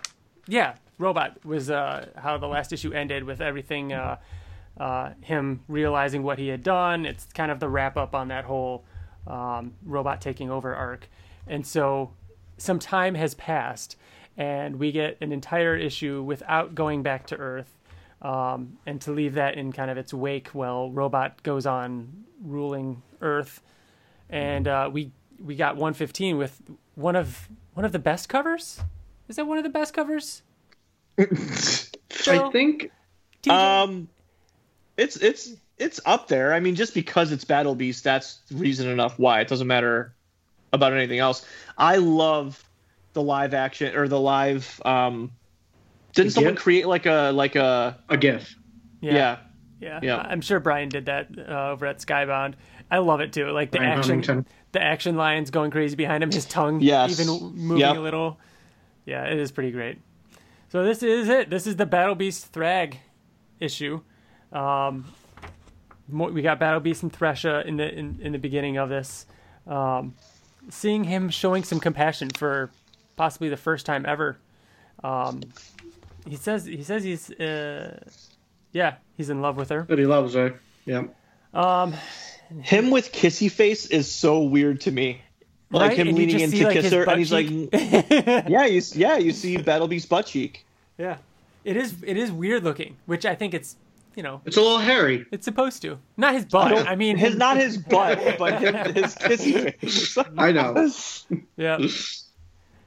yeah, 0.46 0.74
robot 0.98 1.44
was 1.44 1.70
uh, 1.70 2.08
how 2.16 2.38
the 2.38 2.46
last 2.46 2.72
issue 2.72 2.92
ended 2.92 3.24
with 3.24 3.40
everything. 3.40 3.92
Uh, 3.92 4.16
uh, 4.80 5.12
him 5.20 5.60
realizing 5.68 6.22
what 6.22 6.38
he 6.38 6.48
had 6.48 6.62
done. 6.62 7.04
It's 7.04 7.26
kind 7.26 7.50
of 7.50 7.60
the 7.60 7.68
wrap 7.68 7.96
up 7.96 8.14
on 8.14 8.28
that 8.28 8.44
whole 8.46 8.84
um, 9.26 9.74
robot 9.84 10.20
taking 10.20 10.50
over 10.50 10.74
arc. 10.74 11.08
And 11.46 11.66
so 11.66 12.12
some 12.56 12.78
time 12.78 13.14
has 13.14 13.34
passed, 13.34 13.96
and 14.36 14.76
we 14.76 14.90
get 14.90 15.18
an 15.20 15.32
entire 15.32 15.76
issue 15.76 16.22
without 16.22 16.74
going 16.74 17.02
back 17.02 17.26
to 17.28 17.36
Earth. 17.36 17.76
Um, 18.22 18.78
and 18.84 19.00
to 19.02 19.12
leave 19.12 19.34
that 19.34 19.54
in 19.54 19.72
kind 19.72 19.90
of 19.90 19.96
its 19.96 20.12
wake 20.12 20.48
while 20.48 20.90
Robot 20.90 21.42
goes 21.42 21.64
on 21.64 22.24
ruling 22.42 23.02
Earth. 23.22 23.62
And 24.28 24.68
uh, 24.68 24.90
we 24.92 25.12
we 25.42 25.56
got 25.56 25.76
115 25.76 26.36
with 26.36 26.60
one 26.96 27.16
of 27.16 27.48
one 27.80 27.86
of 27.86 27.92
the 27.92 27.98
best 27.98 28.28
covers. 28.28 28.78
Is 29.28 29.36
that 29.36 29.46
one 29.46 29.56
of 29.56 29.64
the 29.64 29.70
best 29.70 29.94
covers? 29.94 30.42
I 31.18 31.24
think 32.52 32.90
TJ? 33.42 33.50
Um, 33.50 34.08
it's 34.98 35.16
it's 35.16 35.54
it's 35.78 35.98
up 36.04 36.28
there. 36.28 36.52
I 36.52 36.60
mean, 36.60 36.74
just 36.74 36.92
because 36.92 37.32
it's 37.32 37.44
Battle 37.44 37.74
Beast, 37.74 38.04
that's 38.04 38.40
reason 38.52 38.86
enough 38.90 39.18
why 39.18 39.40
it 39.40 39.48
doesn't 39.48 39.66
matter 39.66 40.12
about 40.74 40.92
anything 40.92 41.20
else. 41.20 41.46
I 41.78 41.96
love 41.96 42.62
the 43.14 43.22
live 43.22 43.54
action 43.54 43.96
or 43.96 44.08
the 44.08 44.20
live. 44.20 44.78
Um, 44.84 45.32
didn't 46.12 46.28
The 46.28 46.32
someone 46.32 46.54
GIF? 46.54 46.62
create 46.62 46.86
like 46.86 47.06
a 47.06 47.32
like 47.34 47.56
a 47.56 47.98
a 48.10 48.18
GIF. 48.18 48.54
yeah? 49.00 49.38
Yeah, 49.80 50.00
Yeah. 50.02 50.16
I'm 50.18 50.42
sure 50.42 50.60
Brian 50.60 50.90
did 50.90 51.06
that 51.06 51.28
uh, 51.38 51.70
over 51.70 51.86
at 51.86 52.00
Skybound. 52.00 52.56
I 52.90 52.98
love 52.98 53.20
it 53.20 53.32
too. 53.32 53.46
Like 53.50 53.70
the 53.70 53.78
Brian 53.78 53.98
action, 53.98 54.16
Huntington. 54.22 54.46
the 54.72 54.82
action 54.82 55.16
lines 55.16 55.50
going 55.50 55.70
crazy 55.70 55.96
behind 55.96 56.22
him. 56.22 56.30
His 56.30 56.44
tongue 56.44 56.80
Yes. 56.80 57.20
even 57.20 57.54
moving 57.56 57.78
Yep. 57.78 57.96
a 57.96 58.00
little. 58.00 58.38
Yeah, 59.06 59.24
it 59.24 59.38
is 59.38 59.52
pretty 59.52 59.70
great. 59.70 59.98
So 60.70 60.84
this 60.84 61.02
is 61.02 61.28
it. 61.28 61.50
This 61.50 61.66
is 61.66 61.76
the 61.76 61.86
Battle 61.86 62.14
Beast 62.14 62.52
Thragg 62.52 62.96
issue. 63.60 64.00
Um, 64.52 65.04
we 66.08 66.42
got 66.42 66.58
Battle 66.58 66.80
Beast 66.80 67.02
and 67.02 67.12
Thresha 67.12 67.64
in 67.64 67.76
the 67.76 67.92
in, 67.92 68.18
in 68.20 68.32
the 68.32 68.38
beginning 68.38 68.76
of 68.76 68.88
this. 68.88 69.26
Um, 69.66 70.14
seeing 70.68 71.04
him 71.04 71.28
showing 71.30 71.62
some 71.64 71.78
compassion 71.80 72.30
for 72.30 72.70
possibly 73.16 73.48
the 73.48 73.56
first 73.56 73.86
time 73.86 74.04
ever. 74.06 74.38
Um, 75.04 75.40
he 76.28 76.36
says 76.36 76.64
he 76.66 76.82
says 76.82 77.02
he's 77.04 77.30
uh, 77.32 77.98
yeah 78.72 78.94
he's 79.16 79.30
in 79.30 79.40
love 79.40 79.56
with 79.56 79.68
her. 79.70 79.82
That 79.88 79.98
he 79.98 80.06
loves 80.06 80.34
her. 80.34 80.60
Yeah. 80.84 81.04
Um, 81.54 81.94
Him 82.62 82.90
with 82.90 83.12
kissy 83.12 83.50
face 83.50 83.86
is 83.86 84.10
so 84.10 84.40
weird 84.40 84.80
to 84.82 84.90
me. 84.90 85.20
Like 85.72 85.90
Right? 85.90 85.98
him 85.98 86.08
And 86.08 86.18
leaning 86.18 86.38
just 86.38 86.44
in 86.44 86.50
see, 86.50 86.58
to 86.58 86.64
like, 86.64 86.74
kiss 86.80 86.92
her, 86.92 87.04
and 87.08 87.18
he's 87.18 87.30
cheek. 87.30 87.68
like, 87.72 88.48
yeah, 88.48 88.66
you 88.66 88.82
yeah, 88.94 89.16
you 89.18 89.30
see 89.32 89.56
Battle 89.56 89.86
Beast 89.86 90.08
butt 90.08 90.26
cheek. 90.26 90.66
yeah, 90.98 91.18
it 91.64 91.76
is 91.76 91.94
it 92.02 92.16
is 92.16 92.32
weird 92.32 92.64
looking, 92.64 92.96
which 93.06 93.24
I 93.24 93.36
think 93.36 93.54
it's 93.54 93.76
you 94.16 94.24
know 94.24 94.40
It's 94.44 94.56
a 94.56 94.60
little 94.60 94.78
hairy. 94.78 95.26
it's 95.30 95.44
supposed 95.44 95.80
to 95.82 95.98
not 96.16 96.34
his 96.34 96.44
butt. 96.44 96.88
I, 96.88 96.96
mean 96.96 97.16
his 97.16 97.36
not 97.36 97.56
his 97.56 97.78
butt, 97.92 98.18
but 98.36 98.60
him, 98.60 98.74
his 98.94 99.14
kissy 99.14 99.72
face. 99.78 100.18
I 100.36 100.50
know. 100.50 100.90
yeah. 101.56 101.78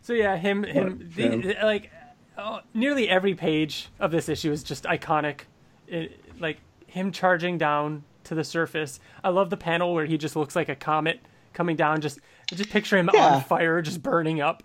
So 0.02 0.12
yeah, 0.12 0.36
him 0.36 0.64
him 0.64 0.98
But, 0.98 1.16
the, 1.16 1.56
like 1.64 1.90
oh, 2.38 2.60
nearly 2.74 3.08
every 3.08 3.34
page 3.34 3.88
of 4.00 4.12
this 4.12 4.28
issue 4.28 4.52
is 4.52 4.62
just 4.62 4.84
iconic. 4.84 5.42
It, 5.88 6.20
like 6.38 6.58
him 6.88 7.14
charging 7.14 7.58
down 7.58 8.04
to 8.26 8.36
the 8.36 8.44
surface. 8.44 9.00
I 9.24 9.30
love 9.30 9.50
the 9.50 9.58
panel 9.58 9.94
where 9.94 10.06
he 10.06 10.18
just 10.18 10.36
looks 10.36 10.56
like 10.56 10.70
a 10.70 10.76
comet 10.76 11.20
coming 11.54 11.76
down. 11.76 12.02
Just 12.02 12.20
just 12.48 12.70
picture 12.70 12.98
him 12.98 13.10
Yeah. 13.14 13.36
on 13.36 13.42
fire, 13.44 13.82
just 13.82 14.02
burning 14.02 14.42
up. 14.42 14.64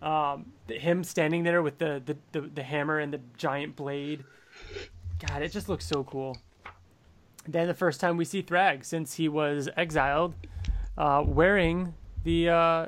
Um, 0.00 0.52
him 0.68 1.04
standing 1.04 1.44
there 1.44 1.62
with 1.62 1.78
the, 1.78 2.02
the, 2.04 2.16
the, 2.32 2.40
the 2.48 2.62
hammer 2.64 2.98
and 2.98 3.12
the 3.12 3.20
giant 3.36 3.76
blade. 3.76 4.24
God, 5.28 5.42
it 5.42 5.52
just 5.52 5.68
looks 5.68 5.86
so 5.86 6.02
cool. 6.02 6.36
Then 7.46 7.68
the 7.68 7.74
first 7.74 8.00
time 8.00 8.16
we 8.16 8.24
see 8.24 8.42
Thragg 8.42 8.84
since 8.84 9.14
he 9.14 9.28
was 9.28 9.68
exiled, 9.76 10.34
uh, 10.98 11.22
wearing 11.24 11.94
the 12.24 12.48
uh, 12.48 12.54
uh, 12.54 12.86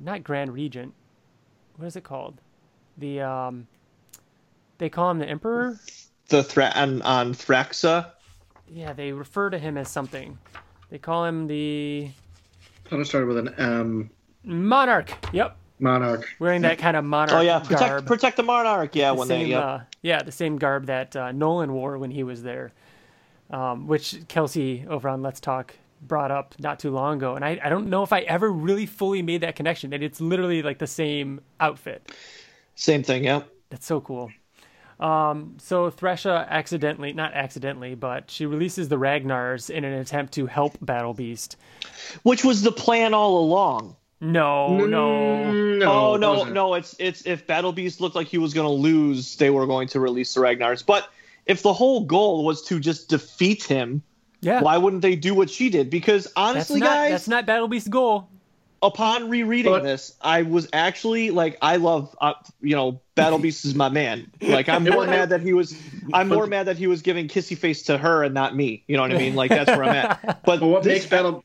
not 0.00 0.24
Grand 0.24 0.52
Regent. 0.54 0.94
What 1.76 1.86
is 1.86 1.96
it 1.96 2.04
called? 2.04 2.40
The 2.96 3.20
um, 3.20 3.66
they 4.78 4.88
call 4.88 5.10
him 5.10 5.18
the 5.18 5.28
Emperor. 5.28 5.78
The 6.28 6.42
threat 6.42 6.76
on, 6.76 7.02
on 7.02 7.34
Thraxa. 7.34 8.10
Yeah, 8.68 8.92
they 8.92 9.12
refer 9.12 9.50
to 9.50 9.58
him 9.58 9.76
as 9.76 9.88
something. 9.88 10.38
They 10.90 10.98
call 10.98 11.24
him 11.24 11.46
the 11.46 12.10
I 12.86 12.88
thought 12.88 13.00
it 13.00 13.06
started 13.06 13.26
with 13.28 13.38
an 13.38 13.54
M. 13.58 14.10
Monarch. 14.44 15.10
Yep, 15.32 15.56
Monarch. 15.78 16.28
wearing 16.38 16.62
that 16.62 16.78
kind 16.78 16.96
of 16.96 17.04
monarch 17.04 17.32
Oh 17.36 17.40
yeah, 17.40 17.58
protect 17.60 17.80
garb. 17.80 18.06
protect 18.06 18.36
the 18.36 18.42
monarch. 18.42 18.94
Yeah, 18.94 19.10
the 19.10 19.14
when 19.16 19.28
same, 19.28 19.44
they. 19.44 19.50
Yep. 19.50 19.62
uh, 19.62 19.78
yeah, 20.02 20.22
the 20.22 20.32
same 20.32 20.58
garb 20.58 20.86
that 20.86 21.16
uh, 21.16 21.32
Nolan 21.32 21.72
wore 21.72 21.98
when 21.98 22.10
he 22.10 22.22
was 22.22 22.42
there, 22.42 22.72
um, 23.50 23.86
which 23.86 24.16
Kelsey 24.28 24.84
over 24.88 25.08
on 25.08 25.22
Let's 25.22 25.40
Talk 25.40 25.74
brought 26.02 26.30
up 26.30 26.54
not 26.58 26.78
too 26.78 26.90
long 26.90 27.16
ago, 27.16 27.34
and 27.34 27.44
I, 27.44 27.58
I 27.64 27.70
don't 27.70 27.88
know 27.88 28.02
if 28.02 28.12
I 28.12 28.20
ever 28.20 28.50
really 28.50 28.84
fully 28.86 29.22
made 29.22 29.40
that 29.40 29.56
connection. 29.56 29.90
That 29.90 30.02
it's 30.02 30.20
literally 30.20 30.62
like 30.62 30.78
the 30.78 30.86
same 30.86 31.40
outfit. 31.60 32.12
Same 32.74 33.02
thing. 33.02 33.24
Yep. 33.24 33.48
That's 33.70 33.86
so 33.86 34.00
cool. 34.00 34.30
Um, 35.00 35.56
so 35.58 35.90
Thresha 35.90 36.48
accidentally, 36.48 37.12
not 37.12 37.34
accidentally, 37.34 37.94
but 37.94 38.30
she 38.30 38.46
releases 38.46 38.88
the 38.88 38.96
Ragnars 38.96 39.70
in 39.70 39.84
an 39.84 39.92
attempt 39.94 40.34
to 40.34 40.46
help 40.46 40.78
Battle 40.80 41.14
Beast. 41.14 41.56
Which 42.22 42.44
was 42.44 42.62
the 42.62 42.72
plan 42.72 43.14
all 43.14 43.38
along. 43.38 43.96
No, 44.20 44.78
no. 44.86 45.52
No. 45.52 45.92
oh 45.92 46.16
no, 46.16 46.32
wasn't. 46.34 46.54
no! 46.54 46.74
It's 46.74 46.94
it's 46.98 47.26
if 47.26 47.46
Battle 47.46 47.72
Beast 47.72 48.00
looked 48.00 48.14
like 48.14 48.26
he 48.26 48.38
was 48.38 48.54
going 48.54 48.66
to 48.66 48.72
lose, 48.72 49.36
they 49.36 49.50
were 49.50 49.66
going 49.66 49.88
to 49.88 50.00
release 50.00 50.32
the 50.32 50.40
Ragnars. 50.40 50.86
But 50.86 51.10
if 51.46 51.62
the 51.62 51.72
whole 51.72 52.04
goal 52.04 52.44
was 52.44 52.62
to 52.62 52.80
just 52.80 53.08
defeat 53.10 53.64
him, 53.64 54.02
Yeah, 54.40 54.62
why 54.62 54.78
wouldn't 54.78 55.02
they 55.02 55.16
do 55.16 55.34
what 55.34 55.50
she 55.50 55.68
did? 55.68 55.90
Because 55.90 56.24
that's 56.24 56.36
honestly, 56.36 56.80
not 56.80 56.86
guys, 56.90 57.10
that's 57.10 57.28
not 57.28 57.44
Battle 57.44 57.68
Beast's 57.68 57.88
goal. 57.88 58.28
Upon 58.86 59.28
rereading 59.28 59.72
But- 59.72 59.82
this, 59.82 60.14
I 60.20 60.42
was 60.42 60.68
actually 60.72 61.30
like, 61.30 61.56
I 61.62 61.76
love, 61.76 62.14
uh, 62.20 62.34
you 62.60 62.76
know, 62.76 63.00
Battle 63.14 63.38
Beast 63.38 63.64
is 63.64 63.74
my 63.74 63.88
man. 63.88 64.30
Like, 64.40 64.68
I'm 64.68 64.84
more 64.90 65.06
mad 65.06 65.30
that 65.30 65.40
he 65.40 65.52
was, 65.52 65.76
I'm 66.12 66.28
more 66.28 66.46
mad 66.46 66.66
that 66.66 66.76
he 66.76 66.86
was 66.86 67.02
giving 67.02 67.28
kissy 67.28 67.56
face 67.56 67.82
to 67.84 67.96
her 67.98 68.22
and 68.22 68.34
not 68.34 68.54
me. 68.54 68.84
You 68.86 68.96
know 68.96 69.02
what 69.02 69.12
I 69.12 69.18
mean? 69.18 69.34
Like, 69.34 69.50
that's 69.50 69.70
where 69.70 69.84
I'm 69.84 69.94
at. 69.96 70.22
But 70.44 70.60
But 70.60 70.66
what 70.66 70.82
this- 70.82 70.92
makes 71.02 71.06
Battle 71.06 71.44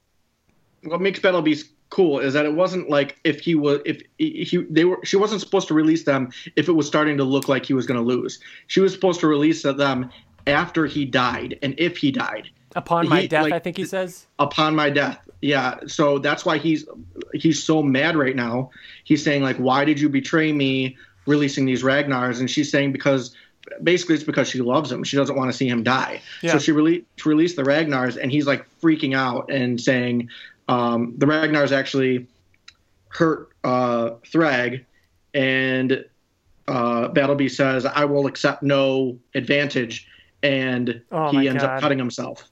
what 0.83 1.01
makes 1.01 1.19
Battle 1.19 1.41
Beast 1.41 1.71
cool 1.89 2.19
is 2.19 2.33
that 2.33 2.45
it 2.45 2.53
wasn't 2.53 2.89
like 2.89 3.17
if 3.23 3.39
he 3.41 3.55
was 3.55 3.79
if 3.85 4.01
he, 4.17 4.43
he 4.43 4.57
they 4.69 4.85
were 4.85 4.99
she 5.03 5.17
wasn't 5.17 5.41
supposed 5.41 5.67
to 5.67 5.73
release 5.73 6.03
them 6.03 6.31
if 6.55 6.69
it 6.69 6.71
was 6.73 6.87
starting 6.87 7.17
to 7.17 7.23
look 7.23 7.49
like 7.49 7.65
he 7.65 7.73
was 7.73 7.85
going 7.85 7.99
to 7.99 8.05
lose. 8.05 8.39
She 8.67 8.79
was 8.79 8.93
supposed 8.93 9.19
to 9.21 9.27
release 9.27 9.63
them 9.63 10.09
after 10.47 10.85
he 10.85 11.03
died 11.05 11.59
and 11.61 11.75
if 11.77 11.97
he 11.97 12.11
died 12.11 12.49
Upon 12.75 13.09
my 13.09 13.21
He, 13.21 13.27
death, 13.27 13.43
like- 13.43 13.53
I 13.53 13.59
think 13.59 13.75
he 13.77 13.85
says. 13.85 14.27
upon 14.37 14.75
my 14.75 14.89
death. 14.89 15.19
Yeah, 15.41 15.79
so 15.87 16.19
that's 16.19 16.45
why 16.45 16.57
he's 16.57 16.85
he's 17.33 17.63
so 17.63 17.81
mad 17.81 18.17
right 18.17 18.35
now. 18.35 18.71
He's 19.03 19.23
saying 19.23 19.41
like, 19.41 19.57
"Why 19.57 19.85
did 19.85 19.99
you 19.99 20.09
betray 20.09 20.51
me, 20.51 20.97
releasing 21.25 21.65
these 21.65 21.83
Ragnars?" 21.83 22.39
And 22.39 22.49
she's 22.49 22.69
saying 22.69 22.91
because 22.91 23.33
basically 23.81 24.15
it's 24.15 24.23
because 24.23 24.49
she 24.49 24.59
loves 24.59 24.91
him. 24.91 25.03
She 25.03 25.15
doesn't 25.17 25.35
want 25.35 25.51
to 25.51 25.57
see 25.57 25.67
him 25.67 25.83
die. 25.83 26.21
Yeah. 26.41 26.53
So 26.53 26.59
she 26.59 26.71
rele- 26.71 27.03
released 27.23 27.55
the 27.55 27.63
Ragnars, 27.63 28.17
and 28.21 28.31
he's 28.31 28.47
like 28.47 28.65
freaking 28.81 29.15
out 29.15 29.49
and 29.49 29.79
saying 29.79 30.29
um, 30.67 31.13
the 31.17 31.25
Ragnars 31.25 31.71
actually 31.71 32.27
hurt 33.09 33.49
uh, 33.63 34.11
Thragg, 34.25 34.85
and 35.33 36.05
uh, 36.67 37.07
Battle 37.09 37.35
Beast 37.35 37.57
says, 37.57 37.85
"I 37.85 38.05
will 38.05 38.27
accept 38.27 38.61
no 38.61 39.17
advantage," 39.35 40.07
and 40.43 41.01
Oh 41.11 41.31
he 41.31 41.47
ends 41.47 41.63
God. 41.63 41.75
up 41.75 41.81
cutting 41.81 41.97
himself. 41.97 42.48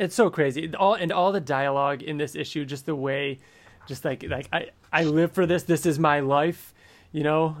It's 0.00 0.14
so 0.14 0.30
crazy. 0.30 0.74
All 0.74 0.94
and 0.94 1.12
all 1.12 1.30
the 1.30 1.40
dialogue 1.42 2.02
in 2.02 2.16
this 2.16 2.34
issue, 2.34 2.64
just 2.64 2.86
the 2.86 2.96
way, 2.96 3.38
just 3.86 4.02
like 4.02 4.22
like 4.22 4.48
I 4.50 4.70
I 4.90 5.04
live 5.04 5.32
for 5.32 5.44
this. 5.44 5.64
This 5.64 5.84
is 5.84 5.98
my 5.98 6.20
life. 6.20 6.72
You 7.12 7.22
know. 7.22 7.56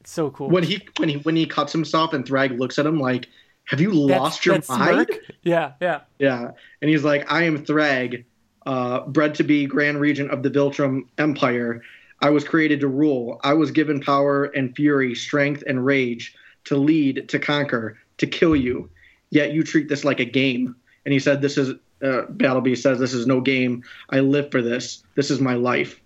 It's 0.00 0.10
so 0.10 0.30
cool. 0.30 0.50
when 0.50 0.64
he 0.64 0.84
when 0.98 1.08
he 1.08 1.16
when 1.18 1.36
he 1.36 1.46
cuts 1.46 1.72
himself 1.72 2.12
and 2.12 2.24
Thragg 2.24 2.58
looks 2.58 2.80
at 2.80 2.86
him 2.86 2.98
like, 2.98 3.28
"Have 3.66 3.80
you 3.80 3.90
That's- 4.08 4.20
lost 4.20 4.44
your 4.44 4.54
mind?" 4.68 5.06
smirk? 5.06 5.08
Yeah, 5.44 5.72
yeah. 5.80 6.00
Yeah, 6.18 6.50
and 6.82 6.90
he's 6.90 7.04
like, 7.04 7.30
"I 7.30 7.44
am 7.44 7.64
Thragg, 7.64 8.24
uh, 8.66 9.06
bred 9.06 9.36
to 9.36 9.44
be 9.44 9.66
Grand 9.66 10.00
Regent 10.00 10.32
of 10.32 10.42
the 10.42 10.50
Viltrum 10.50 11.02
Empire. 11.16 11.80
I 12.22 12.30
was 12.30 12.42
created 12.42 12.80
to 12.80 12.88
rule. 12.88 13.40
I 13.44 13.52
was 13.52 13.70
given 13.70 14.00
power 14.00 14.46
and 14.46 14.74
fury, 14.74 15.14
strength 15.14 15.62
and 15.64 15.86
rage, 15.86 16.34
to 16.64 16.76
lead, 16.76 17.28
to 17.28 17.38
conquer, 17.38 17.98
to 18.18 18.26
kill 18.26 18.56
you. 18.56 18.90
Yet 19.30 19.52
you 19.52 19.62
treat 19.62 19.88
this 19.88 20.04
like 20.04 20.20
a 20.20 20.24
game." 20.24 20.76
And 21.04 21.12
he 21.12 21.18
said, 21.18 21.40
"This 21.42 21.56
is." 21.58 21.74
Uh, 22.02 22.22
Battle 22.28 22.60
Beast 22.60 22.82
says, 22.82 22.98
"This 22.98 23.14
is 23.14 23.26
no 23.26 23.40
game. 23.40 23.82
I 24.10 24.20
live 24.20 24.50
for 24.50 24.60
this. 24.60 25.02
This 25.14 25.30
is 25.30 25.40
my 25.40 25.54
life." 25.54 26.00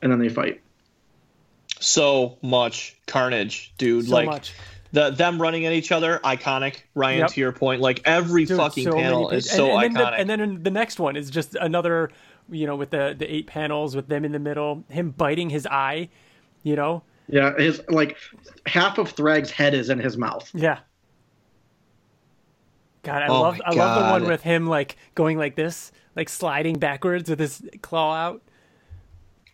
And 0.00 0.10
then 0.10 0.18
they 0.18 0.28
fight. 0.28 0.60
so 1.80 2.38
much 2.42 2.96
carnage, 3.06 3.72
dude. 3.78 4.06
So 4.06 4.14
like, 4.14 4.26
much. 4.26 4.52
the 4.92 5.10
them 5.10 5.40
running 5.42 5.66
at 5.66 5.72
each 5.72 5.90
other, 5.90 6.20
iconic. 6.24 6.76
Ryan, 6.94 7.20
Yep. 7.20 7.30
to 7.30 7.40
your 7.40 7.52
point, 7.52 7.80
like 7.80 8.02
every 8.04 8.44
Dude, 8.44 8.56
fucking 8.56 8.84
so 8.84 8.90
many 8.90 9.02
panel 9.02 9.28
pages. 9.28 9.46
is 9.46 9.50
so 9.52 9.76
and, 9.78 9.86
and 9.86 9.96
iconic. 9.96 9.98
Then 9.98 10.04
the, 10.04 10.20
and 10.20 10.30
then 10.30 10.40
in 10.40 10.62
the 10.62 10.70
next 10.70 11.00
one 11.00 11.16
is 11.16 11.30
just 11.30 11.54
another, 11.56 12.10
you 12.50 12.66
know, 12.66 12.76
with 12.76 12.90
the 12.90 13.14
the 13.18 13.32
eight 13.32 13.46
panels 13.48 13.96
with 13.96 14.06
them 14.08 14.24
in 14.24 14.32
the 14.32 14.38
middle, 14.38 14.84
him 14.88 15.10
biting 15.10 15.50
his 15.50 15.66
eye, 15.66 16.08
you 16.62 16.76
know. 16.76 17.02
Yeah, 17.28 17.56
his 17.56 17.82
like 17.88 18.16
half 18.66 18.98
of 18.98 19.10
Thragg's 19.10 19.50
head 19.50 19.74
is 19.74 19.90
in 19.90 19.98
his 19.98 20.16
mouth. 20.16 20.48
Yeah. 20.54 20.78
God, 23.02 23.22
I 23.22 23.26
Oh 23.28 23.40
love 23.42 23.58
my 23.58 23.64
I 23.66 23.70
love 23.74 24.04
the 24.04 24.10
one 24.10 24.24
with 24.30 24.42
him 24.42 24.66
like 24.66 24.96
going 25.14 25.36
like 25.38 25.56
this, 25.56 25.90
like 26.14 26.28
sliding 26.28 26.78
backwards 26.78 27.28
with 27.28 27.38
his 27.40 27.62
claw 27.82 28.14
out. 28.14 28.42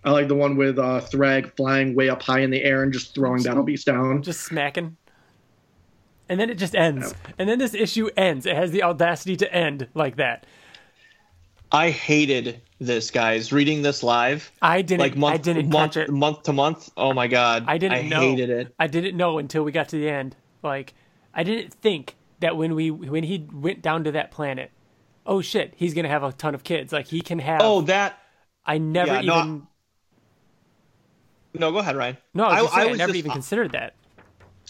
I 0.05 0.11
like 0.11 0.29
the 0.29 0.35
one 0.35 0.57
with 0.57 0.79
uh, 0.79 1.01
Thragg 1.01 1.57
flying 1.57 1.95
way 1.95 2.09
up 2.09 2.23
high 2.23 2.41
in 2.41 2.51
the 2.51 2.63
air 2.63 2.83
and 2.83 2.93
just 2.93 3.15
throwing 3.15 3.43
Battle 3.43 3.65
Beast 3.65 3.87
down. 3.87 4.23
just 4.23 4.43
smacking. 4.43 4.97
And 6.29 6.39
then 6.39 6.51
it 6.51 6.57
just 6.59 6.75
ends. 6.77 7.15
And 7.39 7.49
then 7.49 7.59
this 7.59 7.75
issue 7.75 8.09
ends. 8.17 8.45
It 8.47 8.55
has 8.55 8.71
the 8.71 8.83
audacity 8.83 9.35
to 9.39 9.53
end 9.53 9.89
like 9.95 10.17
that. 10.17 10.45
I 11.73 11.91
hated 11.91 12.61
this, 12.79 13.11
guys. 13.11 13.53
Reading 13.53 13.83
this 13.83 14.03
live, 14.03 14.51
I 14.63 14.83
didn't 14.83 15.01
like 15.01 15.17
month, 15.17 15.35
I 15.35 15.39
didn't 15.39 15.69
month, 15.71 15.95
catch 15.95 16.09
it. 16.09 16.11
month 16.11 16.43
to 16.45 16.53
month. 16.53 16.91
Oh 16.97 17.13
my 17.13 17.27
god, 17.27 17.65
I 17.67 17.77
didn't 17.79 17.99
I 17.99 18.03
know. 18.03 18.21
hated 18.21 18.51
it. 18.51 18.75
I 18.79 18.87
didn't 18.87 19.17
know 19.17 19.39
until 19.39 19.65
we 19.65 19.73
got 19.73 19.89
to 19.91 19.97
the 19.97 20.09
end. 20.09 20.37
Like 20.63 20.95
I 21.35 21.43
didn't 21.43 21.75
think 21.75 22.15
that 22.41 22.57
when 22.57 22.75
we 22.75 22.91
when 22.91 23.25
he 23.25 23.47
went 23.53 23.83
down 23.83 24.05
to 24.05 24.13
that 24.13 24.31
planet, 24.31 24.71
oh 25.27 25.41
shit, 25.41 25.75
he's 25.77 25.95
gonna 25.95 26.09
have 26.09 26.23
a 26.23 26.33
ton 26.33 26.55
of 26.55 26.65
kids. 26.65 26.93
Like 26.93 27.07
he 27.07 27.21
can 27.21 27.39
have 27.39 27.61
Oh, 27.63 27.83
that. 27.83 28.19
I 28.65 28.79
never 28.79 29.15
yeah, 29.15 29.21
no, 29.23 29.39
even 29.41 29.67
No, 31.55 31.73
go 31.73 31.79
ahead, 31.79 31.97
Ryan. 31.97 32.17
no, 32.35 32.45
I, 32.45 32.61
was 32.61 32.63
just 32.63 32.75
saying, 32.75 32.87
I, 32.87 32.91
was 32.91 32.99
never 32.99 33.13
just- 33.13 33.19
even 33.19 33.31
considered 33.33 33.73
that. 33.73 33.95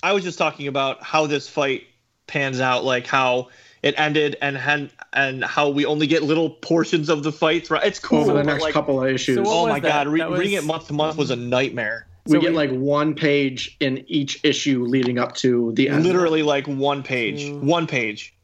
I 0.03 0.13
was 0.13 0.23
just 0.25 0.39
talking 0.39 0.69
about 0.69 1.03
how 1.03 1.27
this 1.27 1.49
fight 1.49 1.85
pans 2.29 2.61
out, 2.61 2.85
like 2.85 3.07
how 3.07 3.49
it 3.83 3.95
ended, 3.99 4.37
and 4.41 4.57
and, 4.57 4.91
and 5.13 5.45
how 5.45 5.71
we 5.71 5.87
only 5.87 6.07
get 6.07 6.23
little 6.23 6.51
portions 6.51 7.09
of 7.09 7.23
the 7.25 7.33
fight. 7.33 7.67
throughout. 7.67 7.85
It's 7.85 7.99
cool. 7.99 8.21
over 8.21 8.33
the 8.35 8.45
next 8.45 8.63
like, 8.63 8.73
couple 8.73 9.03
of 9.03 9.09
issues. 9.11 9.37
So 9.37 9.45
Oh 9.47 9.67
my 9.67 9.81
that? 9.81 9.89
god, 9.89 10.09
re- 10.09 10.25
was- 10.25 10.39
reading 10.41 10.55
it 10.57 10.65
month 10.65 10.87
to 10.89 10.93
month 10.95 11.17
was 11.17 11.31
a 11.31 11.37
nightmare. 11.37 12.07
We 12.29 12.35
so 12.35 12.41
get 12.41 12.51
we- 12.51 12.57
like 12.57 12.71
one 12.71 13.15
page 13.15 13.77
in 13.81 14.05
each 14.09 14.45
issue 14.45 14.85
leading 14.85 15.19
up 15.19 15.35
to 15.37 15.73
the 15.75 15.89
end. 15.89 16.05
Literally 16.05 16.43
like 16.43 16.67
one 16.67 17.03
page, 17.03 17.47
Two. 17.47 17.59
one 17.59 17.87
page. 17.87 18.35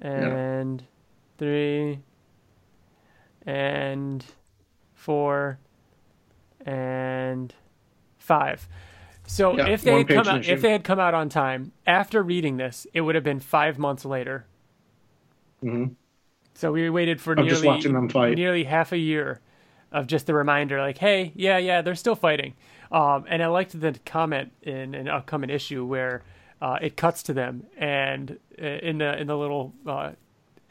and 0.00 0.82
three 1.38 1.98
and 3.46 4.24
four 4.94 5.58
and 6.64 7.54
five. 8.18 8.68
So 9.26 9.56
Yeah, 9.56 9.66
if 9.68 9.82
they 9.82 9.98
had 9.98 10.08
come 10.08 10.28
out, 10.28 10.40
issue. 10.40 10.52
if 10.52 10.62
they 10.62 10.70
had 10.72 10.84
come 10.84 10.98
out 11.00 11.14
on 11.14 11.28
time 11.28 11.72
after 11.86 12.22
reading 12.22 12.56
this, 12.56 12.86
it 12.92 13.00
would 13.02 13.14
have 13.14 13.24
been 13.24 13.40
five 13.40 13.78
months 13.78 14.04
later. 14.04 14.46
Mm-hmm. 15.62 15.92
So 16.54 16.72
we 16.72 16.88
waited 16.90 17.20
for 17.20 17.32
Of 17.34 17.46
just 17.46 17.62
nearly 17.62 17.76
watching 17.76 17.92
them 17.92 18.08
fight. 18.08 18.36
nearly 18.36 18.64
half 18.64 18.92
a 18.92 18.98
year 18.98 19.40
of 19.92 20.06
just 20.06 20.26
the 20.26 20.34
reminder, 20.34 20.80
like, 20.80 20.98
hey, 20.98 21.32
yeah, 21.34 21.58
yeah, 21.58 21.82
they're 21.82 21.94
still 21.94 22.14
fighting. 22.16 22.54
Um, 22.90 23.26
and 23.28 23.42
I 23.42 23.46
liked 23.48 23.78
the 23.78 23.98
comment 24.06 24.52
in 24.62 24.94
an 24.94 25.08
upcoming 25.08 25.50
issue 25.50 25.84
where 25.84 26.22
uh, 26.62 26.78
it 26.80 26.96
cuts 26.96 27.22
to 27.24 27.32
them, 27.32 27.64
and 27.76 28.38
uh, 28.60 28.64
in 28.66 28.98
the 28.98 29.18
in 29.20 29.26
the 29.26 29.36
little 29.36 29.74
uh, 29.86 30.12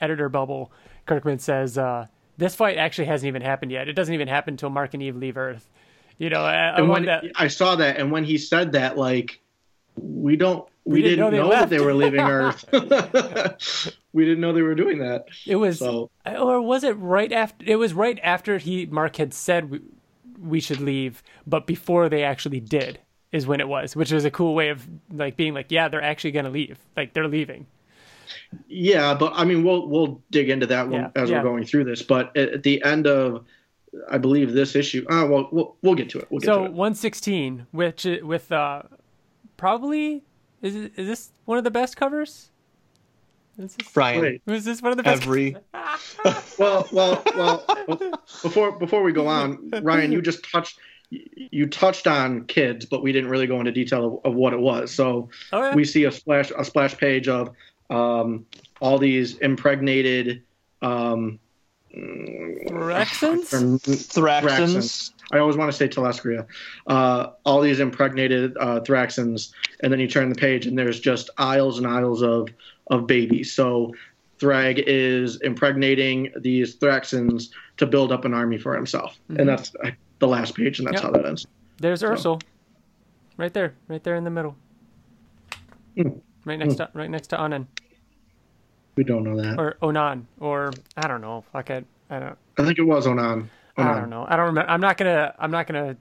editor 0.01 0.29
bubble, 0.29 0.71
Kirkman 1.05 1.39
says, 1.39 1.77
uh, 1.77 2.07
"This 2.37 2.55
fight 2.55 2.77
actually 2.77 3.05
hasn't 3.05 3.27
even 3.27 3.41
happened 3.41 3.71
yet. 3.71 3.87
It 3.87 3.93
doesn't 3.93 4.13
even 4.13 4.27
happen 4.27 4.55
until 4.55 4.69
Mark 4.69 4.93
and 4.93 5.03
Eve 5.03 5.15
leave 5.15 5.37
Earth." 5.37 5.69
You 6.17 6.29
know, 6.31 6.41
I, 6.41 6.53
I 6.69 6.77
And 6.77 6.87
love 6.87 6.89
when 6.89 7.05
that. 7.05 7.23
I 7.35 7.47
saw 7.47 7.75
that, 7.75 7.97
and 7.97 8.11
when 8.11 8.23
he 8.23 8.37
said 8.37 8.71
that, 8.73 8.97
like 8.97 9.39
we 9.95 10.35
don't. 10.35 10.67
We, 10.83 10.93
We 10.95 11.01
didn't, 11.01 11.31
didn't 11.31 11.31
know 11.31 11.43
know, 11.43 11.49
they 11.49 11.55
that 11.55 11.69
they 11.69 11.79
were 11.79 11.93
leaving 11.93 12.19
Earth. 12.21 12.65
we 14.13 14.23
didn't 14.25 14.39
know 14.39 14.53
they 14.53 14.61
were 14.61 14.75
doing 14.75 14.99
that. 14.99 15.25
It 15.45 15.57
was, 15.57 15.79
So 15.79 16.09
or 16.25 16.61
was 16.61 16.83
it 16.83 16.93
right 16.93 17.31
after? 17.31 17.65
It 17.67 17.75
was 17.75 17.93
right 17.93 18.17
after 18.23 18.57
he 18.57 18.85
Mark 18.85 19.17
had 19.17 19.33
said 19.33 19.81
we, 20.41 20.59
should 20.59 20.79
leave, 20.81 21.23
but 21.45 21.67
before 21.67 22.09
they 22.09 22.23
actually 22.23 22.59
did 22.59 22.99
is 23.31 23.45
when 23.47 23.59
it 23.59 23.67
was, 23.67 23.95
which 23.95 24.11
was 24.11 24.25
a 24.25 24.31
cool 24.31 24.55
way 24.55 24.69
of 24.69 24.87
like 25.11 25.35
being 25.35 25.53
like, 25.53 25.71
yeah, 25.71 25.87
they're 25.89 26.01
actually 26.01 26.31
gonna 26.31 26.49
leave, 26.49 26.77
like 26.95 27.13
they're 27.13 27.27
leaving. 27.27 27.65
yeah, 28.67 29.13
but 29.13 29.33
I 29.35 29.43
mean, 29.43 29.63
we'll 29.63 29.87
we'll 29.87 30.21
dig 30.31 30.49
into 30.49 30.65
that 30.67 30.91
Yeah, 30.91 31.09
as 31.15 31.29
yeah. 31.29 31.37
we're 31.37 31.43
going 31.49 31.65
through 31.65 31.85
this. 31.85 32.01
But 32.01 32.35
at, 32.37 32.63
the 32.63 32.83
end 32.83 33.05
of, 33.07 33.45
I 34.09 34.17
believe 34.17 34.53
this 34.53 34.75
issue. 34.75 35.05
Oh, 35.09 35.25
well, 35.27 35.49
we'll 35.51 35.75
we'll 35.81 35.95
get 35.95 36.09
to 36.11 36.19
it. 36.19 36.27
We'll 36.29 36.39
get 36.39 36.45
So 36.47 36.59
to 36.59 36.65
it. 36.65 36.71
116, 36.73 37.67
which 37.71 38.05
with 38.23 38.51
uh, 38.51 38.83
probably 39.57 40.23
is 40.61 40.75
is 40.75 40.91
this 40.95 41.31
one 41.45 41.57
of 41.57 41.63
the 41.63 41.71
best 41.71 41.97
covers? 41.97 42.51
Is 43.57 43.75
this, 43.75 43.91
Brian, 43.91 44.21
Wait. 44.21 44.41
was 44.45 44.65
this 44.65 44.81
one 44.81 44.91
of 44.91 44.97
the 44.97 45.03
best? 45.03 45.23
every 45.23 45.55
Well, 46.59 46.87
well, 46.91 47.23
well. 47.35 48.21
Before 48.41 48.71
before 48.77 49.03
we 49.03 49.11
go 49.11 49.27
on, 49.27 49.71
Ryan, 49.81 50.11
you 50.11 50.21
just 50.21 50.43
touched 50.49 50.79
you 51.09 51.67
touched 51.67 52.05
on 52.05 52.45
kids, 52.45 52.85
but 52.85 53.01
we 53.01 53.11
didn't 53.11 53.29
really 53.29 53.47
go 53.47 53.59
into 53.59 53.71
detail 53.71 54.19
of, 54.23 54.31
of 54.31 54.35
what 54.35 54.53
it 54.53 54.59
was. 54.59 54.93
So 54.93 55.29
Oh, 55.53 55.61
yeah. 55.61 55.75
we 55.75 55.85
see 55.85 56.03
a 56.03 56.11
splash 56.11 56.51
a 56.57 56.63
splash 56.63 56.97
page 56.97 57.27
of 57.27 57.51
um, 57.89 58.45
all 58.81 58.97
these 58.99 59.37
impregnated 59.37 60.43
um, 60.81 61.39
Rexons? 61.95 63.49
Thraxans. 63.81 65.11
I 65.31 65.39
always 65.39 65.57
want 65.57 65.71
to 65.71 65.77
say 65.77 65.87
Telescria. 65.87 66.45
Uh, 66.85 67.31
all 67.45 67.61
these 67.61 67.79
impregnated 67.79 68.55
uh, 68.59 68.81
Thraxans, 68.81 69.51
and 69.81 69.91
then 69.91 69.99
you 69.99 70.07
turn 70.07 70.29
the 70.29 70.35
page, 70.35 70.67
and 70.67 70.77
there's 70.77 70.99
just 70.99 71.29
aisles 71.37 71.77
and 71.77 71.87
aisles 71.87 72.21
of 72.21 72.49
of 72.89 73.07
babies. 73.07 73.51
So 73.53 73.93
Thragg 74.39 74.83
is 74.85 75.41
impregnating 75.41 76.31
these 76.41 76.75
Thraxans 76.77 77.49
to 77.77 77.85
build 77.87 78.11
up 78.11 78.23
an 78.25 78.33
army 78.33 78.57
for 78.57 78.75
himself, 78.75 79.19
and 79.29 79.47
that's 79.49 79.73
uh, 79.83 79.91
the 80.19 80.27
last 80.27 80.55
page, 80.55 80.79
and 80.79 80.87
that's 80.87 80.95
Yep. 80.95 81.03
how 81.03 81.11
that 81.11 81.25
ends. 81.25 81.45
There's 81.79 82.01
Ursel, 82.03 82.41
right 83.37 83.53
there, 83.53 83.73
right 83.87 84.03
there 84.03 84.15
in 84.15 84.23
the 84.23 84.29
middle, 84.29 84.55
Hmm. 85.95 86.09
right 86.45 86.57
next 86.59 86.75
to 86.75 86.89
right 86.93 87.09
next 87.09 87.27
to 87.27 87.41
Anan 87.41 87.67
We 88.95 89.03
don't 89.03 89.23
know 89.23 89.35
that. 89.41 89.59
or 89.59 89.77
Onan 89.81 90.27
or 90.39 90.71
I 90.95 91.07
don't 91.07 91.21
know. 91.21 91.43
Fuck 91.51 91.69
it, 91.71 91.85
I 92.09 92.19
don't. 92.19 92.37
I 92.57 92.63
think 92.65 92.77
it 92.79 92.83
was 92.83 93.07
Onan. 93.07 93.49
Onan. 93.77 93.91
I 93.95 93.99
don't 93.99 94.09
know. 94.09 94.25
I 94.27 94.35
don't 94.35 94.47
remember. 94.47 94.69
I'm 94.71 94.81
not 94.81 94.97
gonna. 94.97 95.33
I'm 95.39 95.51
not 95.51 95.67
gonna 95.67 95.97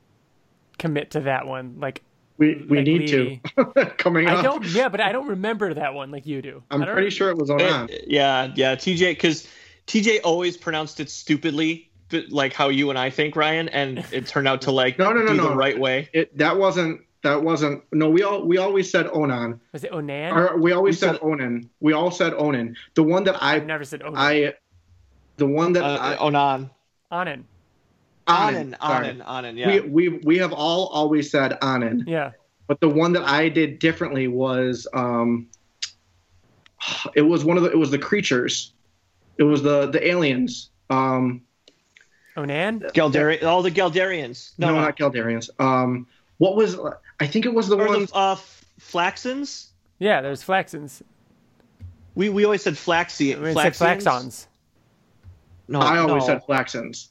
commit 0.78 1.10
to 1.12 1.20
that 1.20 1.46
one. 1.46 1.76
Like 1.78 2.02
We 2.38 2.66
we 2.68 2.76
Like 2.78 2.86
need 2.86 3.08
to 3.08 3.86
coming 3.96 4.26
up. 4.26 4.38
I 4.38 4.42
don't. 4.42 4.64
Yeah, 4.66 4.88
but 4.88 5.00
I 5.00 5.10
don't 5.12 5.28
remember 5.28 5.72
that 5.74 5.94
one 5.94 6.10
like 6.10 6.26
you 6.26 6.42
do. 6.42 6.62
I'm 6.70 6.82
I 6.82 6.84
don't- 6.86 6.94
pretty 6.94 7.10
sure 7.10 7.30
it 7.30 7.38
was 7.38 7.50
Onan. 7.50 7.88
It- 7.88 8.04
yeah, 8.08 8.52
yeah. 8.54 8.74
TJ, 8.76 9.12
because 9.12 9.48
TJ 9.86 10.20
always 10.22 10.56
pronounced 10.56 11.00
it 11.00 11.08
stupidly, 11.08 11.90
but 12.10 12.28
like 12.30 12.52
how 12.52 12.68
you 12.68 12.90
and 12.90 12.98
I 12.98 13.08
think, 13.10 13.36
Ryan, 13.36 13.68
and 13.70 14.04
it 14.12 14.26
turned 14.26 14.48
out 14.48 14.60
to 14.62 14.70
like 14.70 14.98
No, 14.98 15.12
no, 15.12 15.20
no, 15.22 15.28
do 15.28 15.34
no. 15.34 15.48
the 15.48 15.56
right 15.56 15.78
way. 15.78 16.10
It 16.12 16.36
that 16.36 16.56
wasn't 16.58 17.00
that 17.22 17.42
wasn't 17.42 17.82
no. 17.92 18.10
We 18.10 18.22
all 18.22 18.44
we 18.46 18.58
always 18.58 18.90
said 18.90 19.06
Onan. 19.12 19.58
Was 19.72 19.84
it 19.84 19.92
Onan? 19.92 20.32
Or 20.36 20.58
we 20.58 20.72
always 20.72 20.96
We 20.96 20.98
said 21.06 21.12
said- 21.14 21.22
Onan. 21.22 21.70
We 21.80 21.94
all 21.94 22.10
said 22.10 22.34
Onan. 22.34 22.76
The 22.94 23.02
one 23.02 23.24
that 23.24 23.42
I 23.42 23.54
I've 23.56 23.66
never 23.66 23.84
said 23.84 24.02
Onan. 24.02 24.16
I 24.18 24.52
the 25.38 25.46
one 25.46 25.72
that 25.72 25.84
Uh, 25.84 25.98
I 26.00 26.16
Onan. 26.16 26.70
Anan. 27.10 27.44
Anan, 28.28 28.76
sorry. 28.80 29.08
Anan, 29.08 29.22
Anan, 29.22 29.56
yeah. 29.56 29.80
We, 29.80 29.80
we 29.80 30.08
we 30.24 30.38
have 30.38 30.52
all 30.52 30.88
always 30.88 31.30
said 31.30 31.56
Anan, 31.62 32.04
Yeah. 32.06 32.32
but 32.66 32.80
the 32.80 32.88
one 32.88 33.12
that 33.12 33.22
I 33.24 33.48
did 33.48 33.78
differently 33.78 34.28
was 34.28 34.86
um 34.92 35.48
it 37.14 37.22
was 37.22 37.44
one 37.44 37.56
of 37.56 37.62
the 37.62 37.70
it 37.70 37.78
was 37.78 37.90
the 37.90 37.98
creatures. 37.98 38.72
It 39.38 39.44
was 39.44 39.62
the 39.62 39.86
the 39.90 40.06
aliens. 40.06 40.70
Um 40.90 41.42
Onan. 42.36 42.80
Galdari- 42.94 43.42
all 43.44 43.62
the 43.62 43.70
Galdarians. 43.70 44.52
no, 44.58 44.68
No, 44.68 44.74
no. 44.74 44.80
not 44.82 44.96
Caldarians. 44.96 45.48
Um 45.60 46.06
what 46.38 46.56
was 46.56 46.76
I 47.20 47.26
think 47.26 47.46
it 47.46 47.54
was 47.54 47.68
the 47.68 47.76
Or 47.78 47.86
one 47.86 48.04
the 48.06 48.14
uh, 48.14 48.36
Flaxans? 48.80 49.68
Yeah, 49.98 50.20
there's 50.20 50.42
Flaxans. 50.42 51.02
We 52.14 52.28
we 52.28 52.44
always 52.44 52.62
said 52.62 52.74
Flaxi- 52.74 53.40
We 53.40 53.54
said 53.54 53.74
Flaxans. 53.74 54.46
No, 55.68 55.80
I 55.80 55.98
always 55.98 56.22
no. 56.22 56.34
said 56.34 56.42
Flaxans. 56.46 57.10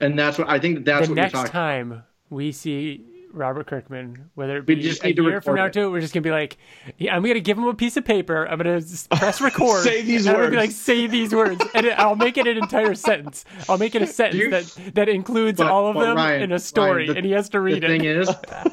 And 0.00 0.18
that's 0.18 0.38
what 0.38 0.48
I 0.48 0.58
think 0.58 0.84
that's 0.84 1.06
the 1.06 1.12
what 1.12 1.16
you're 1.16 1.24
next 1.24 1.32
talking 1.32 1.52
time 1.52 2.02
we 2.30 2.52
see 2.52 3.04
Robert 3.30 3.66
Kirkman, 3.66 4.30
whether 4.36 4.56
it 4.56 4.64
be 4.66 4.74
We 4.74 4.80
just 4.80 5.02
a 5.04 5.08
need 5.08 5.16
to 5.16 5.22
year 5.24 5.40
from 5.42 5.56
now 5.56 5.66
it. 5.66 5.74
to, 5.74 5.90
we're 5.90 6.00
just 6.00 6.14
gonna 6.14 6.22
be 6.22 6.30
like, 6.30 6.56
yeah, 6.96 7.14
I'm 7.14 7.22
gonna 7.22 7.40
give 7.40 7.58
him 7.58 7.64
a 7.64 7.74
piece 7.74 7.96
of 7.98 8.04
paper. 8.04 8.46
I'm 8.48 8.56
gonna 8.58 8.80
press 9.10 9.40
record. 9.42 9.82
Say 9.84 10.00
these 10.02 10.24
and 10.26 10.34
I'm 10.34 10.40
gonna 10.42 10.50
be 10.52 10.56
words. 10.56 10.66
like, 10.68 10.74
say 10.76 11.06
these 11.06 11.34
words, 11.34 11.62
and 11.74 11.86
it, 11.86 11.98
I'll 11.98 12.16
make 12.16 12.38
it 12.38 12.46
an 12.46 12.56
entire 12.56 12.94
sentence. 12.94 13.44
I'll 13.68 13.76
make 13.76 13.94
it 13.94 14.00
a 14.02 14.06
sentence 14.20 14.42
You- 14.42 14.50
that 14.50 14.94
that 14.94 15.08
includes 15.10 15.58
But- 15.58 15.66
all 15.70 15.88
of 15.88 15.94
but 15.94 16.06
them 16.06 16.16
Ryan, 16.16 16.42
in 16.42 16.52
a 16.52 16.58
story, 16.58 16.90
Ryan, 17.02 17.06
the- 17.08 17.16
and 17.18 17.26
he 17.26 17.32
has 17.32 17.48
to 17.50 17.60
read 17.60 17.82
The 17.82 17.88
read 17.88 18.00
thing 18.00 18.04
it. 18.10 18.16
is, 18.16 18.28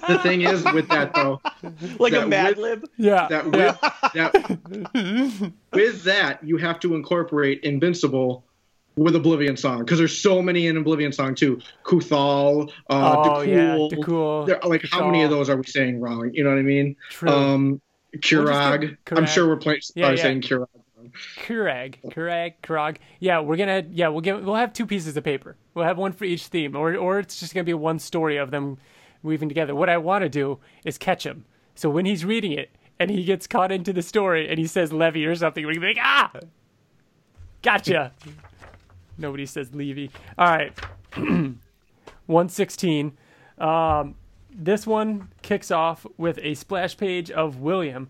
the 0.07 0.19
thing 0.23 0.41
is 0.41 0.63
with 0.73 0.87
that 0.87 1.13
though, 1.13 1.41
like 1.99 2.13
a 2.13 2.19
that 2.19 2.29
Mad 2.29 2.47
with- 2.55 2.57
Lib. 2.57 2.89
yeah, 2.97 3.27
that 3.27 3.45
yeah. 3.53 3.71
with 3.71 4.93
that 4.93 5.51
with 5.73 6.03
that 6.03 6.43
you 6.43 6.57
have 6.57 6.79
to 6.79 6.95
incorporate 6.95 7.61
Invincible 7.63 8.45
with 8.97 9.15
Oblivion 9.15 9.57
Song 9.57 9.79
because 9.79 9.97
there's 9.99 10.17
so 10.17 10.41
many 10.41 10.67
in 10.67 10.77
Oblivion 10.77 11.11
Song 11.11 11.35
too. 11.35 11.59
Kuthal, 11.83 12.71
uh, 12.89 13.15
oh 13.17 13.41
yeah, 13.41 13.75
Dakul. 13.75 13.89
the 13.89 14.03
cool. 14.03 14.45
There- 14.45 14.59
like 14.63 14.85
how 14.89 15.05
many 15.05 15.23
of 15.23 15.29
those 15.29 15.49
are 15.49 15.57
we 15.57 15.63
saying 15.63 15.99
wrong? 15.99 16.31
You 16.33 16.43
know 16.43 16.51
what 16.51 16.59
I 16.59 16.63
mean? 16.63 16.95
True. 17.09 17.29
Um, 17.29 17.81
Kurag. 18.17 18.97
We'll 19.11 19.19
I'm 19.19 19.25
sure 19.25 19.47
we're 19.47 19.57
playing. 19.57 19.81
Yeah, 19.95 20.11
yeah. 20.11 20.21
saying 20.21 20.41
Kurag. 20.41 20.67
Kurag, 21.37 21.95
Kurag, 22.11 22.53
Kurag. 22.63 22.97
Yeah, 23.19 23.39
we're 23.39 23.57
gonna. 23.57 23.83
Yeah, 23.91 24.07
we'll 24.09 24.21
get. 24.21 24.43
We'll 24.43 24.55
have 24.55 24.73
two 24.73 24.85
pieces 24.85 25.15
of 25.15 25.23
paper. 25.23 25.55
We'll 25.73 25.85
have 25.85 25.97
one 25.97 26.11
for 26.11 26.25
each 26.25 26.47
theme, 26.47 26.75
or 26.75 26.95
or 26.95 27.19
it's 27.19 27.39
just 27.39 27.53
gonna 27.53 27.63
be 27.63 27.73
one 27.73 27.99
story 27.99 28.37
of 28.37 28.51
them 28.51 28.77
weaving 29.23 29.49
together. 29.49 29.75
What 29.75 29.89
I 29.89 29.97
want 29.97 30.23
to 30.23 30.29
do 30.29 30.59
is 30.85 30.97
catch 30.97 31.25
him. 31.25 31.45
So 31.75 31.89
when 31.89 32.05
he's 32.05 32.23
reading 32.23 32.53
it 32.53 32.69
and 32.99 33.11
he 33.11 33.23
gets 33.23 33.47
caught 33.47 33.71
into 33.71 33.91
the 33.91 34.01
story 34.01 34.47
and 34.47 34.57
he 34.57 34.67
says 34.67 34.93
Levy 34.93 35.25
or 35.25 35.35
something, 35.35 35.65
we're 35.65 35.73
gonna 35.73 35.81
be 35.81 35.93
like, 35.95 35.97
ah, 36.01 36.31
gotcha. 37.61 38.13
Nobody 39.17 39.45
says 39.45 39.73
Levy. 39.73 40.11
All 40.37 40.47
right, 40.47 40.73
one 42.25 42.49
sixteen. 42.49 43.17
Um, 43.57 44.15
this 44.51 44.85
one 44.85 45.29
kicks 45.41 45.71
off 45.71 46.05
with 46.17 46.39
a 46.41 46.53
splash 46.55 46.97
page 46.97 47.31
of 47.31 47.59
William 47.59 48.09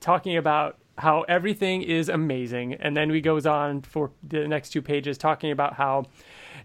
talking 0.00 0.36
about 0.36 0.78
how 0.98 1.22
everything 1.22 1.82
is 1.82 2.08
amazing, 2.08 2.74
and 2.74 2.96
then 2.96 3.10
he 3.10 3.20
goes 3.20 3.46
on 3.46 3.82
for 3.82 4.12
the 4.22 4.46
next 4.46 4.70
two 4.70 4.82
pages 4.82 5.18
talking 5.18 5.50
about 5.50 5.74
how 5.74 6.04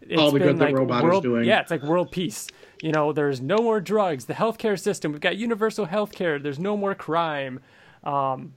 it's 0.02 0.22
All 0.22 0.32
the 0.32 0.40
been 0.40 0.50
good 0.50 0.58
that 0.60 0.66
like 0.66 0.76
Robot 0.76 0.98
is 1.00 1.04
world, 1.04 1.24
doing. 1.24 1.46
Yeah, 1.46 1.62
it's 1.62 1.72
like 1.72 1.84
world 1.84 2.12
peace. 2.12 2.48
You 2.82 2.92
know, 2.92 3.12
there's 3.12 3.42
no 3.42 3.58
more 3.58 3.82
drugs. 3.82 4.26
The 4.26 4.34
healthcare 4.34 4.80
system, 4.80 5.12
we've 5.12 5.22
got 5.22 5.38
universal 5.38 5.88
healthcare. 5.88 6.42
There's 6.42 6.60
no 6.60 6.78
more 6.78 6.96
crime. 6.96 7.60
Um, 8.04 8.54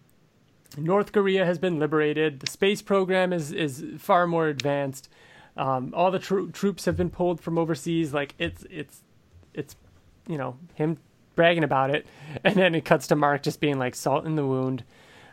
North 0.76 1.12
Korea 1.12 1.44
has 1.44 1.58
been 1.58 1.78
liberated. 1.78 2.40
The 2.40 2.50
space 2.50 2.82
program 2.82 3.32
is 3.32 3.52
is 3.52 3.84
far 3.98 4.26
more 4.26 4.48
advanced. 4.48 5.08
Um, 5.56 5.92
all 5.94 6.10
the 6.10 6.18
tro- 6.18 6.48
troops 6.48 6.84
have 6.86 6.96
been 6.96 7.10
pulled 7.10 7.40
from 7.40 7.58
overseas. 7.58 8.14
Like 8.14 8.34
it's 8.38 8.64
it's 8.70 9.02
it's 9.54 9.76
you 10.26 10.38
know 10.38 10.56
him 10.74 10.98
bragging 11.34 11.64
about 11.64 11.90
it, 11.90 12.06
and 12.44 12.54
then 12.56 12.74
it 12.74 12.84
cuts 12.84 13.06
to 13.08 13.16
Mark 13.16 13.42
just 13.42 13.60
being 13.60 13.78
like 13.78 13.94
salt 13.94 14.26
in 14.26 14.36
the 14.36 14.46
wound. 14.46 14.84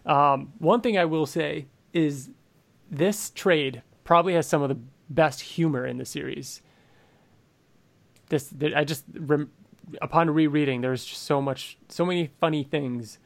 Um, 0.05 0.53
one 0.59 0.81
thing 0.81 0.97
I 0.97 1.05
will 1.05 1.25
say 1.25 1.67
is 1.93 2.29
this 2.89 3.29
trade 3.29 3.81
probably 4.03 4.33
has 4.33 4.47
some 4.47 4.61
of 4.61 4.69
the 4.69 4.79
best 5.09 5.41
humor 5.41 5.85
in 5.85 5.97
the 5.97 6.05
series. 6.05 6.61
This 8.29 8.53
I 8.75 8.83
just 8.83 9.05
rem- 9.13 9.51
upon 10.01 10.29
rereading, 10.29 10.81
there's 10.81 11.05
just 11.05 11.23
so 11.23 11.41
much, 11.41 11.77
so 11.87 12.05
many 12.05 12.29
funny 12.39 12.63
things. 12.63 13.19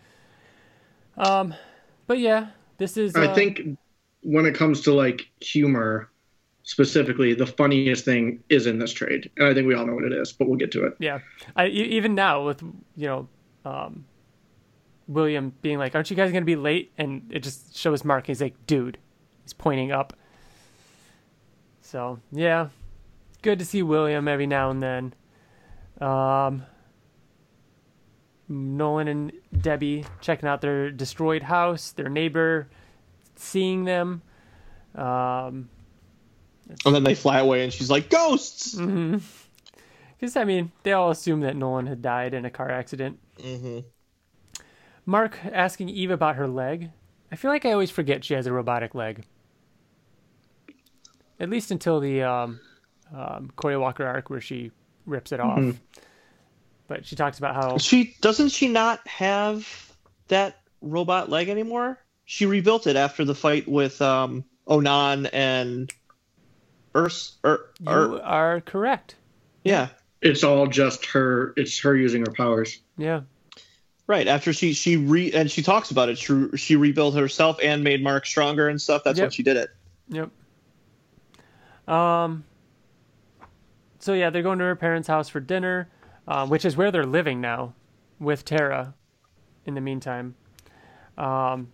Um, 1.18 1.53
but 2.08 2.20
yeah, 2.20 2.48
this 2.78 2.98
is. 2.98 3.16
I 3.16 3.28
uh, 3.28 3.36
think 3.36 3.78
when 4.22 4.46
it 4.46 4.56
comes 4.56 4.82
to 4.82 4.94
like 4.94 5.30
humor, 5.42 6.10
specifically, 6.64 7.34
the 7.34 7.46
funniest 7.46 8.06
thing 8.06 8.44
is 8.50 8.66
in 8.66 8.80
this 8.80 8.92
trade, 8.92 9.30
and 9.38 9.48
I 9.48 9.54
think 9.54 9.68
we 9.68 9.74
all 9.74 9.86
know 9.86 9.96
what 9.96 10.06
it 10.06 10.14
is. 10.14 10.32
But 10.32 10.48
we'll 10.48 10.58
get 10.58 10.72
to 10.74 10.86
it. 10.86 10.96
Yeah, 11.00 11.20
I, 11.56 11.68
even 11.68 12.16
now 12.16 12.46
with 12.46 12.62
you 12.96 13.08
know, 13.08 13.28
um, 13.66 14.06
William 15.08 15.54
being 15.62 15.78
like, 15.78 15.96
"Aren't 15.96 16.10
you 16.10 16.16
guys 16.16 16.32
gonna 16.32 16.46
be 16.46 16.56
late?" 16.56 16.92
and 16.98 17.30
it 17.30 17.40
just 17.40 17.76
shows 17.78 18.04
Mark. 18.04 18.28
He's 18.28 18.42
like, 18.42 18.56
"Dude," 18.66 18.98
he's 19.44 19.54
pointing 19.54 19.92
up. 19.92 20.14
So 21.82 22.20
yeah, 22.32 22.70
good 23.42 23.60
to 23.60 23.66
see 23.66 23.84
William 23.84 24.28
every 24.28 24.48
now 24.48 24.72
and 24.72 24.82
then. 24.82 25.14
Um, 26.02 26.64
Nolan 28.54 29.08
and 29.08 29.32
Debbie 29.60 30.06
checking 30.22 30.48
out 30.48 30.62
their 30.62 30.92
destroyed 30.92 31.44
house, 31.44 31.92
their 31.92 32.10
neighbor, 32.10 32.68
seeing 33.36 33.86
them. 33.86 34.22
Um, 34.96 35.70
And 36.86 36.96
then 36.96 37.04
they 37.04 37.16
fly 37.16 37.40
away, 37.40 37.64
and 37.64 37.74
she's 37.74 37.90
like, 37.90 38.10
"Ghosts." 38.10 38.76
because 38.76 40.36
I 40.36 40.44
mean, 40.46 40.72
they 40.84 40.94
all 40.94 41.12
assume 41.12 41.42
that 41.42 41.56
Nolan 41.56 41.88
had 41.88 42.02
died 42.02 42.34
in 42.34 42.46
a 42.46 42.50
car 42.50 42.70
accident. 42.70 43.20
Mm-hmm. 43.40 43.80
Mark 45.06 45.38
asking 45.52 45.90
Eve 45.90 46.12
about 46.12 46.36
her 46.38 46.48
leg. 46.48 46.90
I 47.32 47.36
feel 47.36 47.52
like 47.52 47.66
I 47.66 47.72
always 47.74 47.92
forget 47.92 48.24
she 48.24 48.34
has 48.36 48.48
a 48.48 48.54
robotic 48.54 48.96
leg. 48.96 49.26
At 51.40 51.50
least 51.50 51.72
until 51.72 52.00
the 52.00 52.22
um, 52.24 52.60
um, 53.14 53.52
Corey 53.56 53.76
Walker 53.76 54.06
arc 54.06 54.30
where 54.30 54.40
she 54.40 54.72
rips 55.06 55.32
it 55.32 55.40
off. 55.40 55.60
Mhm. 55.60 55.78
But 56.88 57.06
she 57.06 57.16
talks 57.16 57.38
about 57.40 57.56
how 57.56 57.78
She 57.78 58.16
doesn't 58.22 58.50
she 58.50 58.68
not 58.68 59.06
have 59.08 59.68
that 60.28 60.60
robot 60.82 61.30
leg 61.30 61.50
anymore? 61.50 61.98
She 62.26 62.46
rebuilt 62.46 62.88
it 62.88 62.96
after 62.96 63.26
the 63.26 63.36
fight 63.36 63.68
with 63.68 64.02
um, 64.02 64.44
Onan 64.68 65.26
and 65.28 65.92
Urs. 66.94 67.34
Ur, 67.46 67.70
you 67.80 68.22
are 68.24 68.62
correct. 68.62 69.16
yeah, 69.64 69.90
It's 70.22 70.44
all 70.44 70.68
just 70.68 71.06
her. 71.08 71.54
It's 71.58 71.80
her 71.80 71.96
using 71.96 72.22
her 72.22 72.32
powers. 72.32 72.80
Yeah. 72.98 73.22
right. 74.08 74.28
After 74.28 74.54
she 74.54 74.74
she 74.74 74.98
re 74.98 75.32
and 75.34 75.50
she 75.50 75.64
talks 75.64 75.90
about 75.92 76.10
it. 76.10 76.18
She 76.18 76.48
she 76.56 76.76
rebuilt 76.76 77.16
herself 77.16 77.58
and 77.64 77.84
made 77.84 78.04
Mark 78.04 78.26
stronger 78.26 78.68
and 78.70 78.80
stuff. 78.82 79.04
That's 79.04 79.18
Yep. 79.18 79.24
when 79.26 79.32
she 79.32 79.44
did 79.44 79.58
it. 79.58 79.70
Yep. 80.10 80.30
Um. 81.94 82.44
So 84.00 84.14
yeah, 84.14 84.30
they're 84.30 84.44
going 84.44 84.60
to 84.60 84.66
her 84.66 84.76
parents' 84.76 85.08
house 85.08 85.30
for 85.30 85.40
dinner, 85.40 85.90
um, 86.28 86.50
which 86.50 86.66
is 86.66 86.76
where 86.78 86.91
they're 86.91 87.06
living 87.06 87.41
now, 87.41 87.74
with 88.20 88.45
Terra. 88.45 88.94
In 89.66 89.76
the 89.76 89.82
meantime, 89.82 90.36
um, 91.18 91.72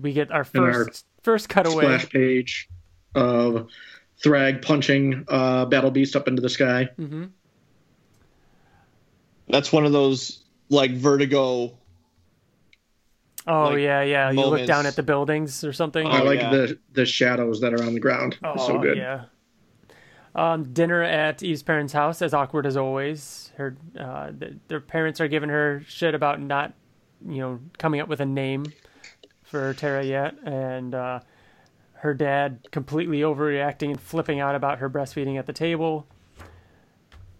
we 0.00 0.12
get 0.12 0.30
our 0.30 0.46
And 0.54 0.64
our 0.64 0.72
first 0.84 1.06
first 1.22 1.48
cutaway. 1.48 1.84
Splash 1.84 2.08
page 2.10 2.68
of 3.14 3.68
Thrag 4.22 4.60
punching 4.62 5.24
uh, 5.28 5.64
Battle 5.66 5.90
Beast 5.90 6.14
up 6.14 6.28
into 6.28 6.42
the 6.42 6.48
sky. 6.50 6.88
hmm 6.96 7.24
That's 9.48 9.72
one 9.72 9.86
of 9.86 9.92
those 9.92 10.44
like 10.68 10.92
vertigo. 10.92 11.78
Oh 13.46 13.64
Like, 13.70 13.78
yeah, 13.78 14.02
yeah. 14.02 14.30
You 14.30 14.46
look 14.46 14.66
down 14.66 14.86
at 14.86 14.94
the 14.94 15.02
buildings 15.02 15.64
or 15.64 15.72
something. 15.72 16.06
I 16.06 16.20
Oh, 16.20 16.24
like 16.24 16.40
yeah. 16.40 16.50
the 16.50 16.78
the 16.92 17.06
shadows 17.06 17.60
that 17.60 17.72
are 17.74 17.82
on 17.82 17.94
the 17.94 18.00
ground. 18.00 18.36
It's 18.44 18.66
so 18.66 18.78
good. 18.78 18.98
Oh, 18.98 19.00
Yeah. 19.00 19.24
Um, 20.34 20.72
dinner 20.72 21.02
at 21.02 21.42
Eve's 21.42 21.62
parents' 21.62 21.92
house, 21.92 22.22
as 22.22 22.32
awkward 22.32 22.64
as 22.64 22.76
always. 22.76 23.52
Her, 23.56 23.76
uh, 23.98 24.30
th- 24.38 24.54
their 24.68 24.80
parents 24.80 25.20
are 25.20 25.28
giving 25.28 25.50
her 25.50 25.82
shit 25.86 26.14
about 26.14 26.40
not, 26.40 26.72
you 27.26 27.38
know, 27.38 27.60
coming 27.76 28.00
up 28.00 28.08
with 28.08 28.20
a 28.20 28.26
name 28.26 28.64
for 29.42 29.74
Terra 29.74 30.02
yet, 30.02 30.34
and 30.44 30.94
uh, 30.94 31.20
her 31.96 32.14
dad 32.14 32.66
completely 32.70 33.20
overreacting 33.20 33.90
and 33.90 34.00
flipping 34.00 34.40
out 34.40 34.54
about 34.54 34.78
her 34.78 34.88
breastfeeding 34.88 35.38
at 35.38 35.44
the 35.44 35.52
table. 35.52 36.06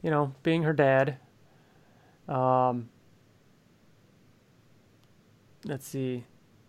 You 0.02 0.10
know, 0.10 0.34
being 0.42 0.64
her 0.64 0.74
dad. 0.74 1.16
Um, 2.28 2.90
let's 5.64 5.86
see. 5.86 6.24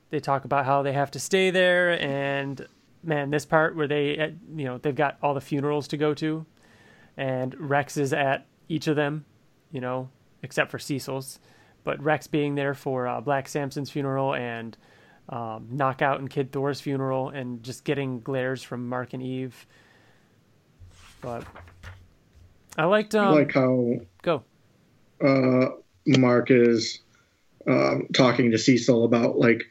They 0.10 0.20
talk 0.20 0.46
about 0.46 0.66
how 0.66 0.84
they 0.84 0.94
have 0.94 1.12
to 1.12 1.20
stay 1.20 1.50
there, 1.50 2.00
and 2.02 2.66
man, 3.04 3.30
this 3.30 3.46
part 3.46 3.76
where 3.76 3.88
they, 3.88 4.18
uh, 4.18 4.30
you 4.56 4.66
know, 4.66 4.78
they've 4.78 4.96
got 4.96 5.18
all 5.22 5.34
the 5.34 5.42
funerals 5.42 5.88
to 5.90 5.98
go 5.98 6.14
to, 6.16 6.46
and 7.18 7.56
Rex 7.60 7.98
is 7.98 8.14
at 8.14 8.48
each 8.70 8.88
of 8.88 8.96
them, 8.96 9.26
you 9.72 9.82
know, 9.82 10.10
except 10.42 10.72
for 10.72 10.80
Cecil's, 10.80 11.40
but 11.84 12.02
Rex 12.02 12.28
being 12.28 12.56
there 12.56 12.74
for 12.74 13.08
uh, 13.08 13.22
Black 13.22 13.48
Samson's 13.48 13.90
funeral 13.90 14.34
and 14.34 14.78
um, 15.30 15.68
Knockout 15.72 16.20
and 16.20 16.30
Kid 16.30 16.52
Thor's 16.52 16.82
funeral, 16.82 17.30
and 17.30 17.64
just 17.64 17.84
getting 17.84 18.20
glares 18.22 18.64
from 18.64 18.88
Mark 18.90 19.14
and 19.14 19.24
Eve. 19.24 19.66
But 21.22 21.46
I 22.78 22.86
liked 22.86 23.16
I 23.16 23.28
um, 23.28 23.36
like 23.36 23.54
how 23.54 23.96
go. 24.22 24.44
uh, 25.24 25.70
Mark 26.06 26.52
is 26.52 27.00
um, 27.68 28.08
talking 28.14 28.52
to 28.52 28.58
Cecil 28.58 29.06
about 29.06 29.38
like 29.38 29.64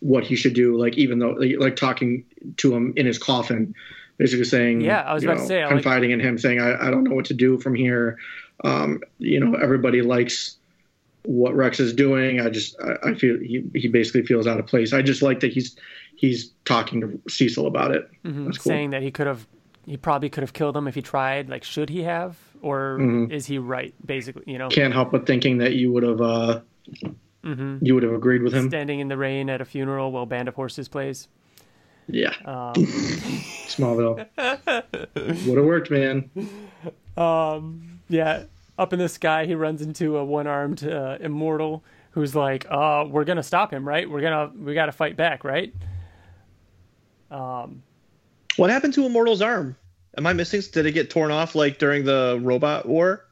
what 0.00 0.24
he 0.24 0.34
should 0.36 0.54
do. 0.54 0.76
Like 0.78 0.96
even 0.98 1.18
though 1.18 1.30
like 1.30 1.76
talking 1.76 2.24
to 2.58 2.74
him 2.74 2.92
in 2.96 3.06
his 3.06 3.18
coffin, 3.18 3.74
basically 4.18 4.44
saying, 4.44 4.80
Yeah, 4.80 5.00
I 5.02 5.14
was 5.14 5.24
about 5.24 5.38
to 5.38 5.46
say, 5.46 5.60
I 5.62 5.66
like- 5.66 5.70
confiding 5.74 6.10
in 6.10 6.20
him, 6.20 6.38
saying, 6.38 6.60
I, 6.60 6.88
I 6.88 6.90
don't 6.90 7.04
know 7.04 7.14
what 7.14 7.26
to 7.26 7.34
do 7.34 7.58
from 7.58 7.74
here. 7.74 8.18
Um, 8.64 9.00
you 9.18 9.40
know, 9.40 9.54
everybody 9.58 10.02
likes 10.02 10.56
what 11.24 11.54
Rex 11.54 11.80
is 11.80 11.92
doing. 11.92 12.40
I 12.40 12.48
just 12.50 12.76
I, 12.80 13.10
I 13.10 13.14
feel 13.14 13.38
he, 13.38 13.62
he 13.74 13.88
basically 13.88 14.24
feels 14.24 14.46
out 14.46 14.58
of 14.58 14.66
place. 14.66 14.92
I 14.92 15.02
just 15.02 15.22
like 15.22 15.40
that 15.40 15.52
he's 15.52 15.76
he's 16.16 16.50
talking 16.64 17.00
to 17.02 17.20
Cecil 17.28 17.66
about 17.66 17.94
it. 17.94 18.10
hmm 18.24 18.44
That's 18.46 18.58
cool. 18.58 18.70
saying 18.70 18.90
that 18.90 19.02
he 19.02 19.10
could 19.10 19.26
have 19.26 19.46
he 19.86 19.96
probably 19.96 20.28
could 20.30 20.42
have 20.42 20.52
killed 20.52 20.76
him 20.76 20.86
if 20.88 20.94
he 20.94 21.02
tried 21.02 21.48
like 21.48 21.64
should 21.64 21.88
he 21.88 22.02
have 22.02 22.36
or 22.62 22.98
Mhm. 23.00 23.32
is 23.32 23.46
he 23.46 23.58
right 23.58 23.94
basically 24.04 24.44
you 24.46 24.58
know 24.58 24.68
Can't 24.68 24.92
help 24.92 25.10
but 25.10 25.26
thinking 25.26 25.58
that 25.58 25.72
you 25.74 25.90
would 25.92 26.02
have 26.02 26.20
uh, 26.20 26.60
hmm 27.42 27.78
you 27.80 27.94
would 27.94 28.02
have 28.02 28.12
agreed 28.12 28.42
with 28.42 28.52
him. 28.52 28.68
standing 28.68 29.00
in 29.00 29.08
the 29.08 29.16
rain 29.16 29.48
at 29.50 29.60
a 29.60 29.64
funeral 29.64 30.12
while 30.12 30.26
band 30.26 30.46
of 30.48 30.54
horses 30.54 30.88
plays 30.88 31.28
Yeah, 32.08 32.34
um, 32.44 32.74
Smallville 33.66 34.26
would 35.46 35.56
have 35.56 35.66
worked, 35.66 35.90
man. 35.90 36.30
um 37.16 38.00
yeah 38.08 38.44
up 38.78 38.92
in 38.92 38.98
the 38.98 39.08
sky 39.08 39.46
he 39.46 39.54
runs 39.54 39.82
into 39.82 40.16
a 40.16 40.24
one-armed 40.24 40.84
uh, 40.84 41.16
immortal 41.20 41.82
who's 42.12 42.34
like 42.34 42.66
uh 42.70 43.04
we're 43.08 43.24
gonna 43.24 43.42
stop 43.42 43.72
him 43.72 43.86
right 43.86 44.08
we're 44.10 44.20
gonna 44.20 44.50
we 44.58 44.74
gotta 44.74 44.92
fight 44.92 45.16
back 45.16 45.44
right 45.44 45.72
um 47.30 47.82
What 48.56 48.70
happened 48.70 48.94
to 48.94 49.06
Immortal's 49.06 49.42
arm? 49.42 49.76
Am 50.18 50.26
I 50.26 50.32
missing? 50.32 50.60
Did 50.72 50.86
it 50.86 50.92
get 50.92 51.08
torn 51.10 51.30
off 51.30 51.54
like 51.54 51.78
during 51.78 52.04
the 52.04 52.38
robot 52.42 52.86
war? 52.86 53.24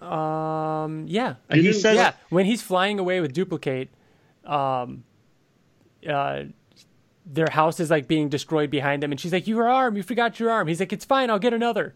Um 0.00 1.06
yeah. 1.08 1.34
He 1.52 1.72
says 1.72 1.96
yeah. 1.96 2.12
when 2.28 2.46
he's 2.46 2.62
flying 2.62 2.98
away 2.98 3.20
with 3.20 3.32
duplicate 3.32 3.90
um 4.44 5.04
uh 6.08 6.44
their 7.26 7.48
house 7.50 7.80
is 7.80 7.90
like 7.90 8.06
being 8.08 8.28
destroyed 8.28 8.70
behind 8.70 9.02
them 9.02 9.10
and 9.10 9.20
she's 9.20 9.32
like 9.32 9.46
your 9.46 9.68
arm 9.68 9.96
you 9.96 10.02
forgot 10.02 10.38
your 10.38 10.50
arm. 10.50 10.68
He's 10.68 10.80
like 10.80 10.92
it's 10.92 11.04
fine 11.04 11.30
i'll 11.30 11.38
get 11.38 11.52
another. 11.52 11.94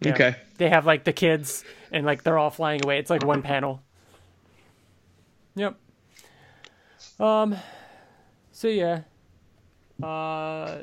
Yeah. 0.00 0.12
Okay. 0.12 0.36
they 0.58 0.68
have 0.68 0.86
like 0.86 1.04
the 1.04 1.12
kids 1.12 1.64
and 1.90 2.06
like 2.06 2.22
they're 2.22 2.38
all 2.38 2.50
flying 2.50 2.84
away. 2.84 2.98
It's 2.98 3.10
like 3.10 3.24
one 3.24 3.42
panel. 3.42 3.82
Yep. 5.54 5.76
Um 7.20 7.56
so 8.52 8.68
yeah. 8.68 9.02
Uh 10.02 10.82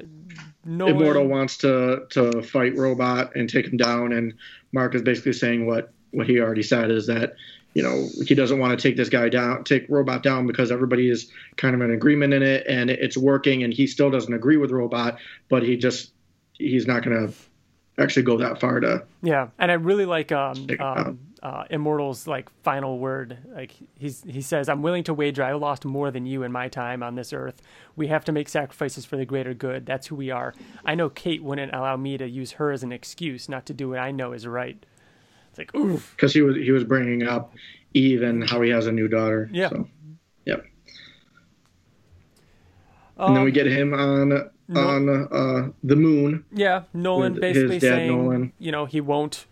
Nolan, 0.66 0.96
Immortal 0.96 1.28
wants 1.28 1.58
to 1.58 2.06
to 2.12 2.42
fight 2.42 2.78
Robot 2.78 3.36
and 3.36 3.50
take 3.50 3.68
him 3.68 3.78
down, 3.78 4.14
and 4.14 4.34
Mark 4.74 4.96
is 4.96 5.02
basically 5.02 5.34
saying 5.34 5.66
what 5.66 5.92
what 6.12 6.28
he 6.28 6.40
already 6.40 6.64
said 6.64 6.92
is 6.92 7.08
that 7.08 7.36
you 7.74 7.82
know 7.82 8.08
he 8.26 8.36
doesn't 8.36 8.60
want 8.60 8.78
to 8.78 8.88
take 8.88 8.98
this 8.98 9.10
guy 9.10 9.30
down, 9.30 9.64
take 9.64 9.86
Robot 9.90 10.22
down 10.24 10.46
because 10.46 10.72
everybody 10.72 11.10
is 11.10 11.32
kind 11.56 11.74
of 11.76 11.82
in 11.82 11.92
agreement 11.92 12.34
in 12.34 12.44
it 12.44 12.66
and 12.68 12.90
it's 12.90 13.18
working, 13.18 13.64
and 13.64 13.74
he 13.74 13.88
still 13.88 14.12
doesn't 14.12 14.34
agree 14.34 14.58
with 14.58 14.72
Robot, 14.72 15.18
but 15.50 15.64
he 15.64 15.78
just 15.78 16.12
he's 16.54 16.86
not 16.86 17.04
going 17.04 17.28
to 17.28 17.34
actually 18.02 18.24
go 18.24 18.38
that 18.38 18.60
far 18.60 18.80
to 18.80 19.04
Yeah, 19.22 19.50
and 19.60 19.72
I 19.72 19.76
really 19.76 20.06
like 20.06 20.32
um, 20.32 20.56
Stick 20.56 20.80
it 20.80 20.82
out. 20.82 20.98
um 20.98 21.20
uh, 21.44 21.66
Immortal's 21.70 22.26
like 22.26 22.50
final 22.64 22.98
word. 23.00 23.38
Like 23.54 23.74
he's 24.00 24.24
he 24.24 24.42
says, 24.42 24.70
"I'm 24.70 24.82
willing 24.82 25.04
to 25.04 25.14
wager 25.14 25.44
I 25.44 25.52
lost 25.54 25.84
more 25.86 26.10
than 26.10 26.26
you 26.26 26.42
in 26.44 26.52
my 26.52 26.70
time 26.70 27.04
on 27.04 27.16
this 27.16 27.34
earth. 27.34 27.62
We 27.96 28.08
have 28.08 28.24
to 28.26 28.32
make 28.32 28.48
sacrifices 28.50 29.04
for 29.06 29.18
the 29.18 29.26
greater 29.26 29.54
good. 29.54 29.86
That's 29.86 30.08
who 30.08 30.16
we 30.16 30.32
are. 30.32 30.54
I 30.86 30.96
know 30.96 31.10
Kate 31.10 31.44
wouldn't 31.44 31.74
allow 31.74 31.98
me 31.98 32.18
to 32.18 32.26
use 32.28 32.54
her 32.54 32.72
as 32.72 32.82
an 32.82 32.92
excuse 32.94 33.50
not 33.50 33.66
to 33.66 33.74
do 33.74 33.90
what 33.90 34.00
I 34.00 34.12
know 34.12 34.32
is 34.34 34.48
right." 34.48 34.84
It's 35.50 35.58
like, 35.60 35.76
oof. 35.76 36.14
because 36.16 36.34
he 36.34 36.42
was 36.42 36.56
he 36.56 36.72
was 36.72 36.84
bringing 36.86 37.24
up 37.28 37.54
Eve 37.94 38.24
and 38.24 38.50
how 38.50 38.62
he 38.62 38.70
has 38.72 38.88
a 38.88 38.92
new 38.92 39.08
daughter. 39.08 39.50
Yeah. 39.54 39.70
So, 39.70 39.88
yep. 40.46 40.66
And 43.18 43.36
then 43.36 43.44
we 43.44 43.50
Um, 43.52 43.54
get 43.54 43.68
him 43.68 43.94
on 43.94 44.30
No- 44.70 44.80
on 44.80 45.10
uh, 45.10 45.72
the 45.84 45.96
moon. 45.96 46.46
Yeah, 46.52 46.84
Nolan 46.94 47.34
basically 47.40 47.80
dad, 47.80 47.88
saying, 47.98 48.12
Nolan. 48.12 48.54
you 48.60 48.72
know, 48.72 48.86
he 48.86 49.02
won't. 49.02 49.46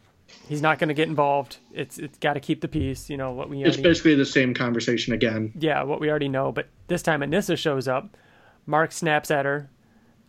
He's 0.48 0.62
not 0.62 0.80
going 0.80 0.90
to 0.90 0.94
get 0.94 1.08
involved. 1.08 1.58
It's 1.74 1.98
it's 1.98 2.18
got 2.18 2.34
to 2.34 2.40
keep 2.40 2.62
the 2.62 2.68
peace. 2.68 3.10
You 3.10 3.18
know 3.18 3.32
what 3.32 3.50
we 3.50 3.64
It's 3.64 3.78
basically 3.78 4.16
the 4.16 4.26
same 4.26 4.54
conversation 4.54 5.14
again. 5.14 5.54
yeah 5.58 5.84
what 5.84 6.00
we 6.02 6.10
already 6.10 6.30
know. 6.30 6.52
But 6.52 6.68
this 6.88 7.02
time 7.02 7.22
Anissa 7.22 7.58
shows 7.58 7.88
up. 7.88 8.18
Mark 8.66 8.92
snaps 8.92 9.32
at 9.32 9.46
her, 9.46 9.70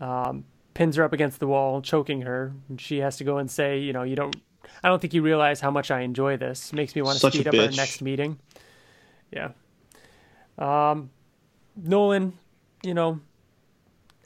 um, 0.00 0.44
pins 0.74 0.96
her 0.96 1.04
up 1.04 1.12
against 1.12 1.38
the 1.38 1.46
wall, 1.46 1.82
choking 1.82 2.22
her. 2.22 2.52
And 2.68 2.80
she 2.80 2.98
has 2.98 3.16
to 3.18 3.24
go 3.24 3.36
and 3.38 3.50
say, 3.50 3.78
you 3.78 3.92
know, 3.92 4.02
you 4.04 4.16
don't. 4.16 4.34
I 4.82 4.88
don't 4.88 5.00
think 5.00 5.12
you 5.12 5.22
realize 5.22 5.60
how 5.60 5.70
much 5.70 5.90
I 5.90 6.00
enjoy 6.00 6.36
this. 6.36 6.72
Makes 6.72 6.94
me 6.96 7.02
want 7.02 7.18
to 7.20 7.30
speed 7.30 7.46
up 7.46 7.54
our 7.54 7.70
next 7.70 8.00
meeting. 8.00 8.38
Yeah. 9.30 9.50
Um, 10.58 11.10
Nolan, 11.76 12.38
you 12.82 12.94
know, 12.94 13.20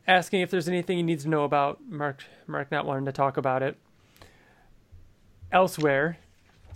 asking 0.07 0.43
if 0.43 0.51
there's 0.51 0.69
anything 0.69 0.97
he 0.98 1.03
needs 1.03 1.24
to 1.24 1.28
know 1.28 1.44
about 1.44 1.81
Mark. 1.89 2.24
Mark 2.47 2.70
not 2.70 2.86
wanting 2.86 3.07
to 3.07 3.12
talk 3.12 3.36
about 3.36 3.62
it. 3.62 3.77
Elsewhere, 5.52 6.18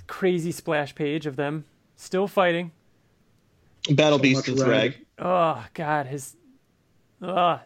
crazy 0.06 0.52
splash 0.52 0.94
page 0.94 1.26
of 1.26 1.36
them 1.36 1.64
still 1.96 2.26
fighting. 2.28 2.72
Battle 3.90 4.18
So 4.18 4.22
Beast 4.22 4.48
and. 4.48 4.58
Thragg. 4.58 4.94
Oh 5.18 5.64
God, 5.74 6.06
his, 6.06 6.36
ugh, 7.22 7.60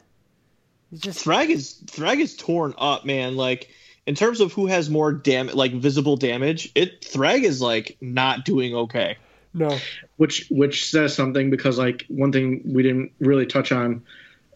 he's 0.91 1.01
just 1.01 1.25
Thragg 1.25 1.49
is 1.51 1.81
Thragg 1.87 2.21
is 2.21 2.37
torn 2.37 2.75
up, 2.79 3.05
man. 3.05 3.37
Like 3.37 3.69
in 4.07 4.15
terms 4.15 4.41
of 4.41 4.53
who 4.53 4.67
has 4.67 4.91
more 4.91 5.13
damage, 5.13 5.55
like 5.55 5.73
visible 5.73 6.17
damage, 6.17 6.71
it 6.75 7.01
Thragg 7.03 7.43
is 7.43 7.61
like 7.61 7.97
not 8.01 8.45
doing 8.45 8.75
okay. 8.75 9.17
No. 9.57 9.79
which 10.17 10.49
which 10.51 10.91
says 10.91 11.15
something 11.15 11.49
because 11.49 11.79
like 11.79 12.05
one 12.09 12.33
thing 12.33 12.61
we 12.65 12.83
didn't 12.83 13.13
really 13.21 13.47
touch 13.47 13.71
on 13.71 14.03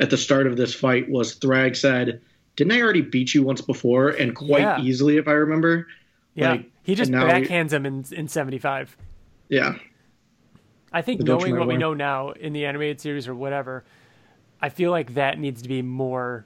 at 0.00 0.10
the 0.10 0.16
start 0.16 0.46
of 0.48 0.56
this 0.56 0.74
fight 0.74 1.08
was 1.08 1.38
Thragg 1.38 1.76
said, 1.76 2.20
"Didn't 2.56 2.72
I 2.72 2.80
already 2.82 3.02
beat 3.02 3.32
you 3.32 3.44
once 3.44 3.60
before 3.60 4.08
and 4.08 4.34
quite 4.34 4.62
Yeah. 4.62 4.80
easily 4.80 5.16
if 5.16 5.28
I 5.28 5.32
remember?" 5.32 5.86
Yeah. 6.38 6.50
Like, 6.52 6.70
he 6.82 6.94
just 6.94 7.10
and 7.10 7.20
now 7.20 7.26
we- 7.26 7.46
backhands 7.46 7.72
him 7.72 7.84
in 7.84 8.04
in 8.12 8.28
75. 8.28 8.96
Yeah, 9.48 9.76
I 10.92 11.02
think 11.02 11.20
The 11.20 11.26
knowing 11.26 11.56
what 11.58 11.68
we 11.68 11.76
know 11.76 11.94
now 11.94 12.30
in 12.30 12.52
the 12.52 12.66
animated 12.66 13.00
series 13.00 13.26
or 13.26 13.34
whatever, 13.34 13.84
I 14.60 14.68
feel 14.68 14.90
like 14.90 15.14
that 15.14 15.38
needs 15.38 15.62
to 15.62 15.68
be 15.68 15.82
more 15.82 16.44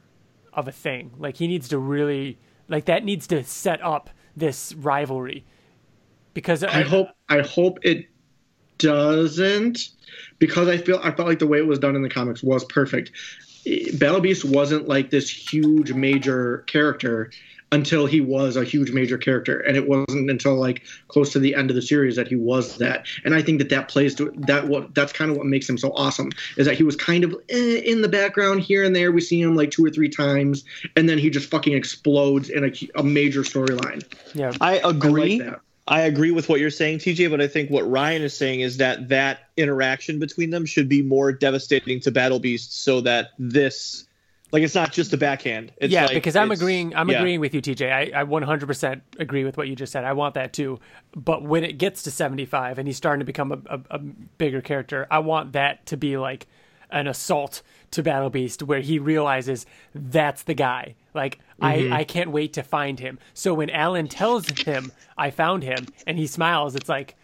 of 0.52 0.68
a 0.68 0.72
thing. 0.72 1.12
Like 1.18 1.36
he 1.36 1.46
needs 1.48 1.68
to 1.68 1.78
really 1.78 2.38
like 2.68 2.84
that 2.86 3.04
needs 3.04 3.26
to 3.28 3.42
set 3.44 3.82
up 3.82 4.10
this 4.36 4.72
rivalry. 4.74 5.44
Because 6.34 6.64
I 6.64 6.82
hope 6.82 7.08
I 7.28 7.40
hope 7.40 7.78
it 7.82 8.06
doesn't 8.78 9.90
because 10.38 10.68
I 10.68 10.76
feel 10.78 10.98
I 11.02 11.10
felt 11.10 11.28
like 11.28 11.38
the 11.38 11.46
way 11.46 11.58
it 11.58 11.66
was 11.66 11.78
done 11.78 11.94
in 11.96 12.02
the 12.02 12.08
comics 12.08 12.42
was 12.42 12.64
perfect. 12.64 13.12
Battle 13.98 14.20
Beast 14.20 14.44
wasn't 14.44 14.88
like 14.88 15.10
this 15.10 15.30
huge 15.30 15.92
major 15.92 16.58
character 16.66 17.30
until 17.72 18.06
he 18.06 18.20
was 18.20 18.56
a 18.56 18.64
huge 18.64 18.92
major 18.92 19.18
character. 19.18 19.60
And 19.60 19.76
it 19.76 19.88
wasn't 19.88 20.30
until 20.30 20.54
like 20.54 20.82
close 21.08 21.32
to 21.32 21.38
the 21.38 21.54
end 21.54 21.70
of 21.70 21.76
the 21.76 21.82
series 21.82 22.16
that 22.16 22.28
he 22.28 22.36
was 22.36 22.78
that. 22.78 23.06
And 23.24 23.34
i 23.34 23.42
think 23.42 23.58
that 23.58 23.70
that 23.70 23.88
plays 23.88 24.14
to 24.16 24.32
that 24.36 24.68
what 24.68 24.94
that's 24.94 25.12
kind 25.12 25.30
of 25.30 25.36
what 25.36 25.46
makes 25.46 25.68
him 25.68 25.78
so 25.78 25.92
awesome 25.94 26.30
is 26.56 26.66
that 26.66 26.76
he 26.76 26.84
was 26.84 26.96
kind 26.96 27.24
of 27.24 27.34
eh, 27.48 27.80
in 27.84 28.02
the 28.02 28.08
background 28.08 28.60
here 28.60 28.84
and 28.84 28.94
there. 28.94 29.10
We 29.10 29.20
see 29.20 29.40
him 29.40 29.56
like 29.56 29.70
two 29.70 29.84
or 29.84 29.90
three 29.90 30.08
times 30.08 30.64
and 30.96 31.08
then 31.08 31.18
he 31.18 31.30
just 31.30 31.50
fucking 31.50 31.72
explodes 31.72 32.50
in 32.50 32.64
a, 32.64 32.72
a 32.94 33.02
major 33.02 33.40
storyline. 33.40 34.04
Yeah. 34.34 34.52
I 34.60 34.78
I 34.78 34.90
agree. 34.90 35.38
like 35.38 35.50
that. 35.50 35.60
I 35.88 36.02
agree 36.02 36.30
with 36.30 36.48
what 36.48 36.60
you're 36.60 36.70
saying, 36.70 36.98
TJ, 36.98 37.30
but 37.30 37.40
I 37.40 37.48
think 37.48 37.68
what 37.70 37.88
Ryan 37.90 38.22
is 38.22 38.36
saying 38.36 38.60
is 38.60 38.76
that 38.76 39.08
that 39.08 39.48
interaction 39.56 40.20
between 40.20 40.50
them 40.50 40.64
should 40.64 40.88
be 40.88 41.02
more 41.02 41.32
devastating 41.32 41.98
to 42.00 42.12
Battle 42.12 42.38
Beast 42.38 42.84
so 42.84 43.00
that 43.00 43.30
this, 43.38 44.06
like, 44.52 44.62
it's 44.62 44.74
not 44.74 44.92
just 44.92 45.12
a 45.12 45.16
backhand. 45.16 45.72
It's 45.78 45.92
yeah, 45.92 46.04
like- 46.06 46.14
because 46.14 46.36
I'm 46.36 46.50
agreeing. 46.50 46.94
I'm 46.94 47.08
yeah. 47.10 47.18
agreeing 47.18 47.40
with 47.40 47.54
you, 47.54 47.62
TJ. 47.62 47.90
I, 48.14 48.20
I 48.20 48.24
100% 48.24 49.00
agree 49.18 49.44
with 49.44 49.56
what 49.56 49.68
you 49.68 49.74
just 49.74 49.92
said. 49.92 50.04
I 50.04 50.12
want 50.12 50.34
that 50.34 50.52
too. 50.52 50.78
But 51.16 51.42
when 51.42 51.64
it 51.64 51.78
gets 51.78 52.02
to 52.04 52.10
75 52.10 52.78
and 52.78 52.86
he's 52.86 52.96
starting 52.96 53.20
to 53.20 53.24
become 53.24 53.52
a, 53.52 53.58
a, 53.76 53.80
a 53.90 53.98
bigger 53.98 54.60
character, 54.60 55.06
I 55.10 55.18
want 55.20 55.52
that 55.52 55.86
to 55.86 55.96
be 55.96 56.16
like 56.16 56.46
an 56.90 57.06
assault 57.06 57.62
to 57.92 58.02
Battle 58.02 58.28
Beast 58.30 58.62
where 58.62 58.80
he 58.80 58.98
realizes 58.98 59.64
that's 59.94 60.42
the 60.44 60.54
guy. 60.54 60.94
Like 61.14 61.40
Mm-hmm. 61.62 61.92
I, 61.92 61.98
I 62.00 62.04
can't 62.04 62.32
wait 62.32 62.54
to 62.54 62.62
find 62.62 62.98
him. 62.98 63.18
So 63.34 63.54
when 63.54 63.70
Alan 63.70 64.08
tells 64.08 64.48
him 64.48 64.90
I 65.16 65.30
found 65.30 65.62
him 65.62 65.86
and 66.06 66.18
he 66.18 66.26
smiles, 66.26 66.74
it's 66.74 66.88
like 66.88 67.14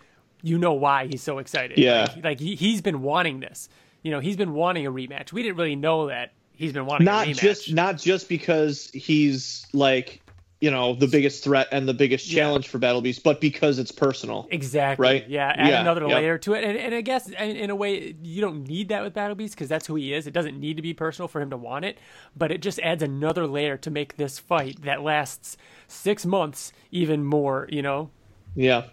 you 0.43 0.59
know 0.59 0.75
why 0.75 1.07
he's 1.09 1.23
so 1.23 1.39
excited. 1.39 1.77
Yeah. 1.79 2.03
Like, 2.15 2.25
like 2.25 2.41
he, 2.41 2.55
he's 2.55 2.81
been 2.81 3.03
wanting 3.03 3.41
this. 3.41 3.69
You 4.03 4.13
know, 4.13 4.21
he's 4.21 4.37
been 4.37 4.55
wanting 4.55 4.87
a 4.87 4.93
rematch. 4.93 5.33
We 5.33 5.43
didn't 5.43 5.57
really 5.57 5.75
know 5.75 6.07
that 6.07 6.33
he's 6.59 6.73
been 6.73 6.85
wanting 6.87 7.07
Not 7.07 7.29
just 7.29 7.73
not 7.73 7.97
just 7.97 8.29
because 8.29 8.91
he's 8.91 9.67
like, 9.73 10.21
you 10.61 10.73
know, 10.73 10.95
the 10.95 11.07
biggest 11.07 11.45
threat 11.45 11.69
and 11.71 11.89
the 11.89 11.95
biggest 11.95 12.27
Yeah. 12.29 12.43
challenge 12.43 12.67
for 12.67 12.79
Battle 12.79 13.01
Beast, 13.01 13.23
but 13.23 13.41
because 13.41 13.79
it's 13.79 13.93
personal. 13.93 14.49
Exactly. 14.51 15.05
Right? 15.07 15.29
Yeah. 15.29 15.53
Add 15.57 15.69
Yeah, 15.69 15.81
another 15.81 16.01
yep. 16.09 16.17
layer 16.17 16.39
to 16.39 16.55
it, 16.55 16.65
and, 16.65 16.77
and 16.77 16.95
I 16.97 17.01
guess 17.01 17.29
in, 17.29 17.57
in 17.57 17.71
a 17.71 17.77
way 17.77 18.17
you 18.21 18.41
don't 18.41 18.67
need 18.67 18.89
that 18.89 19.05
with 19.05 19.15
Battle 19.15 19.37
Beast 19.37 19.55
because 19.55 19.69
that's 19.69 19.87
who 19.87 19.95
he 19.95 20.13
is. 20.13 20.27
It 20.27 20.33
doesn't 20.33 20.59
need 20.59 20.75
to 20.77 20.83
be 20.83 20.93
personal 20.95 21.29
for 21.29 21.41
him 21.41 21.51
to 21.51 21.57
want 21.57 21.85
it, 21.85 21.97
but 22.37 22.51
it 22.51 22.61
just 22.61 22.81
adds 22.81 23.05
another 23.05 23.47
layer 23.47 23.77
to 23.77 23.91
make 23.91 24.17
this 24.17 24.41
fight 24.41 24.83
that 24.83 25.01
lasts 25.01 25.57
six 25.87 26.27
months 26.27 26.73
even 26.91 27.25
more. 27.25 27.69
You 27.71 27.83
know. 27.83 28.11
Yeah. 28.57 28.87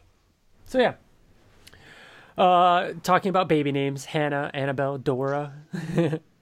So 0.66 0.78
yeah. 0.78 0.94
Uh, 2.38 2.94
talking 3.02 3.30
about 3.30 3.48
baby 3.50 3.72
names: 3.72 4.06
Hannah, 4.06 4.52
Annabelle, 4.54 5.00
Dora. 5.00 5.54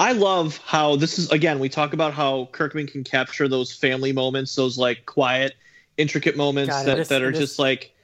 I 0.00 0.12
love 0.12 0.56
how 0.64 0.96
this 0.96 1.18
is 1.18 1.30
again. 1.30 1.58
We 1.58 1.68
talk 1.68 1.92
about 1.92 2.14
how 2.14 2.48
Kirkman 2.52 2.86
can 2.86 3.04
capture 3.04 3.46
those 3.48 3.72
family 3.72 4.12
moments, 4.12 4.54
those 4.56 4.78
like 4.78 5.04
quiet, 5.06 5.54
intricate 5.98 6.36
moments 6.36 6.70
God, 6.74 6.86
that, 6.86 6.96
this- 6.96 7.08
that 7.08 7.22
are 7.22 7.30
this- 7.30 7.40
just 7.40 7.58
like 7.58 7.94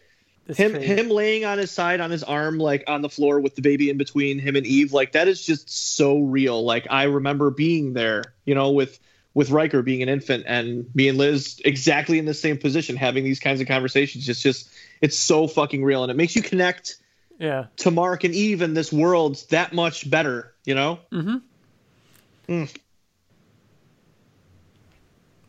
him 0.54 0.72
trade. 0.72 0.82
him 0.84 1.08
laying 1.08 1.44
on 1.44 1.58
his 1.58 1.72
side 1.72 2.00
on 2.00 2.10
his 2.12 2.22
arm 2.22 2.58
like 2.58 2.84
on 2.86 3.02
the 3.02 3.08
floor 3.08 3.40
with 3.40 3.56
the 3.56 3.62
baby 3.62 3.90
in 3.90 3.96
between 3.96 4.38
him 4.38 4.54
and 4.54 4.64
Eve. 4.66 4.92
Like 4.92 5.12
that 5.12 5.26
is 5.26 5.44
just 5.44 5.68
so 5.96 6.18
real. 6.20 6.62
Like 6.62 6.86
I 6.90 7.04
remember 7.04 7.50
being 7.50 7.94
there, 7.94 8.22
you 8.44 8.54
know, 8.54 8.70
with 8.70 9.00
with 9.34 9.50
Riker 9.50 9.82
being 9.82 10.02
an 10.02 10.08
infant 10.08 10.44
and 10.46 10.86
me 10.94 11.08
and 11.08 11.18
Liz 11.18 11.60
exactly 11.64 12.18
in 12.18 12.26
the 12.26 12.32
same 12.34 12.58
position 12.58 12.94
having 12.96 13.24
these 13.24 13.40
kinds 13.40 13.60
of 13.60 13.66
conversations. 13.66 14.28
It's 14.28 14.40
just 14.40 14.68
it's 15.00 15.18
so 15.18 15.48
fucking 15.48 15.82
real 15.82 16.02
and 16.04 16.10
it 16.12 16.16
makes 16.16 16.36
you 16.36 16.42
connect 16.42 16.96
Yeah. 17.40 17.66
to 17.78 17.90
Mark 17.90 18.22
and 18.24 18.34
Eve 18.34 18.62
and 18.62 18.76
this 18.76 18.92
world 18.92 19.42
that 19.50 19.72
much 19.72 20.08
better, 20.08 20.52
you 20.64 20.74
know? 20.74 21.00
Mm-hmm. 21.12 21.36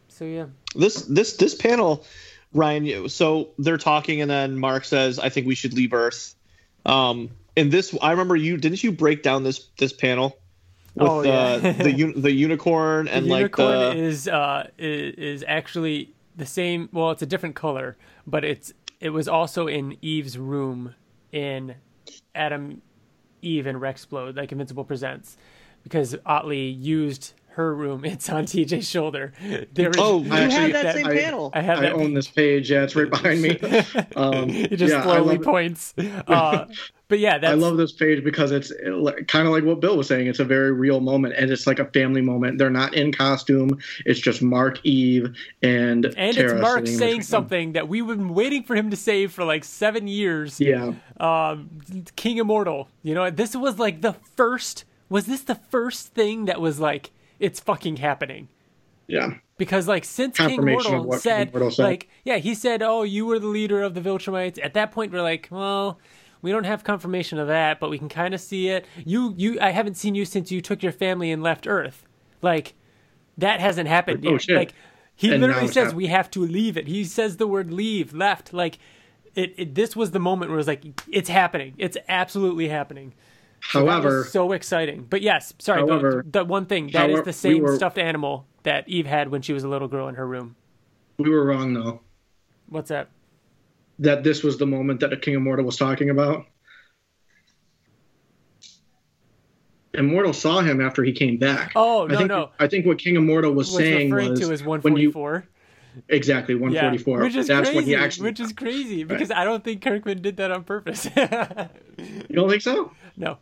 So 0.10 0.26
yeah. 0.26 0.45
this 0.76 1.03
this 1.03 1.38
this 1.38 1.56
panel 1.56 2.03
ryan 2.53 3.10
so 3.10 3.49
they're 3.60 3.78
talking 3.78 4.22
and 4.22 4.32
then 4.32 4.57
mark 4.57 4.86
says 4.86 5.19
i 5.19 5.30
think 5.30 5.45
we 5.45 5.53
should 5.53 5.74
leave 5.74 5.94
earth 5.94 6.34
um 6.86 7.30
and 7.57 7.72
this 7.72 7.95
i 8.02 8.11
remember 8.11 8.36
you 8.36 8.57
didn't 8.57 8.82
you 8.84 8.91
break 8.91 9.22
down 9.22 9.44
this 9.44 9.68
this 9.78 9.91
panel 9.94 10.38
with 10.95 11.07
Oh, 11.10 11.22
yeah. 11.24 11.57
the 11.57 11.72
the, 11.84 12.03
un, 12.03 12.14
the 12.22 12.32
unicorn 12.32 13.07
and 13.10 13.26
the 13.26 13.30
like 13.30 13.40
unicorn 13.41 13.72
the 13.72 13.95
is 13.98 14.28
uh 14.28 14.69
is, 14.78 15.14
is 15.15 15.45
actually 15.48 16.14
the 16.36 16.45
same 16.45 16.90
well 16.94 17.11
it's 17.11 17.22
a 17.22 17.28
different 17.28 17.56
color 17.56 17.98
but 18.26 18.44
it's 18.45 18.74
it 18.99 19.10
was 19.10 19.28
also 19.28 19.68
in 19.68 19.98
eve's 20.02 20.38
room 20.38 20.95
in 21.32 21.76
Atom 22.34 22.82
Eve 23.41 23.68
and 23.68 23.80
Rex 23.80 24.06
Splode 24.06 24.38
like 24.38 24.52
invincible 24.52 24.86
presents 24.86 25.38
because 25.88 26.15
Ottley 26.26 26.68
used 26.69 27.34
her 27.49 27.73
room 27.73 28.05
it's 28.05 28.30
on 28.30 28.45
tj's 28.45 28.88
shoulder 28.88 29.34
there 29.73 29.89
is 29.89 29.95
oh 29.97 30.22
you 30.22 30.31
I 30.31 30.41
actually- 30.41 30.61
had 30.61 30.73
that, 30.76 30.84
that- 30.84 30.95
same 30.95 31.07
I- 31.07 31.18
panel 31.18 31.49
i 31.55 31.61
have 31.61 31.80
I 31.80 31.89
own 31.89 32.14
this 32.14 32.27
page. 32.27 32.69
Yeah, 32.69 32.84
it's 32.84 32.95
right 32.95 33.09
behind 33.18 33.41
me. 33.41 33.57
Um, 34.15 34.49
he 34.49 34.68
just 34.76 34.93
yeah, 34.93 35.01
slowly 35.01 35.39
points 35.39 35.95
uh 36.27 36.65
but 37.07 37.18
yeah 37.18 37.39
that's 37.39 37.51
I 37.51 37.55
love 37.55 37.77
this 37.77 37.93
page 37.93 38.23
because 38.23 38.51
it's 38.51 38.72
kind 39.27 39.47
of 39.47 39.53
like 39.53 39.64
what 39.64 39.80
Bill 39.80 39.97
was 39.97 40.07
saying. 40.07 40.27
It's 40.27 40.39
a 40.39 40.45
very 40.45 40.72
real 40.73 40.99
moment, 40.99 41.35
and 41.38 41.49
it's 41.49 41.65
like 41.65 41.80
a 41.80 41.85
family 41.85 42.22
moment. 42.22 42.57
They're 42.57 42.69
not 42.69 42.93
in 42.93 43.14
costume. 43.14 43.80
It's 44.05 44.19
just 44.19 44.41
Mark, 44.41 44.85
Eve, 44.85 45.34
and 45.64 46.03
and 46.18 46.35
Terra 46.35 46.55
it's 46.55 46.61
mark 46.61 46.85
saying 46.85 47.22
something 47.22 47.72
that 47.73 47.88
we've 47.88 48.05
been 48.05 48.34
waiting 48.34 48.64
for 48.64 48.76
him 48.76 48.89
to 48.89 48.97
say 48.97 49.27
for 49.27 49.45
like 49.45 49.64
seven 49.64 50.07
years 50.07 50.59
Yeah, 50.59 50.93
um, 51.19 51.69
King 52.18 52.38
Immortal. 52.39 52.89
You 53.03 53.15
know, 53.15 53.30
this 53.31 53.55
was 53.55 53.80
like 53.80 54.01
the 54.01 54.14
first. 54.35 54.84
Was 55.09 55.25
this 55.25 55.41
the 55.41 55.55
first 55.55 56.13
thing 56.13 56.45
that 56.45 56.59
was 56.61 56.79
like 56.79 57.11
it's 57.39 57.59
fucking 57.59 57.97
happening? 57.97 58.49
yeah. 59.07 59.35
Because 59.57 59.88
like 59.88 60.05
since 60.05 60.38
King 60.38 60.63
Mortal 60.65 60.77
of 60.77 60.93
Immortal 60.93 61.11
King 61.13 61.19
said, 61.19 61.47
Immortal 61.49 61.71
said. 61.71 61.84
like 61.84 62.09
yeah, 62.23 62.38
he 62.38 62.53
said, 62.53 62.84
"Oh, 62.84 63.01
you 63.01 63.25
were 63.25 63.39
the 63.39 63.47
leader 63.47 63.81
of 63.81 63.95
the 63.95 64.01
Viltrumites." 64.01 64.59
At 64.63 64.73
that 64.75 64.91
point, 64.91 65.11
we're 65.11 65.21
like, 65.23 65.47
well. 65.51 65.99
We 66.39 66.51
don't 66.51 66.65
have 66.65 66.84
confirmation 66.84 67.39
of 67.39 67.47
that, 67.47 67.79
but 67.79 67.89
we 67.89 67.97
can 67.97 68.09
kind 68.09 68.35
of 68.35 68.39
see 68.39 68.69
it. 68.69 68.85
You, 69.03 69.34
you, 69.35 69.59
I 69.59 69.71
haven't 69.71 69.95
seen 69.95 70.13
you 70.13 70.23
since 70.23 70.51
you 70.51 70.61
took 70.61 70.84
your 70.84 70.91
family 70.91 71.31
and 71.31 71.41
left 71.41 71.65
Earth. 71.67 72.05
Like, 72.43 72.75
that 73.39 73.59
hasn't 73.59 73.88
happened 73.89 74.23
Oh, 74.25 74.34
yet. 74.34 74.41
shit. 74.43 74.55
Like, 74.55 74.73
he 75.15 75.31
And 75.34 75.41
literally 75.41 75.65
says 75.67 75.75
happening. 75.75 75.95
we 75.97 76.07
have 76.07 76.29
to 76.31 76.41
leave 76.45 76.77
it. 76.77 76.85
He 76.88 77.05
says 77.05 77.38
the 77.38 77.47
word 77.47 77.73
leave, 77.73 78.13
left. 78.13 78.53
Like, 78.53 78.77
it, 79.34 79.55
it. 79.57 79.75
This 79.75 79.95
was 79.95 80.11
the 80.11 80.19
moment 80.19 80.51
where 80.51 80.57
it 80.57 80.59
was 80.59 80.67
like, 80.67 80.85
it's 81.11 81.27
happening. 81.27 81.73
It's 81.79 81.97
absolutely 82.07 82.67
happening. 82.67 83.15
However, 83.69 84.23
so 84.23 84.52
exciting. 84.53 85.06
But 85.10 85.22
yes, 85.22 85.53
sorry. 85.60 85.81
but 85.84 85.89
However- 85.89 86.26
the 86.30 86.45
one 86.45 86.65
thing 86.65 86.85
that 86.91 87.10
is 87.10 87.15
however, 87.15 87.22
the 87.23 87.27
we 87.30 87.34
same 87.34 87.61
were- 87.64 87.76
stuffed 87.76 87.98
animal 87.98 88.45
that 88.64 88.88
Eve 88.88 89.06
had 89.06 89.30
when 89.30 89.41
she 89.41 89.53
was 89.53 89.64
a 89.64 89.68
little 89.69 89.88
girl 89.88 90.07
in 90.07 90.15
her 90.15 90.27
room. 90.27 90.56
we 91.18 91.30
were 91.30 91.44
wrong 91.45 91.73
though. 91.73 92.02
What's 92.69 92.89
that? 92.89 93.10
That 93.99 94.23
this 94.23 94.44
was 94.44 94.57
the 94.57 94.65
moment 94.68 94.99
that 94.99 95.10
the 95.10 95.18
King 95.18 95.34
Immortal 95.35 95.65
was 95.65 95.77
talking 95.77 96.10
about. 96.10 96.45
Immortal 99.94 100.34
saw 100.34 100.61
him 100.61 100.80
after 100.80 101.03
he 101.03 101.11
came 101.11 101.38
back. 101.38 101.72
Oh, 101.76 102.03
I 102.06 102.11
no, 102.11 102.18
think, 102.18 102.27
no. 102.30 102.49
I 102.60 102.68
think 102.68 102.85
what 102.85 102.99
King 102.99 103.15
Immortal 103.15 103.52
was, 103.53 103.68
Was 103.69 103.77
saying 103.77 104.11
referring 104.11 104.31
was 104.31 104.39
to 104.41 104.52
as 104.53 104.64
when 104.64 104.80
you 104.98 105.10
144. 105.11 105.48
exactly 106.10 106.53
Yeah, 106.53 106.61
144. 106.61 107.19
which 107.22 107.35
is 107.35 107.48
That's 107.48 107.69
crazy. 107.72 107.95
actually. 107.95 108.30
which 108.30 108.39
is 108.39 108.53
crazy 108.53 109.03
because 109.03 109.31
I 109.31 109.44
don't 109.44 109.64
think 109.64 109.81
Kirkman 109.81 110.22
did 110.22 110.38
that 110.38 110.52
on 110.52 110.64
purpose. 110.65 111.06
you 111.98 112.35
don't 112.35 112.49
think 112.49 112.61
so? 112.61 112.91
no. 113.15 113.39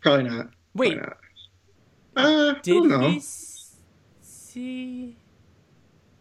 Probably 0.00 0.24
not. 0.28 0.50
Wait. 0.74 0.98
Probably 0.98 1.06
not. 1.06 1.16
Uh, 2.14 2.54
I 2.56 2.60
Did 2.62 2.72
don't 2.74 2.88
know. 2.88 3.08
he 3.10 3.22
see? 4.20 5.16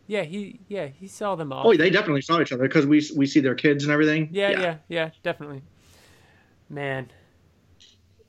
Yeah, 0.07 0.23
he 0.23 0.59
yeah 0.67 0.87
he 0.87 1.07
saw 1.07 1.35
them 1.35 1.51
all. 1.53 1.67
Oh, 1.67 1.75
they 1.75 1.89
definitely 1.89 2.21
saw 2.21 2.41
each 2.41 2.51
other 2.51 2.63
because 2.63 2.85
we 2.85 3.05
we 3.15 3.25
see 3.25 3.39
their 3.39 3.55
kids 3.55 3.83
and 3.83 3.91
everything. 3.91 4.29
yeah, 4.31 4.49
yeah, 4.51 4.75
yeah, 4.87 5.09
definitely. 5.23 5.61
Man. 6.69 7.11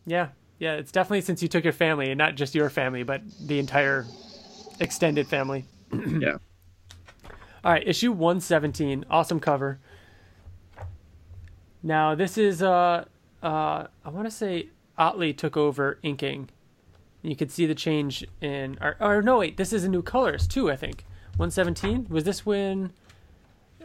Yeah, 0.07 0.29
yeah. 0.59 0.75
It's 0.75 0.91
definitely 0.91 1.21
since 1.21 1.43
you 1.43 1.49
took 1.49 1.65
your 1.65 1.73
family, 1.73 2.11
and 2.11 2.19
not 2.19 2.35
just 2.35 2.55
your 2.55 2.71
family, 2.71 3.03
but 3.05 3.23
the 3.41 3.59
entire 3.59 4.07
extended 4.81 5.29
family. 5.29 5.65
yeah. 5.93 6.39
All 7.65 7.73
right, 7.73 7.87
issue 7.87 8.11
117. 8.11 9.05
Awesome 9.09 9.39
cover. 9.39 9.79
Now 11.83 12.15
this 12.15 12.39
is 12.39 12.63
uh 12.63 13.05
uh 13.43 13.87
I 14.05 14.09
want 14.09 14.27
to 14.27 14.31
say 14.31 14.69
Ottley 14.99 15.33
took 15.33 15.57
over 15.57 15.99
inking. 16.03 16.51
You 17.23 17.37
could 17.37 17.51
see 17.51 17.67
the 17.67 17.75
change 17.75 18.25
in 18.41 18.79
or, 18.81 18.97
or 19.01 19.23
no 19.23 19.39
wait 19.39 19.57
this 19.57 19.73
is 19.73 19.85
a 19.85 19.89
new 19.89 20.03
colors 20.03 20.47
too 20.47 20.71
I 20.71 20.77
think. 20.77 21.05
117 21.37 22.07
was 22.11 22.25
this 22.25 22.45
when 22.45 22.93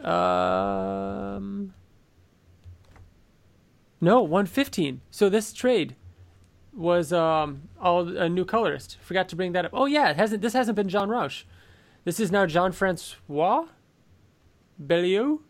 um 0.02 1.72
no 4.00 4.20
115 4.20 5.00
so 5.10 5.28
this 5.28 5.52
trade 5.52 5.96
was 6.74 7.12
um 7.12 7.62
all 7.80 8.16
a 8.16 8.28
new 8.28 8.44
colorist. 8.44 8.98
Forgot 9.00 9.28
to 9.30 9.36
bring 9.36 9.52
that 9.52 9.64
up. 9.64 9.70
Oh 9.72 9.86
yeah 9.86 10.10
it 10.10 10.16
hasn't 10.16 10.42
this 10.42 10.52
hasn't 10.52 10.76
been 10.76 10.88
John 10.88 11.08
Rauch 11.08 11.44
this 12.04 12.18
is 12.18 12.32
now 12.32 12.46
Jean 12.46 12.72
Francois 12.72 13.66
Beaulieu 14.78 15.40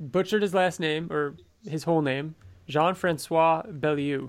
butchered 0.00 0.42
his 0.42 0.54
last 0.54 0.80
name 0.80 1.10
or 1.12 1.36
his 1.66 1.84
whole 1.84 2.02
name, 2.02 2.34
Jean 2.70 2.94
Francois 2.94 3.62
Beaulieu. 3.62 4.28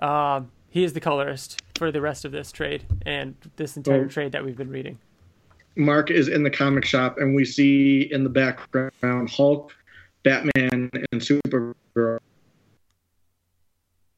Um, 0.00 0.50
he 0.70 0.84
is 0.84 0.92
the 0.92 1.00
colorist 1.00 1.62
for 1.76 1.92
the 1.92 2.00
rest 2.00 2.24
of 2.24 2.32
this 2.32 2.50
trade 2.50 2.84
and 3.06 3.34
this 3.56 3.76
entire 3.76 4.06
trade 4.06 4.32
that 4.32 4.44
we've 4.44 4.56
been 4.56 4.70
reading. 4.70 4.98
Mark 5.76 6.10
is 6.10 6.28
in 6.28 6.42
the 6.42 6.50
comic 6.50 6.84
shop, 6.84 7.18
and 7.18 7.36
we 7.36 7.44
see 7.44 8.12
in 8.12 8.24
the 8.24 8.30
background 8.30 9.30
Hulk, 9.30 9.72
Batman, 10.24 10.90
and 11.12 11.20
Supergirl. 11.20 12.18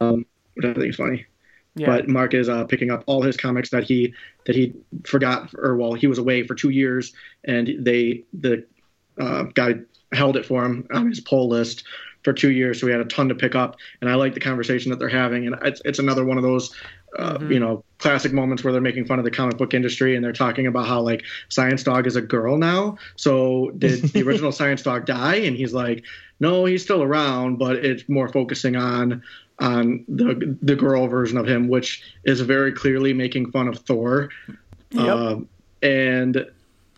Um, 0.01 0.25
which 0.55 0.65
I 0.65 0.73
think 0.73 0.87
is 0.87 0.97
funny. 0.97 1.27
Yeah, 1.75 1.87
But 1.87 2.09
Mark 2.09 2.35
is 2.35 2.49
uh, 2.49 2.65
picking 2.65 2.91
up 2.91 3.05
all 3.07 3.23
his 3.23 3.37
comics 3.37 3.71
that 3.71 3.85
he 3.85 4.15
that 4.47 4.57
he 4.57 4.75
forgot, 5.05 5.53
or 5.59 5.77
well, 5.77 5.93
he 5.93 6.07
was 6.07 6.19
away 6.19 6.43
for 6.43 6.55
two 6.55 6.71
years, 6.71 7.13
and 7.45 7.71
they 7.79 8.25
the 8.33 8.65
uh, 9.21 9.45
guy 9.55 9.75
held 10.13 10.37
it 10.37 10.47
for 10.47 10.65
him 10.65 10.87
on 10.93 11.09
his 11.09 11.21
pull 11.21 11.49
list 11.49 11.85
for 12.23 12.33
two 12.33 12.51
years, 12.51 12.81
so 12.81 12.87
we 12.87 12.93
had 12.93 13.01
a 13.01 13.07
ton 13.07 13.29
to 13.29 13.35
pick 13.35 13.55
up. 13.55 13.77
And 14.01 14.11
I 14.11 14.15
like 14.15 14.35
the 14.35 14.41
conversation 14.41 14.91
that 14.91 14.99
they're 14.99 15.09
having, 15.09 15.47
and 15.47 15.57
it's 15.63 15.81
it's 15.85 15.99
another 15.99 16.25
one 16.25 16.37
of 16.37 16.43
those. 16.43 16.75
Uh, 17.19 17.39
Mhm. 17.39 17.51
You 17.53 17.59
know, 17.59 17.85
classic 17.99 18.33
moments 18.33 18.63
where 18.63 18.73
they're 18.73 18.81
making 18.81 19.05
fun 19.05 19.19
of 19.19 19.25
the 19.25 19.33
comic 19.33 19.59
book 19.59 19.75
industry 19.75 20.15
and 20.15 20.25
they're 20.25 20.33
talking 20.33 20.69
about 20.69 20.87
how 20.87 21.01
like 21.01 21.25
Science 21.49 21.83
Dog 21.83 22.07
is 22.07 22.15
a 22.15 22.21
girl 22.23 22.57
now. 22.57 22.99
So 23.17 23.73
did 23.79 24.03
the 24.13 24.23
original 24.23 24.53
Science 24.53 24.83
Dog 24.83 25.07
die? 25.07 25.35
And 25.35 25.57
he's 25.57 25.73
like, 25.75 26.05
no, 26.39 26.67
he's 26.67 26.85
still 26.85 27.03
around, 27.03 27.59
but 27.59 27.85
it's 27.85 28.09
more 28.09 28.29
focusing 28.29 28.77
on 28.77 29.25
on 29.59 30.05
the 30.09 30.57
the 30.63 30.77
girl 30.77 31.09
version 31.09 31.37
of 31.37 31.49
him, 31.49 31.67
which 31.69 32.03
is 32.25 32.41
very 32.43 32.73
clearly 32.73 33.13
making 33.13 33.51
fun 33.51 33.67
of 33.67 33.79
Thor. 33.81 34.29
Yep. 34.93 35.09
Um, 35.09 35.49
and 35.83 36.47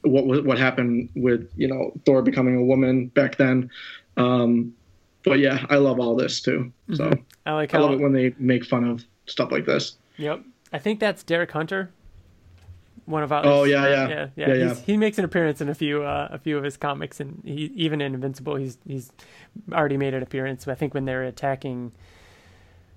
what 0.03 0.45
what 0.45 0.59
happened 0.59 1.09
with 1.15 1.51
you 1.57 1.69
know 1.69 1.93
Thor 2.05 2.21
becoming 2.23 2.57
a 2.57 2.63
woman 2.63 3.07
back 3.07 3.37
then. 3.37 3.71
Um, 4.17 4.75
but 5.25 5.39
yeah, 5.39 5.67
I 5.71 5.77
love 5.77 6.01
all 6.01 6.17
this 6.17 6.41
too. 6.41 6.73
So 6.95 7.11
I 7.47 7.53
like 7.53 7.75
I 7.75 7.79
love 7.79 7.93
it 7.93 8.01
when 8.01 8.13
they 8.13 8.35
make 8.39 8.65
fun 8.65 8.85
of 8.85 9.05
stuff 9.27 9.51
like 9.53 9.67
this. 9.67 9.97
Yep, 10.17 10.43
I 10.73 10.79
think 10.79 11.01
that's 11.01 11.23
Derek 11.23 11.51
Hunter. 11.53 11.91
One 13.05 13.25
of 13.25 13.33
our. 13.33 13.45
Oh, 13.45 13.65
yeah, 13.65 13.89
yeah. 13.89 14.09
yeah, 14.09 14.09
yeah. 14.09 14.29
Yeah, 14.37 14.69
he's, 14.69 14.79
yeah. 14.79 14.85
He 14.85 14.97
makes 14.97 15.19
an 15.19 15.25
appearance 15.25 15.61
in 15.61 15.69
a 15.69 15.75
few 15.75 16.05
uh, 16.05 16.29
a 16.31 16.39
few 16.39 16.57
of 16.57 16.63
his 16.63 16.77
comics, 16.77 17.19
and 17.19 17.43
he 17.45 17.73
even 17.75 18.01
in 18.01 18.15
Invincible, 18.15 18.55
he's 18.57 18.79
he's 18.87 19.11
already 19.73 19.97
made 19.97 20.15
an 20.15 20.23
appearance. 20.23 20.69
I 20.69 20.75
think 20.77 20.95
when 20.95 21.05
they're 21.05 21.25
attacking 21.25 21.93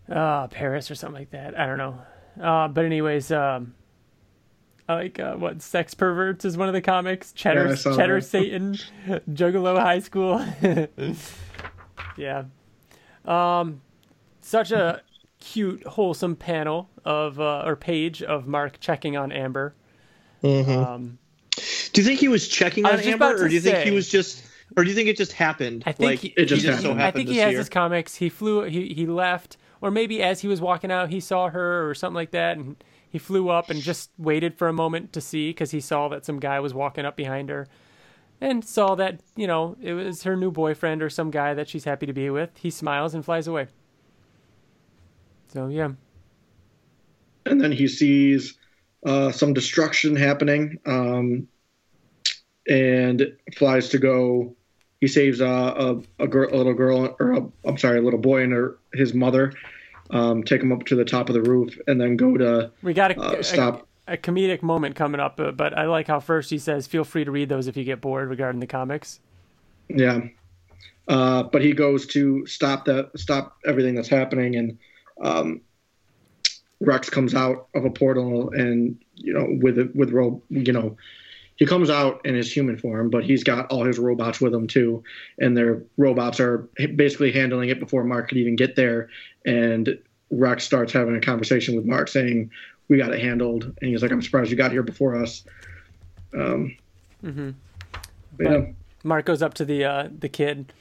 uh, 0.10 0.48
Paris 0.48 0.90
or 0.92 0.96
something 0.96 1.20
like 1.20 1.32
that. 1.32 1.58
I 1.60 1.66
don't 1.66 1.78
know. 1.78 2.00
Uh, 2.42 2.68
but 2.68 2.86
anyways, 2.86 3.32
um, 3.32 3.74
I 4.88 4.94
like 4.96 5.20
uh, 5.20 5.36
what 5.36 5.62
Sex 5.62 5.94
Perverts 5.94 6.46
is 6.46 6.58
one 6.58 6.68
of 6.68 6.74
the 6.74 6.82
comics. 6.82 7.32
Cheddar 7.32 7.70
Yeah, 7.70 7.76
Cheddar 7.76 8.20
that. 8.20 8.26
Satan, 8.28 8.74
Juggalo 9.08 9.80
High 9.80 10.00
School. 10.00 10.46
yeah. 12.18 12.44
Um, 13.26 13.82
such 14.42 14.72
a 14.72 15.02
cute, 15.40 15.86
wholesome 15.86 16.36
panel 16.36 16.90
of 17.04 17.40
uh, 17.40 17.64
or 17.66 17.76
page 17.76 18.22
of 18.24 18.48
Mark 18.48 18.80
checking 18.80 19.18
on 19.18 19.32
Amber. 19.32 19.74
Um, 20.44 21.18
Do 21.94 22.02
you 22.02 22.08
think 22.08 22.20
he 22.20 22.28
was 22.28 22.48
checking 22.48 22.86
on 22.86 22.98
was 22.98 23.08
Amber, 23.08 23.44
or 23.44 23.48
do 23.48 23.54
you 23.54 23.62
think 23.62 23.80
he 23.80 23.92
was 23.92 24.08
just, 24.10 24.44
or 24.78 24.84
do 24.84 24.90
you 24.90 24.96
think 24.96 25.10
it 25.10 25.18
just 25.18 25.32
happened? 25.34 25.84
I 25.86 25.92
think 25.92 26.10
like, 26.12 26.20
he- 26.20 26.34
It 26.38 26.46
just 26.46 26.64
so 26.64 26.72
happened. 26.72 27.02
I 27.02 27.12
think 27.12 27.30
he 27.30 27.38
has 27.38 27.52
year? 27.52 27.60
his 27.60 27.70
comics. 27.70 28.16
He 28.16 28.30
flew. 28.30 28.64
He 28.64 28.94
he 28.94 29.06
left, 29.08 29.58
or 29.82 29.90
maybe 29.92 30.22
as 30.22 30.42
he 30.42 30.48
was 30.48 30.62
walking 30.62 30.92
out, 30.92 31.10
he 31.10 31.20
saw 31.20 31.50
her 31.50 31.90
or 31.90 31.96
something 31.96 32.16
like 32.16 32.32
that, 32.32 32.58
and 32.58 32.76
he 33.10 33.18
flew 33.18 33.50
up 33.50 33.70
and 33.70 33.82
just 33.82 34.12
waited 34.18 34.58
for 34.58 34.68
a 34.68 34.74
moment 34.74 35.14
to 35.14 35.22
see 35.22 35.50
because 35.50 35.72
he 35.72 35.80
saw 35.80 36.10
that 36.10 36.26
some 36.26 36.40
guy 36.40 36.60
was 36.60 36.74
walking 36.74 37.06
up 37.06 37.16
behind 37.16 37.50
her, 37.50 37.68
and 38.42 38.64
saw 38.64 38.96
that 38.96 39.20
you 39.36 39.48
know 39.48 39.76
it 39.82 39.94
was 39.94 40.24
her 40.24 40.36
new 40.36 40.52
boyfriend 40.52 41.02
or 41.02 41.10
some 41.10 41.32
guy 41.32 41.54
that 41.54 41.68
she's 41.68 41.84
happy 41.84 42.06
to 42.06 42.14
be 42.14 42.30
with. 42.30 42.52
He 42.56 42.70
smiles 42.70 43.14
and 43.14 43.24
flies 43.24 43.48
away. 43.48 43.68
So 45.48 45.68
yeah, 45.68 45.92
and 47.46 47.62
then 47.62 47.72
he 47.72 47.88
sees 47.88 48.56
uh, 49.06 49.32
some 49.32 49.54
destruction 49.54 50.16
happening 50.16 50.80
um, 50.86 51.48
and 52.68 53.36
flies 53.56 53.90
to 53.90 54.00
go 54.00 54.56
he 55.02 55.08
saves 55.08 55.42
a, 55.42 55.46
a, 55.46 56.02
a, 56.20 56.28
girl, 56.28 56.50
a 56.52 56.56
little 56.56 56.74
girl 56.74 57.16
or 57.20 57.52
i'm 57.66 57.78
sorry 57.78 58.00
a 58.00 58.02
little 58.02 58.20
boy 58.20 58.42
and 58.42 58.54
her, 58.54 58.78
his 58.94 59.14
mother 59.14 59.54
um, 60.10 60.44
take 60.44 60.62
him 60.62 60.72
up 60.72 60.86
to 60.86 60.96
the 60.96 61.06
top 61.06 61.30
of 61.30 61.36
the 61.36 61.42
roof 61.42 61.78
and 61.88 62.00
then 62.00 62.16
go 62.16 62.38
to 62.38 62.72
we 62.82 62.94
got 62.94 63.12
a, 63.12 63.20
uh, 63.20 63.44
stop 63.44 63.88
a 64.08 64.18
comedic 64.18 64.62
moment 64.62 64.96
coming 64.96 65.20
up, 65.20 65.40
uh, 65.40 65.52
but 65.52 65.78
I 65.78 65.86
like 65.86 66.08
how 66.08 66.20
first 66.20 66.50
he 66.50 66.58
says, 66.58 66.88
"Feel 66.88 67.04
free 67.04 67.26
to 67.26 67.32
read 67.32 67.50
those 67.50 67.68
if 67.68 67.76
you 67.76 67.84
get 67.84 68.02
bored 68.02 68.30
regarding 68.30 68.60
the 68.60 68.68
comics." 68.68 69.20
yeah. 69.90 70.22
Uh, 71.08 71.44
but 71.44 71.62
he 71.62 71.74
goes 71.74 72.08
to 72.08 72.46
stop 72.48 72.86
that 72.86 73.12
stop 73.16 73.58
everything 73.66 73.94
that's 73.96 74.08
happening 74.08 74.56
and 74.56 74.78
um, 75.22 75.62
rex 76.80 77.10
comes 77.10 77.36
out 77.36 77.68
of 77.76 77.86
a 77.86 77.92
portal 77.92 78.50
and 78.52 78.98
you 79.14 79.34
know 79.34 79.48
with 79.62 79.92
with 79.94 80.12
ro- 80.12 80.42
you 80.50 80.74
know 80.74 80.98
he 81.58 81.66
comes 81.66 81.90
out 81.90 82.26
in 82.26 82.34
his 82.34 82.52
human 82.52 82.78
form 82.78 83.10
but 83.10 83.24
he's 83.24 83.44
got 83.44 83.72
all 83.72 83.86
his 83.86 84.00
robots 84.00 84.42
with 84.42 84.54
him 84.54 84.68
too. 84.68 85.04
And 85.38 85.56
their 85.56 85.84
robots 85.96 86.40
are 86.40 86.70
basically 86.96 87.32
handling 87.32 87.70
it 87.70 87.80
before 87.80 88.04
mark 88.04 88.30
could 88.30 88.40
even 88.40 88.56
get 88.56 88.76
there. 88.76 89.10
And 89.46 89.98
rex 90.32 90.64
starts 90.64 90.92
having 90.92 91.16
a 91.16 91.22
conversation 91.22 91.76
with 91.76 91.86
mark 91.86 92.10
saying 92.10 92.50
we 92.88 92.98
got 92.98 93.14
it 93.14 93.20
handled 93.20 93.64
and 93.82 93.90
he's 93.90 94.02
like 94.02 94.12
i'm 94.12 94.22
surprised 94.22 94.50
you 94.52 94.58
got 94.58 94.72
here 94.72 94.84
before 94.84 95.16
us 95.16 95.44
um, 96.34 96.76
hmm 97.22 97.52
but 98.38 98.44
yeah. 98.52 98.66
Mark 99.04 99.26
goes 99.26 99.42
up 99.42 99.54
to 99.54 99.66
the 99.66 99.86
uh, 99.86 100.10
the 100.20 100.28
kid, 100.28 100.74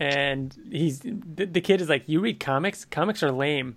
and 0.00 0.56
he's 0.70 1.00
the, 1.00 1.44
the 1.46 1.60
kid 1.60 1.80
is 1.82 1.88
like, 1.88 2.02
"You 2.06 2.18
read 2.18 2.40
comics? 2.40 2.84
Comics 2.86 3.22
are 3.22 3.30
lame." 3.30 3.76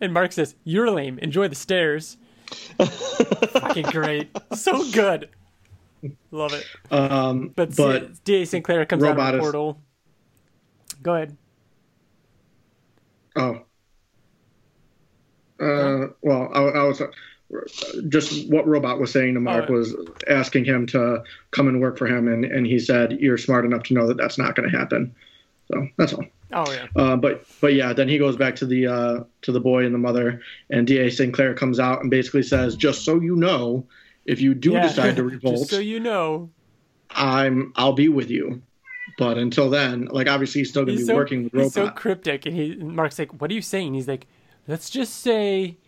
And 0.00 0.14
Mark 0.14 0.32
says, 0.32 0.54
"You're 0.64 0.90
lame. 0.90 1.18
Enjoy 1.18 1.48
the 1.48 1.54
stairs." 1.56 2.16
Fucking 2.78 3.86
great, 3.90 4.30
so 4.54 4.90
good. 4.92 5.28
Love 6.30 6.54
it. 6.54 6.64
Um, 6.90 7.48
But, 7.54 7.76
but 7.76 8.22
D.A. 8.24 8.46
Sinclair 8.46 8.86
comes 8.86 9.02
out 9.02 9.10
of 9.10 9.16
Robot 9.16 9.32
the 9.32 9.38
is- 9.38 9.42
portal. 9.42 9.80
Go 11.02 11.14
ahead. 11.14 11.36
Oh. 13.36 13.62
Uh, 15.62 16.08
well, 16.22 16.50
I, 16.52 16.60
I 16.80 16.82
was 16.84 17.00
uh, 17.00 17.06
just 18.08 18.50
what 18.50 18.66
Robot 18.66 18.98
was 18.98 19.12
saying 19.12 19.34
to 19.34 19.40
Mark 19.40 19.66
Oh. 19.68 19.74
was 19.74 19.94
asking 20.28 20.64
him 20.64 20.86
to 20.88 21.22
come 21.50 21.68
and 21.68 21.80
work 21.80 21.98
for 21.98 22.06
him, 22.06 22.26
and, 22.28 22.44
and 22.44 22.66
he 22.66 22.78
said, 22.78 23.12
"You're 23.20 23.38
smart 23.38 23.64
enough 23.64 23.82
to 23.84 23.94
know 23.94 24.06
that 24.08 24.16
that's 24.16 24.38
not 24.38 24.54
going 24.56 24.70
to 24.70 24.76
happen." 24.76 25.14
So 25.70 25.86
that's 25.98 26.12
all. 26.12 26.24
Oh 26.54 26.70
yeah. 26.70 26.86
Uh, 26.96 27.16
but 27.16 27.46
but 27.60 27.74
yeah, 27.74 27.92
then 27.92 28.08
he 28.08 28.18
goes 28.18 28.36
back 28.36 28.56
to 28.56 28.66
the 28.66 28.86
uh, 28.86 29.20
to 29.42 29.52
the 29.52 29.60
boy 29.60 29.84
and 29.84 29.94
the 29.94 29.98
mother, 29.98 30.40
and 30.70 30.86
D.A. 30.86 31.10
Sinclair 31.10 31.54
comes 31.54 31.78
out 31.78 32.00
and 32.00 32.10
basically 32.10 32.42
says, 32.42 32.74
"Just 32.76 33.04
so 33.04 33.20
you 33.20 33.36
know, 33.36 33.86
if 34.26 34.40
you 34.40 34.54
do 34.54 34.72
Yeah. 34.72 34.82
decide 34.82 35.16
to 35.16 35.22
revolt, 35.34 35.58
Just 35.58 35.70
so 35.70 35.78
you 35.78 36.00
know, 36.00 36.50
I'm 37.10 37.72
I'll 37.76 37.92
be 37.94 38.08
with 38.08 38.30
you." 38.30 38.62
But 39.18 39.36
until 39.36 39.68
then, 39.68 40.06
like 40.06 40.28
obviously 40.28 40.62
he's 40.62 40.70
still 40.70 40.84
going 40.84 40.96
to 40.96 41.00
he's 41.00 41.06
be 41.08 41.12
so 41.12 41.16
working 41.16 41.44
with 41.44 41.52
he's 41.52 41.74
so 41.74 41.82
Robot. 41.82 41.96
cryptic, 41.96 42.46
and 42.46 42.56
he 42.56 42.76
Mark's 42.76 43.18
like, 43.18 43.40
"What 43.40 43.50
are 43.50 43.54
you 43.54 43.62
saying?" 43.62 43.94
He's 43.94 44.08
like, 44.08 44.26
"Let's 44.66 44.90
just 44.90 45.14
say." 45.20 45.78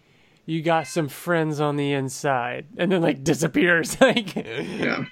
You 0.46 0.60
got 0.60 0.86
some 0.86 1.08
friends 1.08 1.58
on 1.58 1.76
the 1.76 1.94
inside, 1.94 2.66
and 2.76 2.92
then 2.92 3.00
like 3.00 3.24
disappears. 3.24 3.98
like, 4.00 4.36
yeah, 4.36 5.06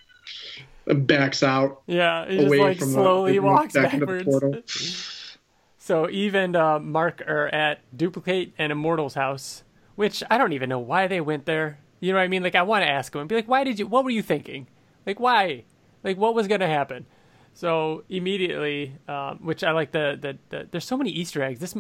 backs 0.87 1.43
out 1.43 1.83
Yeah, 1.87 2.29
he 2.29 2.45
away 2.45 2.59
just 2.59 2.61
like 2.61 2.79
from 2.79 2.91
slowly 2.91 3.33
the, 3.35 3.39
walks 3.41 3.75
back 3.75 3.99
backwards. 3.99 5.19
So 5.79 6.09
Eve 6.09 6.37
and 6.37 6.55
uh, 6.55 6.79
Mark 6.79 7.23
are 7.27 7.49
at 7.49 7.81
Duplicate 7.97 8.55
and 8.57 8.71
Immortal's 8.71 9.15
house, 9.15 9.65
which 9.97 10.23
I 10.31 10.39
don't 10.39 10.53
even 10.53 10.69
know 10.69 10.79
why 10.79 11.09
they 11.09 11.21
went 11.21 11.45
there. 11.45 11.81
You 11.99 12.13
know 12.13 12.19
what 12.19 12.25
I 12.25 12.29
mean? 12.29 12.45
Like 12.45 12.55
I 12.55 12.63
want 12.63 12.85
to 12.85 12.89
ask 12.89 13.13
him 13.13 13.23
and 13.23 13.29
be 13.29 13.35
like, 13.35 13.49
"Why 13.49 13.65
did 13.65 13.81
you? 13.81 13.89
What 13.89 14.05
were 14.05 14.11
you 14.11 14.23
thinking? 14.23 14.69
Like 15.05 15.19
why? 15.19 15.65
Like 16.05 16.19
what 16.19 16.37
was 16.37 16.47
gonna 16.47 16.69
happen?" 16.69 17.07
So 17.55 18.05
immediately, 18.09 18.95
um, 19.09 19.39
which 19.43 19.63
I 19.63 19.73
like 19.73 19.93
the, 19.93 20.19
the 20.21 20.39
the 20.49 20.69
there's 20.71 20.85
so 20.85 20.97
many 20.97 21.11
Easter 21.11 21.43
eggs. 21.43 21.61
This 21.61 21.75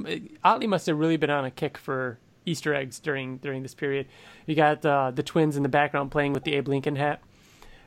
Ottley 0.44 0.66
must 0.66 0.86
have 0.86 0.98
really 0.98 1.16
been 1.16 1.30
on 1.30 1.44
a 1.44 1.50
kick 1.50 1.78
for 1.78 2.18
Easter 2.44 2.74
eggs 2.74 3.00
during 3.00 3.38
during 3.38 3.62
this 3.62 3.74
period. 3.74 4.06
You 4.46 4.54
got 4.54 4.84
uh, 4.84 5.10
the 5.12 5.22
twins 5.22 5.56
in 5.56 5.62
the 5.62 5.68
background 5.68 6.10
playing 6.10 6.34
with 6.34 6.44
the 6.44 6.54
Abe 6.54 6.68
Lincoln 6.68 6.96
hat. 6.96 7.22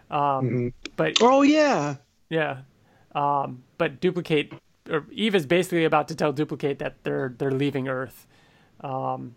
Um, 0.10 0.20
Mm-hmm. 0.20 0.68
But 0.96 1.18
Oh 1.22 1.42
yeah. 1.42 1.96
yeah. 2.30 2.62
Um, 3.14 3.64
but 3.78 4.02
duplicate 4.02 4.54
or 4.90 5.06
Eve 5.12 5.36
is 5.36 5.46
basically 5.46 5.86
about 5.86 6.08
to 6.10 6.16
tell 6.16 6.32
Duplicate 6.32 6.80
that 6.80 7.04
they're 7.04 7.34
they're 7.38 7.52
leaving 7.52 7.88
Earth, 7.88 8.28
um, 8.82 9.36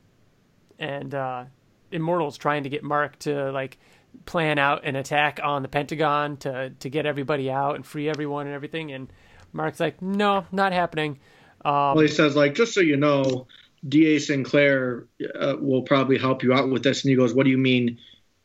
and 0.79 1.15
uh, 1.15 1.45
Immortal's 1.93 2.37
trying 2.37 2.65
to 2.65 2.69
get 2.69 2.83
Mark 2.83 3.19
to 3.21 3.51
like 3.53 3.79
plan 4.27 4.59
out 4.59 4.85
an 4.85 4.95
attack 4.97 5.41
on 5.43 5.63
the 5.63 5.69
Pentagon 5.69 6.37
to 6.39 6.71
to 6.81 6.89
get 6.91 7.07
everybody 7.07 7.51
out 7.51 7.77
and 7.77 7.87
free 7.87 8.09
everyone 8.09 8.47
and 8.47 8.55
everything. 8.55 8.93
And 8.93 9.13
Mark's 9.53 9.81
like, 9.81 10.01
no, 10.03 10.45
not 10.53 10.73
happening. 10.73 11.19
Um, 11.65 11.95
Well, 11.95 12.01
he 12.01 12.09
says 12.09 12.37
like, 12.37 12.55
just 12.55 12.73
so 12.75 12.81
you 12.81 12.97
know, 12.97 13.47
D.A. 13.89 14.19
Sinclair 14.19 15.07
uh, 15.39 15.57
will 15.59 15.83
probably 15.83 16.19
help 16.19 16.43
you 16.43 16.53
out 16.53 16.69
with 16.69 16.83
this. 16.83 17.03
And 17.05 17.11
he 17.11 17.17
goes, 17.17 17.33
"What 17.35 17.45
do 17.45 17.51
you 17.51 17.59
mean, 17.59 17.99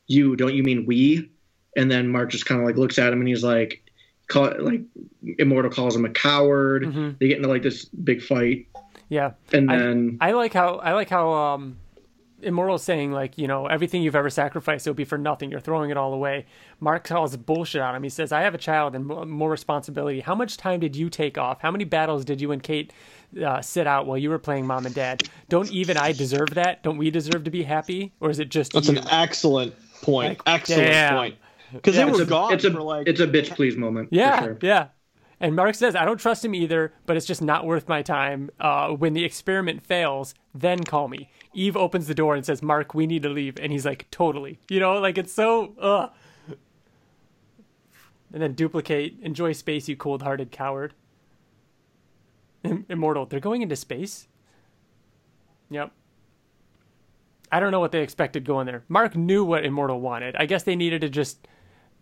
you? 0.08 0.36
Don't 0.36 0.54
you 0.54 0.64
mean 0.64 0.86
we?" 0.86 1.30
And 1.76 1.90
then 1.90 2.08
Mark 2.10 2.30
just 2.32 2.46
kind 2.46 2.62
of 2.62 2.68
like 2.68 2.78
looks 2.78 3.00
at 3.00 3.12
him 3.12 3.20
and 3.20 3.28
he's 3.28 3.44
like, 3.44 3.84
"Call 4.28 4.52
like 4.60 4.82
Immortal 5.40 5.72
calls 5.72 5.96
him 5.96 6.06
a 6.06 6.10
coward." 6.10 6.84
Mhm. 6.84 7.18
They 7.20 7.28
get 7.30 7.38
into 7.38 7.50
like 7.50 7.64
this 7.64 7.86
big 7.86 8.22
fight, 8.22 8.68
yeah, 9.10 9.32
and 9.52 9.72
I- 9.72 9.78
then 9.78 10.18
I 10.22 10.32
like 10.34 10.54
how 10.54 10.76
I 10.76 10.94
like 10.94 11.10
how 11.10 11.32
um, 11.34 11.78
Immortal's 12.44 12.84
saying 12.84 13.12
like 13.12 13.38
you 13.38 13.48
know 13.48 13.68
everything 13.68 14.02
you've 14.02 14.16
ever 14.16 14.30
sacrificed 14.30 14.86
it'll 14.88 14.96
be 14.96 15.06
for 15.06 15.18
nothing. 15.18 15.50
You're 15.52 15.60
throwing 15.60 15.90
it 15.90 15.98
all 15.98 16.14
away. 16.14 16.46
Mark 16.80 17.04
calls 17.04 17.36
bullshit 17.38 17.82
on 17.82 17.96
him. 17.96 18.04
He 18.04 18.10
says, 18.10 18.32
"I 18.32 18.42
have 18.42 18.54
a 18.54 18.58
child 18.58 18.96
and 18.96 19.06
more 19.06 19.50
responsibility. 19.50 20.20
How 20.20 20.36
much 20.36 20.58
time 20.58 20.80
did 20.80 20.96
you 20.96 21.10
take 21.10 21.38
off? 21.38 21.62
How 21.62 21.72
many 21.72 21.84
battles 21.86 22.26
did 22.26 22.42
you 22.42 22.52
and 22.52 22.62
Kate 22.62 22.94
uh, 23.44 23.62
sit 23.62 23.88
out 23.88 24.06
while 24.06 24.18
you 24.18 24.30
were 24.30 24.40
playing 24.40 24.68
mom 24.68 24.86
and 24.86 24.94
dad? 24.94 25.24
Don't 25.50 25.72
even 25.72 25.98
I 25.98 26.12
deserve 26.12 26.50
that? 26.56 26.84
Don't 26.84 26.98
we 26.98 27.10
deserve 27.10 27.44
to 27.46 27.52
be 27.52 27.64
happy? 27.64 28.14
Or 28.20 28.30
is 28.30 28.40
it 28.40 28.50
just 28.50 28.74
That's 28.74 28.90
you? 28.90 28.98
an 28.98 29.08
excellent 29.10 29.74
point. 30.02 30.30
Like, 30.30 30.42
excellent 30.46 30.90
damn. 30.90 31.16
point. 31.16 31.36
Because 31.72 31.96
Yeah, 31.96 32.06
they 32.06 32.10
it's 32.12 32.18
were 32.20 32.24
a, 32.24 32.28
gone 32.28 32.54
it's 32.54 32.66
a 32.66 32.72
for 32.72 32.82
like 32.82 33.08
it's 33.08 33.20
a 33.20 33.28
bitch 33.28 33.56
please 33.56 33.76
moment. 33.76 34.10
for 34.10 34.16
Yeah, 34.16 34.44
sure. 34.44 34.58
yeah. 34.62 34.88
And 35.40 35.56
Mark 35.58 35.76
says, 35.76 35.94
I 35.96 36.06
don't 36.06 36.20
trust 36.20 36.46
him 36.46 36.56
either, 36.56 36.94
but 37.06 37.18
it's 37.18 37.26
just 37.26 37.42
not 37.42 37.66
worth 37.66 37.90
my 37.90 38.02
time. 38.02 38.50
Uh, 38.62 38.90
when 38.90 39.14
the 39.14 39.26
experiment 39.26 39.84
fails, 39.86 40.36
then 40.56 40.84
call 40.84 41.10
me. 41.10 41.30
Eve 41.54 41.78
opens 41.78 42.08
the 42.08 42.16
door 42.16 42.36
and 42.36 42.46
says, 42.46 42.62
Mark, 42.62 42.94
we 42.94 43.06
need 43.08 43.24
to 43.24 43.30
leave. 43.30 43.58
And 43.60 43.72
he's 43.72 43.86
like, 43.86 44.10
totally. 44.12 44.60
You 44.70 44.80
know, 44.80 44.94
like 45.00 45.18
it's 45.18 45.34
so, 45.34 45.74
ugh. 45.80 46.12
And 48.34 48.42
then 48.42 48.54
duplicate, 48.54 49.18
enjoy 49.22 49.52
space, 49.52 49.88
you 49.88 49.96
cold 49.96 50.24
hearted 50.24 50.52
coward. 50.52 50.94
Im- 52.64 52.86
Immortal, 52.90 53.26
they're 53.28 53.40
going 53.40 53.62
into 53.62 53.76
space? 53.76 54.28
Yep. 55.70 55.92
I 57.52 57.60
don't 57.60 57.72
know 57.72 57.80
what 57.80 57.92
they 57.92 58.02
expected 58.02 58.46
going 58.46 58.66
there. 58.66 58.84
Mark 58.90 59.16
knew 59.16 59.44
what 59.44 59.64
Immortal 59.64 60.00
wanted. 60.02 60.36
I 60.36 60.48
guess 60.48 60.64
they 60.64 60.76
needed 60.76 61.02
to 61.02 61.10
just 61.10 61.48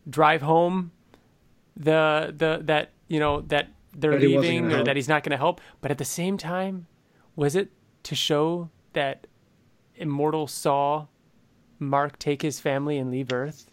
drive 0.09 0.41
home 0.41 0.91
the 1.77 2.33
the 2.35 2.59
that 2.65 2.91
you 3.07 3.19
know 3.19 3.41
that 3.41 3.69
they're 3.95 4.11
That 4.11 4.21
leaving 4.21 4.65
or 4.67 4.75
help. 4.77 4.85
that 4.85 4.95
he's 4.95 5.07
not 5.07 5.23
going 5.23 5.31
to 5.31 5.37
help 5.37 5.61
but 5.79 5.89
at 5.91 5.97
the 5.99 6.05
same 6.05 6.37
time 6.37 6.87
was 7.35 7.55
it 7.55 7.71
to 8.03 8.15
show 8.15 8.69
that 8.93 9.25
immortal 9.95 10.47
saw 10.47 11.05
mark 11.79 12.17
take 12.19 12.41
his 12.41 12.59
family 12.59 12.97
and 12.97 13.09
leave 13.11 13.31
earth 13.33 13.69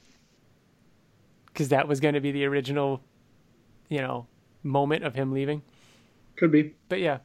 because 1.47 1.69
that 1.71 1.87
was 1.89 2.01
going 2.01 2.15
to 2.15 2.21
be 2.21 2.33
the 2.33 2.45
original 2.45 3.03
you 3.89 3.99
know 4.01 4.27
moment 4.63 5.05
of 5.05 5.15
him 5.15 5.33
leaving 5.33 5.63
Could 6.37 6.53
be. 6.53 6.75
but 6.89 7.01
yeah 7.01 7.19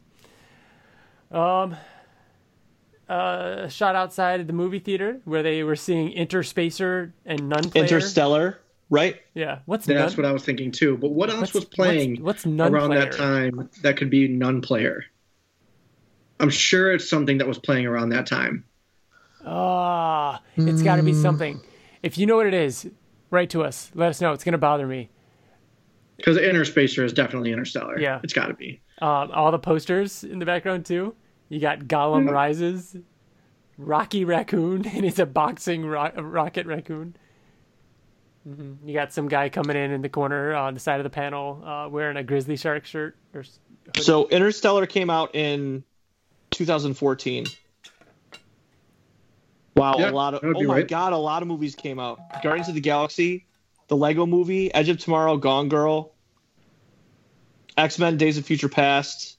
um 1.31 1.75
uh 3.09 3.67
shot 3.67 3.95
outside 3.95 4.39
of 4.39 4.47
the 4.47 4.53
movie 4.53 4.79
theater 4.79 5.19
where 5.25 5.43
they 5.43 5.63
were 5.63 5.75
seeing 5.75 6.13
interspacer 6.13 7.11
and 7.25 7.49
nun 7.49 7.69
player. 7.69 7.83
Interstellar, 7.83 8.59
right? 8.89 9.21
yeah 9.33 9.59
what's 9.65 9.85
That's 9.85 10.15
nun 10.15 10.23
what 10.23 10.29
I 10.29 10.31
was 10.33 10.43
thinking 10.45 10.71
too. 10.71 10.97
But 10.97 11.09
what 11.11 11.29
else 11.29 11.39
What's- 11.41 11.53
was 11.53 11.65
playing 11.65 12.11
what's- 12.23 12.43
what's 12.43 12.45
nun 12.45 12.73
around 12.73 12.91
that 12.91 13.11
time 13.11 13.69
that 13.81 13.97
could 13.97 14.09
be 14.09 14.27
nun 14.29 14.61
player? 14.61 15.03
I'm 16.39 16.49
sure 16.49 16.91
it's 16.93 17.09
something 17.09 17.37
that 17.39 17.47
was 17.47 17.59
playing 17.59 17.85
around 17.85 18.09
that 18.09 18.25
time. 18.25 18.65
Ah, 19.45 20.41
it's 20.55 20.81
got 20.81 20.95
to 20.97 21.03
be 21.03 21.13
something. 21.13 21.61
If 22.01 22.17
you 22.17 22.25
know 22.25 22.35
what 22.35 22.45
it 22.47 22.53
is, 22.53 22.89
write 23.29 23.49
to 23.51 23.63
us. 23.63 23.91
Let 23.93 24.09
us 24.09 24.21
know. 24.21 24.31
It's 24.33 24.43
going 24.43 24.53
to 24.53 24.57
bother 24.57 24.87
me. 24.87 25.09
Because 26.17 26.37
Interspacer 26.37 27.03
is 27.03 27.11
definitely 27.13 27.51
Interstellar. 27.51 27.99
Yeah. 27.99 28.19
It's 28.23 28.33
got 28.33 28.47
to 28.47 28.53
be. 28.53 28.81
Um, 29.01 29.31
all 29.31 29.51
the 29.51 29.59
posters 29.59 30.23
in 30.23 30.39
the 30.39 30.45
background 30.45 30.85
too. 30.85 31.15
You 31.49 31.59
got 31.59 31.79
Gollum 31.79 32.29
rises, 32.29 32.95
Rocky 33.77 34.23
Raccoon, 34.23 34.85
and 34.93 35.03
he's 35.03 35.19
a 35.19 35.25
boxing 35.25 35.85
ro- 35.85 36.11
rocket 36.15 36.65
raccoon. 36.67 37.15
hmm 38.47 38.73
You 38.85 38.93
got 38.93 39.11
some 39.11 39.27
guy 39.27 39.49
coming 39.49 39.75
in 39.75 39.91
in 39.91 40.01
the 40.01 40.09
corner 40.09 40.53
on 40.53 40.73
the 40.73 40.79
side 40.79 40.99
of 40.99 41.03
the 41.03 41.09
panel 41.09 41.61
uh, 41.65 41.89
wearing 41.89 42.15
a 42.17 42.23
grizzly 42.23 42.55
shark 42.55 42.85
shirt. 42.85 43.17
Or, 43.33 43.41
s- 43.41 43.59
So 43.99 44.27
Interstellar 44.29 44.85
came 44.85 45.09
out 45.09 45.35
in 45.35 45.83
2014. 46.51 47.47
Wow, 49.75 49.97
Yeah, 49.97 50.09
a 50.09 50.11
lot 50.11 50.33
of 50.35 50.41
oh 50.43 50.61
my 50.63 50.75
right. 50.75 50.87
god, 50.87 51.13
a 51.13 51.17
lot 51.17 51.41
of 51.41 51.47
movies 51.47 51.75
came 51.75 51.99
out. 51.99 52.19
Guardians 52.43 52.69
of 52.69 52.75
the 52.75 52.81
Galaxy, 52.81 53.45
the 53.87 53.95
Lego 53.97 54.25
Movie, 54.25 54.73
Edge 54.73 54.89
of 54.89 54.99
Tomorrow, 54.99 55.37
Gone 55.37 55.67
Girl, 55.69 56.13
X 57.77 57.97
Men: 57.97 58.17
Days 58.17 58.37
of 58.37 58.45
Future 58.45 58.69
Past, 58.69 59.37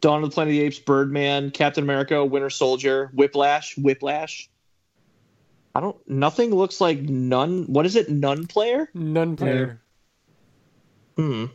Dawn 0.00 0.22
of 0.22 0.30
the 0.30 0.34
Planet 0.34 0.52
of 0.52 0.58
the 0.58 0.64
Apes, 0.64 0.78
Birdman, 0.78 1.50
Captain 1.50 1.82
America, 1.82 2.24
Winter 2.24 2.50
Soldier, 2.50 3.10
Whiplash, 3.14 3.76
Whiplash. 3.76 4.48
I 5.74 5.80
don't. 5.80 5.96
Nothing 6.08 6.54
looks 6.54 6.80
like 6.80 7.00
none. 7.00 7.64
What 7.64 7.86
is 7.86 7.96
it? 7.96 8.08
None 8.08 8.46
player? 8.46 8.88
Nun 8.94 9.36
player. 9.36 9.82
Hmm. 11.16 11.46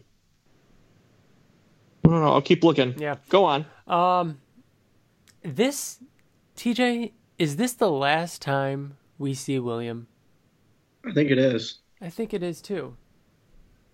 I 2.03 2.07
don't 2.09 2.21
know. 2.21 2.33
I'll 2.33 2.41
keep 2.41 2.63
looking. 2.63 2.99
Yeah. 2.99 3.15
Go 3.29 3.45
on. 3.45 3.65
Um, 3.87 4.41
this 5.43 5.99
TJ 6.57 7.11
is 7.41 7.55
this 7.55 7.73
the 7.73 7.89
last 7.89 8.39
time 8.39 8.97
we 9.17 9.33
see 9.33 9.57
William? 9.57 10.05
I 11.03 11.11
think 11.11 11.31
it 11.31 11.39
is. 11.39 11.79
I 11.99 12.09
think 12.09 12.35
it 12.35 12.43
is 12.43 12.61
too. 12.61 12.95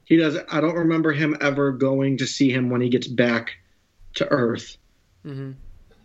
He 0.03 0.17
does. 0.17 0.37
I 0.51 0.59
don't 0.59 0.75
remember 0.75 1.13
him 1.13 1.37
ever 1.39 1.71
going 1.71 2.17
to 2.17 2.27
see 2.27 2.51
him 2.51 2.69
when 2.69 2.81
he 2.81 2.89
gets 2.89 3.07
back 3.07 3.51
to 4.15 4.27
Earth. 4.29 4.75
Mm-hmm. 5.25 5.51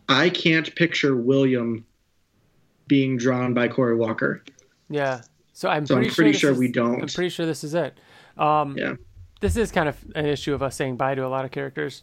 I 0.08 0.30
can't 0.30 0.72
picture 0.76 1.16
William 1.16 1.84
being 2.86 3.16
drawn 3.16 3.54
by 3.54 3.66
Corey 3.66 3.96
Walker. 3.96 4.44
Yeah. 4.88 5.22
So 5.52 5.68
I'm 5.68 5.84
So 5.84 5.96
I'm 5.96 6.02
pretty, 6.02 6.14
pretty 6.14 6.32
this 6.32 6.40
sure 6.40 6.52
is- 6.52 6.58
we 6.58 6.68
don't. 6.70 7.02
I'm 7.02 7.08
pretty 7.08 7.28
sure 7.30 7.44
this 7.46 7.64
is 7.64 7.74
it. 7.74 7.98
Um, 8.36 8.76
Yeah. 8.78 8.94
This 9.40 9.56
is 9.56 9.72
kind 9.72 9.88
of 9.88 9.96
an 10.14 10.26
issue 10.26 10.54
of 10.54 10.62
us 10.62 10.76
saying 10.76 10.96
bye 10.96 11.16
to 11.16 11.26
a 11.26 11.28
lot 11.28 11.44
of 11.44 11.50
characters. 11.50 12.02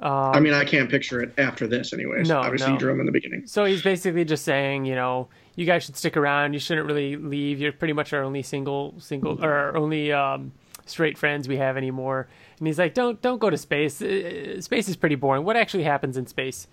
Um, 0.00 0.10
I 0.12 0.40
mean, 0.40 0.52
I 0.52 0.64
can't 0.64 0.90
picture 0.90 1.22
it 1.22 1.32
after 1.38 1.66
this, 1.66 1.92
anyways. 1.92 2.28
No, 2.28 2.38
Obviously, 2.38 2.66
no. 2.68 2.72
you 2.74 2.78
drew 2.78 2.92
him 2.92 3.00
in 3.00 3.06
the 3.06 3.12
beginning. 3.12 3.46
So 3.46 3.64
he's 3.64 3.82
basically 3.82 4.24
just 4.24 4.44
saying, 4.44 4.84
you 4.84 4.94
know, 4.94 5.28
you 5.54 5.64
guys 5.64 5.84
should 5.84 5.96
stick 5.96 6.16
around. 6.16 6.52
You 6.52 6.58
shouldn't 6.58 6.86
really 6.86 7.16
leave. 7.16 7.60
You're 7.60 7.72
pretty 7.72 7.94
much 7.94 8.12
our 8.12 8.22
only 8.22 8.42
single, 8.42 8.94
single, 8.98 9.42
or 9.42 9.52
our 9.52 9.76
only 9.76 10.12
um, 10.12 10.52
straight 10.84 11.16
friends 11.16 11.48
we 11.48 11.56
have 11.56 11.76
anymore. 11.78 12.28
And 12.58 12.66
he's 12.66 12.78
like, 12.78 12.92
don't, 12.92 13.20
don't 13.22 13.38
go 13.38 13.48
to 13.48 13.56
space. 13.56 14.02
Uh, 14.02 14.60
Space 14.60 14.88
is 14.88 14.96
pretty 14.96 15.14
boring. 15.14 15.44
What 15.44 15.56
actually 15.56 15.84
happens 15.84 16.16
in 16.18 16.26
space? 16.26 16.66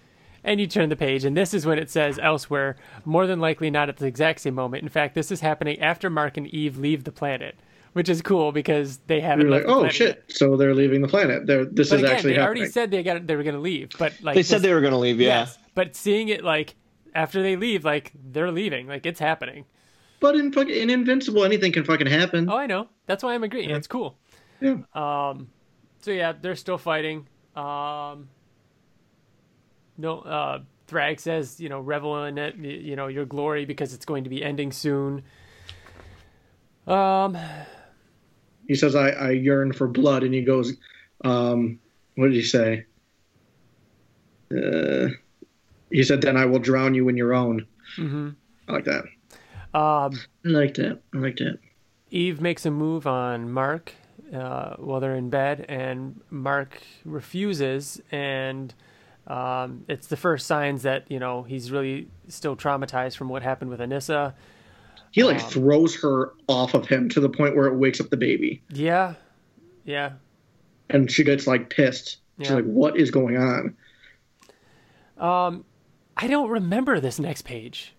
And 0.46 0.60
you 0.60 0.68
turn 0.68 0.90
the 0.90 0.98
page, 0.98 1.24
and 1.24 1.38
this 1.38 1.54
is 1.54 1.66
when 1.66 1.80
it 1.80 1.90
says 1.90 2.20
elsewhere. 2.22 2.76
More 3.06 3.26
than 3.26 3.40
likely, 3.40 3.70
not 3.72 3.88
at 3.88 3.96
the 3.96 4.06
exact 4.08 4.42
same 4.42 4.56
moment. 4.56 4.84
In 4.84 4.90
fact, 4.90 5.16
this 5.16 5.32
is 5.32 5.40
happening 5.40 5.80
after 5.80 6.10
Mark 6.10 6.36
and 6.36 6.48
Eve 6.48 6.78
leave 6.78 7.06
the 7.06 7.14
planet, 7.14 7.56
which 7.94 8.10
is 8.10 8.22
cool 8.22 8.52
because 8.52 8.98
they 9.08 9.22
haven't 9.22 9.48
You're 9.48 9.52
left 9.52 9.66
like, 9.66 9.68
the 9.68 9.74
oh 9.74 9.80
planet 9.80 9.96
shit! 9.96 10.24
yet. 10.28 10.32
So 10.38 10.58
they're 10.58 10.76
leaving 10.76 11.02
the 11.02 11.08
planet. 11.08 11.48
They're, 11.48 11.66
this 11.66 11.90
But 11.90 11.96
is 11.98 12.02
again, 12.04 12.16
actually 12.16 12.34
they 12.34 12.40
happening. 12.40 12.60
already 12.62 12.72
said 12.72 12.92
they 12.92 13.04
got 13.04 13.26
they 13.26 13.36
were 13.36 13.44
going 13.44 13.56
to 13.56 13.62
leave, 13.62 13.90
but 13.98 14.14
like 14.22 14.36
They 14.36 14.44
said 14.44 14.62
they 14.62 14.74
were 14.74 14.82
going 14.82 14.94
to 14.94 15.00
leave. 15.00 15.20
Yeah. 15.22 15.42
Yes, 15.42 15.58
but 15.76 15.96
seeing 15.96 16.30
it 16.30 16.44
like 16.44 16.76
after 17.16 17.42
they 17.42 17.56
leave, 17.56 17.86
like 17.86 18.12
they're 18.32 18.52
leaving, 18.52 18.88
like 18.88 19.06
it's 19.06 19.20
happening. 19.20 19.66
but 20.20 20.36
in 20.36 20.52
fucking 20.52 20.76
in 20.76 20.90
Invincible, 20.90 21.44
anything 21.46 21.72
can 21.72 21.84
fucking 21.84 22.08
happen. 22.08 22.50
Oh, 22.50 22.58
I 22.58 22.66
know. 22.66 22.88
That's 23.06 23.24
why 23.24 23.34
I'm 23.36 23.44
agreeing. 23.44 23.70
It's 23.70 23.88
cool. 23.88 24.18
Yeah. 24.62 24.78
Um, 24.96 25.50
so 26.02 26.12
yeah, 26.12 26.34
they're 26.42 26.56
still 26.56 26.78
fighting. 26.78 27.28
Um, 27.56 28.30
no, 29.98 30.20
uh, 30.22 30.60
Thragg 30.88 31.20
says, 31.20 31.60
you 31.60 31.70
know, 31.70 31.80
revel 31.80 32.24
in 32.26 32.38
it, 32.38 32.56
you 32.56 32.96
know, 32.96 33.08
your 33.08 33.26
glory 33.26 33.66
because 33.66 33.94
it's 33.94 34.06
going 34.06 34.24
to 34.24 34.30
be 34.30 34.44
ending 34.44 34.72
soon. 34.72 35.22
Um, 36.88 37.38
He 38.68 38.76
says, 38.76 38.96
I, 38.96 39.10
I 39.10 39.32
yearn 39.32 39.74
for 39.74 39.88
blood. 39.88 40.24
And 40.24 40.34
he 40.34 40.42
goes, 40.42 40.74
um, 41.26 41.80
what 42.16 42.28
did 42.28 42.36
he 42.36 42.44
say? 42.44 42.86
Uh, 44.56 45.08
he 45.92 46.04
said, 46.04 46.22
then 46.22 46.38
I 46.38 46.46
will 46.46 46.60
drown 46.60 46.94
you 46.94 47.10
in 47.10 47.18
your 47.18 47.34
own. 47.34 47.66
mhm. 47.98 48.36
I 48.68 48.72
like 48.72 48.86
that. 48.86 49.04
um, 49.74 50.14
I 50.46 50.50
like 50.50 50.76
that. 50.76 51.02
I 51.14 51.18
like 51.18 51.38
that. 51.38 51.60
Eve 52.12 52.40
makes 52.40 52.66
a 52.66 52.72
move 52.72 53.06
on 53.08 53.52
Mark 53.52 53.94
uh, 54.34 54.76
while 54.78 55.00
they're 55.00 55.16
in 55.16 55.30
bed, 55.30 55.66
and 55.68 56.22
Mark 56.30 56.82
refuses, 57.04 58.00
and 58.12 58.74
um, 59.28 59.84
it's 59.88 60.08
the 60.08 60.16
first 60.16 60.46
signs 60.48 60.84
that 60.84 61.10
you 61.10 61.20
know 61.20 61.44
he's 61.44 61.72
really 61.72 62.08
still 62.28 62.56
traumatized 62.56 63.18
from 63.18 63.30
what 63.30 63.42
happened 63.42 63.70
with 63.72 63.80
Anissa. 63.80 64.34
He 65.14 65.24
like 65.24 65.42
Um, 65.42 65.50
throws 65.50 65.96
her 66.02 66.34
off 66.48 66.74
of 66.74 66.88
him 66.88 67.08
to 67.10 67.20
the 67.20 67.30
point 67.30 67.56
where 67.56 67.68
it 67.68 67.76
wakes 67.78 68.02
up 68.02 68.10
the 68.10 68.18
baby. 68.18 68.62
Yeah, 68.70 69.14
yeah, 69.86 70.14
And 70.90 71.10
she 71.10 71.24
gets 71.24 71.46
like 71.48 71.70
pissed. 71.70 72.18
She's 72.40 72.50
Yeah. 72.50 72.56
like, 72.56 72.66
what 72.66 72.98
is 72.98 73.12
going 73.12 73.38
on? 73.38 73.76
Um, 75.18 75.66
I 76.18 76.28
don't 76.28 76.50
remember 76.50 77.00
this 77.00 77.20
next 77.20 77.44
page. 77.44 77.94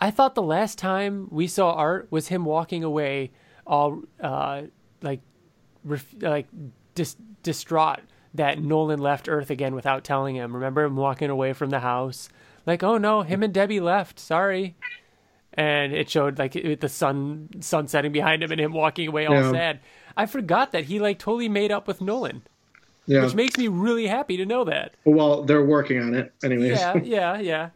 I 0.00 0.10
thought 0.10 0.34
the 0.34 0.42
last 0.42 0.78
time 0.78 1.28
we 1.30 1.46
saw 1.46 1.72
art 1.72 2.08
was 2.10 2.28
him 2.28 2.44
walking 2.44 2.84
away, 2.84 3.32
all 3.66 4.02
uh, 4.20 4.62
like, 5.02 5.20
ref- 5.82 6.14
like 6.20 6.46
dis- 6.94 7.16
distraught 7.42 8.00
that 8.34 8.62
Nolan 8.62 9.00
left 9.00 9.28
Earth 9.30 9.48
again 9.50 9.74
without 9.74 10.04
telling 10.04 10.36
him. 10.36 10.54
Remember 10.54 10.84
him 10.84 10.94
walking 10.96 11.30
away 11.30 11.52
from 11.54 11.70
the 11.70 11.80
house, 11.80 12.28
like, 12.66 12.82
oh 12.82 12.98
no, 12.98 13.22
him 13.22 13.42
and 13.42 13.52
Debbie 13.52 13.80
left. 13.80 14.18
Sorry. 14.20 14.76
And 15.58 15.92
it 15.92 16.08
showed 16.08 16.38
like 16.38 16.52
the 16.52 16.88
sun 16.88 17.48
sun 17.60 17.88
setting 17.88 18.12
behind 18.12 18.44
him 18.44 18.52
and 18.52 18.60
him 18.60 18.72
walking 18.72 19.08
away 19.08 19.26
all 19.26 19.34
Yeah. 19.34 19.50
sad. 19.50 19.80
I 20.16 20.26
forgot 20.26 20.70
that 20.70 20.84
he 20.84 21.00
like 21.00 21.18
totally 21.18 21.48
made 21.48 21.72
up 21.72 21.88
with 21.88 22.00
Nolan, 22.00 22.42
Yeah. 23.06 23.24
which 23.24 23.34
makes 23.34 23.58
me 23.58 23.66
really 23.66 24.06
happy 24.06 24.36
to 24.36 24.46
know 24.46 24.62
that. 24.64 24.94
well, 25.04 25.42
they're 25.42 25.64
working 25.64 25.98
on 26.00 26.14
it, 26.14 26.32
anyways. 26.44 26.78
Yeah, 26.78 26.96
yeah, 27.02 27.38
yeah. 27.40 27.70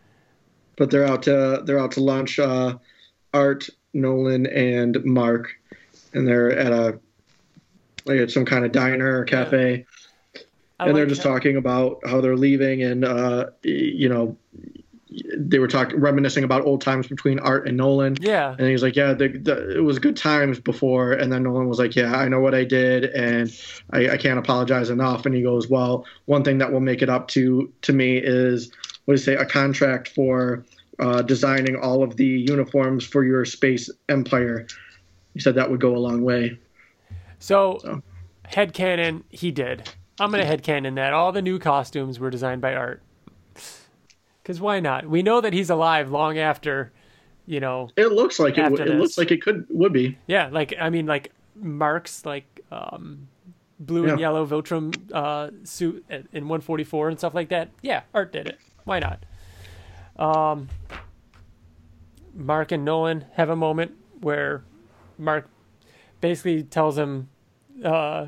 but 0.77 0.91
they're 0.93 1.05
out 1.07 1.25
to 1.25 1.63
they're 1.65 1.81
out 1.81 1.91
to 1.93 2.01
launch 2.01 2.39
Uh, 2.39 2.79
Art, 3.35 3.69
Nolan, 3.95 4.47
and 4.47 5.05
Mark, 5.05 5.49
and 6.15 6.27
they're 6.29 6.53
at 6.57 6.71
a 6.73 7.01
like 8.05 8.21
at 8.21 8.31
some 8.31 8.45
kind 8.45 8.65
of 8.65 8.71
diner 8.71 9.19
or 9.19 9.25
cafe, 9.25 9.87
I 10.79 10.87
and 10.87 10.97
they're 10.97 11.07
just 11.07 11.23
talking 11.23 11.57
about 11.57 11.99
how 12.07 12.21
they're 12.21 12.37
leaving, 12.37 12.83
and 12.85 13.05
uh, 13.05 13.47
you 13.65 14.09
know, 14.09 14.37
they 15.37 15.59
were 15.59 15.69
talking 15.69 15.99
reminiscing 16.01 16.45
about 16.45 16.65
old 16.65 16.81
times 16.81 17.07
between 17.07 17.39
Art 17.39 17.67
and 17.67 17.77
Nolan. 17.77 18.17
Yeah, 18.21 18.55
And 18.59 18.69
he's 18.69 18.83
like, 18.83 18.97
yeah, 18.97 19.13
the, 19.13 19.29
the, 19.29 19.77
it 19.79 19.81
was 19.81 19.99
good 19.99 20.17
times 20.17 20.61
before. 20.61 21.13
And 21.13 21.33
then 21.33 21.43
Nolan 21.43 21.69
was 21.69 21.79
like, 21.79 21.97
yeah, 21.97 22.15
I 22.15 22.29
know 22.29 22.41
what 22.41 22.55
I 22.55 22.65
did, 22.65 23.05
and 23.05 23.51
I, 23.91 24.11
I 24.11 24.17
can't 24.17 24.39
apologize 24.39 24.91
enough. 24.91 25.27
And 25.27 25.35
he 25.35 25.43
goes, 25.43 25.69
well, 25.69 26.07
one 26.27 26.45
thing 26.45 26.59
that 26.59 26.73
will 26.73 26.81
make 26.81 27.03
it 27.03 27.09
up 27.09 27.29
to 27.29 27.73
to 27.83 27.93
me 27.93 28.19
is 28.19 28.71
what 29.05 29.15
do 29.17 29.21
you 29.21 29.25
say, 29.25 29.35
a 29.35 29.45
contract 29.45 30.09
for 30.09 30.65
uh, 30.99 31.23
designing 31.23 31.77
all 31.77 32.03
of 32.03 32.17
the 32.17 32.27
uniforms 32.27 33.05
for 33.05 33.25
your 33.25 33.45
space 33.45 33.91
empire. 34.09 34.67
He 35.35 35.41
said 35.41 35.55
that 35.57 35.71
would 35.71 35.81
go 35.81 35.97
a 35.97 35.99
long 35.99 36.23
way. 36.23 36.59
So, 37.39 37.79
So. 37.83 38.03
headcanon, 38.49 39.25
he 39.31 39.51
did. 39.51 39.89
I'm 40.21 40.31
going 40.31 40.43
to 40.43 40.47
head 40.47 40.63
headcanon 40.63 40.95
that. 40.97 41.13
All 41.13 41.33
the 41.33 41.43
new 41.43 41.59
costumes 41.59 42.21
were 42.21 42.31
designed 42.31 42.61
by 42.61 42.75
Art. 42.75 43.03
Because 44.43 44.61
why 44.61 44.81
not? 44.81 45.07
We 45.07 45.23
know 45.23 45.41
that 45.41 45.53
he's 45.53 45.71
alive 45.71 46.11
long 46.11 46.39
after, 46.39 46.93
you 47.47 47.61
know. 47.61 47.91
It 47.97 48.13
looks 48.13 48.39
like 48.41 48.59
it. 48.59 48.63
W- 48.63 48.83
It 48.83 48.97
looks 48.99 49.17
like 49.17 49.31
it 49.31 49.41
could 49.43 49.67
would 49.71 49.93
be. 49.93 50.19
Yeah, 50.27 50.49
like, 50.51 50.75
I 50.81 50.91
mean, 50.91 51.07
like, 51.07 51.31
Mark's, 51.55 52.27
like, 52.27 52.61
um, 52.73 53.29
blue 53.79 54.09
and 54.09 54.19
yellow 54.21 54.45
Viltrum 54.47 54.95
uh, 55.13 55.51
suit 55.65 56.05
in 56.11 56.49
144 56.49 57.09
and 57.11 57.19
stuff 57.19 57.35
like 57.35 57.51
that. 57.51 57.71
Yeah, 57.83 58.03
Art 58.15 58.33
did 58.33 58.49
it. 58.49 58.59
Why 58.85 58.99
not? 59.01 59.25
Um, 60.17 60.69
Mark 62.35 62.73
and 62.73 62.85
Nolan 62.85 63.25
have 63.35 63.51
a 63.51 63.57
moment 63.57 63.93
where 64.21 64.65
Mark 65.19 65.49
basically 66.21 66.63
tells 66.65 66.97
him, 66.99 67.29
uh, 67.85 68.27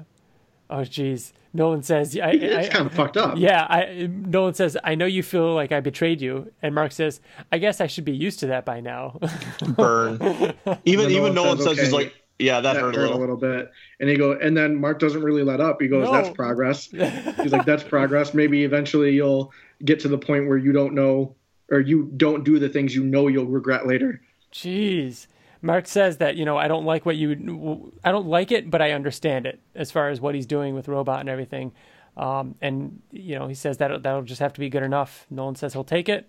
"Oh, 0.70 0.84
geez." 0.84 1.32
Nolan 1.56 1.84
says, 1.84 2.18
I, 2.18 2.30
It's 2.30 2.68
I, 2.68 2.70
kind 2.72 2.86
of 2.86 2.92
fucked 2.92 3.16
up. 3.16 3.38
yeah, 3.38 3.64
I, 3.70 4.08
Nolan 4.10 4.54
says, 4.54 4.76
I 4.82 4.96
know 4.96 5.06
you 5.06 5.22
feel 5.22 5.54
like 5.54 5.70
I 5.70 5.78
betrayed 5.78 6.20
you. 6.20 6.50
And 6.62 6.74
Mark 6.74 6.90
says, 6.90 7.20
I 7.52 7.58
guess 7.58 7.80
I 7.80 7.86
should 7.86 8.04
be 8.04 8.10
used 8.16 8.40
to 8.40 8.48
that 8.48 8.64
by 8.64 8.80
now. 8.80 9.20
Burn. 9.68 10.16
Even 10.84 11.12
even 11.12 11.32
Nolan 11.32 11.34
Nolan 11.34 11.58
says, 11.58 11.66
says 11.66 11.78
he's 11.78 11.92
like, 11.92 12.12
yeah, 12.40 12.60
that, 12.60 12.72
that 12.74 12.82
hurt, 12.82 12.96
hurt 12.96 13.10
a 13.12 13.16
little 13.16 13.36
bit. 13.36 13.70
And 14.00 14.10
he 14.10 14.16
go, 14.16 14.32
and 14.32 14.56
then 14.56 14.74
Mark 14.80 14.98
doesn't 14.98 15.22
really 15.22 15.44
let 15.44 15.60
up. 15.60 15.80
He 15.80 15.86
goes, 15.86 16.06
No. 16.06 16.12
"That's 16.12 16.30
progress." 16.30 16.86
He's 16.90 17.52
like, 17.52 17.64
"That's 17.64 17.84
progress. 17.84 18.34
Maybe 18.34 18.64
eventually 18.64 19.12
you'll 19.12 19.52
get 19.84 20.00
to 20.00 20.08
the 20.08 20.18
point 20.18 20.48
where 20.48 20.58
you 20.58 20.72
don't 20.72 20.94
know, 20.94 21.36
or 21.70 21.78
you 21.78 22.10
don't 22.16 22.42
do 22.42 22.58
the 22.58 22.68
things 22.68 22.92
you 22.94 23.04
know 23.04 23.28
you'll 23.28 23.46
regret 23.46 23.86
later." 23.86 24.20
Jeez. 24.52 25.28
Mark 25.64 25.86
says 25.88 26.18
that, 26.18 26.36
you 26.36 26.44
know, 26.44 26.58
I 26.58 26.68
don't 26.68 26.84
like 26.84 27.06
what 27.06 27.16
you, 27.16 27.90
I 28.04 28.12
don't 28.12 28.26
like 28.26 28.52
it, 28.52 28.70
but 28.70 28.82
I 28.82 28.92
understand 28.92 29.46
it 29.46 29.60
as 29.74 29.90
far 29.90 30.10
as 30.10 30.20
what 30.20 30.34
he's 30.34 30.44
doing 30.44 30.74
with 30.74 30.88
Robot 30.88 31.20
and 31.20 31.28
everything. 31.28 31.72
Um, 32.18 32.54
and, 32.60 33.00
you 33.10 33.38
know, 33.38 33.48
he 33.48 33.54
says 33.54 33.78
that 33.78 34.02
that'll 34.02 34.22
just 34.22 34.40
have 34.40 34.52
to 34.52 34.60
be 34.60 34.68
good 34.68 34.82
enough. 34.82 35.26
Nolan 35.30 35.54
says 35.56 35.72
he'll 35.72 35.82
take 35.82 36.08
it. 36.10 36.28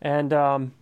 And 0.00 0.32
um, 0.32 0.72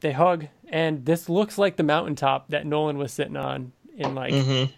they 0.00 0.12
hug. 0.12 0.46
And 0.70 1.04
this 1.04 1.28
looks 1.28 1.58
like 1.58 1.76
the 1.76 1.82
mountaintop 1.82 2.48
that 2.48 2.64
Nolan 2.64 2.96
was 2.96 3.12
sitting 3.12 3.36
on 3.36 3.72
in 3.96 4.14
like 4.14 4.32
Mm-hmm. 4.32 4.72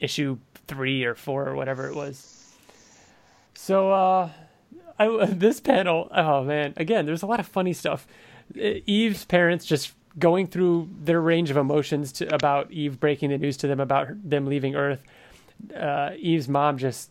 issue 0.00 0.38
three 0.66 1.04
or 1.04 1.14
four 1.14 1.46
or 1.46 1.54
whatever 1.54 1.88
it 1.88 1.94
was. 1.94 2.54
So 3.54 3.92
uh, 3.92 4.30
I, 4.98 5.26
this 5.26 5.60
panel, 5.60 6.08
oh 6.10 6.42
man, 6.42 6.72
again, 6.78 7.04
there's 7.04 7.22
a 7.22 7.26
lot 7.26 7.38
of 7.38 7.46
funny 7.46 7.74
stuff. 7.74 8.06
Eve's 8.56 9.24
parents 9.26 9.64
just 9.66 9.92
going 10.18 10.46
through 10.46 10.88
their 11.02 11.20
range 11.20 11.50
of 11.50 11.56
emotions 11.56 12.12
to, 12.12 12.34
about 12.34 12.70
Eve 12.70 13.00
breaking 13.00 13.30
the 13.30 13.38
news 13.38 13.56
to 13.58 13.66
them 13.66 13.80
about 13.80 14.08
her, 14.08 14.18
them 14.22 14.46
leaving 14.46 14.74
Earth. 14.74 15.02
Uh, 15.74 16.10
Eve's 16.18 16.48
mom 16.48 16.76
just 16.78 17.10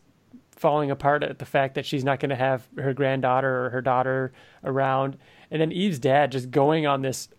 falling 0.52 0.92
apart 0.92 1.24
at 1.24 1.40
the 1.40 1.46
fact 1.46 1.76
that 1.76 1.86
she's 1.86 2.04
not 2.04 2.20
going 2.20 2.30
to 2.30 2.36
have 2.36 2.68
her 2.78 2.94
granddaughter 2.94 3.66
or 3.66 3.70
her 3.72 3.82
daughter 3.82 4.32
around, 4.64 5.18
and 5.50 5.60
then 5.62 5.72
Eve's 5.72 6.00
dad 6.00 6.32
just 6.32 6.52
going 6.52 6.86
on 6.86 7.02
this 7.02 7.30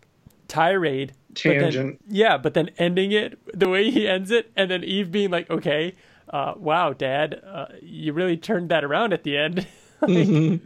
tirade 0.49 1.13
but 1.13 1.73
then- 1.73 1.99
yeah, 2.09 2.37
but 2.37 2.55
then 2.55 2.71
ending 2.79 3.13
it 3.13 3.39
the 3.59 3.69
way 3.69 3.91
he 3.91 4.09
ends 4.09 4.31
it, 4.31 4.51
and 4.57 4.71
then 4.71 4.83
Eve 4.85 5.11
being 5.13 5.31
like, 5.31 5.49
"Okay, 5.49 5.95
uh, 6.29 6.55
wow, 6.57 6.93
Dad, 6.93 7.41
uh, 7.47 7.67
you 7.81 8.13
really 8.13 8.37
turned 8.37 8.69
that 8.71 8.85
around 8.85 9.13
at 9.13 9.23
the 9.23 9.37
end." 9.37 9.67
Like, 10.03 10.61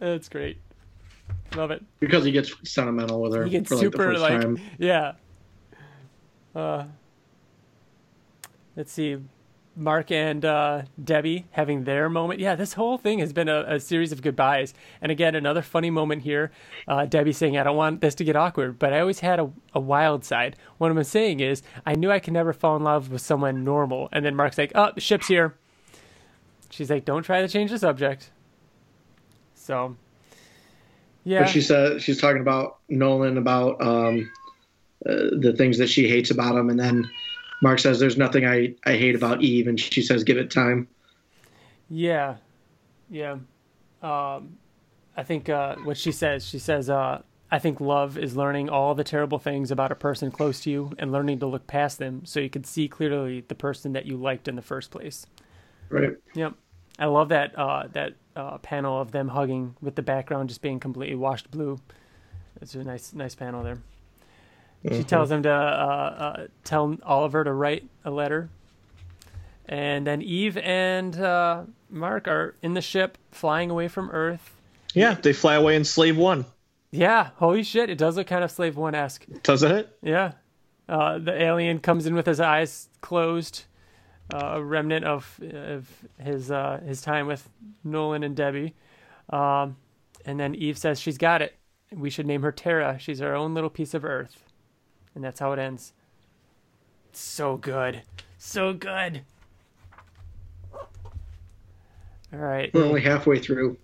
That's 0.00 0.30
great. 0.30 0.56
Love 1.54 1.70
it. 1.70 1.84
because 2.00 2.24
he 2.24 2.32
gets 2.32 2.54
sentimental 2.64 3.20
with 3.20 3.34
her 3.34 3.44
He 3.44 3.50
gets 3.50 3.68
for 3.68 3.74
like 3.76 3.82
super 3.82 3.98
the 3.98 4.04
first 4.04 4.20
like, 4.22 4.40
time. 4.40 4.60
yeah. 4.78 5.12
Uh, 6.54 6.84
let's 8.76 8.90
see, 8.92 9.18
Mark 9.76 10.10
and 10.10 10.44
uh, 10.44 10.82
Debbie 11.02 11.46
having 11.50 11.84
their 11.84 12.08
moment. 12.10 12.40
Yeah, 12.40 12.54
this 12.54 12.74
whole 12.74 12.98
thing 12.98 13.18
has 13.20 13.32
been 13.32 13.48
a, 13.48 13.64
a 13.66 13.80
series 13.80 14.12
of 14.12 14.20
goodbyes. 14.22 14.74
And 15.00 15.10
again, 15.10 15.34
another 15.34 15.62
funny 15.62 15.88
moment 15.90 16.22
here. 16.22 16.52
Uh, 16.86 17.06
Debbie 17.06 17.32
saying, 17.32 17.56
"I 17.56 17.62
don't 17.64 17.76
want 17.76 18.00
this 18.02 18.14
to 18.16 18.24
get 18.24 18.36
awkward, 18.36 18.78
but 18.78 18.92
I 18.92 19.00
always 19.00 19.20
had 19.20 19.40
a, 19.40 19.50
a 19.74 19.80
wild 19.80 20.24
side." 20.26 20.56
What 20.78 20.90
I'm 20.90 21.02
saying 21.04 21.40
is, 21.40 21.62
I 21.86 21.94
knew 21.94 22.10
I 22.10 22.18
could 22.18 22.34
never 22.34 22.52
fall 22.52 22.76
in 22.76 22.82
love 22.82 23.10
with 23.10 23.22
someone 23.22 23.64
normal. 23.64 24.10
And 24.12 24.24
then 24.24 24.36
Mark's 24.36 24.58
like, 24.58 24.72
"Oh, 24.74 24.90
the 24.94 25.00
ship's 25.00 25.28
here." 25.28 25.54
She's 26.68 26.90
like, 26.90 27.06
"Don't 27.06 27.22
try 27.22 27.40
to 27.40 27.48
change 27.48 27.70
the 27.70 27.78
subject." 27.78 28.30
So, 29.54 29.96
yeah, 31.24 31.42
But 31.42 31.48
she 31.50 31.60
said 31.60 32.02
she's 32.02 32.20
talking 32.20 32.40
about 32.40 32.78
Nolan 32.88 33.38
about 33.38 33.80
um, 33.80 34.30
uh, 35.06 35.30
the 35.38 35.54
things 35.56 35.78
that 35.78 35.88
she 35.88 36.08
hates 36.08 36.30
about 36.30 36.56
him, 36.56 36.70
and 36.70 36.78
then 36.78 37.08
Mark 37.62 37.78
says, 37.78 38.00
"There's 38.00 38.16
nothing 38.16 38.46
I 38.46 38.74
I 38.84 38.96
hate 38.96 39.14
about 39.14 39.42
Eve," 39.42 39.68
and 39.68 39.78
she 39.78 40.02
says, 40.02 40.24
"Give 40.24 40.36
it 40.36 40.50
time." 40.50 40.88
Yeah, 41.88 42.36
yeah. 43.10 43.36
Um, 44.02 44.58
I 45.16 45.22
think 45.22 45.48
uh, 45.48 45.76
what 45.84 45.96
she 45.96 46.10
says, 46.10 46.44
she 46.46 46.58
says, 46.58 46.88
uh, 46.88 47.22
I 47.50 47.58
think 47.58 47.80
love 47.80 48.16
is 48.16 48.34
learning 48.34 48.70
all 48.70 48.94
the 48.94 49.04
terrible 49.04 49.38
things 49.38 49.70
about 49.70 49.92
a 49.92 49.94
person 49.94 50.30
close 50.30 50.60
to 50.60 50.70
you 50.70 50.92
and 50.98 51.12
learning 51.12 51.40
to 51.40 51.46
look 51.46 51.66
past 51.66 51.98
them 51.98 52.24
so 52.24 52.40
you 52.40 52.48
can 52.48 52.64
see 52.64 52.88
clearly 52.88 53.44
the 53.46 53.54
person 53.54 53.92
that 53.92 54.06
you 54.06 54.16
liked 54.16 54.48
in 54.48 54.56
the 54.56 54.62
first 54.62 54.90
place. 54.90 55.26
Right. 55.90 56.14
Yep. 56.34 56.54
I 56.98 57.06
love 57.06 57.28
that 57.28 57.56
uh, 57.58 57.88
that 57.92 58.14
uh, 58.36 58.58
panel 58.58 59.00
of 59.00 59.12
them 59.12 59.28
hugging 59.28 59.74
with 59.80 59.94
the 59.94 60.02
background 60.02 60.48
just 60.48 60.62
being 60.62 60.80
completely 60.80 61.16
washed 61.16 61.50
blue. 61.50 61.78
It's 62.60 62.74
a 62.74 62.84
nice 62.84 63.12
nice 63.12 63.34
panel 63.34 63.62
there. 63.62 63.78
She 64.90 65.04
tells 65.04 65.30
him 65.30 65.44
to 65.44 65.50
uh, 65.50 65.54
uh, 65.54 66.46
tell 66.64 66.96
Oliver 67.04 67.44
to 67.44 67.52
write 67.52 67.84
a 68.04 68.10
letter, 68.10 68.48
and 69.66 70.04
then 70.06 70.22
Eve 70.22 70.56
and 70.58 71.16
uh, 71.20 71.62
Mark 71.88 72.26
are 72.26 72.56
in 72.62 72.74
the 72.74 72.80
ship 72.80 73.16
flying 73.30 73.70
away 73.70 73.86
from 73.88 74.10
Earth. 74.10 74.56
Yeah, 74.94 75.14
they 75.14 75.32
fly 75.32 75.54
away 75.54 75.76
in 75.76 75.84
Slave 75.84 76.16
One, 76.16 76.44
Yeah, 76.90 77.30
holy 77.36 77.62
shit! 77.62 77.90
It 77.90 77.98
does 77.98 78.16
look 78.16 78.26
kind 78.26 78.42
of 78.44 78.50
Slave 78.50 78.76
One 78.76 78.94
esque. 78.94 79.24
doesn't 79.44 79.70
it? 79.72 79.96
Yeah. 80.02 80.32
Uh, 80.88 81.18
the 81.18 81.40
alien 81.40 81.78
comes 81.78 82.06
in 82.06 82.14
with 82.14 82.26
his 82.26 82.40
eyes 82.40 82.88
closed, 83.00 83.64
uh, 84.32 84.52
a 84.54 84.62
remnant 84.62 85.04
of, 85.04 85.40
of 85.52 85.88
his 86.18 86.50
uh, 86.50 86.80
his 86.86 87.02
time 87.02 87.26
with 87.26 87.48
Nolan 87.84 88.22
and 88.22 88.34
Debbie. 88.34 88.74
Um, 89.30 89.76
and 90.24 90.38
then 90.38 90.54
Eve 90.54 90.78
says 90.78 91.00
she's 91.00 91.18
got 91.18 91.42
it. 91.42 91.54
We 91.92 92.10
should 92.10 92.26
name 92.26 92.42
her 92.42 92.52
Terra. 92.52 92.98
She's 92.98 93.20
our 93.20 93.34
own 93.34 93.54
little 93.54 93.70
piece 93.70 93.94
of 93.94 94.04
Earth. 94.04 94.42
And 95.14 95.22
that's 95.22 95.40
how 95.40 95.52
it 95.52 95.58
ends. 95.58 95.92
So 97.12 97.56
good. 97.56 98.02
So 98.38 98.72
good. 98.72 99.22
All 102.32 102.38
right. 102.38 102.72
We're 102.72 102.84
only 102.84 103.02
halfway 103.02 103.38
through. 103.38 103.76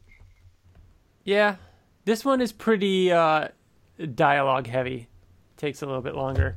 Yeah, 1.24 1.56
this 2.06 2.24
one 2.24 2.40
is 2.40 2.52
pretty 2.52 3.12
uh, 3.12 3.48
dialogue 4.14 4.66
heavy. 4.66 5.08
Takes 5.58 5.82
a 5.82 5.86
little 5.86 6.00
bit 6.00 6.14
longer. 6.14 6.56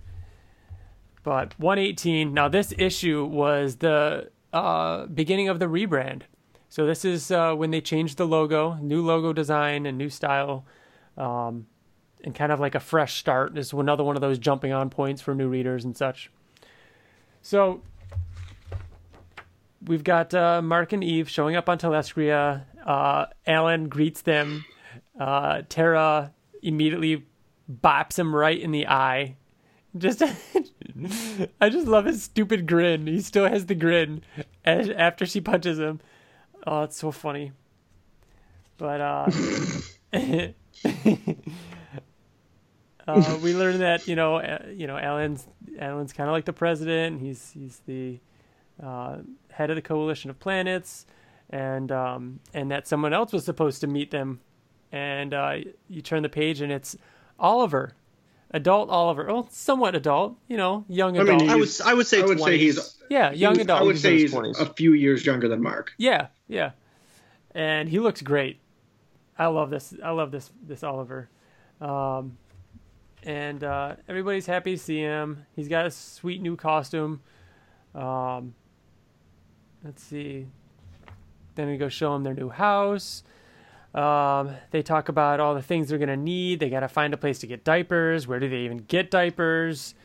But 1.23 1.57
118. 1.59 2.33
Now, 2.33 2.47
this 2.47 2.73
issue 2.77 3.25
was 3.25 3.77
the 3.77 4.31
uh, 4.53 5.05
beginning 5.05 5.49
of 5.49 5.59
the 5.59 5.65
rebrand 5.65 6.23
So 6.69 6.85
this 6.85 7.05
is 7.05 7.31
uh, 7.31 7.53
when 7.53 7.71
they 7.71 7.81
changed 7.81 8.17
the 8.17 8.25
logo, 8.25 8.75
new 8.81 9.05
logo 9.05 9.33
design 9.33 9.85
and 9.85 9.97
new 9.97 10.09
style, 10.09 10.65
um, 11.17 11.67
and 12.23 12.33
kind 12.35 12.51
of 12.51 12.59
like 12.59 12.75
a 12.75 12.79
fresh 12.79 13.19
start. 13.19 13.53
This 13.53 13.67
is 13.67 13.73
another 13.73 14.03
one 14.03 14.15
of 14.15 14.21
those 14.21 14.39
jumping 14.39 14.73
on 14.73 14.89
points 14.89 15.21
for 15.21 15.35
new 15.35 15.47
readers 15.47 15.85
and 15.85 15.95
such. 15.95 16.31
So 17.41 17.81
we've 19.85 20.03
got 20.03 20.33
uh, 20.33 20.61
Mark 20.61 20.93
and 20.93 21.03
Eve 21.03 21.29
showing 21.29 21.55
up 21.55 21.69
on 21.69 21.77
Talescria. 21.77 22.63
Uh, 22.85 23.25
Allen 23.47 23.89
greets 23.89 24.21
them. 24.21 24.65
Uh, 25.19 25.63
Terra 25.69 26.33
immediately 26.61 27.25
bops 27.69 28.17
him 28.17 28.35
right 28.35 28.59
in 28.59 28.71
the 28.71 28.87
eye. 28.87 29.35
Just, 29.97 30.21
I 31.61 31.69
just 31.69 31.87
love 31.87 32.05
his 32.05 32.23
stupid 32.23 32.67
grin. 32.67 33.07
He 33.07 33.21
still 33.21 33.47
has 33.47 33.65
the 33.65 33.75
grin 33.75 34.23
as, 34.63 34.89
after 34.89 35.25
she 35.25 35.41
punches 35.41 35.79
him. 35.79 35.99
Oh, 36.65 36.83
it's 36.83 36.97
so 36.97 37.11
funny. 37.11 37.51
But 38.77 39.01
uh, 39.01 39.29
uh, 43.07 43.39
we 43.43 43.55
learned 43.55 43.81
that 43.81 44.07
you 44.07 44.15
know, 44.15 44.37
uh, 44.37 44.65
you 44.73 44.87
know, 44.87 44.97
Allen's 44.97 45.47
Allen's 45.79 46.13
kind 46.13 46.29
of 46.29 46.33
like 46.33 46.45
the 46.45 46.53
president. 46.53 47.21
He's 47.21 47.51
he's 47.51 47.81
the 47.85 48.19
uh, 48.81 49.17
head 49.51 49.69
of 49.69 49.75
the 49.75 49.81
coalition 49.81 50.29
of 50.29 50.39
planets, 50.39 51.05
and 51.49 51.91
um, 51.91 52.39
and 52.53 52.71
that 52.71 52.87
someone 52.87 53.13
else 53.13 53.31
was 53.31 53.45
supposed 53.45 53.81
to 53.81 53.87
meet 53.87 54.11
them. 54.11 54.39
And 54.91 55.33
uh, 55.33 55.57
you 55.87 56.01
turn 56.01 56.23
the 56.23 56.29
page, 56.29 56.59
and 56.59 56.71
it's 56.71 56.97
Oliver, 57.39 57.93
adult 58.51 58.89
Oliver. 58.89 59.25
Well, 59.25 59.47
somewhat 59.51 59.95
adult, 59.95 60.37
you 60.47 60.57
know, 60.57 60.85
young 60.87 61.17
I 61.17 61.23
mean, 61.23 61.35
adult. 61.35 61.41
he 61.43 61.49
I 61.49 61.55
would 61.55 61.69
I 61.85 61.93
would 61.93 62.07
say 62.07 62.21
I 62.21 62.25
would 62.25 62.37
20s. 62.37 62.43
say 62.45 62.57
he's. 62.57 62.97
yeah, 63.09 63.31
young 63.31 63.55
he- 63.55 63.61
adult. 63.61 63.81
I 63.81 63.83
would 63.83 63.95
He's 63.95 64.01
say 64.01 64.17
he's 64.17 64.33
20s. 64.33 64.59
a 64.59 64.65
few 64.73 64.93
years 64.93 65.25
younger 65.25 65.47
than 65.47 65.61
Mark. 65.61 65.93
Yeah, 65.97 66.27
yeah. 66.47 66.71
And 67.53 67.89
he 67.89 67.99
looks 67.99 68.21
great. 68.21 68.59
I 69.37 69.47
love 69.47 69.69
this. 69.69 69.93
I 70.03 70.11
love 70.11 70.31
this 70.31 70.51
this 70.67 70.83
Oliver. 70.83 71.29
Um, 71.79 72.37
and 73.23 73.63
uh, 73.63 73.95
everybody's 74.07 74.45
happy 74.45 74.75
to 74.75 74.81
see 74.81 74.99
him. 74.99 75.45
He's 75.55 75.67
got 75.67 75.85
a 75.85 75.91
sweet 75.91 76.41
new 76.41 76.55
costume. 76.55 77.21
Um, 77.95 78.53
let's 79.83 80.01
see. 80.03 80.47
Then 81.55 81.67
we 81.67 81.77
go 81.77 81.89
show 81.89 82.15
him 82.15 82.23
their 82.23 82.33
new 82.33 82.49
house. 82.49 83.23
Um, 83.93 84.55
they 84.71 84.81
talk 84.81 85.09
about 85.09 85.39
all 85.39 85.53
the 85.53 85.61
things 85.61 85.89
they're 85.89 85.97
gonna 85.99 86.15
need. 86.17 86.59
They 86.59 86.69
gotta 86.69 86.87
find 86.87 87.13
a 87.13 87.17
place 87.17 87.39
to 87.39 87.47
get 87.47 87.63
diapers. 87.63 88.27
Where 88.27 88.39
do 88.39 88.47
they 88.49 88.59
even 88.59 88.77
get 88.77 89.11
diapers? 89.11 89.95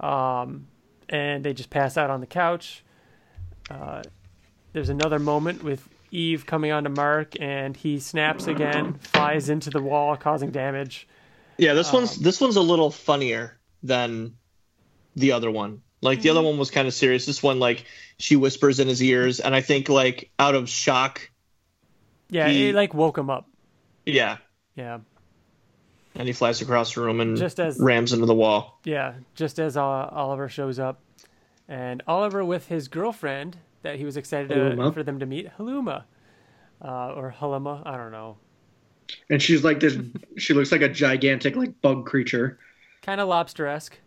Um, 0.00 0.66
and 1.08 1.44
they 1.44 1.52
just 1.52 1.70
pass 1.70 1.96
out 1.98 2.10
on 2.10 2.20
the 2.20 2.26
couch. 2.26 2.82
Uh, 3.70 4.02
there's 4.72 4.88
another 4.88 5.18
moment 5.18 5.62
with 5.62 5.86
Eve 6.10 6.46
coming 6.46 6.70
onto 6.72 6.90
Mark, 6.90 7.34
and 7.40 7.76
he 7.76 7.98
snaps 7.98 8.46
again, 8.46 8.94
flies 8.94 9.48
into 9.48 9.68
the 9.70 9.82
wall, 9.82 10.16
causing 10.16 10.50
damage. 10.50 11.06
Yeah, 11.58 11.74
this 11.74 11.88
Um, 11.88 11.96
one's 11.96 12.16
this 12.18 12.40
one's 12.40 12.56
a 12.56 12.62
little 12.62 12.90
funnier 12.90 13.58
than 13.82 14.34
the 15.16 15.32
other 15.32 15.50
one. 15.50 15.82
Like 16.00 16.20
the 16.22 16.30
other 16.30 16.40
Mm-hmm. 16.40 16.48
one 16.48 16.58
was 16.58 16.70
kind 16.70 16.88
of 16.88 16.94
serious. 16.94 17.26
This 17.26 17.42
one, 17.42 17.58
like 17.58 17.84
she 18.18 18.36
whispers 18.36 18.80
in 18.80 18.88
his 18.88 19.02
ears, 19.02 19.40
and 19.40 19.54
I 19.54 19.60
think 19.60 19.88
like 19.88 20.30
out 20.38 20.54
of 20.54 20.68
shock, 20.68 21.30
Yeah, 22.30 22.48
He- 22.48 22.68
it 22.70 22.74
like 22.74 22.94
woke 22.94 23.18
him 23.18 23.30
up. 23.30 23.46
yeah, 24.06 24.38
Yeah, 24.76 24.98
and 26.14 26.26
he 26.26 26.32
flies 26.32 26.60
across 26.60 26.94
the 26.94 27.00
room 27.02 27.20
and 27.20 27.36
Just 27.36 27.58
as- 27.60 27.78
rams 27.78 28.12
into 28.12 28.26
the 28.26 28.34
wall. 28.34 28.80
yeah. 28.84 29.14
Just 29.34 29.58
as 29.58 29.76
uh, 29.76 29.82
Oliver 29.82 30.48
shows 30.48 30.78
up, 30.78 31.00
and 31.68 32.02
Oliver 32.06 32.44
with 32.44 32.66
his 32.68 32.88
girlfriend 32.88 33.58
that 33.82 33.96
he 33.96 34.04
was 34.04 34.16
excited 34.16 34.48
to, 34.50 34.92
for 34.92 35.02
them 35.02 35.18
to 35.20 35.26
meet, 35.26 35.48
Haluma, 35.58 36.04
uh, 36.82 37.12
or 37.14 37.34
Haluma, 37.38 37.82
I 37.86 37.96
don't 37.96 38.12
know. 38.12 38.36
And 39.28 39.40
she's 39.42 39.62
like 39.64 39.80
this. 39.80 39.96
she 40.38 40.54
looks 40.54 40.72
like 40.72 40.80
a 40.80 40.88
gigantic 40.88 41.56
like 41.56 41.80
bug 41.82 42.06
creature. 42.06 42.58
kind 43.02 43.20
of 43.20 43.28
lobster 43.28 43.66
esque. 43.66 43.98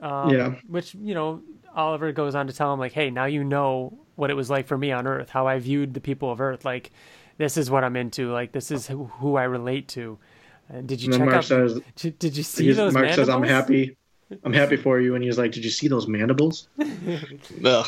Um, 0.00 0.30
Yeah. 0.30 0.54
Which 0.68 0.94
you 0.94 1.12
know, 1.14 1.42
Oliver 1.74 2.12
goes 2.12 2.34
on 2.34 2.46
to 2.46 2.52
tell 2.52 2.72
him 2.72 2.78
like, 2.80 2.92
"Hey, 2.92 3.10
now 3.10 3.26
you 3.26 3.44
know 3.44 3.98
what 4.16 4.30
it 4.30 4.34
was 4.34 4.48
like 4.48 4.66
for 4.66 4.78
me 4.78 4.90
on 4.90 5.06
Earth, 5.06 5.28
how 5.28 5.46
I 5.46 5.58
viewed 5.58 5.92
the 5.94 6.00
people 6.00 6.30
of 6.32 6.40
Earth. 6.40 6.64
Like, 6.64 6.90
this 7.38 7.56
is 7.56 7.70
what 7.70 7.82
I'm 7.84 7.96
into. 7.96 8.30
Like, 8.30 8.52
this 8.52 8.70
is 8.70 8.86
who, 8.86 9.04
who 9.04 9.36
I 9.36 9.44
relate 9.44 9.88
to." 9.88 10.18
And 10.68 10.86
did 10.86 11.00
you 11.00 11.06
And 11.06 11.14
then 11.14 11.20
check 11.20 11.26
Mark 11.26 11.36
out? 11.38 11.44
says, 11.44 11.80
did, 11.96 12.18
did 12.18 12.36
you 12.36 12.42
see 12.42 12.64
he's- 12.64 12.76
those 12.76 12.92
Mark 12.92 13.06
mandibles? 13.06 13.26
says, 13.28 13.34
"I'm 13.34 13.42
happy. 13.42 13.96
I'm 14.44 14.52
happy 14.52 14.76
for 14.84 15.00
you." 15.00 15.14
And 15.14 15.24
he's 15.24 15.38
like, 15.38 15.52
"Did 15.52 15.64
you 15.64 15.70
see 15.70 15.88
those 15.88 16.06
mandibles?" 16.06 16.68
Ugh. 17.64 17.86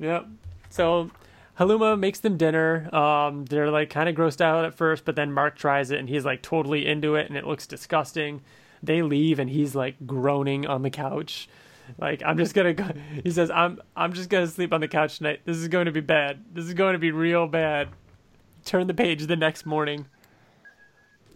Yep. 0.00 0.26
So 0.70 1.10
Haluma 1.58 1.98
makes 1.98 2.20
them 2.20 2.36
dinner. 2.36 2.92
Um, 2.94 3.44
they're 3.44 3.70
like 3.70 3.90
kind 3.90 4.08
of 4.08 4.14
grossed 4.16 4.40
out 4.40 4.64
at 4.64 4.74
first, 4.74 5.04
but 5.04 5.16
then 5.16 5.32
Mark 5.32 5.56
tries 5.56 5.90
it 5.90 5.98
and 5.98 6.08
he's 6.08 6.24
like 6.24 6.42
totally 6.42 6.86
into 6.86 7.14
it 7.14 7.28
and 7.28 7.36
it 7.36 7.46
looks 7.46 7.66
disgusting. 7.66 8.40
They 8.82 9.02
leave 9.02 9.38
and 9.38 9.48
he's 9.48 9.74
like 9.76 9.94
groaning 10.06 10.66
on 10.66 10.82
the 10.82 10.90
couch. 10.90 11.48
Like 11.98 12.22
I'm 12.24 12.36
just 12.38 12.54
gonna 12.54 12.74
go. 12.74 12.86
He 13.22 13.30
says 13.30 13.50
I'm 13.50 13.80
I'm 13.94 14.12
just 14.12 14.28
gonna 14.30 14.46
sleep 14.46 14.72
on 14.72 14.80
the 14.80 14.88
couch 14.88 15.18
tonight. 15.18 15.40
This 15.44 15.56
is 15.58 15.68
going 15.68 15.86
to 15.86 15.92
be 15.92 16.00
bad. 16.00 16.42
This 16.52 16.64
is 16.64 16.74
going 16.74 16.94
to 16.94 16.98
be 16.98 17.10
real 17.12 17.46
bad. 17.46 17.88
Turn 18.64 18.86
the 18.86 18.94
page 18.94 19.26
the 19.26 19.36
next 19.36 19.66
morning. 19.66 20.06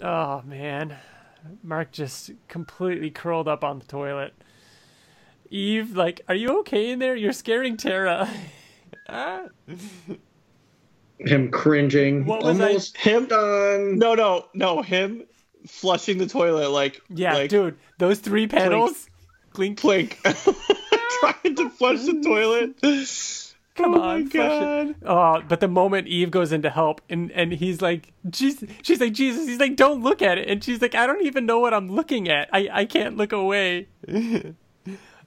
Oh 0.01 0.43
man, 0.45 0.97
Mark 1.63 1.91
just 1.93 2.31
completely 2.49 3.11
curled 3.11 3.49
up 3.49 3.65
on 3.65 3.79
the 3.79 3.85
toilet. 3.87 4.35
Eve, 5.51 5.97
like, 5.97 6.21
are 6.29 6.35
you 6.35 6.61
okay 6.61 6.91
in 6.91 6.99
there? 6.99 7.15
You're 7.15 7.33
scaring 7.33 7.77
Terra. 7.77 8.29
Ah. 9.09 9.45
Him 11.19 11.51
cringing. 11.51 12.27
What 12.27 12.43
was 12.43 12.61
I- 12.61 12.67
Almost 12.69 12.97
Him? 12.99 13.27
done. 13.27 13.99
No, 13.99 14.15
no, 14.15 14.47
no. 14.55 14.83
Him 14.83 15.25
flushing 15.67 16.19
the 16.19 16.27
toilet 16.27 16.71
like 16.71 17.01
yeah, 17.09 17.35
like, 17.35 17.51
dude, 17.51 17.77
those 17.99 18.19
three 18.19 18.47
panels. 18.47 19.09
Clink. 19.53 19.81
Plink 19.81 20.17
trying 21.21 21.55
to 21.57 21.71
flush 21.71 22.03
the 22.05 22.21
toilet. 22.23 22.77
Come 23.77 23.95
oh 23.95 24.01
on, 24.01 24.25
god. 24.29 24.95
Oh, 25.05 25.43
but 25.47 25.61
the 25.61 25.69
moment 25.69 26.09
Eve 26.09 26.31
goes 26.31 26.51
in 26.53 26.63
to 26.63 26.71
help, 26.71 27.01
and 27.11 27.31
and 27.33 27.53
he's 27.53 27.83
like, 27.83 28.13
she's 28.33 28.65
she's 28.83 29.01
like 29.01 29.13
Jesus. 29.13 29.47
He's 29.47 29.61
like, 29.61 29.77
don't 29.77 30.03
look 30.03 30.23
at 30.23 30.39
it, 30.39 30.49
and 30.49 30.65
she's 30.65 30.81
like, 30.81 30.95
I 30.95 31.07
don't 31.07 31.25
even 31.27 31.45
know 31.45 31.59
what 31.59 31.75
I'm 31.75 31.89
looking 31.91 32.29
at. 32.29 32.49
I 32.53 32.69
I 32.73 32.85
can't 32.87 33.17
look 33.17 33.33
away. 33.33 33.89
and 34.07 34.57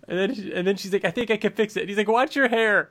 then 0.08 0.34
she- 0.34 0.52
and 0.52 0.66
then 0.68 0.78
she's 0.78 0.92
like, 0.92 1.06
I 1.06 1.12
think 1.12 1.30
I 1.30 1.38
can 1.38 1.54
fix 1.54 1.78
it. 1.78 1.82
And 1.82 1.90
he's 1.90 1.98
like, 1.98 2.08
watch 2.08 2.36
your 2.36 2.48
hair. 2.48 2.90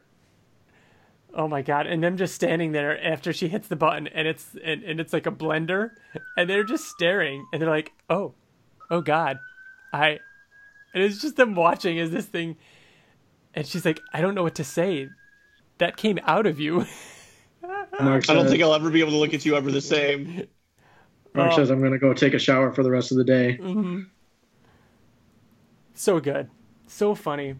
Oh 1.34 1.48
my 1.48 1.60
god! 1.62 1.86
And 1.86 2.02
them 2.02 2.16
just 2.16 2.34
standing 2.34 2.72
there 2.72 3.02
after 3.04 3.32
she 3.32 3.48
hits 3.48 3.68
the 3.68 3.76
button, 3.76 4.06
and 4.08 4.26
it's 4.26 4.56
and, 4.64 4.82
and 4.82 4.98
it's 5.00 5.12
like 5.12 5.26
a 5.26 5.30
blender, 5.32 5.90
and 6.36 6.48
they're 6.48 6.64
just 6.64 6.84
staring, 6.86 7.46
and 7.52 7.60
they're 7.60 7.68
like, 7.68 7.92
oh, 8.08 8.34
oh 8.90 9.00
god, 9.02 9.38
I, 9.92 10.20
and 10.94 11.02
it's 11.02 11.20
just 11.20 11.36
them 11.36 11.54
watching 11.54 11.98
as 11.98 12.10
this 12.12 12.24
thing, 12.26 12.56
and 13.54 13.66
she's 13.66 13.84
like, 13.84 14.00
I 14.12 14.20
don't 14.22 14.34
know 14.34 14.42
what 14.42 14.54
to 14.54 14.64
say. 14.64 15.08
That 15.78 15.96
came 15.96 16.18
out 16.24 16.46
of 16.46 16.58
you. 16.60 16.86
Mark 18.00 18.28
I 18.30 18.34
don't 18.34 18.48
think 18.48 18.62
I'll 18.62 18.74
ever 18.74 18.90
be 18.90 19.00
able 19.00 19.12
to 19.12 19.16
look 19.16 19.34
at 19.34 19.44
you 19.44 19.56
ever 19.56 19.70
the 19.70 19.80
same. 19.80 20.46
Mark 21.34 21.52
Oh. 21.52 21.56
says, 21.56 21.70
"I'm 21.70 21.82
gonna 21.82 21.98
go 21.98 22.12
take 22.14 22.34
a 22.34 22.38
shower 22.38 22.72
for 22.72 22.82
the 22.82 22.90
rest 22.90 23.10
of 23.12 23.18
the 23.18 23.24
day." 23.24 23.58
so 25.94 26.20
good, 26.20 26.48
so 26.86 27.14
funny. 27.14 27.54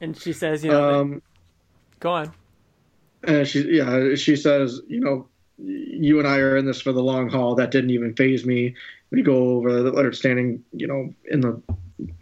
And 0.00 0.16
she 0.16 0.32
says, 0.32 0.64
you 0.64 0.70
know, 0.70 1.00
Um, 1.00 1.22
go 2.00 2.10
on. 2.10 2.32
and 3.24 3.46
she, 3.46 3.76
yeah, 3.76 4.14
she 4.14 4.36
says, 4.36 4.80
you 4.88 5.00
know, 5.00 5.28
you 5.58 6.18
and 6.18 6.26
I 6.26 6.38
are 6.38 6.56
in 6.56 6.64
this 6.64 6.80
for 6.80 6.92
the 6.92 7.02
long 7.02 7.28
haul. 7.28 7.54
That 7.54 7.70
didn't 7.70 7.90
even 7.90 8.14
phase 8.14 8.46
me. 8.46 8.74
We 9.10 9.20
go 9.22 9.56
over, 9.56 9.90
they're 9.90 10.12
standing, 10.12 10.64
you 10.72 10.86
know, 10.86 11.12
in 11.30 11.40
the, 11.40 11.60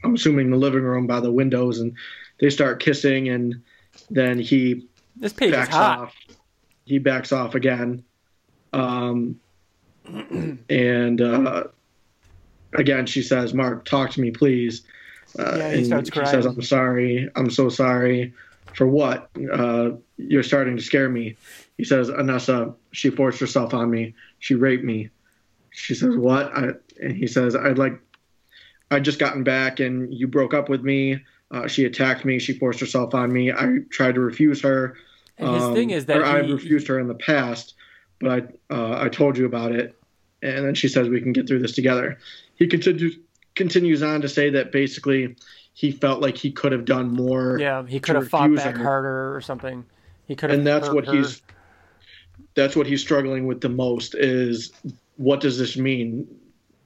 I'm 0.03 0.15
assuming 0.15 0.51
the 0.51 0.57
living 0.57 0.83
room 0.83 1.07
by 1.07 1.21
the 1.21 1.31
windows, 1.31 1.79
and 1.79 1.95
they 2.41 2.51
start 2.51 2.81
kissing, 2.81 3.29
and 3.29 3.63
then 4.11 4.39
he 4.41 4.88
This 5.19 5.33
page 5.33 5.53
is 5.55 5.69
hot. 5.69 5.99
off. 5.99 6.15
He 6.85 6.99
backs 6.99 7.33
off 7.33 7.55
again. 7.55 8.05
Um, 8.73 9.39
and 10.69 11.21
uh, 11.21 11.65
again, 12.75 13.07
she 13.07 13.23
says, 13.23 13.55
"Mark, 13.55 13.85
talk 13.85 14.11
to 14.13 14.21
me, 14.21 14.31
please." 14.31 14.83
Uh, 15.39 15.57
Yeah, 15.59 15.71
he 15.73 15.77
and 15.79 15.87
starts 15.87 16.09
she 16.09 16.13
crying. 16.13 16.29
says, 16.31 16.47
"I'm 16.47 16.63
sorry. 16.63 17.29
I'm 17.37 17.51
so 17.51 17.69
sorry. 17.69 18.33
For 18.75 18.87
what? 18.87 19.29
Uh, 19.53 19.91
you're 20.17 20.43
starting 20.43 20.77
to 20.77 20.83
scare 20.83 21.09
me." 21.09 21.37
He 21.77 21.85
says, 21.85 22.09
"Anissa, 22.11 22.75
she 22.93 23.11
forced 23.11 23.41
herself 23.41 23.75
on 23.75 23.91
me. 23.91 24.15
She 24.39 24.55
raped 24.55 24.85
me." 24.85 25.11
She 25.71 25.95
says, 25.95 26.17
"What?" 26.17 26.51
I, 26.57 26.69
and 27.01 27.17
he 27.17 27.27
says, 27.27 27.55
"I'd 27.57 27.79
like. 27.79 27.99
I'd 28.91 29.05
just 29.05 29.19
gotten 29.19 29.45
back, 29.45 29.81
and 29.81 30.13
you 30.15 30.27
broke 30.27 30.55
up 30.55 30.71
with 30.71 30.83
me. 30.83 31.23
Uh, 31.51 31.67
she 31.67 31.85
attacked 31.85 32.25
me. 32.25 32.39
She 32.39 32.55
forced 32.55 32.81
herself 32.81 33.15
on 33.15 33.31
me. 33.33 33.53
I 33.53 33.79
tried 33.91 34.15
to 34.15 34.21
refuse 34.21 34.63
her." 34.63 34.97
And 35.39 35.55
his 35.55 35.63
Um, 35.65 35.75
thing 35.75 35.91
is 35.91 36.07
that 36.07 36.19
or 36.19 36.25
I 36.25 36.43
he- 36.43 36.53
refused 36.53 36.89
her 36.89 36.99
in 36.99 37.07
the 37.09 37.15
past, 37.15 37.75
but 38.21 38.31
I 38.71 38.75
uh, 38.75 38.99
I 39.05 39.09
told 39.09 39.39
you 39.39 39.47
about 39.47 39.73
it, 39.73 39.95
and 40.43 40.65
then 40.67 40.75
she 40.75 40.89
says 40.89 41.09
we 41.09 41.21
can 41.21 41.33
get 41.33 41.47
through 41.47 41.61
this 41.61 41.73
together. 41.73 42.19
He 42.57 42.67
continues 42.67 43.17
continues 43.55 44.03
on 44.03 44.21
to 44.21 44.29
say 44.29 44.51
that 44.51 44.73
basically 44.73 45.37
he 45.75 45.93
felt 45.93 46.21
like 46.21 46.37
he 46.37 46.51
could 46.51 46.73
have 46.73 46.85
done 46.85 47.09
more. 47.11 47.59
Yeah, 47.61 47.87
he 47.87 48.01
could 48.01 48.17
have 48.17 48.29
fought 48.29 48.51
refuse 48.51 48.65
back 48.65 48.77
her. 48.77 48.83
harder 48.83 49.35
or 49.37 49.41
something. 49.41 49.85
He 50.27 50.35
could 50.35 50.51
have. 50.51 50.59
and 50.59 50.67
that's 50.67 50.91
what 50.91 51.07
her. 51.07 51.15
he's 51.15 51.41
that's 52.55 52.75
what 52.75 52.87
he's 52.87 53.01
struggling 53.01 53.47
with 53.47 53.61
the 53.61 53.69
most 53.69 54.15
is 54.17 54.73
what 55.17 55.41
does 55.41 55.59
this 55.59 55.77
mean 55.77 56.27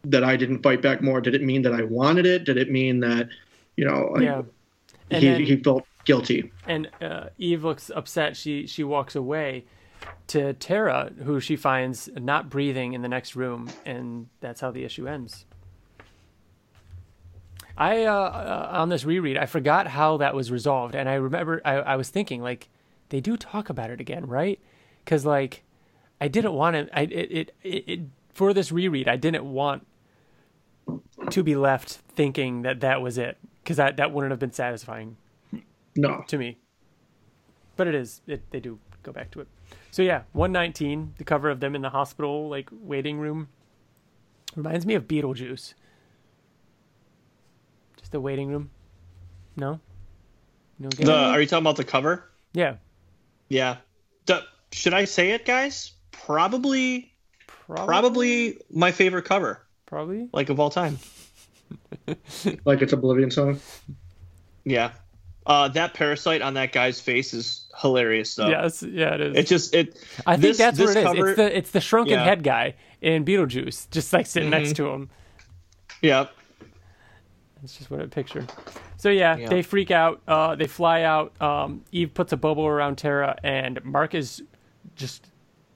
that 0.04 0.24
I 0.24 0.36
didn't 0.36 0.62
fight 0.62 0.82
back 0.82 1.00
more? 1.02 1.20
Did 1.20 1.34
it 1.34 1.42
mean 1.42 1.62
that 1.62 1.72
I 1.72 1.82
wanted 1.82 2.26
it? 2.26 2.44
Did 2.44 2.58
it 2.58 2.70
mean 2.70 3.00
that 3.00 3.28
you 3.76 3.86
know 3.86 4.14
Yeah. 4.20 4.42
And 5.10 5.22
he 5.22 5.28
then- 5.30 5.42
he 5.42 5.56
felt 5.56 5.86
guilty? 6.04 6.52
and 6.66 6.90
uh, 7.00 7.26
Eve 7.38 7.64
looks 7.64 7.90
upset. 7.90 8.36
She 8.36 8.66
she 8.66 8.84
walks 8.84 9.14
away 9.14 9.64
to 10.28 10.52
Terra, 10.54 11.12
who 11.24 11.40
she 11.40 11.56
finds 11.56 12.08
not 12.16 12.50
breathing 12.50 12.92
in 12.92 13.02
the 13.02 13.08
next 13.08 13.36
room, 13.36 13.70
and 13.84 14.28
that's 14.40 14.60
how 14.60 14.70
the 14.70 14.84
issue 14.84 15.06
ends. 15.06 15.44
I 17.76 18.04
uh, 18.04 18.12
uh, 18.12 18.68
on 18.72 18.88
this 18.88 19.04
reread, 19.04 19.38
I 19.38 19.46
forgot 19.46 19.86
how 19.86 20.18
that 20.18 20.34
was 20.34 20.50
resolved, 20.50 20.94
and 20.94 21.08
I 21.08 21.14
remember 21.14 21.60
I, 21.64 21.74
I 21.76 21.96
was 21.96 22.10
thinking 22.10 22.42
like 22.42 22.68
they 23.08 23.20
do 23.20 23.36
talk 23.36 23.70
about 23.70 23.90
it 23.90 24.00
again, 24.00 24.26
right? 24.26 24.60
Because 25.04 25.24
like 25.24 25.62
I 26.20 26.28
didn't 26.28 26.52
want 26.52 26.76
to. 26.76 26.98
I 26.98 27.02
it, 27.02 27.12
it, 27.12 27.54
it, 27.62 27.84
it 27.88 28.00
for 28.32 28.52
this 28.52 28.72
reread, 28.72 29.08
I 29.08 29.16
didn't 29.16 29.44
want 29.44 29.86
to 31.30 31.42
be 31.42 31.56
left 31.56 31.90
thinking 31.90 32.62
that 32.62 32.80
that 32.80 33.00
was 33.00 33.16
it, 33.18 33.38
because 33.62 33.78
that 33.78 33.96
that 33.96 34.12
wouldn't 34.12 34.30
have 34.30 34.40
been 34.40 34.52
satisfying 34.52 35.16
No. 35.96 36.24
to 36.28 36.38
me. 36.38 36.58
But 37.76 37.86
it 37.86 37.94
is. 37.94 38.20
It, 38.26 38.50
they 38.50 38.60
do 38.60 38.78
go 39.02 39.12
back 39.12 39.30
to 39.32 39.40
it. 39.40 39.48
So 39.90 40.02
yeah, 40.02 40.22
119, 40.32 41.14
the 41.18 41.24
cover 41.24 41.50
of 41.50 41.60
them 41.60 41.74
in 41.74 41.82
the 41.82 41.90
hospital 41.90 42.48
like 42.48 42.68
waiting 42.72 43.18
room 43.18 43.48
reminds 44.56 44.86
me 44.86 44.94
of 44.94 45.08
Beetlejuice. 45.08 45.74
Just 47.98 48.12
the 48.12 48.20
waiting 48.20 48.48
room. 48.48 48.70
No. 49.56 49.80
No. 50.78 50.88
The, 50.88 51.12
are 51.12 51.40
you 51.40 51.46
talking 51.46 51.62
about 51.62 51.76
the 51.76 51.84
cover? 51.84 52.30
yeah. 52.52 52.76
Yeah. 53.48 53.76
The, 54.26 54.42
should 54.70 54.94
I 54.94 55.04
say 55.04 55.32
it, 55.32 55.44
guys? 55.44 55.92
Probably, 56.10 57.12
Probably. 57.46 57.86
probably 57.86 58.58
my 58.70 58.92
favorite 58.92 59.24
cover, 59.26 59.66
Probably. 59.86 60.28
like 60.32 60.48
of 60.48 60.58
all 60.60 60.70
time. 60.70 60.98
Like 62.64 62.82
it's 62.82 62.92
Oblivion 62.92 63.30
song. 63.30 63.60
Yeah. 64.64 64.92
Uh, 65.46 65.68
that 65.68 65.92
parasite 65.94 66.40
on 66.42 66.54
that 66.54 66.72
guy's 66.72 67.00
face 67.00 67.34
is 67.34 67.66
hilarious, 67.80 68.34
though. 68.36 68.48
Yes. 68.48 68.82
Yeah. 68.82 69.14
It 69.14 69.20
is. 69.20 69.36
It 69.36 69.46
just 69.48 69.74
it. 69.74 69.96
I 70.26 70.34
think 70.34 70.42
this- 70.42 70.58
that's 70.58 70.78
what 70.78 70.86
this 70.86 70.96
it 70.96 70.98
is. 71.00 71.04
cover- 71.04 71.28
It's 71.30 71.36
the 71.36 71.56
it's 71.58 71.70
the 71.72 71.80
shrunken 71.80 72.14
Yeah. 72.14 72.24
head 72.24 72.42
guy 72.44 72.74
in 73.00 73.24
Beetlejuice, 73.24 73.90
just 73.90 74.12
like 74.12 74.26
sitting 74.26 74.50
next 74.50 74.76
to 74.76 74.88
him. 74.88 75.10
Yep. 76.02 76.30
That's 77.60 77.76
just 77.76 77.90
what 77.90 78.00
I 78.00 78.06
picture. 78.06 78.46
So 78.96 79.08
yeah, 79.08 79.36
Yeah. 79.36 79.48
they 79.48 79.62
freak 79.62 79.90
out. 79.90 80.20
Uh, 80.26 80.54
they 80.54 80.66
fly 80.66 81.02
out. 81.02 81.40
Um, 81.40 81.84
Eve 81.92 82.12
puts 82.14 82.32
a 82.32 82.36
bubble 82.36 82.66
around 82.66 82.96
Terra, 82.98 83.36
and 83.42 83.84
Mark 83.84 84.14
is 84.14 84.42
just 84.96 85.28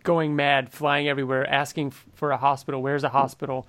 going 0.03 0.37
mad, 0.37 0.71
flying 0.73 1.09
everywhere, 1.09 1.49
asking 1.49 1.89
f- 1.89 2.07
for 2.15 2.31
a 2.31 2.37
hospital. 2.37 2.83
Where's 2.83 3.03
a 3.05 3.09
hospital? 3.09 3.67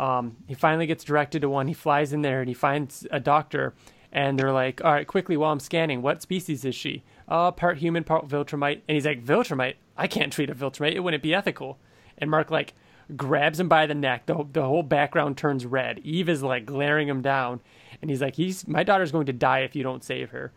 Um, 0.00 0.36
he 0.46 0.54
finally 0.54 0.86
gets 0.86 1.04
directed 1.04 1.42
to 1.42 1.48
one. 1.48 1.66
He 1.68 1.74
flies 1.74 2.12
in 2.12 2.22
there 2.22 2.40
and 2.40 2.48
he 2.48 2.54
finds 2.54 3.06
a 3.10 3.18
doctor, 3.20 3.74
and 4.12 4.38
they're 4.38 4.52
like, 4.52 4.84
"All 4.84 4.92
right, 4.92 5.06
quickly, 5.06 5.36
while 5.36 5.52
I'm 5.52 5.60
scanning, 5.60 6.02
what 6.02 6.22
species 6.22 6.64
is 6.64 6.74
she? 6.74 7.04
Uh, 7.28 7.50
part 7.50 7.78
human, 7.78 8.04
part 8.04 8.28
Viltrumite." 8.28 8.82
And 8.88 8.94
he's 8.94 9.06
like, 9.06 9.24
"Viltrumite? 9.24 9.74
I 9.96 10.06
can't 10.06 10.32
treat 10.32 10.50
a 10.50 10.54
Viltrumite. 10.54 10.94
It 10.94 11.00
wouldn't 11.00 11.22
be 11.22 11.34
ethical." 11.34 11.78
And 12.16 12.30
Mark 12.30 12.50
like 12.50 12.74
grabs 13.16 13.58
him 13.60 13.68
by 13.68 13.86
the 13.86 13.94
neck. 13.94 14.26
The 14.26 14.46
the 14.52 14.62
whole 14.62 14.82
background 14.82 15.36
turns 15.36 15.66
red. 15.66 15.98
Eve 16.00 16.28
is 16.28 16.42
like 16.42 16.66
glaring 16.66 17.08
him 17.08 17.22
down, 17.22 17.60
and 18.00 18.10
he's 18.10 18.22
like, 18.22 18.36
"He's 18.36 18.66
my 18.66 18.82
daughter's 18.82 19.12
going 19.12 19.26
to 19.26 19.32
die 19.32 19.60
if 19.60 19.74
you 19.76 19.82
don't 19.82 20.04
save 20.04 20.30
her." 20.30 20.52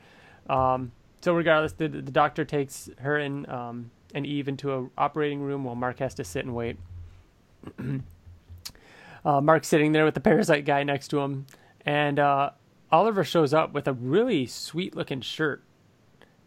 Um, 0.50 0.92
so 1.22 1.34
regardless, 1.34 1.74
the 1.74 1.88
the 1.88 2.12
doctor 2.12 2.46
takes 2.46 2.90
her 3.00 3.18
and 3.18 3.48
um, 3.50 3.92
and 4.14 4.26
Eve 4.26 4.48
into 4.48 4.74
a 4.74 4.88
operating 4.98 5.42
room 5.42 5.64
while 5.64 5.76
Mark 5.76 6.00
has 6.00 6.14
to 6.16 6.24
sit 6.24 6.46
and 6.46 6.56
wait. 6.56 6.78
uh, 9.26 9.42
Mark's 9.42 9.68
sitting 9.68 9.92
there 9.92 10.06
with 10.06 10.16
the 10.16 10.20
parasite 10.20 10.66
guy 10.66 10.84
next 10.84 11.10
to 11.10 11.20
him, 11.20 11.46
and 11.86 12.20
uh, 12.20 12.52
Oliver 12.92 13.24
shows 13.24 13.54
up 13.54 13.74
with 13.74 13.88
a 13.88 13.94
really 13.94 14.46
sweet 14.46 14.96
looking 14.96 15.22
shirt. 15.22 15.64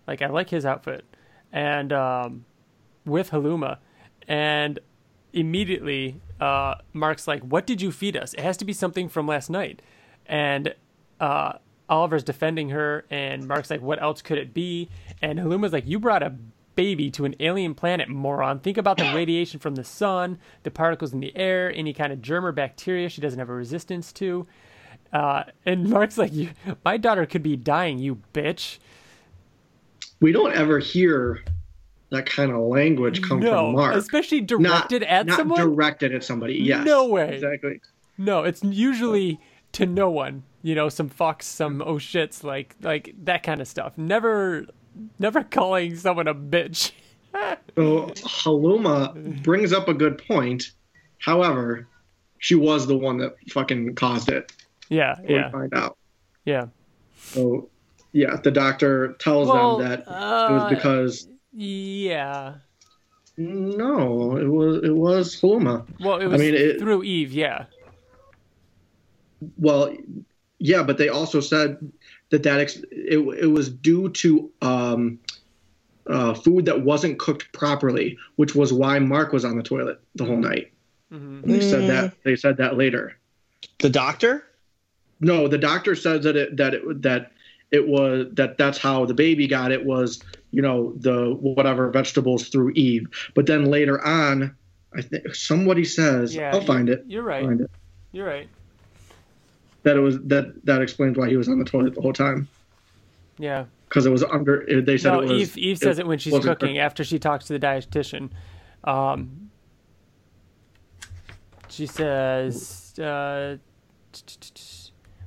Like 0.06 0.20
I 0.20 0.28
like 0.28 0.50
his 0.50 0.66
outfit, 0.66 1.04
and 1.52 1.92
um, 1.92 2.44
with 3.06 3.30
Haluma, 3.30 3.78
and 4.28 4.78
immediately 5.32 6.20
uh, 6.40 6.74
Mark's 6.92 7.26
like, 7.26 7.42
"What 7.42 7.66
did 7.66 7.80
you 7.80 7.90
feed 7.90 8.16
us? 8.16 8.34
It 8.34 8.40
has 8.40 8.56
to 8.58 8.64
be 8.64 8.74
something 8.74 9.08
from 9.08 9.26
last 9.26 9.48
night," 9.48 9.80
and 10.26 10.74
uh, 11.20 11.54
Oliver's 11.88 12.24
defending 12.24 12.68
her, 12.70 13.06
and 13.10 13.48
Mark's 13.48 13.70
like, 13.70 13.80
"What 13.80 14.02
else 14.02 14.20
could 14.20 14.38
it 14.38 14.52
be?" 14.52 14.90
And 15.22 15.38
Haluma's 15.38 15.72
like, 15.72 15.86
"You 15.86 15.98
brought 15.98 16.22
a 16.22 16.34
baby 16.74 17.10
to 17.12 17.24
an 17.24 17.34
alien 17.40 17.74
planet, 17.74 18.08
moron. 18.08 18.58
Think 18.58 18.76
about 18.76 18.98
the 18.98 19.12
radiation 19.14 19.60
from 19.60 19.76
the 19.76 19.84
sun, 19.84 20.38
the 20.64 20.70
particles 20.70 21.12
in 21.12 21.20
the 21.20 21.34
air, 21.36 21.72
any 21.74 21.94
kind 21.94 22.12
of 22.12 22.20
germ 22.20 22.44
or 22.44 22.52
bacteria 22.52 23.08
she 23.08 23.22
doesn't 23.22 23.38
have 23.38 23.48
a 23.48 23.54
resistance 23.54 24.12
to." 24.14 24.46
Uh, 25.14 25.44
and 25.64 25.88
Mark's 25.88 26.18
like, 26.18 26.32
"My 26.84 26.96
daughter 26.96 27.24
could 27.24 27.42
be 27.42 27.56
dying, 27.56 27.98
you 27.98 28.20
bitch." 28.34 28.78
We 30.20 30.32
don't 30.32 30.52
ever 30.52 30.80
hear 30.80 31.44
that 32.10 32.26
kind 32.26 32.50
of 32.50 32.58
language 32.58 33.22
come 33.22 33.38
no, 33.40 33.50
from 33.50 33.72
Mark. 33.74 33.94
especially 33.94 34.40
not 34.40 34.88
directed 34.88 35.04
at 35.04 35.20
somebody. 35.20 35.28
not 35.28 35.36
someone. 35.38 35.60
directed 35.60 36.14
at 36.14 36.24
somebody. 36.24 36.54
Yes. 36.54 36.84
No 36.84 37.06
way. 37.06 37.34
Exactly. 37.34 37.80
No, 38.18 38.42
it's 38.42 38.62
usually 38.64 39.40
to 39.72 39.86
no 39.86 40.10
one. 40.10 40.42
You 40.62 40.74
know, 40.74 40.88
some 40.88 41.08
fucks, 41.10 41.42
some 41.42 41.80
oh 41.82 41.96
shits, 41.96 42.42
like 42.42 42.74
like 42.80 43.14
that 43.24 43.44
kind 43.44 43.60
of 43.60 43.68
stuff. 43.68 43.96
Never, 43.96 44.66
never 45.20 45.44
calling 45.50 45.94
someone 45.96 46.28
a 46.28 46.34
bitch. 46.34 46.90
So 47.74 48.06
Haluma 48.14 49.42
brings 49.42 49.72
up 49.72 49.88
a 49.88 49.94
good 49.94 50.24
point. 50.28 50.70
However, 51.18 51.88
she 52.38 52.54
was 52.54 52.86
the 52.86 52.96
one 52.96 53.18
that 53.18 53.34
fucking 53.50 53.96
caused 53.96 54.28
it. 54.28 54.52
Yeah, 54.89 55.16
We 55.27 55.35
yeah, 55.35 55.51
find 55.51 55.73
out. 55.74 55.97
yeah. 56.44 56.66
So 57.16 57.69
yeah, 58.12 58.36
the 58.43 58.51
doctor 58.51 59.15
tells 59.19 59.48
Well, 59.48 59.78
them 59.78 59.89
that 59.89 59.98
it 60.01 60.09
uh, 60.09 60.48
was 60.51 60.70
because 60.74 61.28
Yeah. 61.52 62.55
no, 63.36 64.36
it 64.36 64.47
was 64.48 64.82
it 64.85 64.94
was 64.94 65.40
Haluma. 65.40 65.86
Well, 66.01 66.20
it 66.20 66.27
was 66.27 66.40
mean, 66.40 66.55
it- 66.55 66.78
through 66.78 67.02
Eve. 67.05 67.32
Yeah. 67.32 67.65
Well, 69.59 69.94
yeah, 70.59 70.82
but 70.82 70.98
they 70.98 71.09
also 71.09 71.40
said 71.40 71.78
that 72.31 72.43
that 72.44 72.61
ex- 72.61 72.82
it, 72.90 73.19
it 73.19 73.47
was 73.51 73.69
due 73.69 74.09
to 74.11 74.51
um, 74.62 75.19
uh, 76.06 76.35
food 76.35 76.65
that 76.66 76.82
wasn't 76.82 77.19
cooked 77.19 77.52
properly, 77.52 78.16
which 78.36 78.55
was 78.55 78.73
why 78.73 78.98
Mark 78.98 79.32
was 79.32 79.44
on 79.44 79.56
the 79.56 79.62
toilet 79.62 80.01
the 80.15 80.24
whole 80.24 80.36
night. 80.39 80.73
Mhm. 81.12 81.43
They 81.44 81.61
said 81.61 81.90
that 81.90 82.15
they 82.24 82.36
said 82.36 82.56
that 82.59 82.77
later. 82.78 83.16
The 83.81 83.90
doctor? 83.90 84.47
No, 85.20 85.48
the 85.48 85.58
doctor 85.58 85.94
says 85.94 86.24
that 86.24 86.36
it 86.36 86.56
that 86.56 86.74
it 86.74 87.02
that 87.02 87.32
it 87.70 87.86
was 87.88 88.26
that 88.32 88.58
that's 88.58 88.78
how 88.78 89.04
the 89.04 89.14
baby 89.14 89.46
got 89.46 89.72
it 89.72 89.84
was 89.84 90.22
you 90.50 90.62
know 90.62 90.92
the 90.96 91.34
whatever 91.40 91.90
vegetables 91.90 92.48
through 92.48 92.70
Eve. 92.72 93.08
But 93.34 93.46
then 93.46 93.66
later 93.66 94.04
on, 94.04 94.54
I 94.96 95.02
think 95.02 95.34
somebody 95.34 95.84
says 95.84 96.34
Yeah. 96.34 96.50
I'll 96.52 96.60
find 96.60 96.88
it. 96.88 97.04
You're 97.06 97.22
right. 97.22 97.44
It. 97.44 97.70
You're 98.12 98.26
right. 98.26 98.48
That 99.84 99.96
it 99.96 100.00
was 100.00 100.20
that 100.22 100.64
that 100.66 100.82
explains 100.82 101.16
why 101.18 101.28
he 101.28 101.36
was 101.36 101.48
on 101.48 101.58
the 101.58 101.64
toilet 101.64 101.94
the 101.94 102.00
whole 102.00 102.12
time 102.12 102.48
Yeah. 103.38 103.64
because 103.88 104.06
it 104.06 104.10
was 104.10 104.22
under. 104.24 104.62
it- 104.62 104.86
They 104.86 104.96
said 104.98 105.12
No, 105.12 105.20
it 105.20 105.28
was. 105.28 105.40
Eve. 105.56 105.58
Eve 105.58 105.78
says 105.78 105.98
it 105.98 106.06
when 106.06 106.18
she's 106.18 106.38
cooking 106.38 106.78
after 106.78 107.04
she 107.04 107.18
talks 107.18 107.46
to 107.46 107.52
the 107.52 107.58
dietitian. 107.58 108.30
Um, 108.84 109.50
she 111.68 111.86
says, 111.86 112.96
uh, 112.98 113.56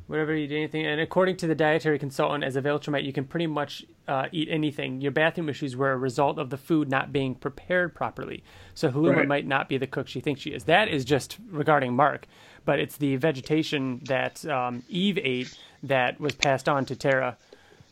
whatever 0.08 0.34
you 0.36 0.48
do, 0.48 0.56
anything. 0.56 0.86
And 0.86 1.00
according 1.00 1.38
to 1.38 1.48
the 1.48 1.56
dietary 1.56 2.00
consultant, 2.00 2.44
as 2.44 2.56
a 2.56 2.62
Viltrumite, 2.62 3.04
you 3.04 3.14
can 3.14 3.26
pretty 3.26 3.48
much 3.48 3.86
uh, 4.08 4.28
eat 4.32 4.48
anything. 4.50 5.02
Your 5.02 5.12
bathroom 5.12 5.50
issues 5.50 5.76
were 5.76 5.92
a 5.92 5.98
result 5.98 6.40
of 6.40 6.50
the 6.50 6.58
food 6.58 6.90
not 6.90 7.12
being 7.14 7.36
prepared 7.36 7.94
properly. 7.94 8.44
So 8.74 8.90
Haluma 8.90 9.18
Right. 9.18 9.28
might 9.28 9.48
not 9.48 9.68
be 9.70 9.78
the 9.78 9.88
cook 9.88 10.08
she 10.08 10.20
thinks 10.22 10.42
she 10.42 10.52
is. 10.52 10.64
That 10.64 10.88
is 10.88 11.06
just 11.06 11.38
regarding 11.50 11.94
Mark, 11.96 12.26
but 12.66 12.80
it's 12.80 12.98
the 12.98 13.16
vegetation 13.18 14.02
that 14.06 14.46
um, 14.46 14.84
Eve 14.90 15.18
ate 15.22 15.58
that 15.84 16.20
was 16.20 16.36
passed 16.36 16.68
on 16.70 16.86
to 16.86 16.96
Terra. 16.96 17.38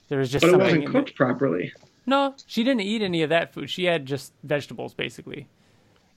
There 0.07 0.19
was 0.19 0.31
just 0.31 0.41
But 0.43 0.47
it 0.49 0.51
something 0.51 0.65
wasn't 0.81 0.91
cooked 0.91 1.15
properly. 1.15 1.73
no, 2.05 2.35
she 2.45 2.63
didn't 2.63 2.81
eat 2.81 3.01
any 3.01 3.23
of 3.23 3.29
that 3.29 3.53
food. 3.53 3.69
She 3.69 3.85
had 3.85 4.05
just 4.05 4.33
vegetables, 4.43 4.93
basically. 4.93 5.47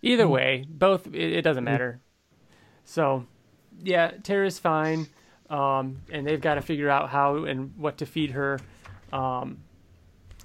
Either 0.02 0.28
way, 0.28 0.64
both 0.68 1.06
it, 1.08 1.14
it 1.32 1.42
doesn't 1.42 1.64
matter. 1.64 2.00
So, 2.84 3.26
yeah, 3.82 4.12
Terra's 4.22 4.58
fine, 4.58 5.08
um, 5.50 6.02
and 6.10 6.26
they've 6.26 6.40
got 6.40 6.54
to 6.54 6.62
figure 6.62 6.90
out 6.90 7.10
how 7.10 7.44
and 7.44 7.72
what 7.76 7.98
to 7.98 8.06
feed 8.06 8.32
her. 8.32 8.58
Um, 9.12 9.58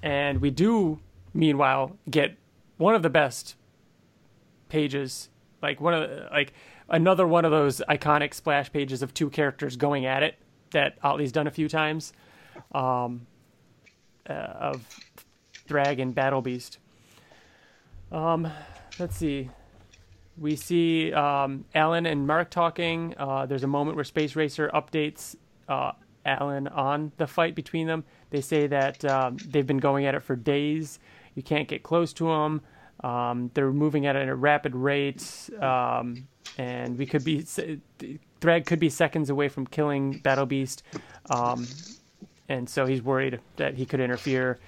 and 0.02 0.40
we 0.40 0.50
do, 0.50 1.00
meanwhile, 1.32 1.96
get 2.10 2.36
one 2.76 2.94
of 2.94 3.02
the 3.02 3.10
best 3.10 3.56
pages, 4.68 5.28
like 5.62 5.80
one 5.80 5.94
of 5.94 6.30
like 6.30 6.52
another 6.88 7.26
one 7.26 7.44
of 7.44 7.50
those 7.50 7.80
iconic 7.88 8.34
splash 8.34 8.72
pages 8.72 9.02
of 9.02 9.14
two 9.14 9.30
characters 9.30 9.76
going 9.76 10.06
at 10.06 10.22
it 10.22 10.36
that 10.72 10.98
Ottley's 11.02 11.32
done 11.32 11.46
a 11.46 11.50
few 11.50 11.68
times. 11.68 12.12
Um, 12.72 13.26
uh, 14.28 14.32
of 14.32 15.00
Thragg 15.68 16.00
and 16.00 16.14
Battle 16.14 16.42
Beast. 16.42 16.78
Um, 18.12 18.50
let's 18.98 19.16
see. 19.16 19.50
We 20.36 20.56
see 20.56 21.12
um, 21.12 21.64
Allen 21.74 22.06
and 22.06 22.26
Mark 22.26 22.50
talking. 22.50 23.14
Uh, 23.16 23.46
there's 23.46 23.62
a 23.62 23.68
moment 23.68 23.96
where 23.96 24.04
Space 24.04 24.34
Racer 24.34 24.70
updates 24.74 25.36
uh, 25.68 25.92
Allen 26.24 26.68
on 26.68 27.12
the 27.16 27.26
fight 27.26 27.54
between 27.54 27.86
them. 27.86 28.04
They 28.30 28.40
say 28.40 28.66
that 28.66 29.04
um, 29.04 29.36
they've 29.48 29.66
been 29.66 29.78
going 29.78 30.06
at 30.06 30.14
it 30.14 30.22
for 30.22 30.36
days. 30.36 30.98
You 31.34 31.42
can't 31.42 31.68
get 31.68 31.82
close 31.82 32.12
to 32.14 32.26
them. 32.26 32.62
Um, 33.02 33.50
they're 33.54 33.72
moving 33.72 34.06
at 34.06 34.16
it 34.16 34.22
at 34.22 34.28
a 34.28 34.34
rapid 34.34 34.74
rate, 34.74 35.50
um, 35.60 36.26
and 36.56 36.96
we 36.96 37.06
could 37.06 37.24
be 37.24 37.42
Thragg 38.40 38.66
could 38.66 38.78
be 38.78 38.88
seconds 38.88 39.30
away 39.30 39.48
from 39.48 39.66
killing 39.66 40.18
Battle 40.18 40.46
Beast, 40.46 40.82
um, 41.28 41.66
and 42.48 42.68
so 42.68 42.86
he's 42.86 43.02
worried 43.02 43.40
that 43.56 43.74
he 43.74 43.84
could 43.84 44.00
interfere. 44.00 44.58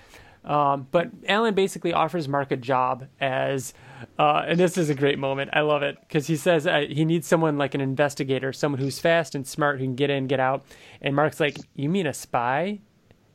Um, 0.47 0.87
but 0.93 1.11
Allen 1.27 1.55
basically 1.55 1.93
offers 1.93 2.29
Mark 2.29 2.53
a 2.53 2.57
job 2.57 3.09
as, 3.21 3.75
uh, 4.17 4.45
and 4.47 4.61
this 4.61 4.79
is 4.79 4.89
a 4.89 4.95
great 4.95 5.19
moment. 5.19 5.51
I 5.53 5.61
love 5.63 5.83
it 5.83 5.99
because 6.01 6.29
he 6.29 6.37
says 6.37 6.69
uh, 6.69 6.85
he 6.89 7.05
needs 7.05 7.27
someone 7.27 7.59
like 7.59 7.75
an 7.75 7.81
investigator, 7.81 8.53
someone 8.53 8.81
who's 8.81 9.01
fast 9.01 9.35
and 9.35 9.47
smart 9.47 9.81
who 9.81 9.85
can 9.85 9.97
get 9.97 10.09
in, 10.09 10.29
get 10.29 10.39
out. 10.39 10.65
And 11.03 11.17
Mark's 11.17 11.41
like, 11.41 11.59
"You 11.75 11.89
mean 11.89 12.07
a 12.07 12.15
spy, 12.15 12.79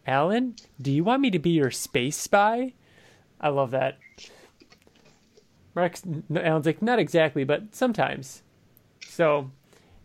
Allen? 0.07 0.55
Do 0.81 0.89
you 0.89 1.03
want 1.03 1.21
me 1.21 1.29
to 1.31 1.39
be 1.39 1.49
your 1.49 1.71
space 1.71 2.15
spy?" 2.15 2.73
I 3.41 3.49
love 3.49 3.71
that. 3.71 3.97
Mark's 5.75 6.03
Allen's 6.33 6.65
like, 6.65 6.81
"Not 6.81 6.99
exactly, 6.99 7.43
but 7.43 7.75
sometimes." 7.75 8.41
So 9.05 9.51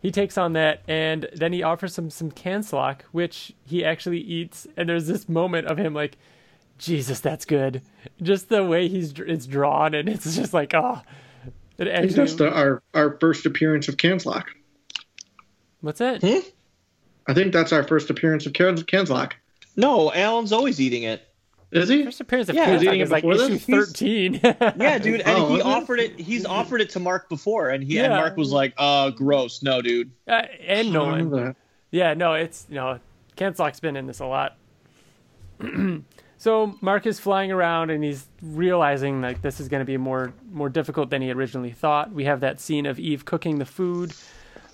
he 0.01 0.11
takes 0.11 0.37
on 0.37 0.51
that, 0.53 0.81
and 0.89 1.29
then 1.33 1.53
he 1.53 1.63
offers 1.63 1.97
him 1.97 2.09
some 2.09 2.31
Canslock, 2.31 3.03
which 3.13 3.53
he 3.65 3.85
actually 3.85 4.19
eats. 4.19 4.67
And 4.75 4.89
there's 4.89 5.07
this 5.07 5.29
moment 5.29 5.67
of 5.67 5.77
him 5.77 5.93
like 5.93 6.17
Jesus, 6.77 7.19
that's 7.19 7.45
good. 7.45 7.81
Just 8.21 8.49
the 8.49 8.63
way 8.63 8.87
he's 8.87 9.13
it's 9.19 9.45
drawn, 9.45 9.93
and 9.93 10.07
it's 10.07 10.35
just 10.35 10.53
like, 10.53 10.73
oh. 10.73 11.01
It 11.77 11.87
actually, 11.87 11.93
I 11.93 12.01
think 12.01 12.15
that's 12.15 12.33
the, 12.35 12.51
our 12.51 12.81
our 12.93 13.17
first 13.19 13.45
appearance 13.45 13.87
of 13.87 13.97
Canslock. 13.97 14.45
What's 15.81 15.99
that? 15.99 16.21
Hmm? 16.21 16.39
I 17.27 17.33
think 17.33 17.53
that's 17.53 17.71
our 17.71 17.83
first 17.83 18.09
appearance 18.09 18.45
of 18.45 18.53
Canslock. 18.53 19.33
No, 19.75 20.11
Allen's 20.11 20.51
always 20.51 20.81
eating 20.81 21.03
it. 21.03 21.21
Is 21.71 21.89
he? 21.89 22.03
First 22.05 22.21
appearance 22.21 22.49
of 22.49 22.55
yeah, 22.55 22.65
Canslock 22.65 22.83
eating 22.83 22.99
is 23.01 23.11
like 23.11 23.23
issue 23.23 23.47
this? 23.49 23.65
thirteen. 23.65 24.39
yeah, 24.43 24.97
dude, 24.97 25.21
and 25.21 25.37
oh, 25.37 25.55
he 25.55 25.61
offered 25.61 25.99
it? 25.99 26.13
it. 26.13 26.19
He's 26.19 26.45
offered 26.45 26.81
it 26.81 26.89
to 26.91 26.99
Mark 26.99 27.29
before, 27.29 27.69
and 27.69 27.83
he 27.83 27.97
yeah. 27.97 28.05
and 28.05 28.13
Mark 28.13 28.37
was 28.37 28.51
like, 28.51 28.73
"Uh, 28.77 29.11
gross, 29.11 29.61
no, 29.61 29.81
dude." 29.81 30.09
Uh, 30.27 30.43
and 30.65 30.91
Nolan. 30.91 31.55
Yeah, 31.91 32.13
no, 32.15 32.33
it's 32.33 32.65
you 32.69 32.75
know, 32.75 32.99
Canslock's 33.35 33.79
been 33.79 33.95
in 33.95 34.07
this 34.07 34.19
a 34.19 34.25
lot. 34.25 34.57
So 36.37 36.77
Mark 36.81 37.07
is 37.07 37.19
flying 37.19 37.51
around 37.51 37.89
and 37.89 38.03
he's 38.03 38.27
realizing 38.41 39.21
like 39.21 39.41
this 39.41 39.59
is 39.59 39.67
going 39.67 39.81
to 39.81 39.85
be 39.85 39.97
more 39.97 40.33
more 40.51 40.69
difficult 40.69 41.09
than 41.09 41.21
he 41.21 41.31
originally 41.31 41.71
thought. 41.71 42.11
We 42.11 42.25
have 42.25 42.41
that 42.41 42.59
scene 42.59 42.85
of 42.85 42.99
Eve 42.99 43.25
cooking 43.25 43.57
the 43.57 43.65
food, 43.65 44.13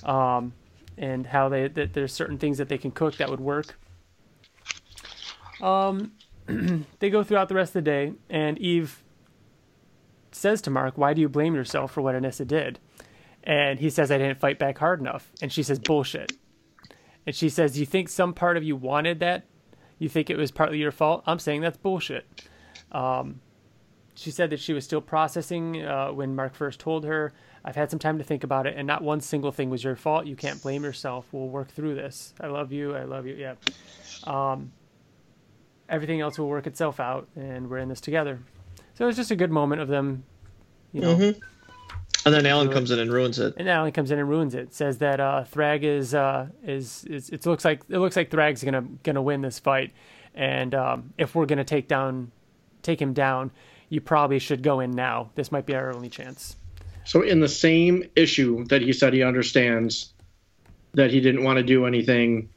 um, 0.03 0.53
and 0.97 1.25
how 1.25 1.47
they 1.49 1.69
that 1.69 1.93
there's 1.93 2.13
certain 2.13 2.37
things 2.37 2.57
that 2.57 2.67
they 2.67 2.77
can 2.77 2.91
cook 2.91 3.15
that 3.17 3.29
would 3.29 3.39
work. 3.39 3.79
Um, 5.61 6.11
they 6.99 7.09
go 7.09 7.23
throughout 7.23 7.47
the 7.47 7.55
rest 7.55 7.69
of 7.69 7.85
the 7.85 7.89
day, 7.89 8.13
and 8.29 8.57
Eve 8.59 9.01
says 10.33 10.61
to 10.63 10.69
Mark, 10.69 10.97
"Why 10.97 11.13
do 11.13 11.21
you 11.21 11.29
blame 11.29 11.55
yourself 11.55 11.93
for 11.93 12.01
what 12.01 12.13
Anissa 12.13 12.45
did?" 12.45 12.79
And 13.41 13.79
he 13.79 13.89
says, 13.89 14.11
"I 14.11 14.17
didn't 14.17 14.39
fight 14.39 14.59
back 14.59 14.79
hard 14.79 14.99
enough." 14.99 15.31
And 15.41 15.49
she 15.49 15.63
says, 15.63 15.79
"Bullshit." 15.79 16.33
And 17.25 17.33
she 17.33 17.47
says, 17.47 17.79
"You 17.79 17.85
think 17.85 18.09
some 18.09 18.33
part 18.33 18.57
of 18.57 18.63
you 18.63 18.75
wanted 18.75 19.21
that 19.21 19.45
you 19.99 20.09
think 20.09 20.29
it 20.29 20.37
was 20.37 20.51
partly 20.51 20.77
your 20.77 20.91
fault. 20.91 21.23
I'm 21.25 21.39
saying 21.39 21.61
that's 21.61 21.77
bullshit. 21.77 22.25
Um, 22.91 23.41
she 24.15 24.31
said 24.31 24.49
that 24.51 24.59
she 24.59 24.73
was 24.73 24.83
still 24.83 25.01
processing 25.01 25.83
uh, 25.83 26.09
when 26.09 26.35
Mark 26.35 26.55
first 26.55 26.79
told 26.79 27.05
her. 27.05 27.33
I've 27.65 27.75
had 27.75 27.89
some 27.89 27.99
time 27.99 28.17
to 28.17 28.23
think 28.23 28.43
about 28.43 28.67
it, 28.67 28.75
and 28.77 28.85
not 28.85 29.01
one 29.01 29.21
single 29.21 29.51
thing 29.51 29.69
was 29.69 29.83
your 29.83 29.95
fault. 29.95 30.25
You 30.25 30.35
can't 30.35 30.61
blame 30.61 30.83
yourself. 30.83 31.27
We'll 31.31 31.47
work 31.47 31.69
through 31.69 31.95
this. 31.95 32.33
I 32.39 32.47
love 32.47 32.71
you. 32.71 32.95
I 32.95 33.03
love 33.03 33.25
you. 33.25 33.35
Yeah. 33.35 33.55
Um, 34.25 34.71
everything 35.87 36.21
else 36.21 36.37
will 36.37 36.49
work 36.49 36.67
itself 36.67 36.99
out, 36.99 37.27
and 37.35 37.69
we're 37.69 37.77
in 37.77 37.89
this 37.89 38.01
together. 38.01 38.39
So 38.95 39.05
it 39.05 39.07
was 39.07 39.15
just 39.15 39.31
a 39.31 39.35
good 39.35 39.49
moment 39.49 39.81
of 39.81 39.87
them, 39.87 40.25
you 40.91 41.01
know, 41.01 41.15
mm-hmm. 41.15 41.39
And 42.25 42.33
then 42.33 42.45
Allen 42.45 42.71
comes 42.71 42.91
in 42.91 42.99
and 42.99 43.11
ruins 43.11 43.39
it. 43.39 43.55
And 43.57 43.69
Allen 43.69 43.91
comes 43.91 44.11
in 44.11 44.19
and 44.19 44.29
ruins 44.29 44.55
it. 44.55 44.73
Says 44.73 44.99
that 44.99 45.19
uh, 45.19 45.45
Thragg 45.51 45.83
is, 45.83 46.13
uh, 46.13 46.47
is 46.63 47.03
is 47.05 47.29
it 47.29 47.45
looks 47.45 47.65
like 47.65 47.81
it 47.89 47.97
looks 47.97 48.15
like 48.15 48.29
Thragg's 48.29 48.63
gonna 48.63 48.85
gonna 49.03 49.21
win 49.21 49.41
this 49.41 49.59
fight, 49.59 49.91
and 50.33 50.73
um, 50.73 51.13
if 51.17 51.35
we're 51.35 51.45
gonna 51.45 51.63
take 51.63 51.87
down 51.87 52.31
take 52.81 53.01
him 53.01 53.13
down, 53.13 53.51
you 53.89 54.01
probably 54.01 54.39
should 54.39 54.63
go 54.63 54.79
in 54.79 54.91
now. 54.91 55.31
This 55.35 55.51
might 55.51 55.65
be 55.65 55.75
our 55.75 55.93
only 55.93 56.09
chance. 56.09 56.55
So 57.05 57.21
in 57.21 57.41
the 57.41 57.49
same 57.49 58.03
issue 58.15 58.63
that 58.65 58.81
he 58.81 58.93
said 58.93 59.13
he 59.13 59.23
understands 59.23 60.13
that 60.93 61.11
he 61.11 61.19
didn't 61.19 61.43
want 61.43 61.57
to 61.57 61.63
do 61.63 61.85
anything, 61.85 62.49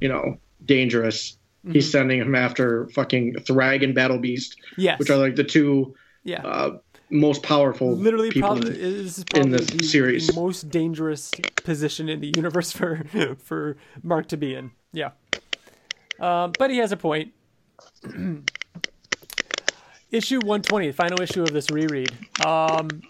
you 0.00 0.08
know, 0.08 0.38
dangerous. 0.64 1.36
Mm-hmm. 1.64 1.74
He's 1.74 1.92
sending 1.92 2.20
him 2.20 2.34
after 2.34 2.88
fucking 2.88 3.34
Thragg 3.34 3.84
and 3.84 3.94
Battle 3.94 4.18
Beast, 4.18 4.56
yes. 4.76 4.98
which 4.98 5.10
are 5.10 5.16
like 5.16 5.36
the 5.36 5.44
two 5.44 5.94
yeah. 6.24 6.42
Uh, 6.42 6.78
most 7.12 7.42
powerful 7.42 7.94
literally 7.94 8.30
people 8.30 8.48
probably, 8.48 8.80
is 8.80 9.22
probably 9.30 9.52
in 9.52 9.56
the, 9.56 9.62
the 9.76 9.84
series. 9.84 10.34
most 10.34 10.70
dangerous 10.70 11.30
position 11.62 12.08
in 12.08 12.20
the 12.20 12.32
universe 12.34 12.72
for 12.78 13.02
for 13.38 13.76
Mark 14.02 14.28
to 14.28 14.36
be 14.36 14.54
in. 14.54 14.72
Yeah, 14.92 15.10
um, 16.18 16.52
but 16.58 16.70
he 16.70 16.78
has 16.78 16.92
a 16.92 16.96
point. 16.96 17.32
issue 20.10 20.36
120, 20.36 20.88
the 20.88 20.92
final 20.92 21.20
issue 21.20 21.42
of 21.42 21.52
this 21.52 21.70
reread. 21.70 22.12
Um, 22.44 23.02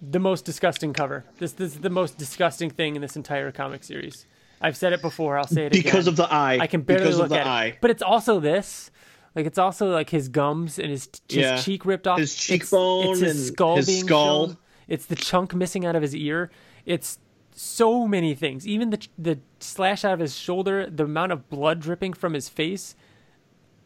the 0.00 0.20
most 0.20 0.44
disgusting 0.44 0.92
cover. 0.92 1.24
This, 1.38 1.52
this 1.52 1.74
is 1.74 1.80
the 1.80 1.90
most 1.90 2.18
disgusting 2.18 2.70
thing 2.70 2.94
in 2.94 3.02
this 3.02 3.16
entire 3.16 3.50
comic 3.50 3.82
series. 3.82 4.26
I've 4.60 4.76
said 4.76 4.92
it 4.92 5.02
before. 5.02 5.38
I'll 5.38 5.46
say 5.46 5.66
it 5.66 5.72
because 5.72 5.80
again. 5.80 5.92
Because 5.92 6.06
of 6.06 6.16
the 6.16 6.32
eye. 6.32 6.58
I 6.60 6.66
can 6.66 6.82
barely 6.82 7.04
because 7.04 7.18
look 7.18 7.32
at 7.32 7.46
eye. 7.46 7.66
it. 7.66 7.78
But 7.80 7.90
it's 7.90 8.02
also 8.02 8.40
this. 8.40 8.90
Like 9.38 9.46
it's 9.46 9.56
also 9.56 9.92
like 9.92 10.10
his 10.10 10.28
gums 10.28 10.80
and 10.80 10.90
his, 10.90 11.08
his 11.28 11.36
yeah. 11.36 11.58
cheek 11.58 11.86
ripped 11.86 12.08
off. 12.08 12.18
His 12.18 12.34
cheekbone 12.34 13.10
it's, 13.10 13.22
it's 13.22 13.32
his 13.34 13.46
skull 13.46 13.76
his 13.76 13.86
being 13.86 14.04
skull. 14.04 14.48
Shown. 14.48 14.56
It's 14.88 15.06
the 15.06 15.14
chunk 15.14 15.54
missing 15.54 15.86
out 15.86 15.94
of 15.94 16.02
his 16.02 16.12
ear. 16.12 16.50
It's 16.84 17.20
so 17.52 18.08
many 18.08 18.34
things. 18.34 18.66
Even 18.66 18.90
the 18.90 19.06
the 19.16 19.38
slash 19.60 20.04
out 20.04 20.12
of 20.12 20.18
his 20.18 20.34
shoulder, 20.34 20.90
the 20.90 21.04
amount 21.04 21.30
of 21.30 21.48
blood 21.48 21.78
dripping 21.78 22.14
from 22.14 22.34
his 22.34 22.48
face, 22.48 22.96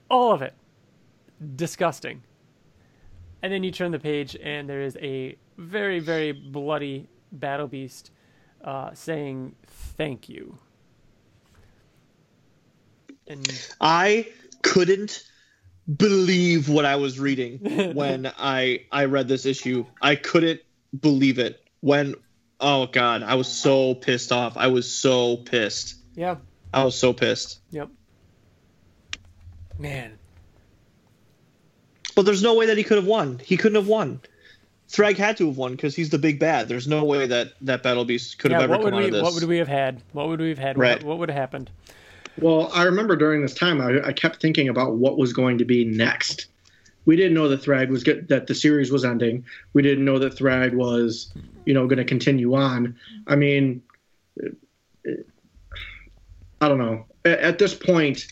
all 0.08 0.32
of 0.32 0.40
it, 0.40 0.54
disgusting. 1.54 2.22
And 3.42 3.52
then 3.52 3.62
you 3.62 3.72
turn 3.72 3.90
the 3.90 3.98
page, 3.98 4.34
and 4.42 4.66
there 4.66 4.80
is 4.80 4.96
a 5.02 5.36
very 5.58 6.00
very 6.00 6.32
bloody 6.32 7.10
battle 7.30 7.66
beast 7.66 8.10
uh, 8.64 8.94
saying 8.94 9.54
"Thank 9.66 10.30
you." 10.30 10.56
And 13.26 13.46
I 13.82 14.28
couldn't 14.62 15.24
believe 15.96 16.68
what 16.68 16.84
I 16.84 16.96
was 16.96 17.18
reading 17.18 17.58
when 17.94 18.30
I 18.38 18.86
I 18.90 19.06
read 19.06 19.28
this 19.28 19.46
issue. 19.46 19.86
I 20.00 20.16
couldn't 20.16 20.60
believe 20.98 21.38
it 21.38 21.62
when 21.80 22.14
oh 22.60 22.86
god, 22.86 23.22
I 23.22 23.34
was 23.34 23.48
so 23.48 23.94
pissed 23.94 24.32
off. 24.32 24.56
I 24.56 24.68
was 24.68 24.92
so 24.92 25.36
pissed. 25.38 25.96
Yeah. 26.14 26.36
I 26.72 26.84
was 26.84 26.94
so 26.94 27.12
pissed. 27.12 27.60
Yep. 27.70 27.88
Man. 29.78 30.18
But 32.14 32.22
there's 32.22 32.42
no 32.42 32.54
way 32.54 32.66
that 32.66 32.78
he 32.78 32.84
could 32.84 32.98
have 32.98 33.06
won. 33.06 33.40
He 33.42 33.56
couldn't 33.56 33.76
have 33.76 33.88
won. 33.88 34.20
Thragg 34.88 35.16
had 35.16 35.38
to 35.38 35.46
have 35.46 35.56
won 35.56 35.72
because 35.72 35.96
he's 35.96 36.10
the 36.10 36.18
big 36.18 36.38
bad. 36.38 36.68
There's 36.68 36.86
no 36.86 37.04
way 37.04 37.26
that 37.26 37.54
that 37.62 37.82
Battle 37.82 38.04
Beast 38.04 38.38
could 38.38 38.50
yeah, 38.50 38.60
have 38.60 38.70
ever 38.70 38.82
come 38.82 38.94
we, 38.94 38.98
out 38.98 39.04
of 39.04 39.12
this. 39.12 39.22
What 39.22 39.34
would 39.34 39.44
we 39.44 39.56
have 39.58 39.68
had? 39.68 40.02
What 40.12 40.28
would 40.28 40.40
we 40.40 40.50
have 40.50 40.58
had? 40.58 40.76
Right. 40.76 40.98
What, 40.98 41.04
what 41.04 41.18
would 41.18 41.30
have 41.30 41.38
happened? 41.38 41.70
Well, 42.38 42.70
I 42.72 42.84
remember 42.84 43.16
during 43.16 43.42
this 43.42 43.54
time, 43.54 43.80
I, 43.80 44.08
I, 44.08 44.12
kept 44.12 44.40
thinking 44.40 44.68
about 44.68 44.94
what 44.94 45.18
was 45.18 45.32
going 45.32 45.58
to 45.58 45.64
be 45.64 45.84
next. 45.84 46.46
We 47.04 47.16
didn't 47.16 47.34
know 47.34 47.48
that 47.48 47.62
Thragg 47.62 47.88
was 47.88 48.02
get, 48.02 48.28
that 48.28 48.46
the 48.46 48.54
series 48.54 48.90
was 48.90 49.04
ending. 49.04 49.44
We 49.74 49.82
didn't 49.82 50.04
know 50.04 50.18
that 50.18 50.36
Thragg 50.36 50.72
was, 50.74 51.32
you 51.66 51.74
know, 51.74 51.86
going 51.86 51.98
to 51.98 52.04
continue 52.04 52.54
on. 52.54 52.96
I 53.26 53.36
mean, 53.36 53.82
I 56.60 56.68
don't 56.68 56.78
know. 56.78 57.04
At, 57.24 57.38
at 57.40 57.58
this 57.58 57.74
point 57.74 58.26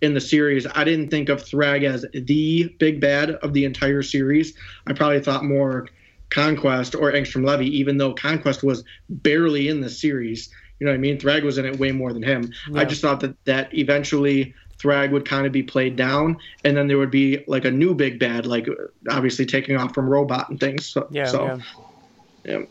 in 0.00 0.14
the 0.14 0.20
series, 0.20 0.66
I 0.74 0.84
didn't 0.84 1.10
think 1.10 1.28
of 1.28 1.42
Thragg 1.42 1.84
as 1.84 2.04
the 2.12 2.74
big 2.78 3.00
bad 3.00 3.30
of 3.30 3.52
the 3.52 3.64
entire 3.64 4.02
series. 4.02 4.54
I 4.86 4.92
probably 4.92 5.20
thought 5.20 5.44
more 5.44 5.88
Conquest 6.30 6.94
or 6.94 7.12
Angstrom 7.12 7.46
Levy, 7.46 7.68
even 7.78 7.98
though 7.98 8.12
Conquest 8.12 8.62
was 8.62 8.82
barely 9.08 9.68
in 9.68 9.80
the 9.80 9.90
series. 9.90 10.50
You 10.78 10.86
know 10.86 10.92
what 10.92 10.96
I 10.96 11.00
mean? 11.00 11.18
Thragg 11.18 11.42
was 11.42 11.58
in 11.58 11.64
it 11.64 11.78
way 11.78 11.92
more 11.92 12.12
than 12.12 12.22
him. 12.22 12.52
Yeah. 12.70 12.80
I 12.80 12.84
just 12.84 13.00
thought 13.00 13.20
that 13.20 13.42
that 13.44 13.72
eventually 13.74 14.54
Thragg 14.78 15.10
would 15.10 15.26
kind 15.26 15.46
of 15.46 15.52
be 15.52 15.62
played 15.62 15.96
down, 15.96 16.38
and 16.64 16.76
then 16.76 16.86
there 16.86 16.98
would 16.98 17.10
be 17.10 17.42
like 17.46 17.64
a 17.64 17.70
new 17.70 17.94
big 17.94 18.18
bad, 18.18 18.46
like 18.46 18.68
obviously 19.08 19.46
taking 19.46 19.76
off 19.76 19.94
from 19.94 20.08
Robot 20.08 20.50
and 20.50 20.60
things. 20.60 20.86
So, 20.86 21.08
yeah, 21.10 21.24
so, 21.24 21.46
yeah. 21.46 21.58
yeah. 22.44 22.62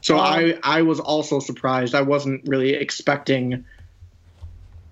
So 0.00 0.16
um, 0.16 0.24
I 0.24 0.58
I 0.62 0.82
was 0.82 0.98
also 0.98 1.38
surprised. 1.38 1.94
I 1.94 2.02
wasn't 2.02 2.42
really 2.48 2.74
expecting 2.74 3.64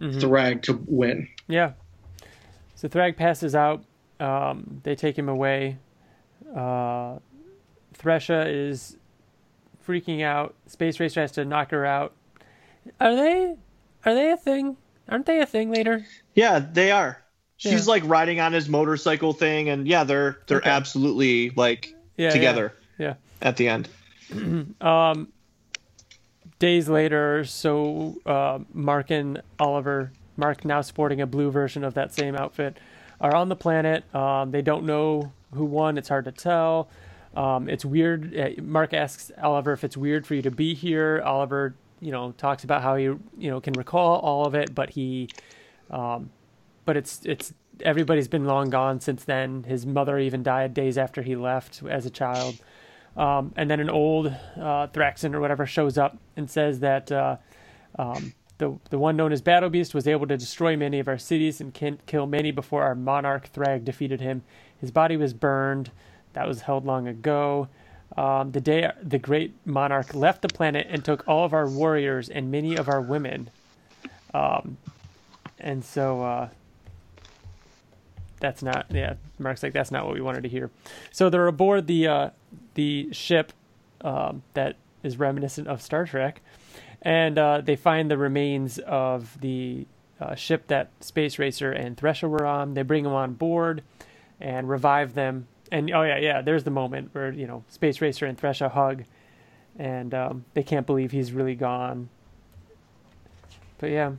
mm-hmm. 0.00 0.18
Thragg 0.18 0.62
to 0.62 0.74
win. 0.86 1.28
Yeah. 1.48 1.72
So 2.76 2.88
Thragg 2.88 3.16
passes 3.16 3.54
out. 3.54 3.84
Um, 4.20 4.80
they 4.84 4.94
take 4.94 5.18
him 5.18 5.28
away. 5.28 5.78
Uh, 6.54 7.18
Thresha 7.98 8.46
is 8.46 8.96
freaking 9.86 10.22
out. 10.22 10.54
Space 10.66 10.98
Racer 11.00 11.20
has 11.20 11.32
to 11.32 11.44
knock 11.44 11.70
her 11.70 11.84
out. 11.86 12.12
Are 13.00 13.14
they? 13.14 13.56
Are 14.04 14.14
they 14.14 14.30
a 14.32 14.36
thing? 14.36 14.76
Aren't 15.08 15.26
they 15.26 15.40
a 15.40 15.46
thing 15.46 15.70
later? 15.70 16.04
Yeah, 16.34 16.58
they 16.58 16.90
are. 16.90 17.22
She's 17.56 17.86
Yeah. 17.86 17.92
like 17.92 18.02
riding 18.06 18.40
on 18.40 18.52
his 18.52 18.68
motorcycle 18.68 19.32
thing, 19.32 19.68
and 19.68 19.86
yeah, 19.86 20.04
they're 20.04 20.38
they're 20.46 20.58
Okay. 20.58 20.70
absolutely 20.70 21.50
like 21.50 21.94
Yeah, 22.16 22.30
together 22.30 22.72
Yeah. 22.98 23.14
at 23.42 23.56
the 23.56 23.68
end. 23.68 23.88
Um, 24.80 25.28
days 26.58 26.88
later, 26.88 27.44
so 27.44 28.16
uh, 28.26 28.58
Mark 28.72 29.10
and 29.10 29.42
Oliver, 29.58 30.10
Mark 30.36 30.64
now 30.64 30.80
sporting 30.80 31.20
a 31.20 31.26
blue 31.26 31.50
version 31.50 31.84
of 31.84 31.94
that 31.94 32.12
same 32.14 32.34
outfit, 32.34 32.76
are 33.20 33.34
on 33.34 33.48
the 33.48 33.56
planet. 33.56 34.02
Um, 34.14 34.50
they 34.50 34.62
don't 34.62 34.84
know 34.84 35.32
who 35.54 35.64
won. 35.64 35.96
It's 35.98 36.08
hard 36.08 36.24
to 36.26 36.32
tell. 36.32 36.88
Um, 37.36 37.68
it's 37.68 37.84
weird. 37.84 38.36
Uh, 38.36 38.62
Mark 38.62 38.94
asks 38.94 39.30
Oliver 39.40 39.72
if 39.72 39.84
it's 39.84 39.96
weird 39.96 40.26
for 40.26 40.34
you 40.34 40.42
to 40.42 40.50
be 40.50 40.74
here. 40.74 41.22
Oliver, 41.24 41.74
you 42.00 42.10
know, 42.10 42.32
talks 42.32 42.64
about 42.64 42.82
how 42.82 42.96
he, 42.96 43.04
you 43.04 43.20
know, 43.38 43.60
can 43.60 43.74
recall 43.74 44.18
all 44.20 44.46
of 44.46 44.54
it, 44.54 44.74
but 44.74 44.90
he, 44.90 45.28
um, 45.90 46.30
but 46.86 46.96
it's 46.96 47.20
it's 47.24 47.52
everybody's 47.82 48.28
been 48.28 48.46
long 48.46 48.70
gone 48.70 49.00
since 49.00 49.24
then. 49.24 49.64
His 49.64 49.84
mother 49.84 50.18
even 50.18 50.42
died 50.42 50.72
days 50.72 50.96
after 50.96 51.22
he 51.22 51.36
left 51.36 51.82
as 51.88 52.06
a 52.06 52.10
child. 52.10 52.56
Um, 53.16 53.52
and 53.56 53.70
then 53.70 53.80
an 53.80 53.90
old 53.90 54.26
uh, 54.26 54.88
Thraxan 54.88 55.34
or 55.34 55.40
whatever 55.40 55.64
shows 55.66 55.96
up 55.96 56.18
and 56.36 56.50
says 56.50 56.80
that 56.80 57.10
uh, 57.10 57.36
um, 57.98 58.34
the 58.58 58.78
the 58.90 58.98
one 58.98 59.16
known 59.16 59.32
as 59.32 59.42
Battle 59.42 59.70
Beast 59.70 59.94
was 59.94 60.06
able 60.08 60.26
to 60.26 60.36
destroy 60.36 60.76
many 60.76 60.98
of 60.98 61.08
our 61.08 61.18
cities 61.18 61.60
and 61.60 61.72
can 61.72 61.98
kill 62.06 62.26
many 62.26 62.50
before 62.50 62.82
our 62.82 62.94
monarch 62.94 63.50
Thragg 63.52 63.84
defeated 63.84 64.20
him. 64.20 64.42
His 64.78 64.90
body 64.90 65.16
was 65.16 65.34
burned. 65.34 65.90
That 66.36 66.46
was 66.46 66.60
held 66.60 66.84
long 66.84 67.08
ago. 67.08 67.68
Um, 68.14 68.52
the 68.52 68.60
day 68.60 68.90
the 69.02 69.18
great 69.18 69.54
monarch 69.64 70.14
left 70.14 70.42
the 70.42 70.48
planet 70.48 70.86
and 70.90 71.02
took 71.02 71.26
all 71.26 71.46
of 71.46 71.54
our 71.54 71.66
warriors 71.66 72.28
and 72.28 72.50
many 72.50 72.76
of 72.76 72.90
our 72.90 73.00
women. 73.00 73.48
Um, 74.34 74.76
and 75.58 75.82
so 75.82 76.22
uh, 76.22 76.48
that's 78.38 78.62
not 78.62 78.84
yeah. 78.90 79.14
Mark's 79.38 79.62
like 79.62 79.72
that's 79.72 79.90
not 79.90 80.04
what 80.04 80.12
we 80.12 80.20
wanted 80.20 80.42
to 80.42 80.50
hear. 80.50 80.70
So 81.10 81.30
they're 81.30 81.46
aboard 81.46 81.86
the 81.86 82.06
uh, 82.06 82.30
the 82.74 83.08
ship 83.12 83.54
um, 84.02 84.42
that 84.52 84.76
is 85.02 85.18
reminiscent 85.18 85.68
of 85.68 85.80
Star 85.80 86.04
Trek, 86.04 86.42
and 87.00 87.38
uh, 87.38 87.62
they 87.62 87.76
find 87.76 88.10
the 88.10 88.18
remains 88.18 88.78
of 88.80 89.40
the 89.40 89.86
uh, 90.20 90.34
ship 90.34 90.66
that 90.66 90.90
Space 91.00 91.38
Racer 91.38 91.72
and 91.72 91.96
Thresher 91.96 92.28
were 92.28 92.44
on. 92.44 92.74
They 92.74 92.82
bring 92.82 93.04
them 93.04 93.14
on 93.14 93.32
board 93.32 93.82
and 94.38 94.68
revive 94.68 95.14
them. 95.14 95.48
And 95.72 95.90
oh 95.92 96.02
yeah, 96.02 96.18
yeah, 96.18 96.42
there's 96.42 96.64
the 96.64 96.70
moment 96.70 97.10
where 97.12 97.32
you 97.32 97.46
know 97.46 97.64
Space 97.68 98.00
Racer 98.00 98.26
and 98.26 98.38
Thresha 98.38 98.70
hug, 98.70 99.04
and 99.78 100.14
um, 100.14 100.44
they 100.54 100.62
can't 100.62 100.86
believe 100.86 101.10
he's 101.10 101.32
really 101.32 101.54
gone. 101.54 102.08
But 103.78 103.90
yeah. 103.90 104.12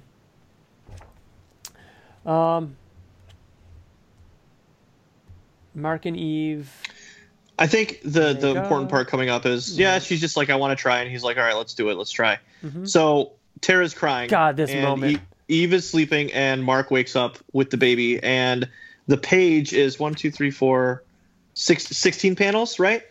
Um, 2.25 2.75
Mark 5.73 6.05
and 6.05 6.17
Eve. 6.17 6.69
I 7.59 7.67
think 7.67 8.01
the 8.03 8.33
the 8.33 8.53
you 8.53 8.57
important 8.59 8.89
part 8.89 9.07
coming 9.07 9.29
up 9.29 9.45
is 9.45 9.77
yeah, 9.79 9.99
she's 9.99 10.21
just 10.21 10.37
like 10.37 10.49
I 10.49 10.55
want 10.55 10.77
to 10.77 10.81
try, 10.81 10.99
and 10.99 11.09
he's 11.09 11.23
like, 11.23 11.37
all 11.37 11.43
right, 11.43 11.55
let's 11.55 11.73
do 11.73 11.89
it, 11.89 11.97
let's 11.97 12.11
try. 12.11 12.39
Mhm. 12.63 12.87
So 12.87 13.31
Terra's 13.61 13.93
crying. 13.93 14.29
God, 14.29 14.57
this 14.57 14.73
moment. 14.73 15.21
Eve 15.47 15.73
is 15.73 15.89
sleeping, 15.89 16.33
and 16.33 16.63
Mark 16.63 16.91
wakes 16.91 17.15
up 17.15 17.37
with 17.53 17.69
the 17.69 17.77
baby, 17.77 18.21
and 18.21 18.67
the 19.07 19.17
page 19.17 19.71
is 19.73 19.97
one, 19.97 20.13
two, 20.13 20.29
three, 20.29 20.51
four, 20.51 21.03
six, 21.57 21.85
16 21.87 22.35
panels, 22.35 22.77
right? 22.79 23.01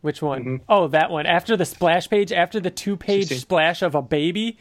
Which 0.00 0.22
one? 0.22 0.44
Mhm. 0.44 0.60
Oh, 0.68 0.88
that 0.88 1.10
one. 1.10 1.26
After 1.26 1.56
the 1.56 1.64
splash 1.64 2.08
page, 2.08 2.32
after 2.32 2.60
the 2.60 2.70
two 2.70 2.96
page 2.96 3.28
splash 3.38 3.82
of 3.82 3.94
a 3.94 4.02
baby. 4.02 4.58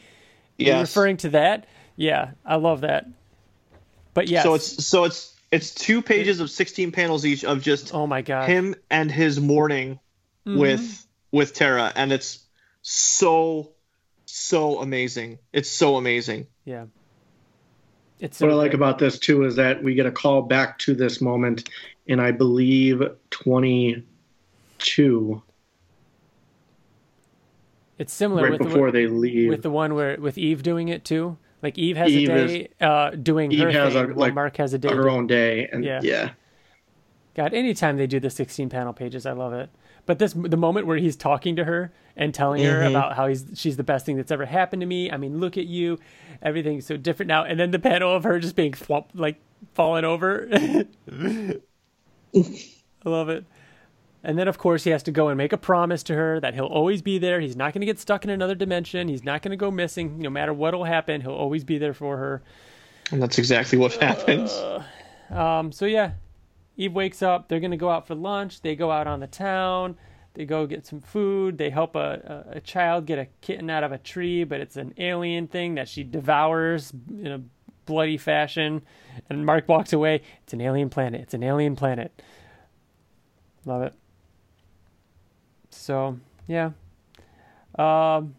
You're 0.57 0.79
referring 0.81 1.17
to 1.17 1.29
that? 1.29 1.65
Yeah, 1.95 2.31
I 2.45 2.55
love 2.55 2.81
that. 2.81 3.07
But 4.13 4.27
yeah. 4.29 4.43
So 4.43 4.53
it's 4.53 4.85
so 4.85 5.03
it's 5.05 5.33
it's 5.51 5.73
two 5.73 6.01
pages 6.01 6.39
of 6.39 6.49
16 6.49 6.91
panels 6.91 7.25
each 7.25 7.43
of 7.43 7.61
just 7.61 7.93
oh 7.93 8.07
my 8.07 8.21
god. 8.21 8.47
him 8.47 8.75
and 8.89 9.11
his 9.11 9.39
morning 9.39 9.99
Mhm. 10.45 10.57
with 10.57 11.07
with 11.31 11.53
Terra, 11.53 11.91
and 11.95 12.11
it's 12.11 12.39
so 12.81 13.71
so 14.25 14.79
amazing. 14.79 15.39
It's 15.51 15.69
so 15.69 15.97
amazing. 15.97 16.47
Yeah. 16.65 16.85
It's 18.19 18.37
so 18.37 18.45
What 18.47 18.53
I 18.53 18.55
like 18.55 18.73
about 18.73 18.99
this 18.99 19.19
too 19.19 19.43
is 19.43 19.55
that 19.57 19.83
we 19.83 19.95
get 19.95 20.05
a 20.05 20.11
call 20.11 20.43
back 20.43 20.79
to 20.79 20.93
this 20.93 21.19
moment 21.19 21.67
in 22.07 22.19
I 22.19 22.31
believe 22.31 23.01
22, 23.29 25.41
it's 27.99 28.13
similar 28.13 28.43
right 28.43 28.51
with 28.51 28.59
the, 28.61 28.65
before 28.65 28.91
they 28.91 29.07
leave. 29.07 29.49
with 29.49 29.61
the 29.63 29.69
one 29.69 29.95
where 29.95 30.17
with 30.19 30.37
Eve 30.37 30.63
doing 30.63 30.87
it 30.89 31.05
too. 31.05 31.37
Like 31.61 31.77
Eve 31.77 31.95
has 31.97 32.11
Eve 32.11 32.29
a 32.29 32.47
day 32.47 32.67
uh, 32.81 33.11
doing 33.11 33.51
her 33.51 33.69
Eve 33.69 33.75
has 33.75 33.93
thing, 33.93 34.11
a, 34.11 34.15
like, 34.15 34.33
Mark 34.33 34.57
has 34.57 34.73
a 34.73 34.77
day. 34.77 34.89
her 34.89 35.09
own 35.09 35.27
day, 35.27 35.67
and 35.71 35.83
Yeah. 35.85 36.01
yeah, 36.03 36.31
God, 37.35 37.53
anytime 37.53 37.95
they 37.97 38.07
do 38.07 38.19
the 38.19 38.29
16 38.29 38.69
panel 38.69 38.91
pages, 38.93 39.25
I 39.25 39.31
love 39.31 39.53
it. 39.53 39.69
But 40.05 40.19
this, 40.19 40.33
the 40.33 40.57
moment 40.57 40.85
where 40.87 40.97
he's 40.97 41.15
talking 41.15 41.55
to 41.55 41.63
her 41.63 41.93
and 42.17 42.33
telling 42.33 42.61
her 42.63 42.81
Mhm. 42.81 42.89
about 42.89 43.15
how 43.15 43.27
he's 43.27 43.45
she's 43.53 43.77
the 43.77 43.83
best 43.83 44.05
thing 44.05 44.17
that's 44.17 44.31
ever 44.31 44.45
happened 44.45 44.81
to 44.81 44.85
me. 44.85 45.09
I 45.09 45.15
mean, 45.15 45.39
look 45.39 45.57
at 45.57 45.65
you, 45.65 45.97
everything's 46.41 46.85
so 46.85 46.97
different 46.97 47.29
now. 47.29 47.45
And 47.45 47.57
then 47.57 47.71
the 47.71 47.79
panel 47.79 48.13
of 48.13 48.25
her 48.25 48.39
just 48.39 48.57
being 48.57 48.73
thwomp, 48.73 49.05
like 49.13 49.37
falling 49.73 50.03
over. 50.03 50.49
I 52.35 53.09
love 53.09 53.29
it. 53.29 53.45
And 54.23 54.39
then, 54.39 54.47
of 54.47 54.57
course, 54.57 54.85
he 54.85 54.91
has 54.91 55.03
to 55.03 55.11
go 55.11 55.27
and 55.27 55.37
make 55.37 55.51
a 55.51 55.57
promise 55.57 56.01
to 56.03 56.13
her 56.15 56.39
that 56.39 56.53
he'll 56.53 56.65
always 56.65 57.01
be 57.01 57.17
there. 57.17 57.41
He's 57.41 57.57
not 57.57 57.73
going 57.73 57.81
to 57.81 57.85
get 57.85 57.99
stuck 57.99 58.23
in 58.23 58.29
another 58.29 58.55
dimension. 58.55 59.09
He's 59.09 59.23
not 59.23 59.41
going 59.41 59.51
to 59.51 59.57
go 59.57 59.69
missing. 59.69 60.19
No 60.19 60.29
matter 60.29 60.53
what'll 60.53 60.85
happen, 60.85 61.19
he'll 61.21 61.31
always 61.31 61.63
be 61.65 61.77
there 61.77 61.93
for 61.93 62.15
her. 62.17 62.41
And 63.11 63.21
that's 63.21 63.37
exactly 63.37 63.77
what 63.77 63.93
happens. 63.95 64.57
Um, 65.29 65.71
so 65.71 65.85
yeah, 65.85 66.11
Eve 66.77 66.93
wakes 66.93 67.21
up. 67.21 67.47
They're 67.47 67.59
gonna 67.59 67.77
go 67.77 67.89
out 67.89 68.07
for 68.07 68.15
lunch. 68.15 68.61
They 68.61 68.75
go 68.75 68.91
out 68.91 69.07
on 69.07 69.19
the 69.19 69.27
town. 69.27 69.97
They 70.35 70.45
go 70.45 70.65
get 70.65 70.85
some 70.85 71.01
food. 71.01 71.57
They 71.57 71.69
help 71.69 71.95
a, 71.95 72.45
a, 72.53 72.57
a 72.57 72.61
child 72.61 73.05
get 73.05 73.19
a 73.19 73.27
kitten 73.41 73.69
out 73.69 73.83
of 73.83 73.91
a 73.91 73.97
tree, 73.97 74.43
but 74.43 74.59
it's 74.59 74.77
an 74.77 74.93
alien 74.97 75.47
thing 75.47 75.75
that 75.75 75.87
she 75.87 76.03
devours 76.03 76.91
in 77.09 77.27
a 77.27 77.41
bloody 77.85 78.17
fashion. 78.17 78.81
And 79.29 79.45
Mark 79.45 79.67
walks 79.67 79.93
away. 79.93 80.21
It's 80.43 80.53
an 80.53 80.61
alien 80.61 80.89
planet. 80.89 81.21
It's 81.21 81.33
an 81.33 81.43
alien 81.43 81.75
planet. 81.75 82.21
Love 83.65 83.83
it. 83.83 83.93
So 85.69 86.19
yeah. 86.47 86.71
Um, 87.77 88.35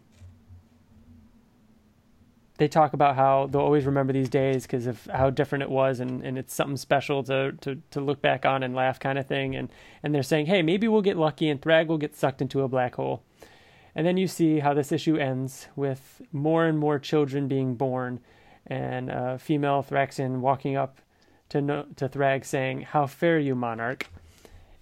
they 2.57 2.67
talk 2.67 2.93
about 2.93 3.15
how 3.15 3.47
they'll 3.47 3.61
always 3.61 3.85
remember 3.85 4.13
these 4.13 4.29
days 4.29 4.63
because 4.63 4.87
of 4.87 5.05
how 5.07 5.29
different 5.29 5.63
it 5.63 5.69
was 5.69 5.99
and, 5.99 6.23
and 6.23 6.37
it's 6.37 6.53
something 6.53 6.77
special 6.77 7.23
to, 7.23 7.51
to, 7.61 7.81
to 7.91 7.99
look 7.99 8.21
back 8.21 8.45
on 8.45 8.63
and 8.63 8.73
laugh 8.73 8.99
kind 8.99 9.19
of 9.19 9.27
thing 9.27 9.55
and, 9.55 9.69
and 10.03 10.15
they're 10.15 10.23
saying 10.23 10.45
hey 10.45 10.61
maybe 10.61 10.87
we'll 10.87 11.01
get 11.01 11.17
lucky 11.17 11.49
and 11.49 11.61
Thragg 11.61 11.87
will 11.87 11.97
get 11.97 12.15
sucked 12.15 12.41
into 12.41 12.61
a 12.61 12.67
black 12.67 12.95
hole 12.95 13.23
and 13.93 14.05
then 14.05 14.17
you 14.17 14.27
see 14.27 14.59
how 14.59 14.73
this 14.73 14.91
issue 14.91 15.17
ends 15.17 15.67
with 15.75 16.21
more 16.31 16.65
and 16.65 16.77
more 16.77 16.97
children 16.99 17.47
being 17.47 17.75
born 17.75 18.19
and 18.67 19.09
a 19.09 19.37
female 19.39 19.83
Thraxan 19.87 20.39
walking 20.39 20.75
up 20.75 20.99
to 21.49 21.61
no, 21.61 21.85
to 21.95 22.09
Thragg 22.09 22.45
saying 22.45 22.81
how 22.81 23.05
fare 23.05 23.39
you 23.39 23.55
monarch 23.55 24.07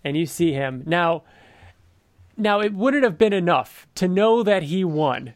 and 0.03 0.15
you 0.15 0.25
see 0.25 0.53
him 0.53 0.83
now 0.85 1.23
now 2.37 2.61
it 2.61 2.73
wouldn't 2.73 3.03
have 3.03 3.17
been 3.17 3.33
enough 3.33 3.87
to 3.95 4.07
know 4.07 4.43
that 4.43 4.63
he 4.63 4.83
won 4.83 5.33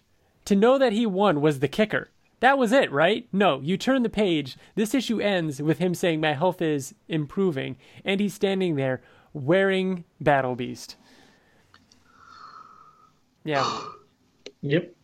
to 0.48 0.56
know 0.56 0.78
that 0.78 0.94
he 0.94 1.06
won 1.06 1.42
was 1.42 1.60
the 1.60 1.68
kicker. 1.68 2.10
That 2.40 2.58
was 2.58 2.72
it, 2.72 2.90
right? 2.90 3.28
No, 3.34 3.60
you 3.60 3.76
turn 3.76 4.04
the 4.04 4.10
page. 4.10 4.56
This 4.76 4.96
issue 4.96 5.20
ends 5.20 5.62
with 5.62 5.80
him 5.80 5.94
saying, 5.94 6.22
My 6.22 6.34
health 6.34 6.62
is 6.62 6.96
improving. 7.10 7.76
And 8.06 8.22
he's 8.22 8.34
standing 8.34 8.76
there 8.76 9.02
wearing 9.34 10.06
Battle 10.22 10.56
Beast. 10.56 10.96
Yeah, 13.44 13.82
yep. 14.62 14.96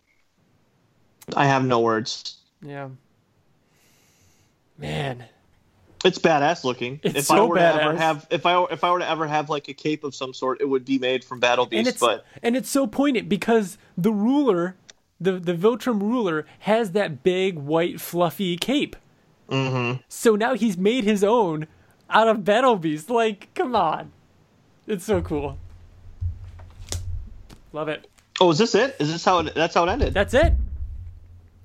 I 1.35 1.45
have 1.45 1.65
no 1.65 1.81
words. 1.81 2.37
yeah. 2.61 2.87
Man, 4.83 5.23
It's 6.03 6.19
badass 6.19 6.65
looking. 6.65 6.99
It's 7.03 7.15
if 7.19 7.25
so 7.27 7.35
I 7.35 7.41
were 7.47 7.55
to 7.55 7.61
ever 7.61 7.93
badass. 7.93 7.97
have, 7.97 8.27
if 8.29 8.45
I 8.45 8.61
if 8.65 8.83
I 8.83 8.91
were 8.91 8.99
to 8.99 9.09
ever 9.09 9.25
have 9.25 9.49
like 9.49 9.69
a 9.69 9.73
cape 9.73 10.03
of 10.03 10.13
some 10.13 10.33
sort, 10.33 10.59
it 10.59 10.67
would 10.67 10.83
be 10.83 10.99
made 10.99 11.23
from 11.23 11.39
Battle 11.39 11.63
and 11.63 11.71
Beast. 11.71 11.89
it's 11.89 11.99
But 12.01 12.25
and 12.43 12.57
it's 12.57 12.69
so 12.69 12.85
poignant 12.85 13.29
because 13.29 13.77
the 13.97 14.11
ruler, 14.11 14.75
the 15.21 15.39
the 15.39 15.53
Viltrum 15.53 16.01
ruler, 16.01 16.45
has 16.59 16.91
that 16.91 17.23
big 17.23 17.55
white 17.55 18.01
fluffy 18.01 18.57
cape. 18.57 18.97
Mm-hmm. 19.49 20.01
So 20.09 20.35
now 20.35 20.53
he's 20.55 20.77
made 20.77 21.05
his 21.05 21.23
own 21.23 21.67
out 22.09 22.27
of 22.27 22.43
Battle 22.43 22.75
Beast. 22.75 23.09
Like, 23.09 23.53
come 23.53 23.73
on, 23.73 24.11
it's 24.85 25.05
so 25.05 25.21
cool. 25.21 25.57
Love 27.71 27.87
it. 27.87 28.09
oh, 28.41 28.51
is 28.51 28.57
this 28.57 28.75
it? 28.75 28.97
Is 28.99 29.11
this 29.11 29.23
how 29.23 29.39
it, 29.39 29.55
that's 29.55 29.75
how 29.75 29.85
it 29.85 29.89
ended? 29.89 30.13
That's 30.13 30.33
it. 30.33 30.53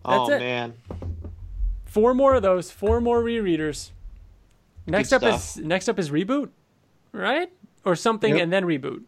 oh 0.05 0.31
it. 0.31 0.39
man, 0.39 0.75
Four 1.89 2.15
more 2.15 2.35
of 2.35 2.43
those. 2.43 2.71
Four 2.71 3.01
more 3.01 3.23
rereaders. 3.23 3.91
Next 4.87 5.11
Good 5.11 5.25
up 5.25 5.35
is 5.35 5.57
next 5.57 5.89
up 5.89 5.99
is 5.99 6.11
reboot, 6.11 6.51
right? 7.13 7.51
or 7.85 7.97
something 7.97 8.35
Yep. 8.35 8.43
and 8.43 8.53
then 8.53 8.65
reboot. 8.65 9.03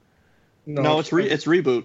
No, 0.65 0.83
no 0.83 0.99
it's 0.99 1.13
re- 1.13 1.29
it's 1.29 1.45
reboot. 1.45 1.85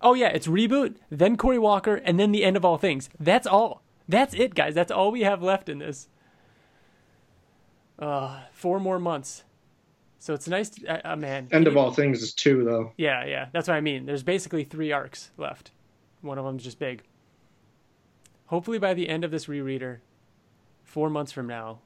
Oh 0.00 0.14
yeah, 0.14 0.28
it's 0.28 0.46
reboot, 0.46 0.96
then 1.10 1.36
Cory 1.36 1.58
Walker, 1.58 1.96
and 1.96 2.18
then 2.18 2.32
the 2.32 2.44
end 2.44 2.56
of 2.56 2.64
all 2.64 2.78
things. 2.78 3.10
That's 3.18 3.46
all. 3.46 3.82
That's 4.08 4.34
it, 4.34 4.54
guys. 4.54 4.74
That's 4.74 4.90
all 4.92 5.10
we 5.10 5.22
have 5.22 5.42
left 5.42 5.68
in 5.68 5.78
this. 5.78 6.08
Uh, 7.98 8.40
four 8.52 8.80
more 8.80 8.98
months. 8.98 9.44
So 10.18 10.34
it's 10.34 10.48
nice. 10.48 10.70
To, 10.70 10.86
uh, 10.86 11.12
uh, 11.12 11.16
man. 11.16 11.48
End 11.50 11.66
of 11.66 11.76
all 11.76 11.92
things 11.92 12.22
is 12.22 12.32
two 12.32 12.64
though. 12.64 12.92
Yeah, 12.96 13.24
yeah. 13.24 13.46
That's 13.52 13.68
what 13.68 13.74
I 13.74 13.80
mean. 13.80 14.06
There's 14.06 14.22
basically 14.22 14.64
three 14.64 14.92
arcs 14.92 15.30
left. 15.36 15.70
One 16.20 16.38
of 16.38 16.44
them's 16.44 16.62
just 16.64 16.78
big. 16.78 17.02
Hopefully 18.46 18.78
by 18.78 18.94
the 18.94 19.08
end 19.08 19.24
of 19.24 19.30
this 19.30 19.46
rereader, 19.46 19.98
four 20.90 21.08
months 21.08 21.30
from 21.30 21.46
now, 21.46 21.78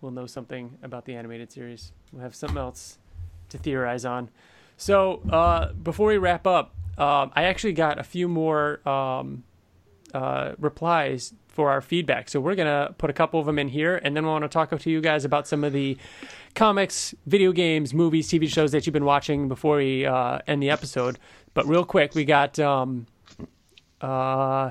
we'll 0.00 0.10
know 0.10 0.26
something 0.26 0.78
about 0.82 1.04
the 1.04 1.14
animated 1.14 1.52
series. 1.52 1.92
We'll 2.10 2.22
have 2.22 2.34
something 2.34 2.56
else 2.56 2.98
to 3.50 3.58
theorize 3.58 4.06
on. 4.06 4.30
So 4.78 5.20
uh, 5.30 5.72
before 5.74 6.08
we 6.08 6.16
wrap 6.16 6.46
up, 6.46 6.74
um, 6.96 7.32
I 7.36 7.44
actually 7.44 7.74
got 7.74 7.98
a 7.98 8.02
few 8.02 8.26
more 8.26 8.86
um, 8.88 9.44
uh, 10.14 10.52
replies 10.58 11.34
for 11.48 11.70
our 11.70 11.82
feedback. 11.82 12.30
So 12.30 12.40
we're 12.40 12.54
gonna 12.54 12.94
put 12.96 13.10
a 13.10 13.12
couple 13.12 13.40
of 13.40 13.46
them 13.46 13.58
in 13.58 13.68
here, 13.68 14.00
and 14.02 14.16
then 14.16 14.24
we 14.24 14.30
want 14.30 14.42
to 14.42 14.48
talk 14.48 14.76
to 14.76 14.90
you 14.90 15.02
guys 15.02 15.26
about 15.26 15.46
some 15.46 15.62
of 15.62 15.74
the 15.74 15.98
comics, 16.54 17.14
video 17.26 17.52
games, 17.52 17.92
movies, 17.92 18.28
TV 18.28 18.48
shows 18.48 18.72
that 18.72 18.86
you've 18.86 18.94
been 18.94 19.04
watching 19.04 19.48
before 19.48 19.76
we 19.76 20.06
uh, 20.06 20.38
end 20.46 20.62
the 20.62 20.70
episode. 20.70 21.18
But 21.52 21.68
real 21.68 21.84
quick, 21.84 22.14
we 22.14 22.24
got 22.24 22.58
um, 22.58 23.06
uh, 24.00 24.70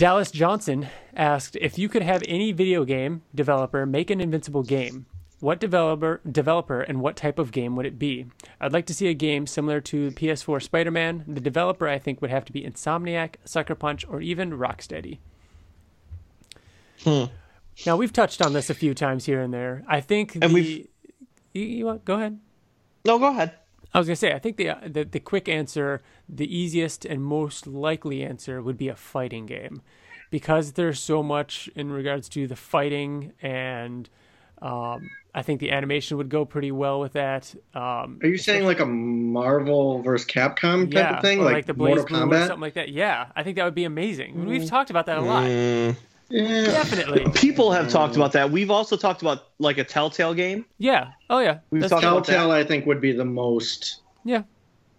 Dallas 0.00 0.30
Johnson 0.30 0.88
asked 1.14 1.56
if 1.60 1.78
you 1.78 1.86
could 1.86 2.00
have 2.02 2.22
any 2.26 2.52
video 2.52 2.86
game 2.86 3.20
developer 3.34 3.84
make 3.84 4.08
an 4.08 4.18
Invincible 4.18 4.62
game. 4.62 5.04
What 5.40 5.60
developer, 5.60 6.22
developer, 6.30 6.80
and 6.80 7.02
what 7.02 7.16
type 7.16 7.38
of 7.38 7.52
game 7.52 7.76
would 7.76 7.84
it 7.84 7.98
be? 7.98 8.24
I'd 8.58 8.72
like 8.72 8.86
to 8.86 8.94
see 8.94 9.08
a 9.08 9.14
game 9.14 9.46
similar 9.46 9.78
to 9.82 10.10
PS4 10.12 10.62
Spider-Man. 10.62 11.24
The 11.28 11.40
developer, 11.40 11.86
I 11.86 11.98
think, 11.98 12.22
would 12.22 12.30
have 12.30 12.46
to 12.46 12.52
be 12.52 12.62
Insomniac, 12.62 13.34
Sucker 13.44 13.74
Punch, 13.74 14.06
or 14.08 14.22
even 14.22 14.52
Rocksteady. 14.52 15.18
Hmm. 17.04 17.24
Now 17.84 17.96
we've 17.98 18.12
touched 18.12 18.40
on 18.40 18.54
this 18.54 18.70
a 18.70 18.74
few 18.74 18.94
times 18.94 19.26
here 19.26 19.42
and 19.42 19.52
there. 19.52 19.82
I 19.86 20.00
think 20.00 20.34
And 20.36 20.44
the 20.44 20.48
we've- 20.54 20.88
you, 21.52 21.62
you 21.62 21.84
want 21.84 22.06
go 22.06 22.14
ahead. 22.14 22.38
No, 23.04 23.18
go 23.18 23.26
ahead. 23.28 23.52
I 23.92 23.98
was 23.98 24.06
gonna 24.06 24.16
say 24.16 24.32
I 24.32 24.38
think 24.38 24.56
the, 24.56 24.74
the 24.86 25.04
the 25.04 25.20
quick 25.20 25.48
answer, 25.48 26.02
the 26.28 26.46
easiest 26.54 27.04
and 27.04 27.24
most 27.24 27.66
likely 27.66 28.22
answer 28.22 28.62
would 28.62 28.78
be 28.78 28.88
a 28.88 28.96
fighting 28.96 29.46
game, 29.46 29.82
because 30.30 30.72
there's 30.72 31.00
so 31.00 31.22
much 31.22 31.68
in 31.74 31.90
regards 31.90 32.28
to 32.30 32.46
the 32.46 32.56
fighting 32.56 33.32
and 33.42 34.08
um, 34.62 35.08
I 35.34 35.42
think 35.42 35.60
the 35.60 35.70
animation 35.70 36.18
would 36.18 36.28
go 36.28 36.44
pretty 36.44 36.70
well 36.70 37.00
with 37.00 37.14
that. 37.14 37.54
Um, 37.74 38.18
Are 38.22 38.28
you 38.28 38.36
saying 38.36 38.64
like 38.64 38.80
a 38.80 38.84
Marvel 38.84 40.02
versus 40.02 40.26
Capcom 40.28 40.84
type 40.84 40.92
yeah, 40.92 41.16
of 41.16 41.22
thing, 41.22 41.40
or 41.40 41.44
like, 41.44 41.54
like 41.54 41.66
the 41.66 41.74
Blaze 41.74 41.96
Mortal 41.96 42.04
Blue 42.06 42.18
or 42.18 42.26
Kombat? 42.26 42.46
something 42.46 42.60
like 42.60 42.74
that? 42.74 42.90
Yeah, 42.90 43.28
I 43.34 43.42
think 43.42 43.56
that 43.56 43.64
would 43.64 43.74
be 43.74 43.84
amazing. 43.84 44.44
We've 44.44 44.66
talked 44.68 44.90
about 44.90 45.06
that 45.06 45.16
a 45.16 45.22
lot. 45.22 45.44
Mm. 45.44 45.96
Yeah. 46.30 46.64
Definitely. 46.66 47.30
People 47.34 47.72
have 47.72 47.88
talked 47.90 48.16
about 48.16 48.32
that. 48.32 48.50
We've 48.50 48.70
also 48.70 48.96
talked 48.96 49.20
about 49.22 49.44
like 49.58 49.78
a 49.78 49.84
Telltale 49.84 50.34
game. 50.34 50.64
Yeah. 50.78 51.08
Oh 51.28 51.40
yeah. 51.40 51.58
We've 51.70 51.82
That's 51.82 51.90
talked 51.90 52.02
true. 52.02 52.10
about. 52.12 52.24
Telltale, 52.24 52.50
I 52.52 52.64
think, 52.64 52.86
would 52.86 53.00
be 53.00 53.12
the 53.12 53.24
most 53.24 54.00
Yeah. 54.24 54.42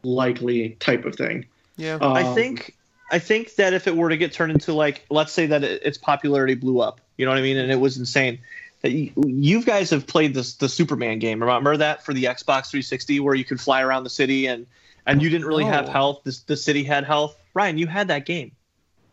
likely 0.03 0.71
type 0.79 1.05
of 1.05 1.15
thing. 1.15 1.45
Yeah. 1.77 1.97
I 2.01 2.23
Um, 2.23 2.35
think 2.35 2.75
I 3.11 3.19
think 3.19 3.55
that 3.55 3.73
if 3.73 3.87
it 3.87 3.95
were 3.95 4.09
to 4.09 4.17
get 4.17 4.31
turned 4.33 4.51
into 4.51 4.73
like, 4.73 5.05
let's 5.09 5.31
say 5.33 5.45
that 5.47 5.63
it, 5.63 5.81
its 5.83 5.97
popularity 5.97 6.53
blew 6.55 6.79
up, 6.79 7.01
you 7.17 7.25
know 7.25 7.31
what 7.31 7.39
I 7.39 7.41
mean, 7.41 7.57
and 7.57 7.71
it 7.71 7.79
was 7.79 7.97
insane. 7.97 8.39
That 8.81 8.91
you, 8.91 9.11
you 9.25 9.63
guys 9.63 9.89
have 9.91 10.07
played 10.07 10.33
this 10.33 10.55
the 10.55 10.67
Superman 10.69 11.19
game. 11.19 11.39
Remember 11.41 11.77
that 11.77 12.03
for 12.03 12.13
the 12.13 12.23
Xbox 12.25 12.71
360, 12.71 13.19
where 13.19 13.35
you 13.35 13.45
could 13.45 13.59
fly 13.61 13.81
around 13.83 14.03
the 14.05 14.09
city 14.09 14.47
and 14.47 14.65
and 15.05 15.21
you 15.21 15.29
didn't 15.29 15.45
really 15.47 15.65
have 15.65 15.87
health. 15.89 16.21
This, 16.23 16.39
the 16.41 16.57
city 16.57 16.83
had 16.83 17.03
health. 17.05 17.35
Ryan, 17.53 17.77
you 17.77 17.87
had 17.87 18.07
that 18.09 18.25
game. 18.25 18.51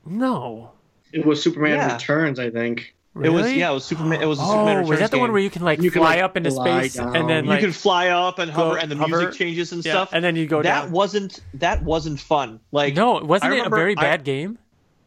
no. 0.06 0.70
It 1.12 1.24
was 1.24 1.42
Superman 1.42 1.72
Yeah. 1.74 1.92
Returns, 1.94 2.38
I 2.38 2.50
think. 2.50 2.94
It 3.20 3.30
was 3.30 3.46
Really? 3.46 3.58
yeah, 3.58 3.70
it 3.70 3.74
was 3.74 3.84
Superman. 3.84 4.22
It 4.22 4.26
was 4.26 4.38
a 4.38 4.42
Oh, 4.42 4.46
Superman 4.52 4.86
was 4.86 4.98
that 5.00 5.10
the 5.10 5.18
one 5.18 5.32
where 5.32 5.40
you 5.40 5.50
can 5.50 5.62
like 5.62 5.80
You 5.82 5.90
can, 5.90 6.02
fly 6.02 6.16
like, 6.16 6.22
up 6.24 6.36
into 6.36 6.50
fly 6.52 6.82
space 6.82 6.98
and 6.98 7.12
down. 7.14 7.26
then 7.26 7.46
you 7.46 7.56
can 7.58 7.72
fly 7.72 8.08
up 8.08 8.38
and 8.38 8.48
hover, 8.50 8.74
go- 8.76 8.80
and 8.80 8.90
the 8.90 8.96
hover, 8.96 9.18
music 9.18 9.34
changes 9.38 9.72
and 9.72 9.84
yeah, 9.84 9.92
stuff. 9.92 10.10
and 10.12 10.22
then 10.24 10.36
you 10.36 10.46
go 10.46 10.62
that 10.62 10.82
down. 10.82 10.92
wasn't 10.92 11.40
that 11.54 11.82
wasn't 11.82 12.20
fun. 12.20 12.60
Like 12.70 12.94
no, 12.94 13.14
wasn't 13.14 13.52
I 13.52 13.56
it 13.56 13.58
a 13.60 13.62
remember 13.64 13.76
very 13.76 13.96
I- 13.96 14.00
bad 14.00 14.22
game? 14.24 14.56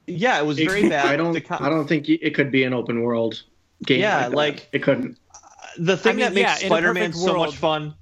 yeah, 0.07 0.39
it 0.39 0.45
was 0.45 0.57
very 0.57 0.89
bad. 0.89 1.05
I 1.05 1.15
don't. 1.15 1.31
The 1.31 1.39
co- 1.41 1.57
I 1.59 1.69
don't 1.69 1.87
think 1.87 2.09
it 2.09 2.35
could 2.35 2.51
be 2.51 2.63
an 2.65 2.73
open 2.73 3.01
world 3.01 3.41
game. 3.85 4.01
Yeah, 4.01 4.25
like, 4.27 4.35
like- 4.35 4.69
it 4.73 4.83
couldn't. 4.83 5.17
the 5.77 5.95
thing 5.95 6.17
mean, 6.17 6.25
that 6.25 6.33
makes 6.33 6.61
yeah, 6.63 6.67
Spider-Man 6.67 7.11
perfect 7.11 7.15
so 7.15 7.31
world- 7.33 7.45
much 7.45 7.55
fun 7.55 7.93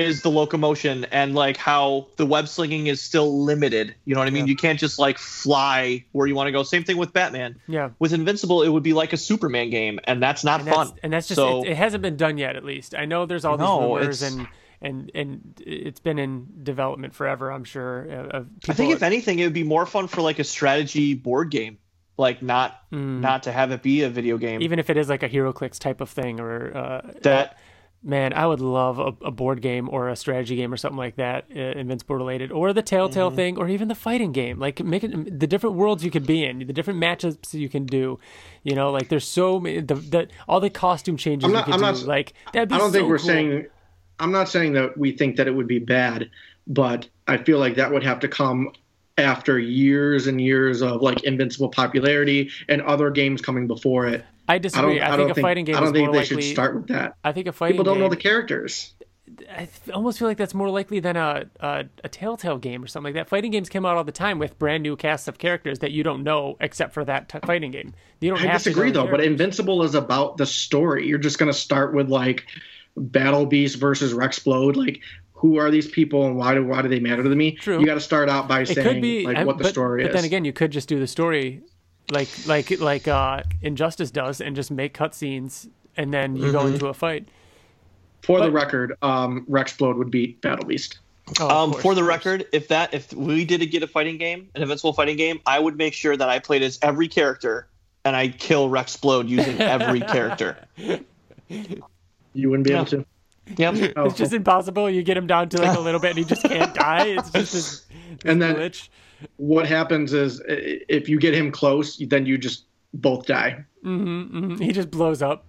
is 0.00 0.22
the 0.22 0.30
locomotion 0.30 1.04
and 1.12 1.34
like 1.34 1.56
how 1.56 2.06
the 2.16 2.26
web 2.26 2.48
slinging 2.48 2.86
is 2.88 3.00
still 3.02 3.44
limited. 3.44 3.94
You 4.04 4.14
know 4.14 4.20
what 4.20 4.26
I 4.28 4.30
mean? 4.30 4.46
Yeah. 4.46 4.50
You 4.50 4.56
can't 4.56 4.78
just 4.78 4.98
like 4.98 5.18
fly 5.18 6.04
where 6.12 6.26
you 6.26 6.34
want 6.34 6.48
to 6.48 6.52
go. 6.52 6.62
Same 6.62 6.84
thing 6.84 6.96
with 6.96 7.12
Batman. 7.12 7.60
Yeah. 7.68 7.90
With 7.98 8.12
Invincible, 8.12 8.62
it 8.62 8.68
would 8.68 8.82
be 8.82 8.92
like 8.92 9.12
a 9.12 9.16
Superman 9.16 9.70
game, 9.70 10.00
and 10.04 10.22
that's 10.22 10.42
not 10.44 10.60
And 10.60 10.68
fun. 10.68 10.86
that's, 10.88 11.00
and 11.02 11.12
that's 11.12 11.28
just 11.28 11.36
so 11.36 11.64
it, 11.64 11.70
it 11.70 11.76
hasn't 11.76 12.02
been 12.02 12.16
done 12.16 12.38
yet 12.38 12.56
at 12.56 12.64
least. 12.64 12.94
I 12.94 13.04
know 13.04 13.26
there's 13.26 13.44
all 13.44 13.56
these 13.56 13.66
No, 13.66 13.94
rumors 13.94 14.22
and 14.22 14.46
and 14.82 15.10
and 15.14 15.62
it's 15.64 16.00
been 16.00 16.18
in 16.18 16.46
development 16.62 17.14
forever, 17.14 17.52
I'm 17.52 17.64
sure. 17.64 18.06
uh, 18.10 18.38
Of 18.38 18.46
I 18.68 18.72
think 18.72 18.92
if 18.94 19.02
anything, 19.02 19.38
it 19.38 19.44
would 19.44 19.52
be 19.52 19.62
more 19.64 19.84
fun 19.86 20.06
for 20.08 20.22
like 20.22 20.38
a 20.38 20.44
strategy 20.44 21.14
board 21.14 21.50
game, 21.50 21.78
like 22.16 22.42
not 22.42 22.76
Mm. 22.92 23.20
not 23.20 23.44
to 23.44 23.52
have 23.52 23.70
it 23.70 23.82
be 23.82 24.02
a 24.02 24.08
video 24.08 24.36
game. 24.38 24.62
even 24.62 24.78
if 24.80 24.90
it 24.90 24.96
is 24.96 25.08
like 25.08 25.22
a 25.22 25.28
HeroClix 25.28 25.78
type 25.78 26.00
of 26.00 26.08
thing 26.10 26.40
or 26.40 26.76
uh, 26.76 27.12
that 27.22 27.58
Man, 28.02 28.32
I 28.32 28.46
would 28.46 28.60
love 28.62 28.98
a, 28.98 29.12
a 29.26 29.30
board 29.30 29.60
game 29.60 29.86
or 29.90 30.08
a 30.08 30.16
strategy 30.16 30.56
game 30.56 30.72
or 30.72 30.78
something 30.78 30.96
like 30.96 31.16
that, 31.16 31.44
uh, 31.54 31.58
Invincible 31.60 32.16
related, 32.16 32.50
or 32.50 32.72
the 32.72 32.80
Telltale 32.80 33.28
Mm-hmm. 33.28 33.36
thing, 33.36 33.58
or 33.58 33.68
even 33.68 33.88
the 33.88 33.94
fighting 33.94 34.32
game. 34.32 34.58
Like 34.58 34.82
make 34.82 35.04
it 35.04 35.38
the 35.38 35.46
different 35.46 35.76
worlds 35.76 36.02
you 36.02 36.10
could 36.10 36.26
be 36.26 36.42
in, 36.44 36.60
the 36.66 36.72
different 36.72 36.98
matchups 36.98 37.52
you 37.52 37.68
can 37.68 37.84
do. 37.84 38.18
You 38.62 38.74
know, 38.74 38.90
like 38.90 39.08
there's 39.08 39.26
so 39.26 39.60
many 39.60 39.80
the, 39.80 39.96
the 39.96 40.28
all 40.48 40.60
the 40.60 40.70
costume 40.70 41.18
changes 41.18 41.44
I'm 41.44 41.50
you 41.50 41.56
not- 41.56 41.68
I'm 41.68 41.74
do. 41.78 41.80
not- 41.86 42.02
like 42.06 42.32
that'd 42.54 42.70
be 42.70 42.74
I 42.74 42.78
don't 42.78 42.90
think 42.90 43.06
we're 43.06 43.18
cool. 43.18 43.26
saying. 43.26 43.66
I'm 44.18 44.32
not 44.32 44.48
saying 44.48 44.72
that 44.74 44.96
we 44.96 45.12
think 45.12 45.36
that 45.36 45.46
it 45.46 45.52
would 45.54 45.68
be 45.68 45.78
bad, 45.78 46.30
but 46.66 47.06
I 47.28 47.36
feel 47.36 47.58
like 47.58 47.74
that 47.76 47.92
would 47.92 48.02
have 48.04 48.20
to 48.20 48.28
come 48.28 48.72
after 49.18 49.58
years 49.58 50.26
and 50.26 50.40
years 50.40 50.80
of 50.80 51.02
like 51.02 51.22
invincible 51.24 51.68
popularity 51.68 52.50
and 52.68 52.80
other 52.82 53.10
games 53.10 53.42
coming 53.42 53.66
before 53.66 54.06
it. 54.06 54.24
I 54.50 54.58
disagree. 54.58 55.00
I, 55.00 55.14
I, 55.14 55.16
think 55.16 55.30
a 55.30 55.34
think. 55.34 55.44
fighting 55.44 55.64
game 55.64 55.76
I 55.76 55.80
don't 55.80 55.92
think 55.92 56.10
they 56.10 56.18
likely. 56.18 56.42
should 56.42 56.52
start 56.52 56.74
with 56.74 56.88
that. 56.88 57.16
I 57.22 57.32
think 57.32 57.46
a 57.46 57.52
fighting 57.52 57.76
game 57.76 57.84
People 57.84 57.84
don't 57.84 58.00
game, 58.00 58.02
know 58.02 58.10
the 58.10 58.20
characters. 58.20 58.94
I 59.48 59.68
almost 59.94 60.18
feel 60.18 60.26
like 60.26 60.38
that's 60.38 60.54
more 60.54 60.68
likely 60.70 60.98
than 60.98 61.16
a, 61.16 61.46
a 61.60 61.84
a 62.02 62.08
Telltale 62.08 62.58
game 62.58 62.82
or 62.82 62.88
something 62.88 63.14
like 63.14 63.14
that. 63.14 63.28
Fighting 63.28 63.52
games 63.52 63.68
come 63.68 63.86
out 63.86 63.96
all 63.96 64.02
the 64.02 64.10
time 64.10 64.40
with 64.40 64.58
brand 64.58 64.82
new 64.82 64.96
casts 64.96 65.28
of 65.28 65.38
characters 65.38 65.78
that 65.78 65.92
you 65.92 66.02
don't 66.02 66.24
know 66.24 66.56
except 66.60 66.92
for 66.92 67.04
that 67.04 67.28
t- 67.28 67.38
fighting 67.46 67.70
game. 67.70 67.94
You 68.20 68.30
don't 68.30 68.44
I 68.44 68.52
disagree 68.52 68.88
to 68.88 68.94
though, 68.94 69.06
but. 69.06 69.22
Invincible 69.22 69.84
is 69.84 69.94
about 69.94 70.36
the 70.36 70.46
story. 70.46 71.06
You're 71.06 71.18
just 71.18 71.38
gonna 71.38 71.52
start 71.52 71.94
with 71.94 72.08
like 72.08 72.44
Battle 72.96 73.46
Beast 73.46 73.78
versus 73.78 74.12
Rex 74.12 74.40
Splode. 74.40 74.74
Like, 74.74 75.00
who 75.32 75.58
are 75.58 75.70
these 75.70 75.86
people 75.86 76.26
and 76.26 76.36
why 76.36 76.54
do 76.54 76.66
why 76.66 76.82
do 76.82 76.88
they 76.88 76.98
matter 76.98 77.22
to 77.22 77.28
me? 77.28 77.52
True. 77.52 77.78
You 77.78 77.86
got 77.86 77.94
to 77.94 78.00
start 78.00 78.28
out 78.28 78.48
by 78.48 78.62
it 78.62 78.66
saying 78.66 79.00
be 79.00 79.24
like 79.24 79.46
what 79.46 79.58
the 79.58 79.64
but, 79.64 79.70
story 79.70 80.02
but 80.02 80.10
is. 80.10 80.12
But 80.12 80.18
then 80.18 80.24
again 80.24 80.44
you 80.44 80.52
could 80.52 80.72
just 80.72 80.88
do 80.88 80.98
the 80.98 81.06
story 81.06 81.62
like 82.10 82.28
like 82.46 82.70
like 82.80 83.06
uh 83.08 83.42
injustice 83.62 84.10
does 84.10 84.40
and 84.40 84.56
just 84.56 84.70
make 84.70 84.94
cutscenes 84.94 85.68
and 85.96 86.12
then 86.12 86.36
you 86.36 86.44
Mm-hmm. 86.44 86.52
go 86.52 86.66
into 86.66 86.86
a 86.88 86.94
fight 86.94 87.28
For 88.22 88.40
the 88.40 88.50
record, 88.50 88.96
um, 89.02 89.44
Rex 89.48 89.76
Splode 89.76 89.96
would 89.96 90.10
beat 90.10 90.40
Battle 90.42 90.64
Beast. 90.66 90.98
Oh, 91.40 91.48
um, 91.48 91.70
course, 91.70 91.82
for 91.82 91.94
the 91.94 92.02
record, 92.04 92.44
if 92.52 92.68
that 92.68 92.92
if 92.92 93.12
we 93.12 93.44
did 93.44 93.64
get 93.70 93.82
a 93.82 93.86
fighting 93.86 94.18
game, 94.18 94.48
an 94.54 94.62
invincible 94.62 94.92
fighting 94.92 95.16
game, 95.16 95.40
I 95.46 95.58
would 95.60 95.76
make 95.76 95.94
sure 95.94 96.16
that 96.16 96.28
I 96.28 96.38
played 96.40 96.62
as 96.62 96.78
every 96.82 97.06
character 97.08 97.66
and 98.04 98.16
I'd 98.16 98.38
kill 98.38 98.68
Rex 98.68 98.96
Splode 98.96 99.28
using 99.28 99.60
every 99.60 100.00
character. 100.14 100.56
You 101.48 102.50
wouldn't 102.50 102.66
be 102.66 102.72
able 102.74 102.84
to. 102.86 103.04
Yep. 103.56 103.92
Oh, 103.96 104.04
it's 104.06 104.16
just 104.16 104.32
impossible 104.32 104.88
you 104.88 105.02
get 105.02 105.16
him 105.16 105.26
down 105.26 105.48
to 105.50 105.58
like 105.60 105.76
a 105.76 105.80
little 105.80 105.98
bit 106.00 106.10
and 106.10 106.18
he 106.18 106.24
just 106.24 106.42
can't 106.44 106.72
die 106.88 107.06
it's 107.06 107.30
just 107.30 107.52
this, 107.52 107.52
this 107.52 107.86
And 108.24 108.40
then- 108.40 108.54
glitch 108.56 108.88
what 109.36 109.66
happens 109.66 110.12
is 110.12 110.40
if 110.46 111.08
you 111.08 111.18
get 111.18 111.34
him 111.34 111.50
close, 111.50 111.96
then 111.98 112.26
you 112.26 112.38
just 112.38 112.64
both 112.94 113.26
die. 113.26 113.64
hmm 113.82 114.56
he 114.56 114.72
just 114.72 114.90
blows 114.90 115.22
up 115.22 115.44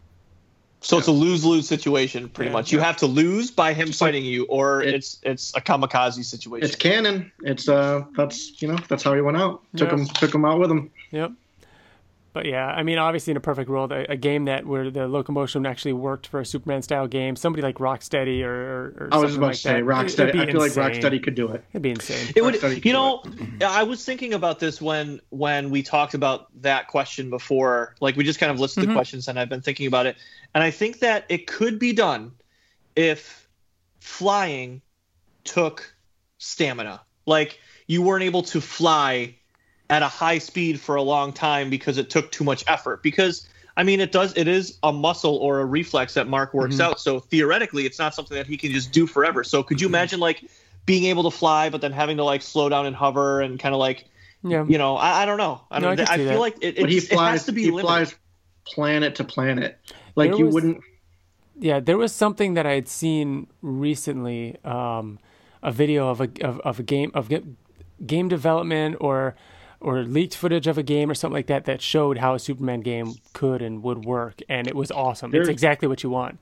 So 0.84 0.98
it's 0.98 1.08
a 1.08 1.12
lose 1.12 1.46
lose 1.46 1.68
situation, 1.68 2.28
pretty 2.30 2.50
Yeah. 2.50 2.54
much. 2.54 2.72
You 2.72 2.80
have 2.80 2.98
to 2.98 3.06
lose 3.06 3.52
by 3.52 3.72
him 3.74 3.88
like- 3.90 3.96
fighting 3.96 4.26
you, 4.26 4.46
or 4.46 4.82
It- 4.82 4.96
it's 4.96 5.20
it's 5.24 5.52
a 5.56 5.62
kamikaze 5.62 6.24
situation. 6.26 6.66
It's 6.66 6.76
canon. 6.76 7.32
It's 7.44 7.70
uh, 7.70 8.04
that's 8.18 8.60
you 8.62 8.68
know 8.68 8.78
that's 8.90 9.04
how 9.04 9.14
he 9.14 9.22
went 9.22 9.38
out. 9.38 9.62
Took 9.78 9.92
Yeah. 9.92 9.98
him 9.98 10.06
took 10.22 10.34
him 10.34 10.44
out 10.46 10.60
with 10.60 10.72
him. 10.72 10.90
Yep. 11.12 11.32
But 12.34 12.46
yeah, 12.46 12.68
I 12.68 12.84
mean, 12.84 12.98
obviously, 12.98 13.32
in 13.32 13.38
a 13.38 13.42
perfect 13.42 13.70
world, 13.70 13.92
a, 13.92 14.10
a 14.12 14.16
game 14.16 14.46
that 14.46 14.66
where 14.66 14.90
the 14.90 15.08
locomotion 15.08 15.66
actually 15.66 15.94
worked 15.94 16.28
for 16.28 16.40
a 16.40 16.46
Superman 16.46 16.82
style 16.82 17.06
game, 17.08 17.36
somebody 17.36 17.62
like 17.62 17.76
Rocksteady 17.76 18.42
or, 18.44 18.54
or, 18.54 18.98
or 19.02 19.10
I 19.12 19.18
was 19.18 19.36
about 19.36 19.48
like 19.48 19.56
to 19.56 19.62
say 19.62 19.74
that, 19.74 19.84
Rocksteady. 19.84 20.30
I 20.40 20.46
feel 20.46 20.64
insane. 20.64 20.84
like 20.84 20.94
Rocksteady 20.94 21.22
could 21.22 21.36
do 21.36 21.50
it. 21.50 21.64
It'd 21.72 21.82
be 21.82 21.90
insane. 21.90 22.32
It 22.36 22.42
would, 22.42 22.56
Rocksteady 22.56 22.86
you 22.86 22.94
know, 22.94 23.22
I 23.66 23.84
was 23.84 24.06
thinking 24.06 24.34
about 24.34 24.60
this 24.60 24.82
when 24.82 25.20
when 25.30 25.72
we 25.72 25.84
talked 25.84 26.14
about 26.14 26.48
that 26.62 26.88
question 26.88 27.30
before. 27.30 27.96
Like 28.00 28.16
we 28.16 28.24
just 28.24 28.40
kind 28.40 28.52
of 28.52 28.60
listed 28.60 28.84
Mhm. 28.84 28.88
the 28.88 28.94
questions, 28.94 29.28
and 29.28 29.38
I've 29.38 29.50
been 29.50 29.62
thinking 29.62 29.88
about 29.88 30.06
it, 30.06 30.16
and 30.56 30.64
I 30.64 30.72
think 30.72 31.00
that 31.00 31.26
it 31.28 31.48
could 31.48 31.80
be 31.80 31.92
done 31.92 32.32
if 32.96 33.50
flying 34.00 34.82
took 35.44 35.94
stamina. 36.38 37.02
Like 37.26 37.60
you 37.88 38.02
weren't 38.02 38.24
able 38.24 38.44
to 38.44 38.62
fly 38.62 39.36
at 39.92 40.02
a 40.02 40.08
high 40.08 40.38
speed 40.40 40.80
for 40.80 40.96
a 40.96 41.02
long 41.04 41.32
time 41.34 41.70
because 41.70 41.98
it 41.98 42.10
took 42.10 42.32
too 42.32 42.44
much 42.44 42.64
effort. 42.68 43.04
Because 43.04 43.48
I 43.78 43.84
mean, 43.84 44.00
it 44.00 44.12
does. 44.12 44.36
It 44.36 44.48
is 44.48 44.78
a 44.84 44.92
muscle 44.92 45.36
or 45.38 45.60
a 45.60 45.66
reflex 45.66 46.14
that 46.16 46.28
Mark 46.28 46.54
works 46.54 46.76
Mhm. 46.78 46.82
out. 46.82 47.00
So 47.00 47.20
theoretically, 47.20 47.86
it's 47.86 48.00
not 48.00 48.14
something 48.16 48.36
that 48.36 48.48
he 48.48 48.58
can 48.58 48.72
just 48.72 48.92
do 48.92 49.06
forever. 49.08 49.44
So 49.44 49.64
could 49.64 49.80
you 49.80 49.88
imagine 49.88 50.20
like 50.20 50.44
being 50.86 51.06
able 51.06 51.24
to 51.24 51.32
fly, 51.32 51.70
but 51.70 51.80
then 51.82 51.92
having 51.92 52.18
to 52.18 52.24
like 52.24 52.42
slow 52.42 52.68
down 52.70 52.86
and 52.86 52.96
hover 52.96 53.42
and 53.42 53.60
kind 53.60 53.74
of 53.76 53.80
like 53.80 54.06
Yeah. 54.44 54.66
you 54.68 54.78
know, 54.78 54.98
I, 54.98 55.22
I 55.24 55.26
don't 55.26 55.38
know. 55.38 55.62
I 55.72 55.80
don't. 55.80 56.00
I 56.00 56.04
I, 56.04 56.18
feel 56.18 56.26
that. 56.28 56.40
like 56.40 56.58
it, 56.62 56.78
But 56.80 56.90
he 56.90 56.98
it's- 56.98 57.12
it 57.12 57.16
flies. 57.16 57.32
has 57.32 57.46
to 57.46 57.52
be 57.52 57.64
he 57.64 57.68
limited. 57.72 57.86
flies 57.88 58.16
planet 58.66 59.16
to 59.16 59.24
planet. 59.24 59.78
Like 60.16 60.32
There 60.32 60.40
you 60.40 60.46
was- 60.48 60.54
wouldn't. 60.56 60.82
Yeah, 61.60 61.80
there 61.80 61.98
was 61.98 62.12
something 62.14 62.56
that 62.56 62.66
I 62.66 62.74
had 62.74 62.88
seen 62.88 63.48
recently, 63.62 64.56
um, 64.64 65.20
a 65.64 65.72
video 65.72 66.10
of 66.10 66.20
a 66.22 66.30
of, 66.42 66.60
of 66.62 66.80
a 66.80 66.84
game 66.84 67.12
of 67.14 67.30
game 68.06 68.28
development 68.28 68.98
or 69.00 69.36
or 69.82 70.04
leaked 70.04 70.36
footage 70.36 70.68
of 70.68 70.78
a 70.78 70.84
game 70.84 71.10
or 71.10 71.14
something 71.16 71.34
like 71.36 71.48
that 71.48 71.66
that 71.66 71.82
showed 71.82 72.18
how 72.20 72.34
a 72.36 72.40
Superman 72.40 72.82
game 72.82 73.14
could 73.34 73.62
and 73.62 73.84
would 73.84 74.06
work, 74.06 74.40
and 74.48 74.68
it 74.68 74.76
was 74.76 74.92
awesome. 74.92 75.34
It's 75.36 75.50
exactly 75.50 75.88
what 75.88 76.04
you 76.04 76.10
want. 76.10 76.38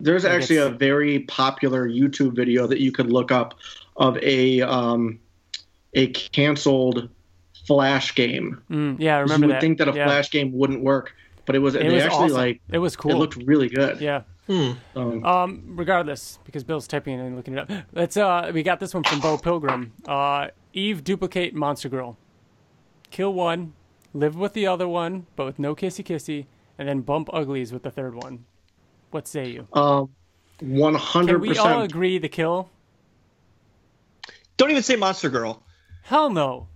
There's 0.00 0.24
Like 0.24 0.34
actually 0.34 0.56
a 0.58 0.68
very 0.68 1.20
popular 1.20 1.88
YouTube 1.88 2.34
video 2.34 2.66
that 2.66 2.80
you 2.80 2.92
could 2.92 3.10
look 3.10 3.30
up 3.32 3.54
of 3.96 4.18
a 4.18 4.60
um, 4.62 5.18
a 5.94 6.08
canceled 6.08 7.08
Flash 7.66 8.14
game. 8.14 8.60
Mm, 8.70 8.96
yeah, 9.00 9.16
I 9.16 9.20
'Cause 9.22 9.30
remember 9.30 9.46
you 9.46 9.48
would 9.48 9.54
that. 9.56 9.60
think 9.62 9.78
that 9.78 9.88
a 9.88 9.94
yeah. 9.94 10.04
Flash 10.06 10.30
game 10.30 10.52
wouldn't 10.52 10.82
work, 10.82 11.14
but 11.46 11.56
it 11.56 11.60
was. 11.60 11.74
It 11.76 11.90
was 11.90 12.02
actually 12.02 12.24
awesome. 12.24 12.36
like 12.36 12.60
it 12.70 12.78
was 12.78 12.94
cool. 12.96 13.12
it 13.12 13.14
looked 13.14 13.36
really 13.36 13.68
good. 13.68 14.00
yeah. 14.00 14.22
Hmm. 14.46 14.72
Um, 14.94 15.24
Um, 15.24 15.62
regardless, 15.68 16.38
because 16.44 16.64
Bill's 16.64 16.86
typing 16.86 17.18
and 17.18 17.34
looking 17.34 17.54
it 17.56 17.60
up. 17.60 17.70
Let's 17.94 18.18
uh, 18.18 18.50
we 18.52 18.62
got 18.62 18.78
this 18.80 18.92
one 18.92 19.02
from 19.04 19.20
Bo 19.20 19.38
Pilgrim. 19.38 19.92
Uh, 20.06 20.48
Eve 20.74 21.02
duplicate 21.02 21.54
Monster 21.54 21.88
Girl. 21.88 22.18
Kill 23.14 23.32
one, 23.32 23.74
live 24.12 24.34
with 24.34 24.54
the 24.54 24.66
other 24.66 24.88
one, 24.88 25.28
but 25.36 25.44
with 25.44 25.60
no 25.60 25.76
kissy 25.76 26.04
kissy, 26.04 26.46
and 26.76 26.88
then 26.88 27.02
bump 27.02 27.30
uglies 27.32 27.72
with 27.72 27.84
the 27.84 27.90
third 27.92 28.16
one. 28.16 28.44
What 29.12 29.28
say 29.28 29.50
you? 29.50 29.68
um, 29.72 30.10
one 30.58 30.98
Can 30.98 31.40
we 31.40 31.56
all 31.56 31.82
agree 31.82 32.18
the 32.18 32.28
kill? 32.28 32.68
Don't 34.56 34.72
even 34.72 34.82
say 34.82 34.96
Monster 34.96 35.28
Girl. 35.30 35.62
Hell 36.02 36.28
no. 36.28 36.66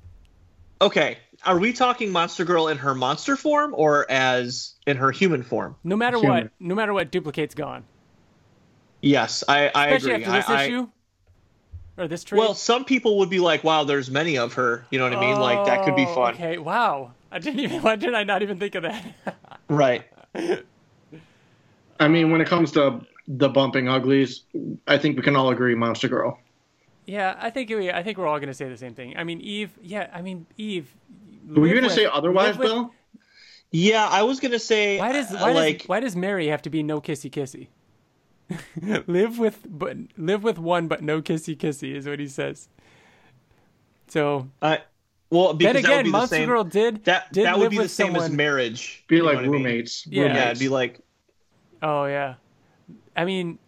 Okay, 0.81 1.19
are 1.45 1.59
we 1.59 1.73
talking 1.73 2.13
Monster 2.13 2.45
Girl 2.45 2.69
in 2.69 2.79
her 2.79 2.95
monster 2.95 3.35
form 3.35 3.75
or 3.77 4.09
as 4.09 4.75
in 4.87 4.97
her 4.97 5.11
human 5.11 5.43
form? 5.43 5.75
No 5.83 5.97
matter 5.97 6.19
Human. 6.19 6.45
what, 6.45 6.53
no 6.61 6.77
matter 6.77 6.95
what, 6.95 7.11
duplicate's 7.11 7.57
gone. 7.57 7.83
Yes, 9.03 9.43
I, 9.49 9.73
I 9.75 9.89
Especially 9.89 10.23
agree. 10.23 10.25
after 10.27 10.39
this 10.39 10.49
I- 10.49 10.65
issue 10.67 10.89
or 11.99 12.09
this 12.09 12.25
trade. 12.25 12.39
well, 12.39 12.55
some 12.55 12.85
people 12.85 13.19
would 13.19 13.31
be 13.31 13.39
like, 13.41 13.65
"Wow, 13.65 13.85
there's 13.85 14.11
many 14.11 14.39
of 14.39 14.55
her." 14.55 14.87
You 14.91 14.99
know 14.99 15.05
what 15.05 15.15
I 15.15 15.21
mean? 15.21 15.39
like 15.39 15.67
that 15.67 15.85
could 15.85 15.97
be 15.97 16.07
Oh, 16.07 16.15
fun, 16.15 16.35
Okay, 16.35 16.59
wow. 16.59 17.13
I 17.31 17.39
didn't 17.39 17.61
even. 17.61 17.83
Why 17.83 17.97
did 17.97 18.15
I 18.15 18.25
not 18.25 18.43
even 18.43 18.59
think 18.59 18.75
of 18.75 18.85
that? 18.85 19.05
right? 19.69 20.05
I 22.01 22.09
mean, 22.09 22.31
when 22.31 22.41
it 22.41 22.47
comes 22.47 22.73
to 22.73 23.01
the 23.27 23.49
bumping 23.49 23.89
uglies, 23.89 24.45
I 24.87 24.99
think 24.99 25.17
we 25.17 25.23
can 25.23 25.37
all 25.37 25.51
agree 25.51 25.75
Monster 25.75 26.09
Girl. 26.09 26.39
Yeah, 27.07 27.37
I 27.39 27.51
think 27.51 27.71
we, 27.71 27.91
I 27.91 28.03
think 28.03 28.19
we're 28.19 28.27
all 28.27 28.39
going 28.39 28.49
to 28.49 28.55
say 28.55 28.69
the 28.69 28.77
same 28.77 28.95
thing. 28.95 29.17
I 29.17 29.25
mean, 29.25 29.41
Eve. 29.41 29.71
Yeah, 29.83 30.09
I 30.13 30.23
mean, 30.23 30.47
Eve. 30.57 30.95
Were 31.49 31.67
you 31.67 31.75
going 31.75 31.85
to 31.89 31.91
say 31.91 32.07
otherwise, 32.07 32.49
live 32.57 32.59
with- 32.59 32.69
Bill? 32.69 32.95
Yeah, 33.71 34.09
I 34.11 34.23
was 34.23 34.41
gonna 34.41 34.59
say. 34.59 34.99
Why 34.99 35.13
does 35.13 35.31
uh, 35.31 35.41
why 35.41 35.53
like 35.53 35.79
does 35.81 35.89
why 35.89 36.01
does 36.01 36.17
Mary 36.17 36.47
have 36.47 36.63
to 36.63 36.71
be 36.71 36.83
no 36.83 37.03
kissy 37.03 37.31
kissy? 37.31 37.67
live 39.07 39.39
with 39.39 39.67
but 39.69 39.97
live 40.17 40.43
with 40.43 40.59
one 40.59 40.89
but 40.89 41.03
no 41.03 41.21
kissy 41.21 41.57
kissy 41.57 41.95
is 41.95 42.07
what 42.07 42.19
he 42.19 42.27
says. 42.29 42.69
So 44.09 44.49
I 44.63 44.81
well 45.31 45.55
because 45.55 45.75
then 45.75 45.83
that 45.83 45.89
would 45.89 45.95
again, 45.99 46.05
be 46.05 46.11
the 46.11 46.13
Monster 46.13 46.37
same. 46.37 46.49
Girl 46.49 46.65
did 46.65 47.05
that 47.05 47.33
did 47.33 47.47
that 47.47 47.59
would 47.59 47.71
be 47.71 47.77
the 47.77 47.83
with 47.83 47.91
same 47.91 48.17
as 48.17 48.31
marriage. 48.31 49.05
Be 49.09 49.21
like 49.21 49.37
what 49.37 49.41
I 49.41 49.43
mean? 49.43 49.53
roommates. 49.53 50.07
Yeah. 50.07 50.23
roommates. 50.23 50.39
Yeah, 50.39 50.51
it'd 50.51 50.59
be 50.61 50.69
like 50.69 51.01
Oh 51.83 52.07
yeah, 52.07 52.35
I 53.17 53.25
mean, 53.25 53.59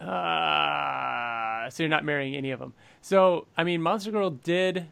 uh, 0.00 1.70
so 1.70 1.82
you're 1.82 1.88
not 1.88 2.04
marrying 2.04 2.34
any 2.36 2.50
of 2.50 2.60
them. 2.60 2.74
So 3.00 3.46
I 3.56 3.64
mean, 3.64 3.80
Monster 3.80 4.10
Girl 4.10 4.30
did 4.30 4.86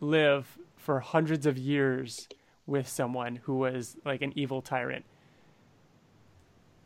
live 0.00 0.58
for 0.76 1.00
hundreds 1.00 1.44
of 1.46 1.58
years 1.58 2.28
with 2.66 2.88
someone 2.88 3.36
who 3.42 3.56
was 3.56 3.96
like 4.04 4.22
an 4.22 4.32
evil 4.36 4.62
tyrant. 4.62 5.04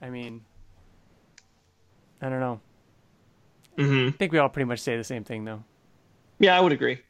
I 0.02 0.10
mean, 0.10 0.44
I 2.22 2.28
don't 2.28 2.40
know. 2.40 2.60
Mhm. 3.76 4.08
I 4.08 4.10
think 4.12 4.32
we 4.32 4.38
all 4.38 4.48
pretty 4.48 4.66
much 4.66 4.80
say 4.80 4.96
the 4.96 5.04
same 5.04 5.24
thing 5.24 5.44
though. 5.44 5.62
yeah, 6.38 6.56
I 6.56 6.60
would 6.60 6.72
agree. 6.72 7.00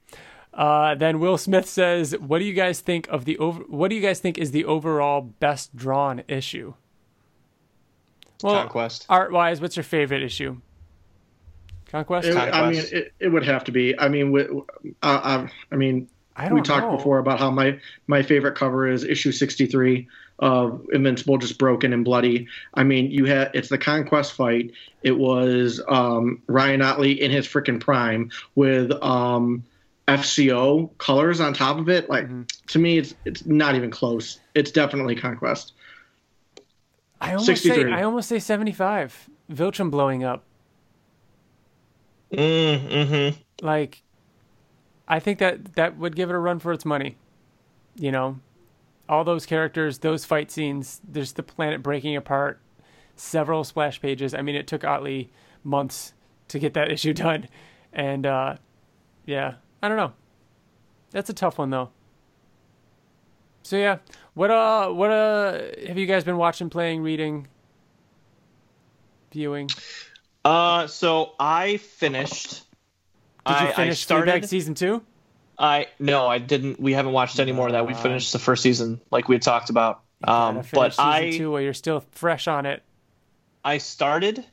Uh, 0.53 0.95
then 0.95 1.21
Will 1.21 1.37
Smith 1.37 1.69
says, 1.69 2.17
"What 2.19 2.39
do 2.39 2.45
you 2.45 2.55
guys 2.55 2.81
think 2.81 3.07
of 3.09 3.25
the 3.27 3.37
over? 3.39 3.63
What 3.69 3.89
do 3.89 3.95
you 3.95 4.01
guys 4.03 4.21
think 4.21 4.39
is 4.39 4.53
the 4.53 4.65
overall 4.65 5.21
best 5.21 5.77
drawn 5.77 6.23
issue?" 6.29 6.75
Well, 8.43 8.55
Conquest. 8.63 9.07
art 9.09 9.33
wise, 9.33 9.61
what's 9.61 9.77
your 9.77 9.85
favorite 9.85 10.23
issue? 10.23 10.61
Conquest. 11.91 12.29
It- 12.29 12.37
I 12.37 12.71
mean, 12.71 12.81
it, 12.93 13.13
it 13.21 13.29
would 13.29 13.45
have 13.45 13.65
to 13.65 13.73
be. 13.73 13.99
I 13.99 14.09
mean, 14.09 14.33
we, 14.33 14.45
uh, 15.03 15.47
I 15.73 15.77
mean, 15.77 16.09
I 16.37 16.47
don't 16.49 16.55
we 16.57 16.63
talked 16.63 16.91
before 16.97 17.19
about 17.19 17.39
how 17.39 17.51
my 17.51 17.79
my 18.07 18.23
favorite 18.23 18.57
cover 18.57 18.87
is 18.87 19.05
issue 19.05 19.33
63 19.33 20.07
of 20.39 20.87
Invincible, 20.93 21.39
just 21.39 21.59
broken 21.59 21.93
and 21.93 22.05
bloody. 22.05 22.47
I 22.75 22.85
mean, 22.85 23.11
you 23.11 23.25
had 23.25 23.51
it's 23.55 23.69
the 23.69 23.79
conquest 23.79 24.33
fight. 24.33 24.73
It 25.03 25.19
was 25.19 25.83
um, 25.89 26.43
Ryan 26.47 26.83
Ottley 26.83 27.21
in 27.21 27.31
his 27.31 27.47
freaking 27.47 27.81
prime 27.81 28.31
with 28.55 28.93
um, 29.03 29.65
FCO 30.09 30.97
colors 30.99 31.41
on 31.41 31.55
top 31.55 31.79
of 31.79 31.89
it. 31.89 32.09
Like 32.11 32.29
Mhm. 32.29 32.47
to 32.69 32.79
me, 32.79 32.99
it's 32.99 33.15
it's 33.25 33.47
not 33.47 33.75
even 33.75 33.91
close. 33.91 34.41
It's 34.55 34.71
definitely 34.71 35.17
conquest. 35.17 35.73
I 37.21 37.31
almost 37.33 37.63
say 37.63 37.91
I 37.91 38.03
almost 38.03 38.29
say 38.29 38.39
seventy-five. 38.39 39.31
Viltrum 39.51 39.91
blowing 39.91 40.25
up. 40.25 40.45
Mm, 42.33 42.89
mm-hmm. 42.89 43.65
Like, 43.65 44.03
I 45.07 45.21
think 45.21 45.39
that 45.39 45.75
that 45.77 45.97
would 45.97 46.17
give 46.17 46.31
it 46.31 46.35
a 46.35 46.39
run 46.39 46.59
for 46.59 46.73
its 46.73 46.85
money. 46.85 47.17
You 47.95 48.13
know, 48.13 48.41
all 49.09 49.25
those 49.25 49.47
characters, 49.47 49.99
those 49.99 50.25
fight 50.25 50.51
scenes. 50.51 51.01
There's 51.07 51.33
the 51.33 51.43
planet 51.43 51.83
breaking 51.83 52.17
apart. 52.17 52.61
Several 53.17 53.65
splash 53.65 54.01
pages. 54.01 54.35
I 54.35 54.43
mean, 54.43 54.55
it 54.57 54.67
took 54.67 54.85
Ottley 54.85 55.31
months 55.65 56.13
to 56.49 56.59
get 56.59 56.75
that 56.75 56.91
issue 56.93 57.13
done, 57.13 57.49
and 57.93 58.27
uh, 58.27 58.57
yeah, 59.25 59.55
I 59.83 59.89
don't 59.89 59.97
know. 59.97 60.13
That's 61.11 61.31
a 61.31 61.35
tough 61.35 61.59
one 61.59 61.71
though. 61.71 61.91
So 63.63 63.77
yeah, 63.77 63.99
what 64.35 64.51
uh, 64.51 64.91
what 64.91 65.11
uh, 65.11 65.61
have 65.87 65.99
you 65.99 66.07
guys 66.07 66.25
been 66.25 66.37
watching, 66.37 66.71
playing, 66.71 67.03
reading, 67.03 67.49
viewing? 69.33 69.69
Uh, 70.45 70.87
so 70.87 71.33
I 71.41 71.79
finished. 71.79 72.63
Did 73.47 73.61
you 73.61 73.67
I, 73.69 73.73
finish 73.73 73.93
I 73.93 73.95
started. 73.95 74.43
Fleabag 74.43 74.47
season 74.47 74.75
two? 74.75 75.03
I 75.59 75.87
no, 75.99 76.27
I 76.27 76.39
didn't. 76.39 76.79
We 76.81 76.93
haven't 76.93 77.13
watched 77.13 77.39
any 77.39 77.53
more 77.53 77.67
of 77.67 77.73
that. 77.73 77.87
We 77.87 77.95
Uh, 77.95 78.03
finished 78.03 78.33
the 78.33 78.39
first 78.39 78.63
season, 78.63 79.01
like 79.11 79.29
we 79.29 79.35
had 79.35 79.43
talked 79.43 79.71
about. 79.71 80.03
Um, 80.25 80.63
but 80.73 80.93
season 80.93 81.05
I 81.05 81.31
two 81.33 81.51
while 81.53 81.61
you're 81.61 81.75
still 81.75 82.05
fresh 82.13 82.49
on 82.49 82.67
it. 82.67 82.83
I 83.65 83.79
started 83.79 84.45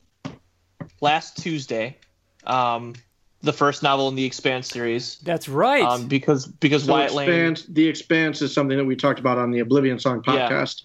last 1.01 1.37
Tuesday, 1.37 1.97
um, 2.45 2.93
the 3.41 3.53
first 3.53 3.83
novel 3.83 4.07
in 4.07 4.15
the 4.15 4.25
Expanse 4.25 4.69
series, 4.69 5.17
That's 5.19 5.47
right. 5.49 5.83
um, 5.83 6.07
because 6.07 6.47
because 6.47 6.85
So 6.85 6.93
Wyatt 6.93 7.13
Layne. 7.13 7.55
The 7.69 7.87
Expanse 7.87 8.41
is 8.41 8.53
something 8.53 8.77
that 8.77 8.85
we 8.85 8.95
talked 8.95 9.19
about 9.19 9.37
on 9.37 9.51
the 9.51 9.59
Oblivion 9.59 9.99
Song 9.99 10.21
podcast. 10.21 10.35
Yeah. 10.35 10.49
podcast. 10.49 10.83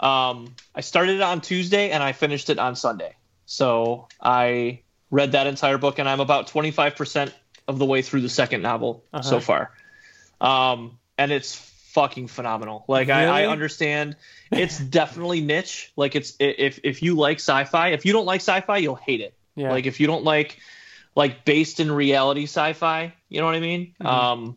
Um, 0.00 0.54
I 0.74 0.80
started 0.80 1.16
it 1.16 1.22
on 1.22 1.40
Tuesday 1.40 1.90
and 1.90 2.02
I 2.02 2.12
finished 2.12 2.48
it 2.50 2.58
on 2.58 2.74
Sunday. 2.76 3.14
So 3.44 4.08
I 4.20 4.80
read 5.10 5.32
that 5.32 5.46
entire 5.46 5.76
book 5.76 5.98
and 5.98 6.08
I'm 6.08 6.20
about 6.20 6.48
25% 6.48 7.32
of 7.70 7.78
the 7.78 7.86
way 7.86 8.02
through 8.02 8.20
the 8.20 8.28
second 8.28 8.60
novel 8.62 9.04
Uh-huh. 9.12 9.22
so 9.22 9.40
far. 9.40 9.70
Um, 10.40 10.98
and 11.16 11.32
it's 11.32 11.54
fucking 11.92 12.28
phenomenal. 12.28 12.84
Like 12.88 13.08
I, 13.08 13.42
I 13.42 13.46
understand 13.46 14.16
it's 14.52 14.78
definitely 14.78 15.40
niche. 15.40 15.92
Like 15.96 16.14
it's 16.16 16.34
if 16.38 16.80
if 16.84 17.02
you 17.02 17.14
like 17.16 17.38
sci-fi, 17.38 17.88
if 17.88 18.04
you 18.04 18.12
don't 18.12 18.26
like 18.26 18.40
sci-fi, 18.40 18.76
you'll 18.78 18.94
hate 18.96 19.20
it. 19.20 19.34
yeah. 19.56 19.70
Like 19.70 19.86
if 19.86 20.00
you 20.00 20.06
don't 20.06 20.24
like 20.24 20.58
like 21.16 21.44
based 21.44 21.80
in 21.80 21.90
reality 21.90 22.44
sci-fi, 22.44 23.12
you 23.28 23.40
know 23.40 23.46
what 23.46 23.54
I 23.56 23.60
mean? 23.60 23.94
Mhm. 24.00 24.06
Um 24.06 24.56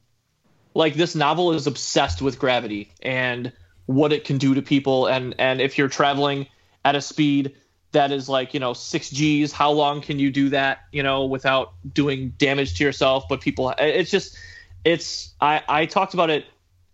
like 0.75 0.95
this 0.95 1.15
novel 1.15 1.53
is 1.53 1.67
obsessed 1.67 2.21
with 2.21 2.39
gravity 2.39 2.91
and 3.01 3.51
what 3.85 4.13
it 4.13 4.23
can 4.25 4.37
do 4.37 4.55
to 4.55 4.61
people 4.61 5.07
and 5.07 5.35
and 5.37 5.59
if 5.61 5.77
you're 5.77 5.89
traveling 5.89 6.47
at 6.85 6.95
a 6.95 7.01
speed 7.01 7.55
that 7.93 8.11
is 8.11 8.27
like, 8.27 8.53
you 8.53 8.59
know, 8.59 8.73
6 8.73 9.09
Gs, 9.11 9.51
how 9.51 9.71
long 9.71 10.01
can 10.01 10.19
you 10.19 10.31
do 10.31 10.49
that, 10.49 10.79
you 10.91 11.01
know, 11.01 11.25
without 11.25 11.73
doing 11.93 12.33
damage 12.37 12.75
to 12.75 12.83
yourself, 12.83 13.25
but 13.29 13.41
people 13.41 13.73
it's 13.77 14.11
just 14.11 14.37
it's 14.83 15.33
I 15.39 15.61
I 15.67 15.85
talked 15.85 16.13
about 16.13 16.29
it 16.29 16.45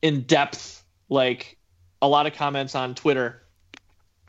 in 0.01 0.21
depth 0.21 0.83
like 1.09 1.57
a 2.01 2.07
lot 2.07 2.27
of 2.27 2.33
comments 2.33 2.75
on 2.75 2.95
Twitter 2.95 3.41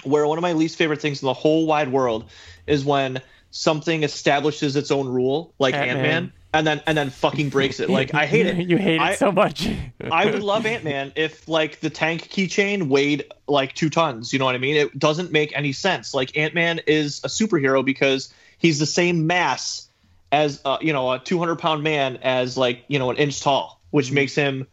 where 0.03 0.27
one 0.27 0.39
of 0.39 0.43
my 0.43 0.55
least 0.55 0.77
favorite 0.77 1.01
things 1.01 1.23
in 1.23 1.27
the 1.27 1.35
whole 1.35 1.67
wide 1.67 1.93
world 1.93 2.31
is 2.67 2.85
when 2.85 3.21
something 3.51 4.03
establishes 4.03 4.77
its 4.77 4.91
own 4.91 5.09
rule, 5.09 5.53
like 5.59 5.75
Ant-Man. 5.75 5.97
Ant 5.97 6.03
Man, 6.03 6.33
and 6.53 6.67
then 6.67 6.83
and 6.87 6.97
then 6.97 7.11
fucking 7.11 7.51
breaks 7.51 7.81
it. 7.81 7.89
Like 7.89 8.15
I 8.15 8.27
hate 8.27 8.47
it. 8.47 8.57
you 8.69 8.77
hate 8.77 8.97
it 8.97 9.01
I- 9.01 9.15
so 9.15 9.31
much. 9.31 9.69
I 10.11 10.27
would 10.27 10.43
love 10.43 10.67
Ant 10.67 10.85
Man 10.85 11.13
if 11.17 11.49
like 11.49 11.81
the 11.81 11.91
tank 11.91 12.29
keychain 12.29 12.89
weighed 12.89 13.25
like 13.47 13.75
two 13.75 13.91
tons. 13.91 14.33
You 14.33 14.39
know 14.39 14.45
what 14.45 14.55
I 14.55 14.59
mean? 14.59 14.77
It 14.77 14.99
doesn't 14.99 15.33
make 15.33 15.57
any 15.57 15.73
sense. 15.73 16.15
Like 16.15 16.37
Ant 16.37 16.55
Man 16.55 16.81
is 16.87 17.21
a 17.25 17.29
superhero 17.29 17.85
because 17.85 18.33
he's 18.59 18.79
the 18.79 18.87
same 18.87 19.27
mass 19.27 19.89
as 20.33 20.61
uh, 20.65 20.79
you 20.81 20.93
know 20.93 21.13
a 21.13 21.19
200 21.19 21.57
pound 21.57 21.83
man 21.83 22.19
as 22.23 22.57
like 22.57 22.85
you 22.89 22.99
know 22.99 23.11
an 23.11 23.17
inch 23.17 23.41
tall, 23.41 23.81
which 23.91 24.11
makes 24.11 24.35
him 24.35 24.67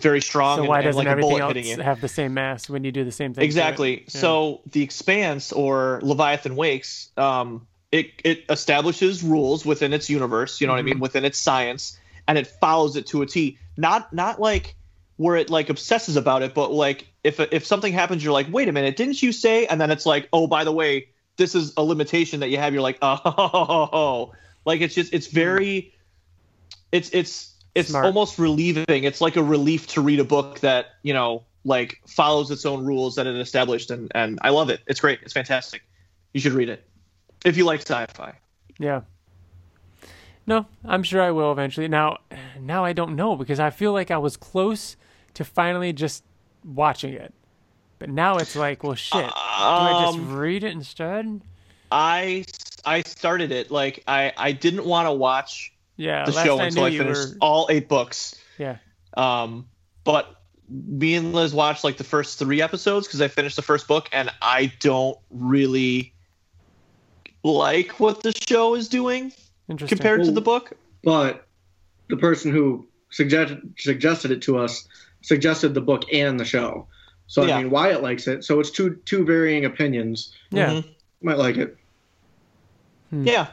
very 0.00 0.20
strong 0.20 0.58
so 0.58 0.62
and, 0.62 0.68
why 0.68 0.78
and 0.78 0.84
doesn't 0.86 0.98
like 0.98 1.06
a 1.08 1.10
everything 1.10 1.40
else 1.40 1.70
have 1.84 2.00
the 2.00 2.08
same 2.08 2.34
mass 2.34 2.70
when 2.70 2.84
you 2.84 2.92
do 2.92 3.04
the 3.04 3.12
same 3.12 3.34
thing? 3.34 3.44
Exactly. 3.44 4.02
Yeah. 4.02 4.04
So 4.08 4.60
the 4.70 4.82
Expanse 4.82 5.52
or 5.52 6.00
Leviathan 6.02 6.56
Wakes, 6.56 7.10
um, 7.16 7.66
it 7.92 8.10
it 8.24 8.44
establishes 8.48 9.22
rules 9.22 9.64
within 9.64 9.92
its 9.92 10.10
universe. 10.10 10.60
You 10.60 10.66
know 10.66 10.72
what 10.74 10.78
I 10.78 10.82
Mm-hmm. 10.82 10.86
mean? 10.90 11.00
Within 11.00 11.24
its 11.24 11.38
science, 11.38 11.98
and 12.26 12.36
it 12.38 12.46
follows 12.46 12.96
it 12.96 13.06
to 13.08 13.22
a 13.22 13.26
T. 13.26 13.58
Not 13.76 14.12
not 14.12 14.40
like 14.40 14.74
where 15.16 15.36
it 15.36 15.50
like 15.50 15.68
obsesses 15.68 16.16
about 16.16 16.42
it, 16.42 16.54
but 16.54 16.72
like 16.72 17.08
if 17.24 17.40
if 17.40 17.64
something 17.66 17.92
happens, 17.92 18.22
you're 18.22 18.32
like, 18.32 18.46
wait 18.52 18.68
a 18.68 18.72
minute, 18.72 18.96
didn't 18.96 19.22
you 19.22 19.32
say? 19.32 19.66
And 19.66 19.80
then 19.80 19.90
it's 19.90 20.06
like, 20.06 20.28
oh, 20.32 20.46
by 20.46 20.64
the 20.64 20.72
way, 20.72 21.08
this 21.36 21.54
is 21.54 21.72
a 21.76 21.82
limitation 21.82 22.40
that 22.40 22.48
you 22.50 22.58
have. 22.58 22.72
You're 22.72 22.82
like, 22.82 22.98
oh, 23.02 24.32
like 24.64 24.80
it's 24.80 24.94
just 24.94 25.12
it's 25.14 25.26
very, 25.28 25.92
it's 26.92 27.10
it's 27.10 27.54
it's 27.74 27.90
Smart. 27.90 28.04
almost 28.04 28.38
relieving. 28.38 29.04
It's 29.04 29.20
like 29.20 29.36
a 29.36 29.42
relief 29.42 29.86
to 29.88 30.00
read 30.00 30.20
a 30.20 30.24
book 30.24 30.60
that 30.60 30.86
you 31.02 31.14
know 31.14 31.44
like 31.64 32.00
follows 32.06 32.50
its 32.50 32.64
own 32.66 32.84
rules 32.84 33.16
that 33.16 33.26
it 33.26 33.36
established, 33.36 33.90
and 33.90 34.10
and 34.14 34.38
I 34.42 34.50
love 34.50 34.68
it. 34.70 34.80
It's 34.86 35.00
great. 35.00 35.20
It's 35.22 35.32
fantastic. 35.32 35.82
You 36.32 36.40
should 36.40 36.52
read 36.52 36.68
it 36.68 36.84
if 37.44 37.56
you 37.56 37.64
like 37.64 37.80
sci-fi. 37.80 38.34
Yeah. 38.78 39.02
No, 40.46 40.66
I'm 40.84 41.02
sure 41.02 41.20
I 41.22 41.30
will 41.30 41.52
eventually. 41.52 41.88
Now, 41.88 42.18
now 42.60 42.84
I 42.84 42.92
don't 42.92 43.16
know 43.16 43.36
because 43.36 43.60
I 43.60 43.70
feel 43.70 43.92
like 43.92 44.10
I 44.10 44.16
was 44.18 44.36
close 44.36 44.96
to 45.34 45.44
finally 45.44 45.92
just 45.92 46.24
watching 46.64 47.12
it, 47.12 47.34
but 47.98 48.08
now 48.08 48.36
it's 48.38 48.56
like, 48.56 48.82
well, 48.82 48.94
shit. 48.94 49.24
Do 49.26 49.30
I 49.34 50.04
just 50.06 50.18
Um, 50.18 50.36
read 50.36 50.64
it 50.64 50.72
instead? 50.72 51.42
I 51.92 52.44
I 52.84 53.02
started 53.02 53.52
it 53.52 53.70
like 53.70 54.02
I 54.08 54.32
I 54.36 54.52
didn't 54.52 54.84
want 54.86 55.06
to 55.06 55.12
watch 55.12 55.72
Yeah, 55.96 56.24
the 56.24 56.32
show 56.32 56.58
I 56.58 56.66
until 56.66 56.84
I 56.84 56.90
finished 56.96 57.30
were. 57.34 57.36
all 57.40 57.66
eight 57.70 57.88
books. 57.88 58.34
Yeah, 58.58 58.76
Um, 59.16 59.66
but 60.04 60.34
me 60.70 61.14
and 61.14 61.32
Liz 61.34 61.54
watched 61.54 61.84
like 61.84 61.96
the 61.98 62.04
first 62.04 62.38
three 62.38 62.60
episodes 62.62 63.06
because 63.06 63.20
I 63.20 63.28
finished 63.28 63.56
the 63.56 63.62
first 63.62 63.86
book, 63.86 64.08
and 64.12 64.30
I 64.42 64.72
don't 64.80 65.16
really 65.30 66.14
like 67.42 68.00
what 68.00 68.22
the 68.22 68.32
show 68.32 68.74
is 68.74 68.88
doing 68.88 69.32
interesting. 69.68 69.96
compared 69.96 70.24
to 70.24 70.30
the 70.30 70.40
book. 70.40 70.72
But 71.04 71.46
the 72.08 72.16
person 72.16 72.50
who 72.52 72.86
suggested 73.10 73.74
suggested 73.78 74.30
it 74.30 74.42
to 74.42 74.58
us 74.58 74.86
suggested 75.22 75.74
the 75.74 75.80
book 75.80 76.02
and 76.12 76.38
the 76.38 76.44
show. 76.44 76.86
So 77.26 77.44
Yeah. 77.44 77.56
I 77.56 77.62
mean, 77.62 77.70
Wyatt 77.70 78.02
likes 78.02 78.26
it. 78.26 78.44
So 78.44 78.60
it's 78.60 78.70
two 78.70 78.98
two 79.04 79.24
varying 79.24 79.64
opinions. 79.64 80.32
yeah, 80.50 80.70
Mhm. 80.70 80.84
Might 81.22 81.38
like 81.38 81.56
it. 81.56 81.76
Yeah. 83.10 83.48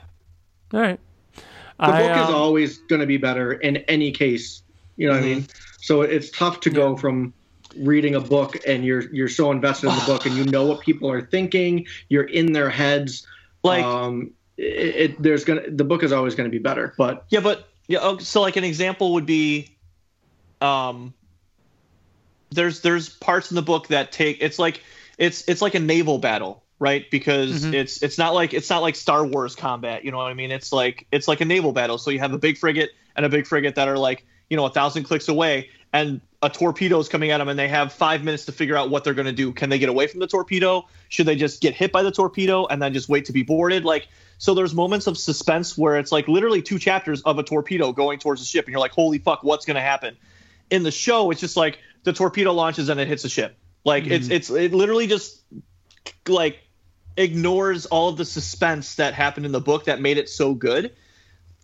all 0.74 0.82
right. 0.82 1.00
The 1.36 1.44
I, 1.86 2.02
book 2.02 2.18
is 2.24 2.30
um, 2.30 2.36
always 2.36 2.78
going 2.80 3.02
to 3.02 3.08
be 3.08 3.18
better 3.18 3.54
in 3.54 3.78
any 3.78 4.12
case. 4.12 4.62
You 4.96 5.08
know 5.08 5.14
what 5.14 5.24
I 5.24 5.26
mean? 5.26 5.48
So 5.82 6.02
it's 6.02 6.30
tough 6.30 6.62
to 6.62 6.70
go 6.70 6.96
from 6.96 7.34
reading 7.78 8.16
a 8.16 8.22
book 8.22 8.56
and 8.66 8.86
you're 8.86 9.14
you're 9.14 9.28
so 9.28 9.52
invested 9.52 9.90
in 9.90 9.96
the 9.96 10.06
book 10.06 10.26
and 10.26 10.36
you 10.36 10.46
know 10.46 10.66
what 10.66 10.80
people 10.80 11.12
are 11.12 11.22
thinking. 11.22 11.86
You're 12.10 12.24
in 12.24 12.54
their 12.54 12.70
heads. 12.70 13.28
Like 13.66 13.84
um, 13.86 14.32
it, 14.58 14.64
it 14.64 15.22
there's 15.22 15.44
gonna 15.46 15.70
the 15.70 15.84
book 15.84 16.04
is 16.04 16.12
always 16.12 16.36
going 16.36 16.50
to 16.50 16.52
be 16.52 16.62
better. 16.62 16.94
But 16.98 17.26
Yeah, 17.30 17.42
but 17.42 17.68
yeah. 17.88 18.00
oh, 18.02 18.18
So 18.20 18.42
like 18.42 18.56
an 18.56 18.64
example 18.64 19.14
would 19.14 19.26
be, 19.26 19.78
um, 20.62 21.14
there's 22.52 22.82
there's 22.82 23.10
parts 23.10 23.52
in 23.52 23.56
the 23.56 23.62
book 23.62 23.88
that 23.90 24.12
take 24.12 24.38
it's 24.42 24.60
like 24.60 24.82
it's 25.18 25.48
it's 25.48 25.62
like 25.62 25.76
a 25.76 25.80
naval 25.80 26.18
battle, 26.18 26.64
right? 26.80 27.10
Because 27.10 27.66
Mhm. 27.66 27.74
it's 27.74 28.02
it's 28.04 28.18
not 28.18 28.34
like 28.34 28.54
it's 28.54 28.70
not 28.70 28.82
like 28.82 28.96
Star 28.96 29.26
Wars 29.26 29.56
combat. 29.56 30.06
You 30.06 30.12
know 30.12 30.18
what 30.18 30.28
I 30.28 30.34
mean? 30.34 30.52
It's 30.52 30.72
like 30.72 31.08
it's 31.12 31.28
like 31.28 31.42
a 31.42 31.46
naval 31.46 31.74
battle. 31.74 31.98
So 31.98 32.12
you 32.12 32.20
have 32.20 32.34
a 32.34 32.38
big 32.38 32.58
frigate 32.58 32.92
and 33.16 33.26
a 33.26 33.30
big 33.30 33.48
frigate 33.48 33.76
that 33.76 33.88
are 33.88 33.98
like 33.98 34.26
you 34.50 34.58
know 34.58 34.66
a 34.66 34.70
thousand 34.70 35.04
clicks 35.04 35.28
away, 35.28 35.70
and 35.96 36.22
a 36.42 36.50
torpedo 36.50 37.00
is 37.00 37.10
coming 37.10 37.32
at 37.32 37.40
them, 37.40 37.48
and 37.48 37.58
they 37.58 37.68
have 37.68 37.94
five 37.94 38.24
minutes 38.24 38.46
to 38.46 38.52
figure 38.52 38.76
out 38.76 38.90
what 38.90 39.04
they're 39.04 39.14
going 39.14 39.26
to 39.26 39.32
do. 39.32 39.52
Can 39.52 39.70
they 39.70 39.80
get 39.80 39.90
away 39.90 40.08
from 40.08 40.20
the 40.20 40.28
torpedo? 40.28 40.88
Should 41.10 41.26
they 41.26 41.36
just 41.36 41.62
get 41.62 41.74
hit 41.74 41.92
by 41.92 42.04
the 42.04 42.12
torpedo 42.12 42.66
and 42.68 42.82
then 42.82 42.94
just 42.94 43.10
wait 43.10 43.26
to 43.26 43.34
be 43.34 43.44
boarded? 43.44 43.86
Like 43.86 44.08
so 44.38 44.54
there's 44.54 44.74
moments 44.74 45.08
of 45.08 45.18
suspense 45.18 45.78
where 45.78 45.98
it's 45.98 46.12
like 46.12 46.28
literally 46.28 46.62
two 46.62 46.80
chapters 46.80 47.22
of 47.22 47.40
a 47.40 47.44
torpedo 47.44 47.92
going 47.92 48.20
towards 48.20 48.42
the 48.42 48.48
ship, 48.48 48.66
and 48.66 48.72
you're 48.72 48.80
like, 48.80 48.92
holy 48.92 49.18
fuck, 49.18 49.44
what's 49.44 49.66
going 49.66 49.76
to 49.76 49.82
happen? 49.82 50.18
In 50.70 50.84
the 50.84 50.92
show, 50.92 51.32
it's 51.32 51.42
just 51.42 51.56
like 51.56 51.80
the 52.04 52.14
torpedo 52.14 52.52
launches 52.52 52.90
and 52.90 53.00
it 53.00 53.08
hits 53.08 53.24
the 53.24 53.30
ship. 53.30 53.58
Like 53.84 54.08
it's 54.08 54.26
mm-hmm. 54.26 54.36
it's 54.36 54.50
it 54.50 54.74
literally 54.74 55.08
just 55.08 55.42
like 56.28 56.60
ignores 57.18 57.86
all 57.86 58.10
of 58.10 58.18
the 58.18 58.26
suspense 58.26 58.96
that 58.96 59.14
happened 59.14 59.46
in 59.46 59.52
the 59.52 59.62
book 59.62 59.86
that 59.86 60.02
made 60.02 60.18
it 60.18 60.28
so 60.28 60.54
good 60.54 60.94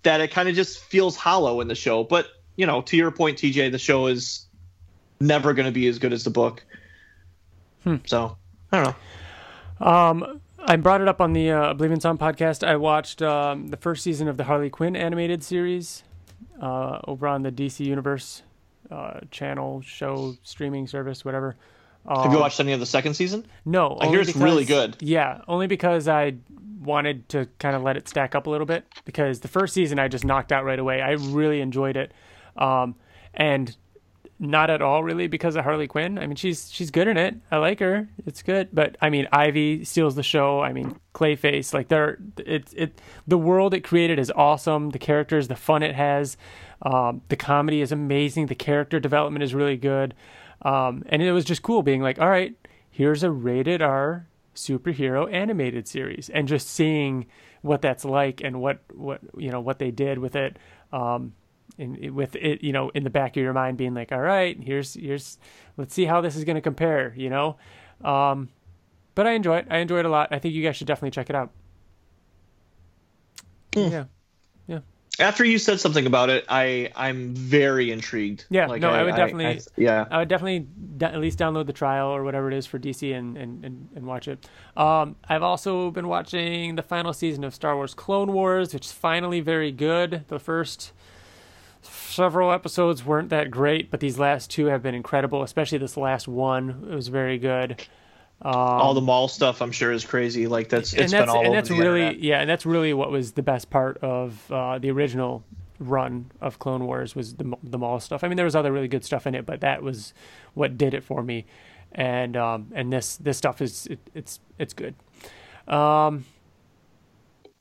that 0.03 0.21
it 0.21 0.31
kind 0.31 0.47
of 0.47 0.55
just 0.55 0.79
feels 0.79 1.15
hollow 1.15 1.61
in 1.61 1.67
the 1.67 1.75
show. 1.75 2.03
But 2.03 2.27
you 2.61 2.67
know, 2.67 2.83
to 2.83 2.95
your 2.95 3.09
point, 3.09 3.39
TJ, 3.39 3.71
the 3.71 3.79
show 3.79 4.05
is 4.05 4.45
never 5.19 5.55
going 5.55 5.65
to 5.65 5.71
be 5.71 5.87
as 5.87 5.97
good 5.97 6.13
as 6.13 6.23
the 6.23 6.29
book. 6.29 6.63
So 8.05 8.37
I 8.71 8.83
don't 8.83 8.95
know. 9.79 9.87
Um, 9.87 10.41
I 10.59 10.75
brought 10.75 11.01
it 11.01 11.07
up 11.07 11.19
on 11.19 11.33
the 11.33 11.49
uh, 11.49 11.71
Oblivion 11.71 11.99
Song 11.99 12.19
podcast. 12.19 12.65
I 12.65 12.75
watched 12.75 13.23
um, 13.23 13.69
the 13.69 13.77
first 13.77 14.03
season 14.03 14.27
of 14.27 14.37
the 14.37 14.43
Harley 14.43 14.69
Quinn 14.69 14.95
animated 14.95 15.43
series 15.43 16.03
uh, 16.61 16.99
over 17.07 17.27
on 17.27 17.41
the 17.41 17.51
DC 17.51 17.83
Universe 17.83 18.43
uh, 18.91 19.21
channel, 19.31 19.81
show, 19.81 20.35
streaming 20.43 20.85
service, 20.85 21.25
whatever. 21.25 21.55
Um, 22.05 22.21
Have 22.21 22.31
you 22.31 22.37
watched 22.37 22.59
any 22.59 22.73
of 22.73 22.79
the 22.79 22.85
second 22.85 23.15
season? 23.15 23.43
No, 23.65 23.97
I 23.99 24.05
hear 24.09 24.21
it's 24.21 24.35
really 24.35 24.65
good. 24.65 24.97
Yeah, 24.99 25.41
only 25.47 25.65
because 25.65 26.07
I 26.07 26.35
wanted 26.79 27.27
to 27.29 27.47
kind 27.57 27.75
of 27.75 27.81
let 27.81 27.97
it 27.97 28.07
stack 28.07 28.35
up 28.35 28.45
a 28.45 28.49
little 28.51 28.67
bit 28.67 28.85
because 29.05 29.39
the 29.39 29.47
first 29.47 29.73
season 29.73 29.97
I 29.97 30.07
just 30.07 30.25
knocked 30.25 30.51
out 30.51 30.63
right 30.65 30.79
away. 30.79 31.01
I 31.01 31.11
really 31.11 31.61
enjoyed 31.61 31.97
it, 31.97 32.11
um, 32.57 32.95
and 33.33 33.75
not 34.41 34.71
at 34.71 34.81
all 34.81 35.03
really 35.03 35.27
because 35.27 35.55
of 35.55 35.63
Harley 35.63 35.87
Quinn. 35.87 36.17
I 36.17 36.25
mean, 36.25 36.35
she's 36.35 36.71
she's 36.71 36.89
good 36.89 37.07
in 37.07 37.15
it. 37.15 37.35
I 37.51 37.57
like 37.57 37.79
her. 37.79 38.09
It's 38.25 38.41
good, 38.41 38.69
but 38.73 38.97
I 38.99 39.11
mean, 39.11 39.27
Ivy 39.31 39.85
steals 39.85 40.15
the 40.15 40.23
show. 40.23 40.61
I 40.61 40.73
mean, 40.73 40.99
Clayface, 41.13 41.73
like 41.75 41.89
they're 41.89 42.17
it 42.37 42.73
it 42.75 43.01
the 43.27 43.37
world 43.37 43.75
it 43.75 43.81
created 43.81 44.17
is 44.17 44.31
awesome. 44.35 44.89
The 44.89 44.99
characters, 44.99 45.47
the 45.47 45.55
fun 45.55 45.83
it 45.83 45.93
has, 45.93 46.37
um, 46.81 47.21
the 47.29 47.35
comedy 47.35 47.81
is 47.81 47.91
amazing. 47.91 48.47
The 48.47 48.55
character 48.55 48.99
development 48.99 49.43
is 49.43 49.53
really 49.53 49.77
good, 49.77 50.15
um, 50.63 51.03
and 51.09 51.21
it 51.21 51.31
was 51.31 51.45
just 51.45 51.61
cool 51.61 51.83
being 51.83 52.01
like, 52.01 52.19
all 52.19 52.29
right, 52.29 52.55
here's 52.89 53.21
a 53.21 53.29
rated 53.29 53.83
R 53.83 54.25
superhero 54.55 55.31
animated 55.31 55.87
series, 55.87 56.29
and 56.29 56.47
just 56.47 56.67
seeing 56.67 57.27
what 57.61 57.83
that's 57.83 58.03
like 58.03 58.41
and 58.41 58.59
what 58.59 58.79
what 58.91 59.21
you 59.37 59.51
know 59.51 59.61
what 59.61 59.77
they 59.77 59.91
did 59.91 60.17
with 60.17 60.35
it. 60.35 60.57
Um, 60.91 61.33
and 61.77 62.11
with 62.11 62.35
it, 62.35 62.63
you 62.63 62.71
know, 62.73 62.89
in 62.89 63.03
the 63.03 63.09
back 63.09 63.35
of 63.37 63.43
your 63.43 63.53
mind, 63.53 63.77
being 63.77 63.93
like, 63.93 64.11
"All 64.11 64.19
right, 64.21 64.57
here's 64.61 64.93
here's, 64.95 65.37
let's 65.77 65.93
see 65.93 66.05
how 66.05 66.21
this 66.21 66.35
is 66.35 66.43
going 66.43 66.55
to 66.55 66.61
compare," 66.61 67.13
you 67.15 67.29
know. 67.29 67.57
Um, 68.03 68.49
but 69.15 69.27
I 69.27 69.31
enjoy 69.31 69.57
it. 69.57 69.67
I 69.69 69.77
enjoy 69.77 69.99
it 69.99 70.05
a 70.05 70.09
lot. 70.09 70.29
I 70.31 70.39
think 70.39 70.53
you 70.53 70.63
guys 70.63 70.75
should 70.75 70.87
definitely 70.87 71.11
check 71.11 71.29
it 71.29 71.35
out. 71.35 71.51
Yeah, 73.75 74.05
Yeah. 74.67 74.79
After 75.19 75.43
you 75.45 75.57
said 75.57 75.79
something 75.79 76.05
about 76.05 76.29
it, 76.29 76.45
I 76.49 76.89
I'm 76.95 77.33
very 77.35 77.91
intrigued. 77.91 78.45
Yeah, 78.49 78.65
no, 78.67 78.89
I 78.89 79.03
would 79.03 79.15
definitely- 79.15 79.61
yeah. 79.77 80.05
I 80.09 80.17
would 80.19 80.29
definitely 80.29 80.59
d- 80.97 81.05
at 81.05 81.19
least 81.19 81.37
download 81.37 81.67
the 81.67 81.73
trial 81.73 82.07
or 82.07 82.23
whatever 82.23 82.49
it 82.49 82.53
is 82.57 82.65
for 82.65 82.79
DC 82.79 83.13
and 83.15 83.37
and, 83.37 83.63
and, 83.63 83.89
and 83.95 84.05
watch 84.05 84.27
it. 84.27 84.49
Um, 84.75 85.15
I've 85.27 85.43
also 85.43 85.91
been 85.91 86.07
watching 86.07 86.75
the 86.75 86.81
final 86.81 87.13
season 87.13 87.43
of 87.43 87.53
Star 87.53 87.75
Wars 87.75 87.93
Clone 87.93 88.31
Wars, 88.33 88.73
which 88.73 88.85
is 88.87 88.91
finally 88.93 89.41
very 89.41 89.71
good. 89.71 90.23
The 90.27 90.39
first 90.39 90.91
several 92.11 92.51
episodes 92.51 93.05
weren't 93.05 93.29
that 93.29 93.49
great, 93.51 93.89
but 93.89 93.99
these 93.99 94.19
last 94.19 94.49
two 94.49 94.65
have 94.67 94.83
been 94.83 94.95
incredible. 94.95 95.43
Especially 95.43 95.77
this 95.77 95.97
last 95.97 96.27
one, 96.27 96.87
it 96.91 96.95
was 96.95 97.07
very 97.07 97.37
good. 97.37 97.81
Um, 98.43 98.53
All 98.55 98.93
the 98.93 99.01
Maul 99.01 99.27
stuff, 99.27 99.61
I'm 99.61 99.71
sure, 99.71 99.91
is 99.91 100.03
crazy. 100.03 100.47
Like 100.47 100.69
that's 100.69 100.93
it's 100.93 101.01
and 101.01 101.11
that's 101.11 101.21
been 101.21 101.29
all 101.29 101.39
and 101.39 101.47
over 101.47 101.55
that's 101.55 101.69
the 101.69 101.75
really 101.75 102.01
internet. 102.01 102.23
yeah, 102.23 102.39
and 102.41 102.49
that's 102.49 102.65
really 102.65 102.93
what 102.93 103.11
was 103.11 103.33
the 103.33 103.43
best 103.43 103.69
part 103.69 103.97
of 103.99 104.51
uh, 104.51 104.79
the 104.79 104.89
original 104.89 105.43
run 105.79 106.31
of 106.41 106.59
Clone 106.59 106.85
Wars 106.85 107.15
was 107.15 107.35
the 107.35 107.55
the 107.63 107.77
Maul 107.77 107.99
stuff. 107.99 108.23
I 108.23 108.27
mean, 108.27 108.37
there 108.37 108.45
was 108.45 108.55
other 108.55 108.71
really 108.71 108.87
good 108.87 109.05
stuff 109.05 109.27
in 109.27 109.35
it, 109.35 109.45
but 109.45 109.61
that 109.61 109.83
was 109.83 110.13
what 110.53 110.77
did 110.77 110.93
it 110.93 111.03
for 111.03 111.21
me. 111.21 111.45
And 111.91 112.35
um, 112.37 112.71
and 112.73 112.91
this 112.91 113.17
this 113.17 113.37
stuff 113.37 113.61
is 113.61 113.87
it, 113.87 113.99
it's 114.15 114.39
it's 114.57 114.73
good. 114.73 114.95
Um, 115.67 116.25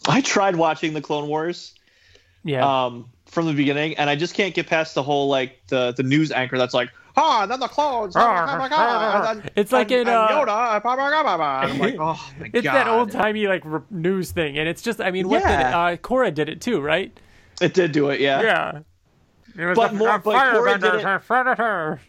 I 0.09 0.23
tried 0.23 0.57
watching 0.57 0.95
the 0.95 1.03
Clone 1.03 1.29
Wars 1.29 1.75
yeah, 2.45 2.85
um, 2.87 3.09
from 3.27 3.47
the 3.47 3.53
beginning, 3.53 3.97
and 3.97 4.09
I 4.11 4.17
just 4.17 4.35
can't 4.35 4.55
get 4.55 4.67
past 4.67 4.95
the 4.95 5.03
whole 5.03 5.29
like 5.29 5.61
the 5.69 5.93
the 5.97 6.03
news 6.03 6.33
anchor 6.33 6.59
that's 6.59 6.75
like, 6.75 6.91
ha, 7.17 7.43
and 7.43 7.51
then 7.51 7.61
the 7.61 7.69
clones. 7.69 8.17
Oh 8.17 8.21
my 8.21 8.69
god! 8.69 9.31
And 9.37 9.43
then, 9.43 9.51
It's 9.57 9.73
like 9.73 9.91
and, 9.91 10.03
in, 10.03 10.09
uh, 10.09 10.29
Yoda. 10.29 10.81
I'm 10.85 11.79
like, 11.79 11.97
oh 12.01 12.31
my 12.39 12.51
It's 12.53 12.65
god! 12.65 12.75
that 12.75 12.89
old 12.89 13.11
timey 13.13 13.47
like 13.47 13.65
r- 13.67 13.83
news 13.91 14.31
thing, 14.33 14.59
and 14.59 14.69
it's 14.69 14.83
just 14.83 15.01
I 15.01 15.11
mean, 15.11 15.29
what 15.29 15.43
did 15.43 15.51
it, 15.51 15.61
Yeah. 15.61 15.79
uh, 15.79 15.97
Korra 15.97 16.33
did 16.35 16.49
it 16.49 16.61
too, 16.61 16.81
right? 16.81 17.17
It 17.61 17.75
did 17.75 17.93
do 17.93 18.09
it, 18.11 18.21
yeah. 18.21 18.41
Yeah. 18.43 18.79
It 19.57 19.67
was 19.67 19.77
But 19.77 19.93
the- 19.93 19.99
more- 19.99 20.13
the 20.13 20.19
but 20.21 20.55
Korra 20.55 20.81
did 20.81 20.95
it- 20.95 21.05
are 21.05 21.19
predators. 21.19 22.01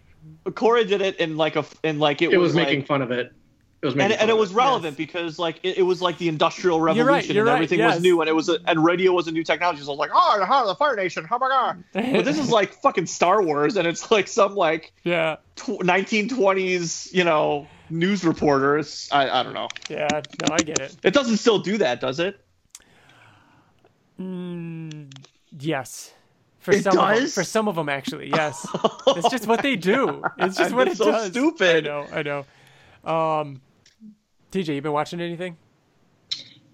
Corey 0.56 0.86
did 0.86 1.02
it 1.02 1.18
in 1.18 1.36
like 1.38 1.56
a 1.56 1.66
in 1.84 2.00
like 2.00 2.22
it, 2.22 2.32
It 2.32 2.38
was 2.38 2.56
like, 2.56 2.68
making 2.68 2.86
fun 2.86 3.02
of 3.02 3.12
it. 3.12 3.34
It 3.82 3.88
was 3.88 3.96
and, 3.96 4.14
and 4.14 4.30
it 4.30 4.38
was 4.38 4.54
relevant 4.54 4.96
because 4.96 5.40
like 5.40 5.60
it, 5.64 5.80
it 5.80 5.82
was 5.82 6.04
like 6.04 6.20
the 6.20 6.28
industrial 6.28 6.80
revolution 6.80 7.06
You're 7.06 7.14
right, 7.16 7.26
you're 7.28 7.42
and 7.44 7.48
right, 7.48 7.56
everything 7.56 7.80
yes. 7.80 7.96
was 7.96 8.04
new 8.04 8.22
and 8.22 8.30
it 8.30 8.34
was 8.34 8.48
a, 8.48 8.60
and 8.68 8.84
radio 8.86 9.12
was 9.12 9.28
a 9.28 9.32
new 9.32 9.44
technology. 9.44 9.82
So 9.82 9.88
I 9.88 9.90
was 9.94 9.98
like, 10.00 10.12
oh, 10.14 10.46
how 10.46 10.68
the 10.68 10.76
Fire 10.76 10.96
Nation, 10.96 11.26
oh 11.32 11.40
my 11.40 11.50
god! 11.50 11.84
But 11.94 12.24
this 12.26 12.38
is 12.38 12.52
like 12.60 12.74
fucking 12.74 13.08
Star 13.08 13.42
Wars, 13.42 13.78
and 13.78 13.88
it's 13.88 14.12
like 14.12 14.28
some 14.28 14.54
like 14.56 14.94
Yeah. 15.04 15.38
1920s, 15.58 17.12
you 17.14 17.24
know, 17.24 17.68
news 17.90 18.24
reporters. 18.24 19.10
I, 19.12 19.30
I 19.30 19.44
don't 19.44 19.54
know. 19.54 19.68
Yeah. 19.90 20.08
No, 20.48 20.54
I 20.54 20.58
get 20.58 20.80
it. 20.80 20.96
It 21.04 21.14
doesn't 21.14 21.38
still 21.38 21.60
do 21.60 21.78
that, 21.80 22.00
does 22.02 22.20
it? 22.20 22.40
Mm, 24.20 25.12
yes. 25.60 26.14
For 26.60 26.74
It 26.74 26.84
some 26.84 26.98
Of 27.00 27.16
them, 27.18 27.28
for 27.28 27.44
some 27.44 27.68
of 27.68 27.76
them, 27.76 27.90
actually, 27.90 28.30
yes. 28.30 28.68
it's 29.08 29.30
just 29.30 29.48
what 29.48 29.64
they 29.64 29.76
do. 29.76 30.24
It's 30.38 30.58
just 30.60 30.74
what 30.76 30.88
It's 30.88 31.00
it 31.00 31.04
so 31.04 31.12
does. 31.12 31.28
stupid. 31.32 31.88
I 31.88 31.90
know. 31.90 32.08
I 32.14 32.22
know. 32.24 32.46
Um, 33.40 33.62
TJ, 34.52 34.76
you 34.76 34.82
been 34.82 34.92
watching 34.92 35.22
anything? 35.22 35.58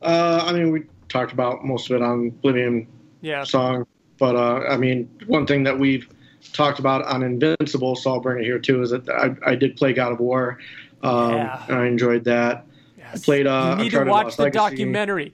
Uh, 0.01 0.43
I 0.45 0.53
mean, 0.53 0.71
we 0.71 0.83
talked 1.09 1.31
about 1.31 1.63
most 1.63 1.89
of 1.89 1.95
it 1.95 2.01
on 2.01 2.27
Oblivion 2.27 2.87
Yeah. 3.21 3.43
song, 3.43 3.85
but 4.17 4.35
uh, 4.35 4.65
I 4.69 4.77
mean, 4.77 5.09
one 5.27 5.45
thing 5.45 5.63
that 5.63 5.77
we've 5.77 6.07
talked 6.53 6.79
about 6.79 7.05
on 7.05 7.23
Invincible, 7.23 7.95
so 7.95 8.13
I'll 8.13 8.19
bring 8.19 8.41
it 8.43 8.45
here 8.45 8.59
too, 8.59 8.81
is 8.81 8.89
that 8.91 9.07
I, 9.09 9.35
I 9.51 9.55
did 9.55 9.75
play 9.77 9.93
God 9.93 10.11
of 10.11 10.19
War. 10.19 10.59
Um, 11.03 11.31
Yeah. 11.33 11.63
and 11.67 11.77
I 11.77 11.85
enjoyed 11.87 12.23
that. 12.25 12.65
Yes. 12.97 13.23
played, 13.23 13.45
uh, 13.47 13.75
you 13.77 13.83
need 13.83 13.91
to 13.91 14.03
watch 14.03 14.25
Lost 14.25 14.37
the 14.37 14.43
Legacy. 14.43 14.59
documentary. 14.75 15.33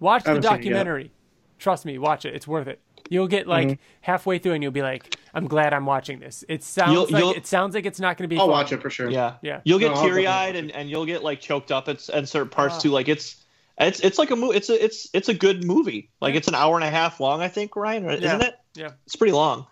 Watch 0.00 0.24
the 0.24 0.30
haven't 0.30 0.42
seen 0.42 0.50
it 0.52 0.54
yet. 0.56 0.58
documentary. 0.58 1.10
Trust 1.58 1.86
me, 1.86 1.98
watch 1.98 2.24
it. 2.26 2.34
It's 2.34 2.46
worth 2.46 2.68
it. 2.68 2.80
You'll 3.10 3.28
get 3.28 3.46
like 3.46 3.68
Mm-hmm. 3.68 3.82
halfway 4.00 4.38
through 4.38 4.52
and 4.52 4.62
you'll 4.62 4.72
be 4.72 4.80
like, 4.82 5.16
"I'm 5.34 5.46
glad 5.46 5.74
I'm 5.74 5.84
watching 5.86 6.20
this." 6.20 6.42
It 6.48 6.62
sounds 6.64 6.92
You'll- 6.92 7.02
like 7.10 7.20
you'll- 7.22 7.32
it 7.34 7.46
sounds 7.46 7.74
like 7.74 7.84
it's 7.86 8.00
not 8.00 8.16
going 8.16 8.28
to 8.28 8.34
be. 8.34 8.38
I'll 8.38 8.46
fun. 8.46 8.50
watch 8.52 8.72
it 8.72 8.80
for 8.80 8.88
sure. 8.90 9.10
Yeah, 9.10 9.34
Yeah. 9.42 9.60
You'll 9.64 9.78
get 9.78 9.94
No, 9.94 10.02
teary 10.02 10.26
eyed 10.26 10.56
and, 10.56 10.70
and 10.72 10.88
you'll 10.88 11.04
get 11.06 11.22
like 11.22 11.40
choked 11.40 11.70
up 11.70 11.88
at, 11.88 12.08
at 12.08 12.28
certain 12.28 12.48
parts 12.48 12.76
Ah. 12.76 12.80
too. 12.80 12.90
Like 12.90 13.08
it's 13.08 13.44
it's 13.78 14.00
it's 14.00 14.18
like 14.18 14.30
a 14.30 14.36
movie. 14.36 14.56
It's 14.56 14.70
a 14.70 14.82
it's 14.84 15.08
it's 15.12 15.28
a 15.28 15.34
good 15.34 15.64
movie. 15.64 16.08
Like 16.20 16.34
it's 16.34 16.48
an 16.48 16.54
hour 16.54 16.76
and 16.76 16.84
a 16.84 16.90
half 16.90 17.20
long, 17.20 17.42
I 17.42 17.48
think, 17.48 17.76
Ryan, 17.76 18.08
isn't 18.08 18.22
Yeah. 18.22 18.46
it? 18.46 18.54
Yeah. 18.74 18.90
It's 19.06 19.16
pretty 19.16 19.32
long. 19.34 19.66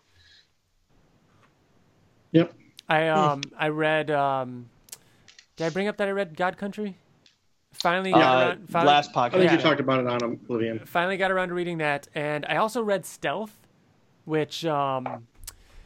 Yep. 2.32 2.52
I 2.88 3.08
um 3.08 3.40
I 3.58 3.68
read 3.68 4.10
um 4.10 4.68
did 5.56 5.66
I 5.66 5.70
bring 5.70 5.88
up 5.88 5.96
that 5.98 6.08
I 6.08 6.10
read 6.10 6.36
God 6.36 6.56
Country? 6.56 6.96
Finally 7.72 8.12
got 8.12 8.22
Uh, 8.22 8.46
around 8.48 8.68
finally, 8.68 8.92
last 8.92 9.12
podcast. 9.12 9.16
I 9.16 9.30
think 9.30 9.42
podcast. 9.42 9.44
Yeah. 9.44 9.52
you 9.56 9.62
talked 9.62 9.80
about 9.80 10.00
it 10.00 10.06
on 10.06 10.22
Oblivion. 10.22 10.80
finally 10.86 11.16
got 11.16 11.30
around 11.30 11.48
to 11.48 11.54
reading 11.54 11.78
that 11.78 12.08
and 12.14 12.44
I 12.48 12.56
also 12.56 12.82
read 12.82 13.04
Stealth 13.06 13.56
which 14.24 14.64
um 14.64 15.26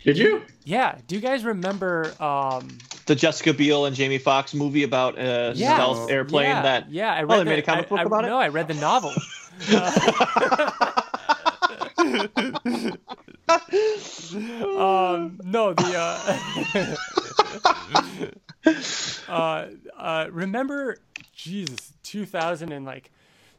Did 0.04 0.18
you? 0.18 0.42
yeah, 0.64 0.98
do 1.06 1.14
you 1.14 1.20
guys 1.20 1.44
remember 1.44 2.12
um 2.22 2.68
the 3.06 3.14
Jessica 3.14 3.54
Biel 3.54 3.86
and 3.86 3.94
Jamie 3.96 4.18
Foxx 4.18 4.52
movie 4.52 4.82
about 4.82 5.16
a 5.18 5.52
Yeah. 5.54 5.74
stealth 5.74 6.10
airplane 6.10 6.48
yeah, 6.50 6.62
that 6.62 6.90
Yeah, 6.90 7.14
I 7.14 7.22
read 7.22 7.34
Oh, 7.34 7.38
they 7.38 7.44
the, 7.44 7.50
made 7.50 7.58
a 7.60 7.62
comic 7.62 7.86
I- 7.86 7.88
book 7.88 7.98
I- 8.00 8.02
about 8.02 8.24
it? 8.24 8.28
No, 8.28 8.38
I 8.38 8.48
read 8.48 8.68
the 8.68 8.74
novel. 8.74 9.12
um, 14.28 15.40
no, 15.44 15.72
the 15.74 16.98
uh, 18.66 18.72
uh, 19.32 19.66
uh, 19.96 20.26
remember, 20.30 20.98
Jesus, 21.36 21.92
two 22.02 22.24
thousand 22.26 22.72
and 22.72 22.84
like 22.84 23.10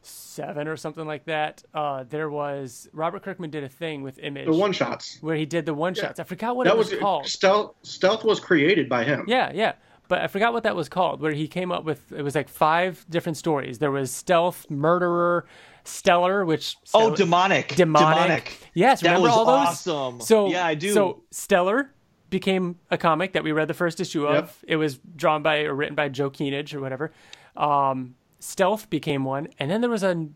seven 0.02 0.68
or 0.68 0.76
something 0.76 1.06
like 1.06 1.24
that. 1.26 1.62
Uh, 1.72 2.04
there 2.08 2.28
was 2.28 2.88
Robert 2.92 3.22
Kirkman 3.22 3.50
did 3.50 3.64
a 3.64 3.68
thing 3.68 4.02
with 4.02 4.18
Image 4.18 4.46
The 4.46 4.52
one 4.52 4.72
shots. 4.72 5.18
where 5.20 5.36
he 5.36 5.46
did 5.46 5.64
the 5.64 5.74
one 5.74 5.94
shots. 5.94 6.18
I 6.20 6.24
forgot 6.24 6.56
what 6.56 6.64
That 6.64 6.74
it 6.74 6.78
was, 6.78 6.90
was 6.90 6.98
called. 7.00 7.26
stealth. 7.26 7.74
Stealth 7.82 8.24
was 8.24 8.40
created 8.40 8.88
by 8.88 9.04
him. 9.04 9.24
Yeah, 9.28 9.50
yeah. 9.54 9.74
But 10.08 10.22
I 10.22 10.26
forgot 10.26 10.52
what 10.54 10.62
that 10.62 10.74
was 10.74 10.88
called, 10.88 11.20
where 11.20 11.32
he 11.32 11.46
came 11.48 11.70
up 11.70 11.84
with 11.84 12.12
it 12.12 12.22
was 12.22 12.34
like 12.34 12.48
five 12.48 13.04
different 13.10 13.36
stories. 13.36 13.78
There 13.78 13.90
was 13.90 14.10
Stealth, 14.10 14.68
Murderer, 14.70 15.46
Stellar, 15.84 16.44
which 16.46 16.76
oh 16.94 17.00
Stellar- 17.12 17.16
demonic 17.16 17.68
demonic. 17.76 18.58
Yes, 18.74 19.02
That 19.02 19.08
remember 19.10 19.28
was 19.28 19.36
all 19.36 19.44
those? 19.44 19.86
awesome. 19.86 20.20
So 20.20 20.48
yeah, 20.48 20.66
I 20.66 20.74
do. 20.74 20.92
So 20.94 21.22
Stellar 21.30 21.92
became 22.30 22.78
a 22.90 22.96
comic 22.98 23.32
that 23.34 23.44
we 23.44 23.52
read 23.52 23.68
the 23.68 23.74
first 23.74 24.00
issue 24.00 24.26
of. 24.26 24.34
Yep. 24.34 24.54
It 24.66 24.76
was 24.76 24.98
drawn 25.16 25.42
by 25.42 25.60
or 25.64 25.74
written 25.74 25.94
by 25.94 26.08
Joe 26.08 26.30
Keatinge 26.30 26.74
or 26.74 26.80
whatever. 26.80 27.12
Um, 27.58 28.14
Stealth 28.40 28.88
became 28.88 29.24
one, 29.24 29.48
and 29.58 29.70
then 29.70 29.80
there 29.80 29.90
was 29.90 30.02
a 30.04 30.28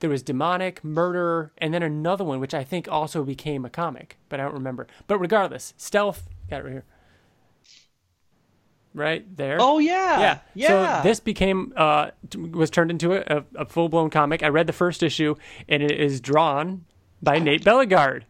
there 0.00 0.10
was 0.10 0.22
demonic 0.22 0.84
murder, 0.84 1.52
and 1.58 1.72
then 1.72 1.82
another 1.82 2.22
one 2.22 2.38
which 2.38 2.52
I 2.52 2.62
think 2.64 2.86
also 2.86 3.24
became 3.24 3.64
a 3.64 3.70
comic, 3.70 4.18
but 4.28 4.38
I 4.38 4.44
don't 4.44 4.52
remember. 4.54 4.86
But 5.06 5.18
regardless, 5.18 5.72
Stealth 5.78 6.28
got 6.50 6.60
it 6.60 6.64
right 6.64 6.72
here, 6.72 6.84
right 8.94 9.36
there. 9.36 9.56
oh 9.60 9.78
yeah, 9.78 10.20
Yeah. 10.20 10.38
yeah. 10.54 11.02
So 11.02 11.08
this 11.08 11.20
became 11.20 11.72
uh 11.76 12.10
was 12.52 12.70
turned 12.70 12.90
into 12.90 13.12
a, 13.14 13.44
a, 13.54 13.64
full 13.64 13.88
blown 13.88 14.10
comic. 14.10 14.42
I 14.42 14.48
read 14.48 14.66
the 14.66 14.72
first 14.74 15.02
issue, 15.02 15.34
and 15.68 15.82
it 15.82 15.92
is 15.92 16.20
drawn 16.20 16.84
by 17.22 17.38
Nate 17.38 17.64
Bellegarde 17.64 18.24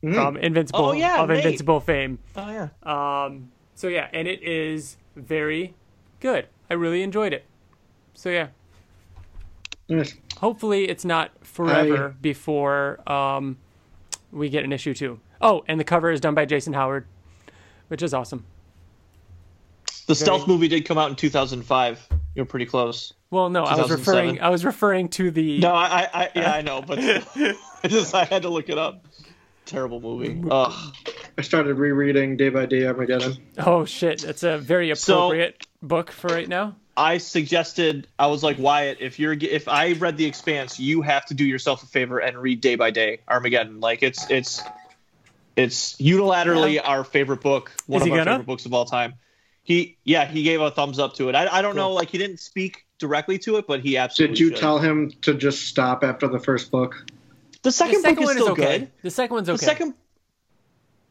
from 0.00 0.36
Invincible 0.36 0.86
Oh, 0.86 0.92
yeah, 0.92 1.20
of 1.20 1.28
Nate. 1.28 1.38
Invincible 1.38 1.80
fame. 1.80 2.20
oh 2.36 2.48
yeah. 2.50 2.68
Um. 3.26 3.50
So 3.74 3.88
yeah, 3.88 4.08
and 4.12 4.28
it 4.28 4.42
is 4.42 4.96
very 5.16 5.74
good. 6.20 6.46
I 6.70 6.74
really 6.74 7.02
enjoyed 7.02 7.32
it. 7.32 7.44
So 8.14 8.30
yeah, 8.30 8.48
Yes. 9.86 10.14
hopefully 10.36 10.88
it's 10.88 11.04
not 11.04 11.30
forever 11.42 12.14
before 12.20 13.00
um 13.10 13.56
we 14.32 14.48
get 14.48 14.64
an 14.64 14.72
issue 14.72 14.92
two. 14.94 15.20
Oh, 15.40 15.64
and 15.68 15.78
the 15.78 15.84
cover 15.84 16.10
is 16.10 16.20
done 16.20 16.34
by 16.34 16.44
Jason 16.44 16.72
Howard, 16.72 17.06
which 17.88 18.02
is 18.02 18.12
awesome. 18.12 18.44
The 20.06 20.14
stealth 20.14 20.48
movie 20.48 20.68
did 20.68 20.84
come 20.86 20.98
out 20.98 21.10
in 21.10 21.16
2005. 21.16 22.08
You're 22.34 22.44
pretty 22.46 22.66
close. 22.66 23.12
Well, 23.30 23.50
no, 23.50 23.64
I 23.64 23.76
was 23.76 23.90
referring. 23.90 24.40
I 24.40 24.48
was 24.48 24.64
referring 24.64 25.08
to 25.10 25.30
the. 25.30 25.58
No, 25.58 25.72
I, 25.74 25.86
I, 25.86 26.08
I 26.14 26.30
yeah, 26.34 26.52
I 26.52 26.60
know, 26.62 26.80
but 26.82 26.98
I 27.84 27.88
just 27.88 28.14
I 28.14 28.24
had 28.24 28.42
to 28.42 28.48
look 28.48 28.68
it 28.68 28.78
up. 28.78 29.06
Terrible 29.66 30.00
movie. 30.00 30.42
Ugh. 30.50 30.94
I 31.38 31.42
started 31.42 31.74
rereading 31.74 32.36
Day 32.36 32.48
by 32.48 32.66
Day 32.66 32.84
Armageddon. 32.84 33.36
Oh 33.58 33.84
shit, 33.84 34.22
that's 34.22 34.42
a 34.42 34.58
very 34.58 34.92
So- 34.96 35.26
appropriate 35.28 35.66
book 35.80 36.10
for 36.10 36.26
right 36.28 36.48
now. 36.48 36.74
I 36.96 37.18
suggested 37.18 38.08
I 38.18 38.26
was 38.26 38.42
like 38.42 38.58
Wyatt, 38.58 38.98
if 39.00 39.20
you're 39.20 39.32
if 39.34 39.68
I 39.68 39.92
read 39.92 40.16
The 40.16 40.24
Expanse, 40.26 40.80
you 40.80 41.00
have 41.02 41.24
to 41.26 41.34
do 41.34 41.44
yourself 41.44 41.84
a 41.84 41.86
favor 41.86 42.18
and 42.18 42.36
read 42.36 42.60
Day 42.60 42.74
by 42.74 42.90
Day 42.90 43.20
Armageddon. 43.28 43.78
Like 43.78 44.02
it's 44.02 44.28
it's 44.30 44.60
it's 45.56 45.94
unilaterally 45.96 46.80
our 46.82 47.04
favorite 47.04 47.40
book, 47.40 47.70
one 47.86 48.00
Is 48.00 48.02
of 48.02 48.06
he 48.06 48.12
our 48.12 48.18
gonna? 48.24 48.30
favorite 48.32 48.46
books 48.46 48.66
of 48.66 48.74
all 48.74 48.84
time. 48.84 49.14
He 49.62 49.96
yeah, 50.02 50.26
he 50.26 50.42
gave 50.42 50.60
a 50.60 50.72
thumbs 50.72 50.98
up 50.98 51.14
to 51.14 51.28
it. 51.28 51.36
I, 51.36 51.58
I 51.58 51.62
don't 51.62 51.76
know, 51.76 51.92
like 51.92 52.10
he 52.10 52.18
didn't 52.18 52.40
speak 52.40 52.84
directly 52.98 53.38
to 53.38 53.58
it, 53.58 53.68
but 53.68 53.78
he 53.80 53.96
absolutely 53.96 54.34
Did 54.34 54.40
you 54.40 54.48
should. 54.48 54.56
tell 54.56 54.78
him 54.80 55.12
to 55.22 55.34
just 55.34 55.66
stop 55.66 56.02
after 56.02 56.26
the 56.26 56.40
first 56.40 56.72
book? 56.72 57.06
the 57.06 57.58
The 57.62 57.72
second, 57.72 58.00
second 58.02 58.16
book 58.16 58.22
is 58.22 58.26
one 58.26 58.36
is 58.38 58.42
still 58.42 58.52
okay. 58.54 58.78
good. 58.80 58.90
The 59.02 59.10
second 59.12 59.34
one's 59.36 59.48
okay. 59.50 59.56
The 59.56 59.64
second 59.64 59.94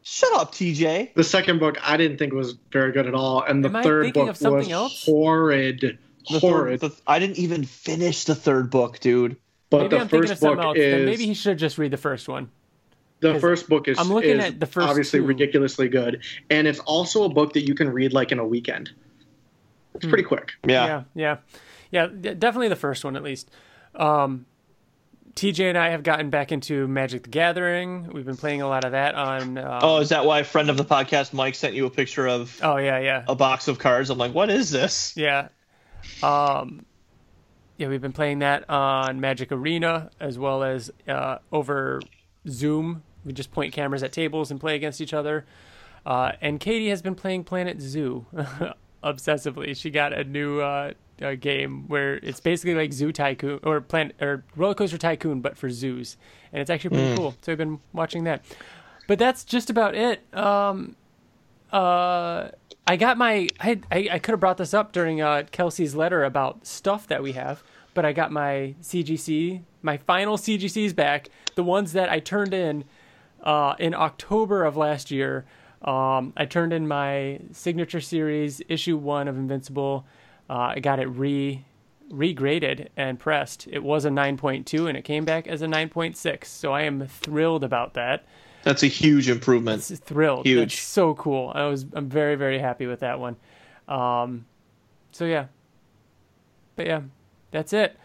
Shut 0.09 0.33
up, 0.39 0.53
TJ. 0.53 1.13
The 1.15 1.23
second 1.23 1.59
book 1.59 1.77
I 1.83 1.97
didn't 1.97 2.17
think 2.17 2.31
was 2.31 2.53
very 2.71 2.93
good 2.93 3.07
at 3.07 3.13
all, 3.13 3.41
and 3.43 3.63
the 3.63 3.69
Am 3.75 3.83
third 3.83 4.13
book 4.13 4.29
of 4.29 4.37
something 4.37 4.59
was 4.59 4.69
else? 4.71 5.05
horrid, 5.05 5.99
The 6.31 6.39
horrid. 6.39 6.79
third, 6.79 6.91
the, 6.91 6.95
I 7.05 7.19
didn't 7.19 7.37
even 7.39 7.65
finish 7.65 8.23
the 8.23 8.33
third 8.33 8.69
book, 8.69 8.99
dude. 9.01 9.35
but 9.69 9.79
maybe 9.79 9.89
the 9.89 9.99
I'm 10.01 10.07
thinking 10.07 10.23
of 10.23 10.29
first 10.29 10.41
something 10.41 10.55
book 10.57 10.65
else. 10.65 10.77
is 10.77 11.05
maybe 11.05 11.25
he 11.25 11.33
should 11.33 11.57
just 11.57 11.77
read 11.77 11.91
the 11.91 11.97
first 11.97 12.29
one. 12.29 12.49
the 13.19 13.37
first 13.37 13.67
book 13.67 13.89
is 13.89 13.99
I'm 13.99 14.07
looking 14.07 14.39
is 14.39 14.45
at 14.45 14.59
the 14.61 14.65
first 14.65 14.87
obviously 14.87 15.19
two. 15.19 15.25
ridiculously 15.25 15.89
good, 15.89 16.23
and 16.49 16.67
it's 16.67 16.79
also 16.79 17.23
a 17.25 17.29
book 17.29 17.51
that 17.53 17.67
you 17.67 17.75
can 17.75 17.89
read 17.89 18.13
like 18.13 18.31
in 18.31 18.39
a 18.39 18.45
weekend. 18.47 18.91
It's 19.93 20.05
pretty 20.05 20.23
quick. 20.23 20.53
Yeah, 20.65 21.03
yeah, 21.15 21.37
yeah. 21.91 22.07
d- 22.07 22.33
Definitely 22.33 22.69
the 22.69 22.75
first 22.77 23.03
one 23.03 23.17
at 23.17 23.23
least. 23.23 23.51
Um, 23.93 24.45
TJ 25.37 25.69
and 25.69 25.77
I 25.77 25.91
have 25.91 26.01
gotten 26.01 26.29
back 26.31 26.51
into 26.51 26.87
Magic 26.87 27.23
the 27.23 27.29
Gathering. 27.29 28.09
We've 28.11 28.25
been 28.25 28.37
playing 28.37 28.63
a 28.63 28.67
lot 28.67 28.83
of 28.83 28.93
that 28.93 29.13
on. 29.13 29.57
Uh, 29.59 29.79
Oh, 29.83 29.97
is 29.99 30.09
that 30.09 30.25
why 30.25 30.39
a 30.39 30.43
friend 30.43 30.69
of 30.69 30.77
the 30.77 30.83
podcast, 30.83 31.31
Mike, 31.31 31.53
sent 31.53 31.75
you 31.75 31.85
a 31.85 31.89
picture 31.91 32.27
of 32.27 32.59
oh 32.63 32.77
yeah, 32.77 32.97
yeah. 32.99 33.23
a 33.27 33.35
box 33.35 33.67
of 33.67 33.77
cards? 33.77 34.09
I'm 34.09 34.17
like, 34.17 34.33
what 34.33 34.49
is 34.49 34.71
this? 34.71 35.15
Yeah. 35.15 35.49
Um 36.23 36.85
yeah, 37.77 37.87
we've 37.87 38.01
been 38.01 38.13
playing 38.13 38.39
that 38.39 38.67
on 38.69 39.21
Magic 39.21 39.51
Arena 39.51 40.09
as 40.19 40.39
well 40.39 40.63
as 40.63 40.89
uh, 41.07 41.37
over 41.51 42.01
Zoom. 42.49 43.03
We 43.23 43.33
just 43.33 43.51
point 43.51 43.71
cameras 43.71 44.01
at 44.01 44.11
tables 44.11 44.49
and 44.49 44.59
play 44.59 44.75
against 44.75 44.99
each 44.99 45.13
other. 45.13 45.45
Uh, 46.03 46.31
and 46.41 46.59
Katie 46.59 46.89
has 46.89 47.03
been 47.03 47.13
playing 47.13 47.43
Planet 47.43 47.79
Zoo 47.79 48.25
obsessively. 49.03 49.75
She 49.75 49.89
got 49.89 50.13
a 50.13 50.23
new 50.23 50.59
uh, 50.61 50.93
uh, 51.21 51.35
game 51.35 51.87
where 51.87 52.15
it's 52.15 52.39
basically 52.39 52.75
like 52.75 52.93
Zoo 52.93 53.11
Tycoon 53.11 53.59
or 53.63 53.81
Planet 53.81 54.15
or 54.21 54.43
Roller 54.55 54.75
Coaster 54.75 54.97
Tycoon, 54.97 55.41
but 55.41 55.57
for 55.57 55.69
zoos, 55.69 56.17
and 56.51 56.61
it's 56.61 56.69
actually 56.69 56.91
pretty 56.91 57.15
cool. 57.15 57.35
So 57.41 57.51
I've 57.51 57.57
been 57.57 57.79
watching 57.93 58.23
that. 58.25 58.43
but 59.07 59.19
that's 59.19 59.43
just 59.43 59.69
about 59.69 59.95
it. 59.95 60.21
Um, 60.35 60.95
uh, 61.71 62.49
I 62.85 62.95
got 62.97 63.17
my. 63.17 63.47
I 63.59 63.79
I, 63.91 64.09
I 64.13 64.19
could 64.19 64.31
have 64.33 64.39
brought 64.39 64.57
this 64.57 64.73
up 64.73 64.91
during 64.91 65.21
uh, 65.21 65.43
Kelsey's 65.51 65.95
letter 65.95 66.23
about 66.23 66.65
stuff 66.65 67.07
that 67.07 67.21
we 67.23 67.33
have, 67.33 67.63
but 67.93 68.05
I 68.05 68.13
got 68.13 68.31
my 68.31 68.75
CGC, 68.81 69.61
my 69.81 69.97
final 69.97 70.37
CGCs 70.37 70.95
back, 70.95 71.29
the 71.55 71.63
ones 71.63 71.93
that 71.93 72.09
I 72.09 72.19
turned 72.19 72.53
in 72.53 72.85
uh, 73.43 73.75
in 73.79 73.93
October 73.93 74.63
of 74.63 74.77
last 74.77 75.11
year. 75.11 75.45
Um, 75.81 76.33
I 76.35 76.45
turned 76.45 76.73
in 76.73 76.87
my 76.87 77.39
signature 77.51 78.01
series 78.01 78.61
issue 78.67 78.97
one 78.97 79.27
of 79.27 79.37
Invincible. 79.37 80.05
Uh, 80.49 80.73
I 80.75 80.79
got 80.79 80.99
it 80.99 81.07
re 81.07 81.63
regraded 82.11 82.87
and 82.95 83.19
pressed. 83.19 83.67
It 83.69 83.83
was 83.83 84.05
a 84.05 84.09
9.2 84.09 84.87
and 84.87 84.97
it 84.97 85.03
came 85.03 85.25
back 85.25 85.45
as 85.47 85.61
a 85.61 85.67
9.6. 85.67 86.45
So 86.45 86.71
I 86.71 86.83
am 86.83 87.05
thrilled 87.05 87.63
about 87.63 87.95
that. 87.95 88.25
That's 88.63 88.83
a 88.83 88.87
huge 88.87 89.29
improvement. 89.29 89.89
It's 89.89 89.99
thrilled. 89.99 90.45
Huge. 90.45 90.59
That's 90.59 90.79
so 90.79 91.13
cool. 91.15 91.51
I 91.53 91.65
was 91.65 91.85
I'm 91.93 92.09
very 92.09 92.35
very 92.35 92.59
happy 92.59 92.87
with 92.87 93.01
that 93.01 93.19
one. 93.19 93.35
Um, 93.87 94.45
so 95.11 95.25
yeah. 95.25 95.47
But 96.75 96.87
yeah, 96.87 97.01
that's 97.51 97.73
it. 97.73 97.97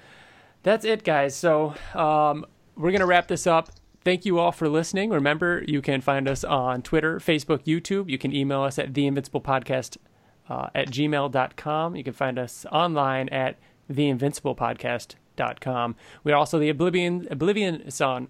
That's 0.63 0.85
it, 0.85 1.05
guys. 1.05 1.35
So 1.35 1.75
um, 1.95 2.47
we're 2.77 2.93
gonna 2.93 3.07
wrap 3.07 3.29
this 3.29 3.47
up. 3.47 3.71
Thank 4.05 4.25
you 4.25 4.41
all 4.41 4.51
for 4.51 4.69
listening. 4.69 5.11
Remember, 5.11 5.63
you 5.67 5.81
can 5.81 6.01
find 6.01 6.29
us 6.29 6.43
on 6.43 6.83
Twitter, 6.83 7.21
Facebook, 7.21 7.65
YouTube. 7.65 8.11
You 8.11 8.19
can 8.19 8.35
email 8.35 8.63
us 8.63 8.77
at 8.79 8.93
theinvinciblepodcast 8.93 9.97
uh, 10.49 10.71
at 10.75 10.91
gmail.com. 10.91 11.95
You 11.95 12.03
can 12.03 12.13
find 12.13 12.37
us 12.39 12.67
online 12.73 13.29
at 13.29 13.59
theinvinciblepodcast.com. 13.93 15.97
We 16.25 16.33
are 16.33 16.37
also 16.37 16.59
the 16.59 16.69
Oblivion 16.69 17.29
Oblivion 17.31 17.91
song. 17.91 18.29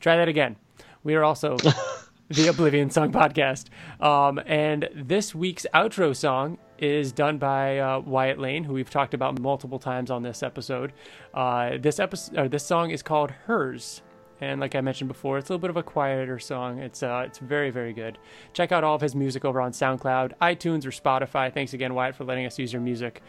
Try 0.00 0.16
that 0.16 0.28
again. 0.28 0.56
We 1.02 1.14
are 1.14 1.24
also 1.24 1.56
the 2.28 2.48
Oblivion 2.48 2.90
Song 2.90 3.12
Podcast. 3.12 3.66
Um, 4.00 4.40
and 4.46 4.88
this 4.94 5.34
week's 5.34 5.66
outro 5.74 6.16
song 6.16 6.58
is 6.78 7.12
done 7.12 7.38
by 7.38 7.78
uh, 7.78 8.00
Wyatt 8.00 8.38
Layne, 8.38 8.64
who 8.64 8.72
we've 8.72 8.90
talked 8.90 9.14
about 9.14 9.40
multiple 9.40 9.78
times 9.78 10.10
on 10.10 10.22
this 10.22 10.42
episode. 10.42 10.92
Uh, 11.32 11.78
this 11.78 12.00
episode, 12.00 12.38
or 12.38 12.48
this 12.48 12.64
song 12.64 12.90
is 12.90 13.02
called 13.02 13.30
"Hers," 13.30 14.02
and 14.50 14.60
like 14.60 14.74
I 14.74 14.80
mentioned 14.80 15.08
before, 15.08 15.38
it's 15.38 15.48
a 15.48 15.52
little 15.52 15.60
bit 15.60 15.70
of 15.70 15.76
a 15.76 15.82
quieter 15.82 16.38
song. 16.38 16.78
It's 16.78 17.02
uh, 17.02 17.24
it's 17.26 17.38
very 17.38 17.70
very 17.70 17.92
good. 17.92 18.18
Check 18.52 18.72
out 18.72 18.84
all 18.84 18.94
of 18.94 19.00
his 19.00 19.14
music 19.14 19.44
over 19.44 19.60
on 19.60 19.72
SoundCloud, 19.72 20.32
iTunes, 20.40 20.84
or 20.86 20.90
Spotify. 20.90 21.52
Thanks 21.52 21.72
again, 21.72 21.94
Wyatt, 21.94 22.14
for 22.14 22.24
letting 22.24 22.46
us 22.46 22.58
use 22.58 22.72
your 22.72 22.82
music. 22.82 23.22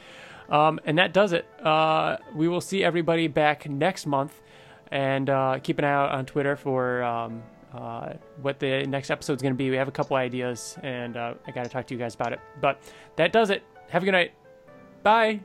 Um, 0.49 0.79
and 0.85 0.97
that 0.97 1.13
does 1.13 1.33
it. 1.33 1.47
Uh, 1.63 2.17
we 2.35 2.47
will 2.47 2.61
see 2.61 2.83
everybody 2.83 3.27
back 3.27 3.67
next 3.67 4.05
month, 4.05 4.41
and 4.91 5.29
uh, 5.29 5.59
keep 5.63 5.79
an 5.79 5.85
eye 5.85 5.93
out 5.93 6.11
on 6.11 6.25
Twitter 6.25 6.55
for. 6.55 7.03
Um, 7.03 7.43
uh, 7.73 8.13
what 8.41 8.57
the 8.59 8.85
next 8.87 9.11
episode 9.11 9.33
is 9.33 9.41
going 9.41 9.53
to 9.53 9.57
be. 9.57 9.69
We 9.69 9.75
have 9.75 9.89
a 9.89 9.91
couple 9.91 10.15
ideas, 10.15 10.77
and 10.81 11.17
uh, 11.17 11.33
I 11.45 11.51
got 11.51 11.63
to 11.65 11.69
talk 11.69 11.85
to 11.87 11.93
you 11.93 11.99
guys 11.99 12.15
about 12.15 12.31
it. 12.31 12.39
But 12.61 12.79
that 13.17 13.33
does 13.33 13.49
it. 13.49 13.63
Have 13.89 14.01
a 14.03 14.05
good 14.05 14.13
night. 14.13 14.31
Bye. 15.03 15.41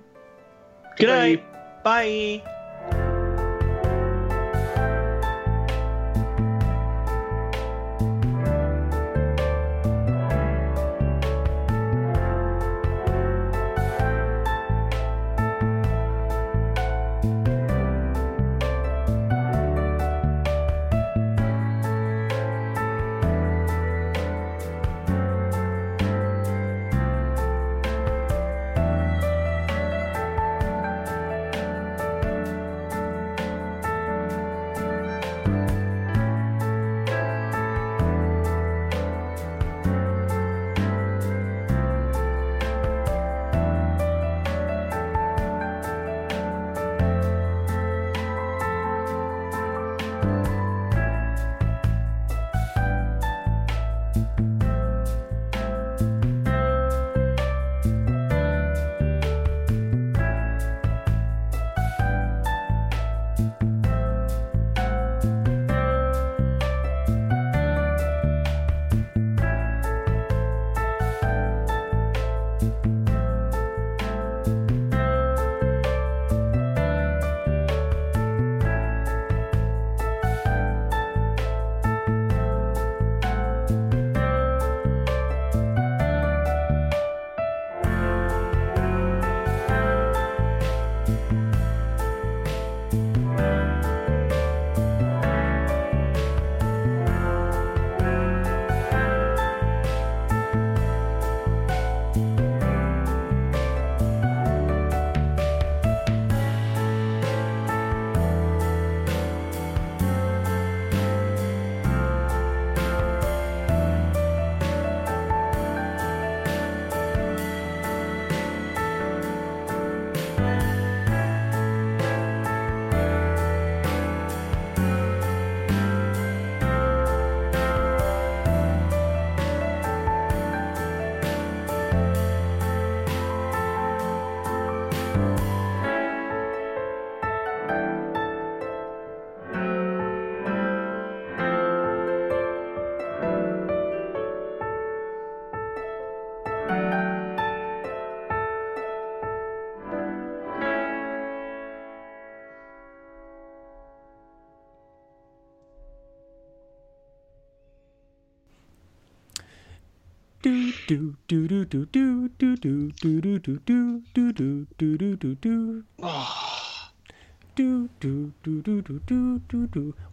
Good 0.97 1.09
night. 1.09 1.82
Bye. 1.82 2.42
do 2.44 2.60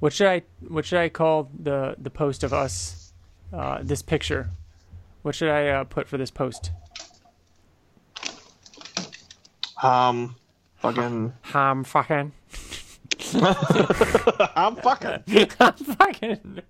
what 0.07 0.13
should 0.13 0.27
i 0.27 0.41
what 0.69 0.85
should 0.85 0.99
i 0.99 1.09
call 1.09 1.49
the 1.59 1.93
the 1.97 2.09
post 2.09 2.41
of 2.41 2.53
us 2.53 3.11
uh 3.51 3.79
this 3.81 4.01
picture 4.01 4.49
what 5.21 5.35
should 5.35 5.49
i 5.49 5.67
uh, 5.67 5.83
put 5.83 6.07
for 6.07 6.17
this 6.17 6.31
post 6.31 6.71
Um, 9.83 10.37
fucking. 10.77 11.33
i'm 11.53 11.83
fucking 11.83 12.31
I'm 14.55 14.75
fucking. 14.77 15.23
i'm 15.59 15.73
fucking 15.73 16.61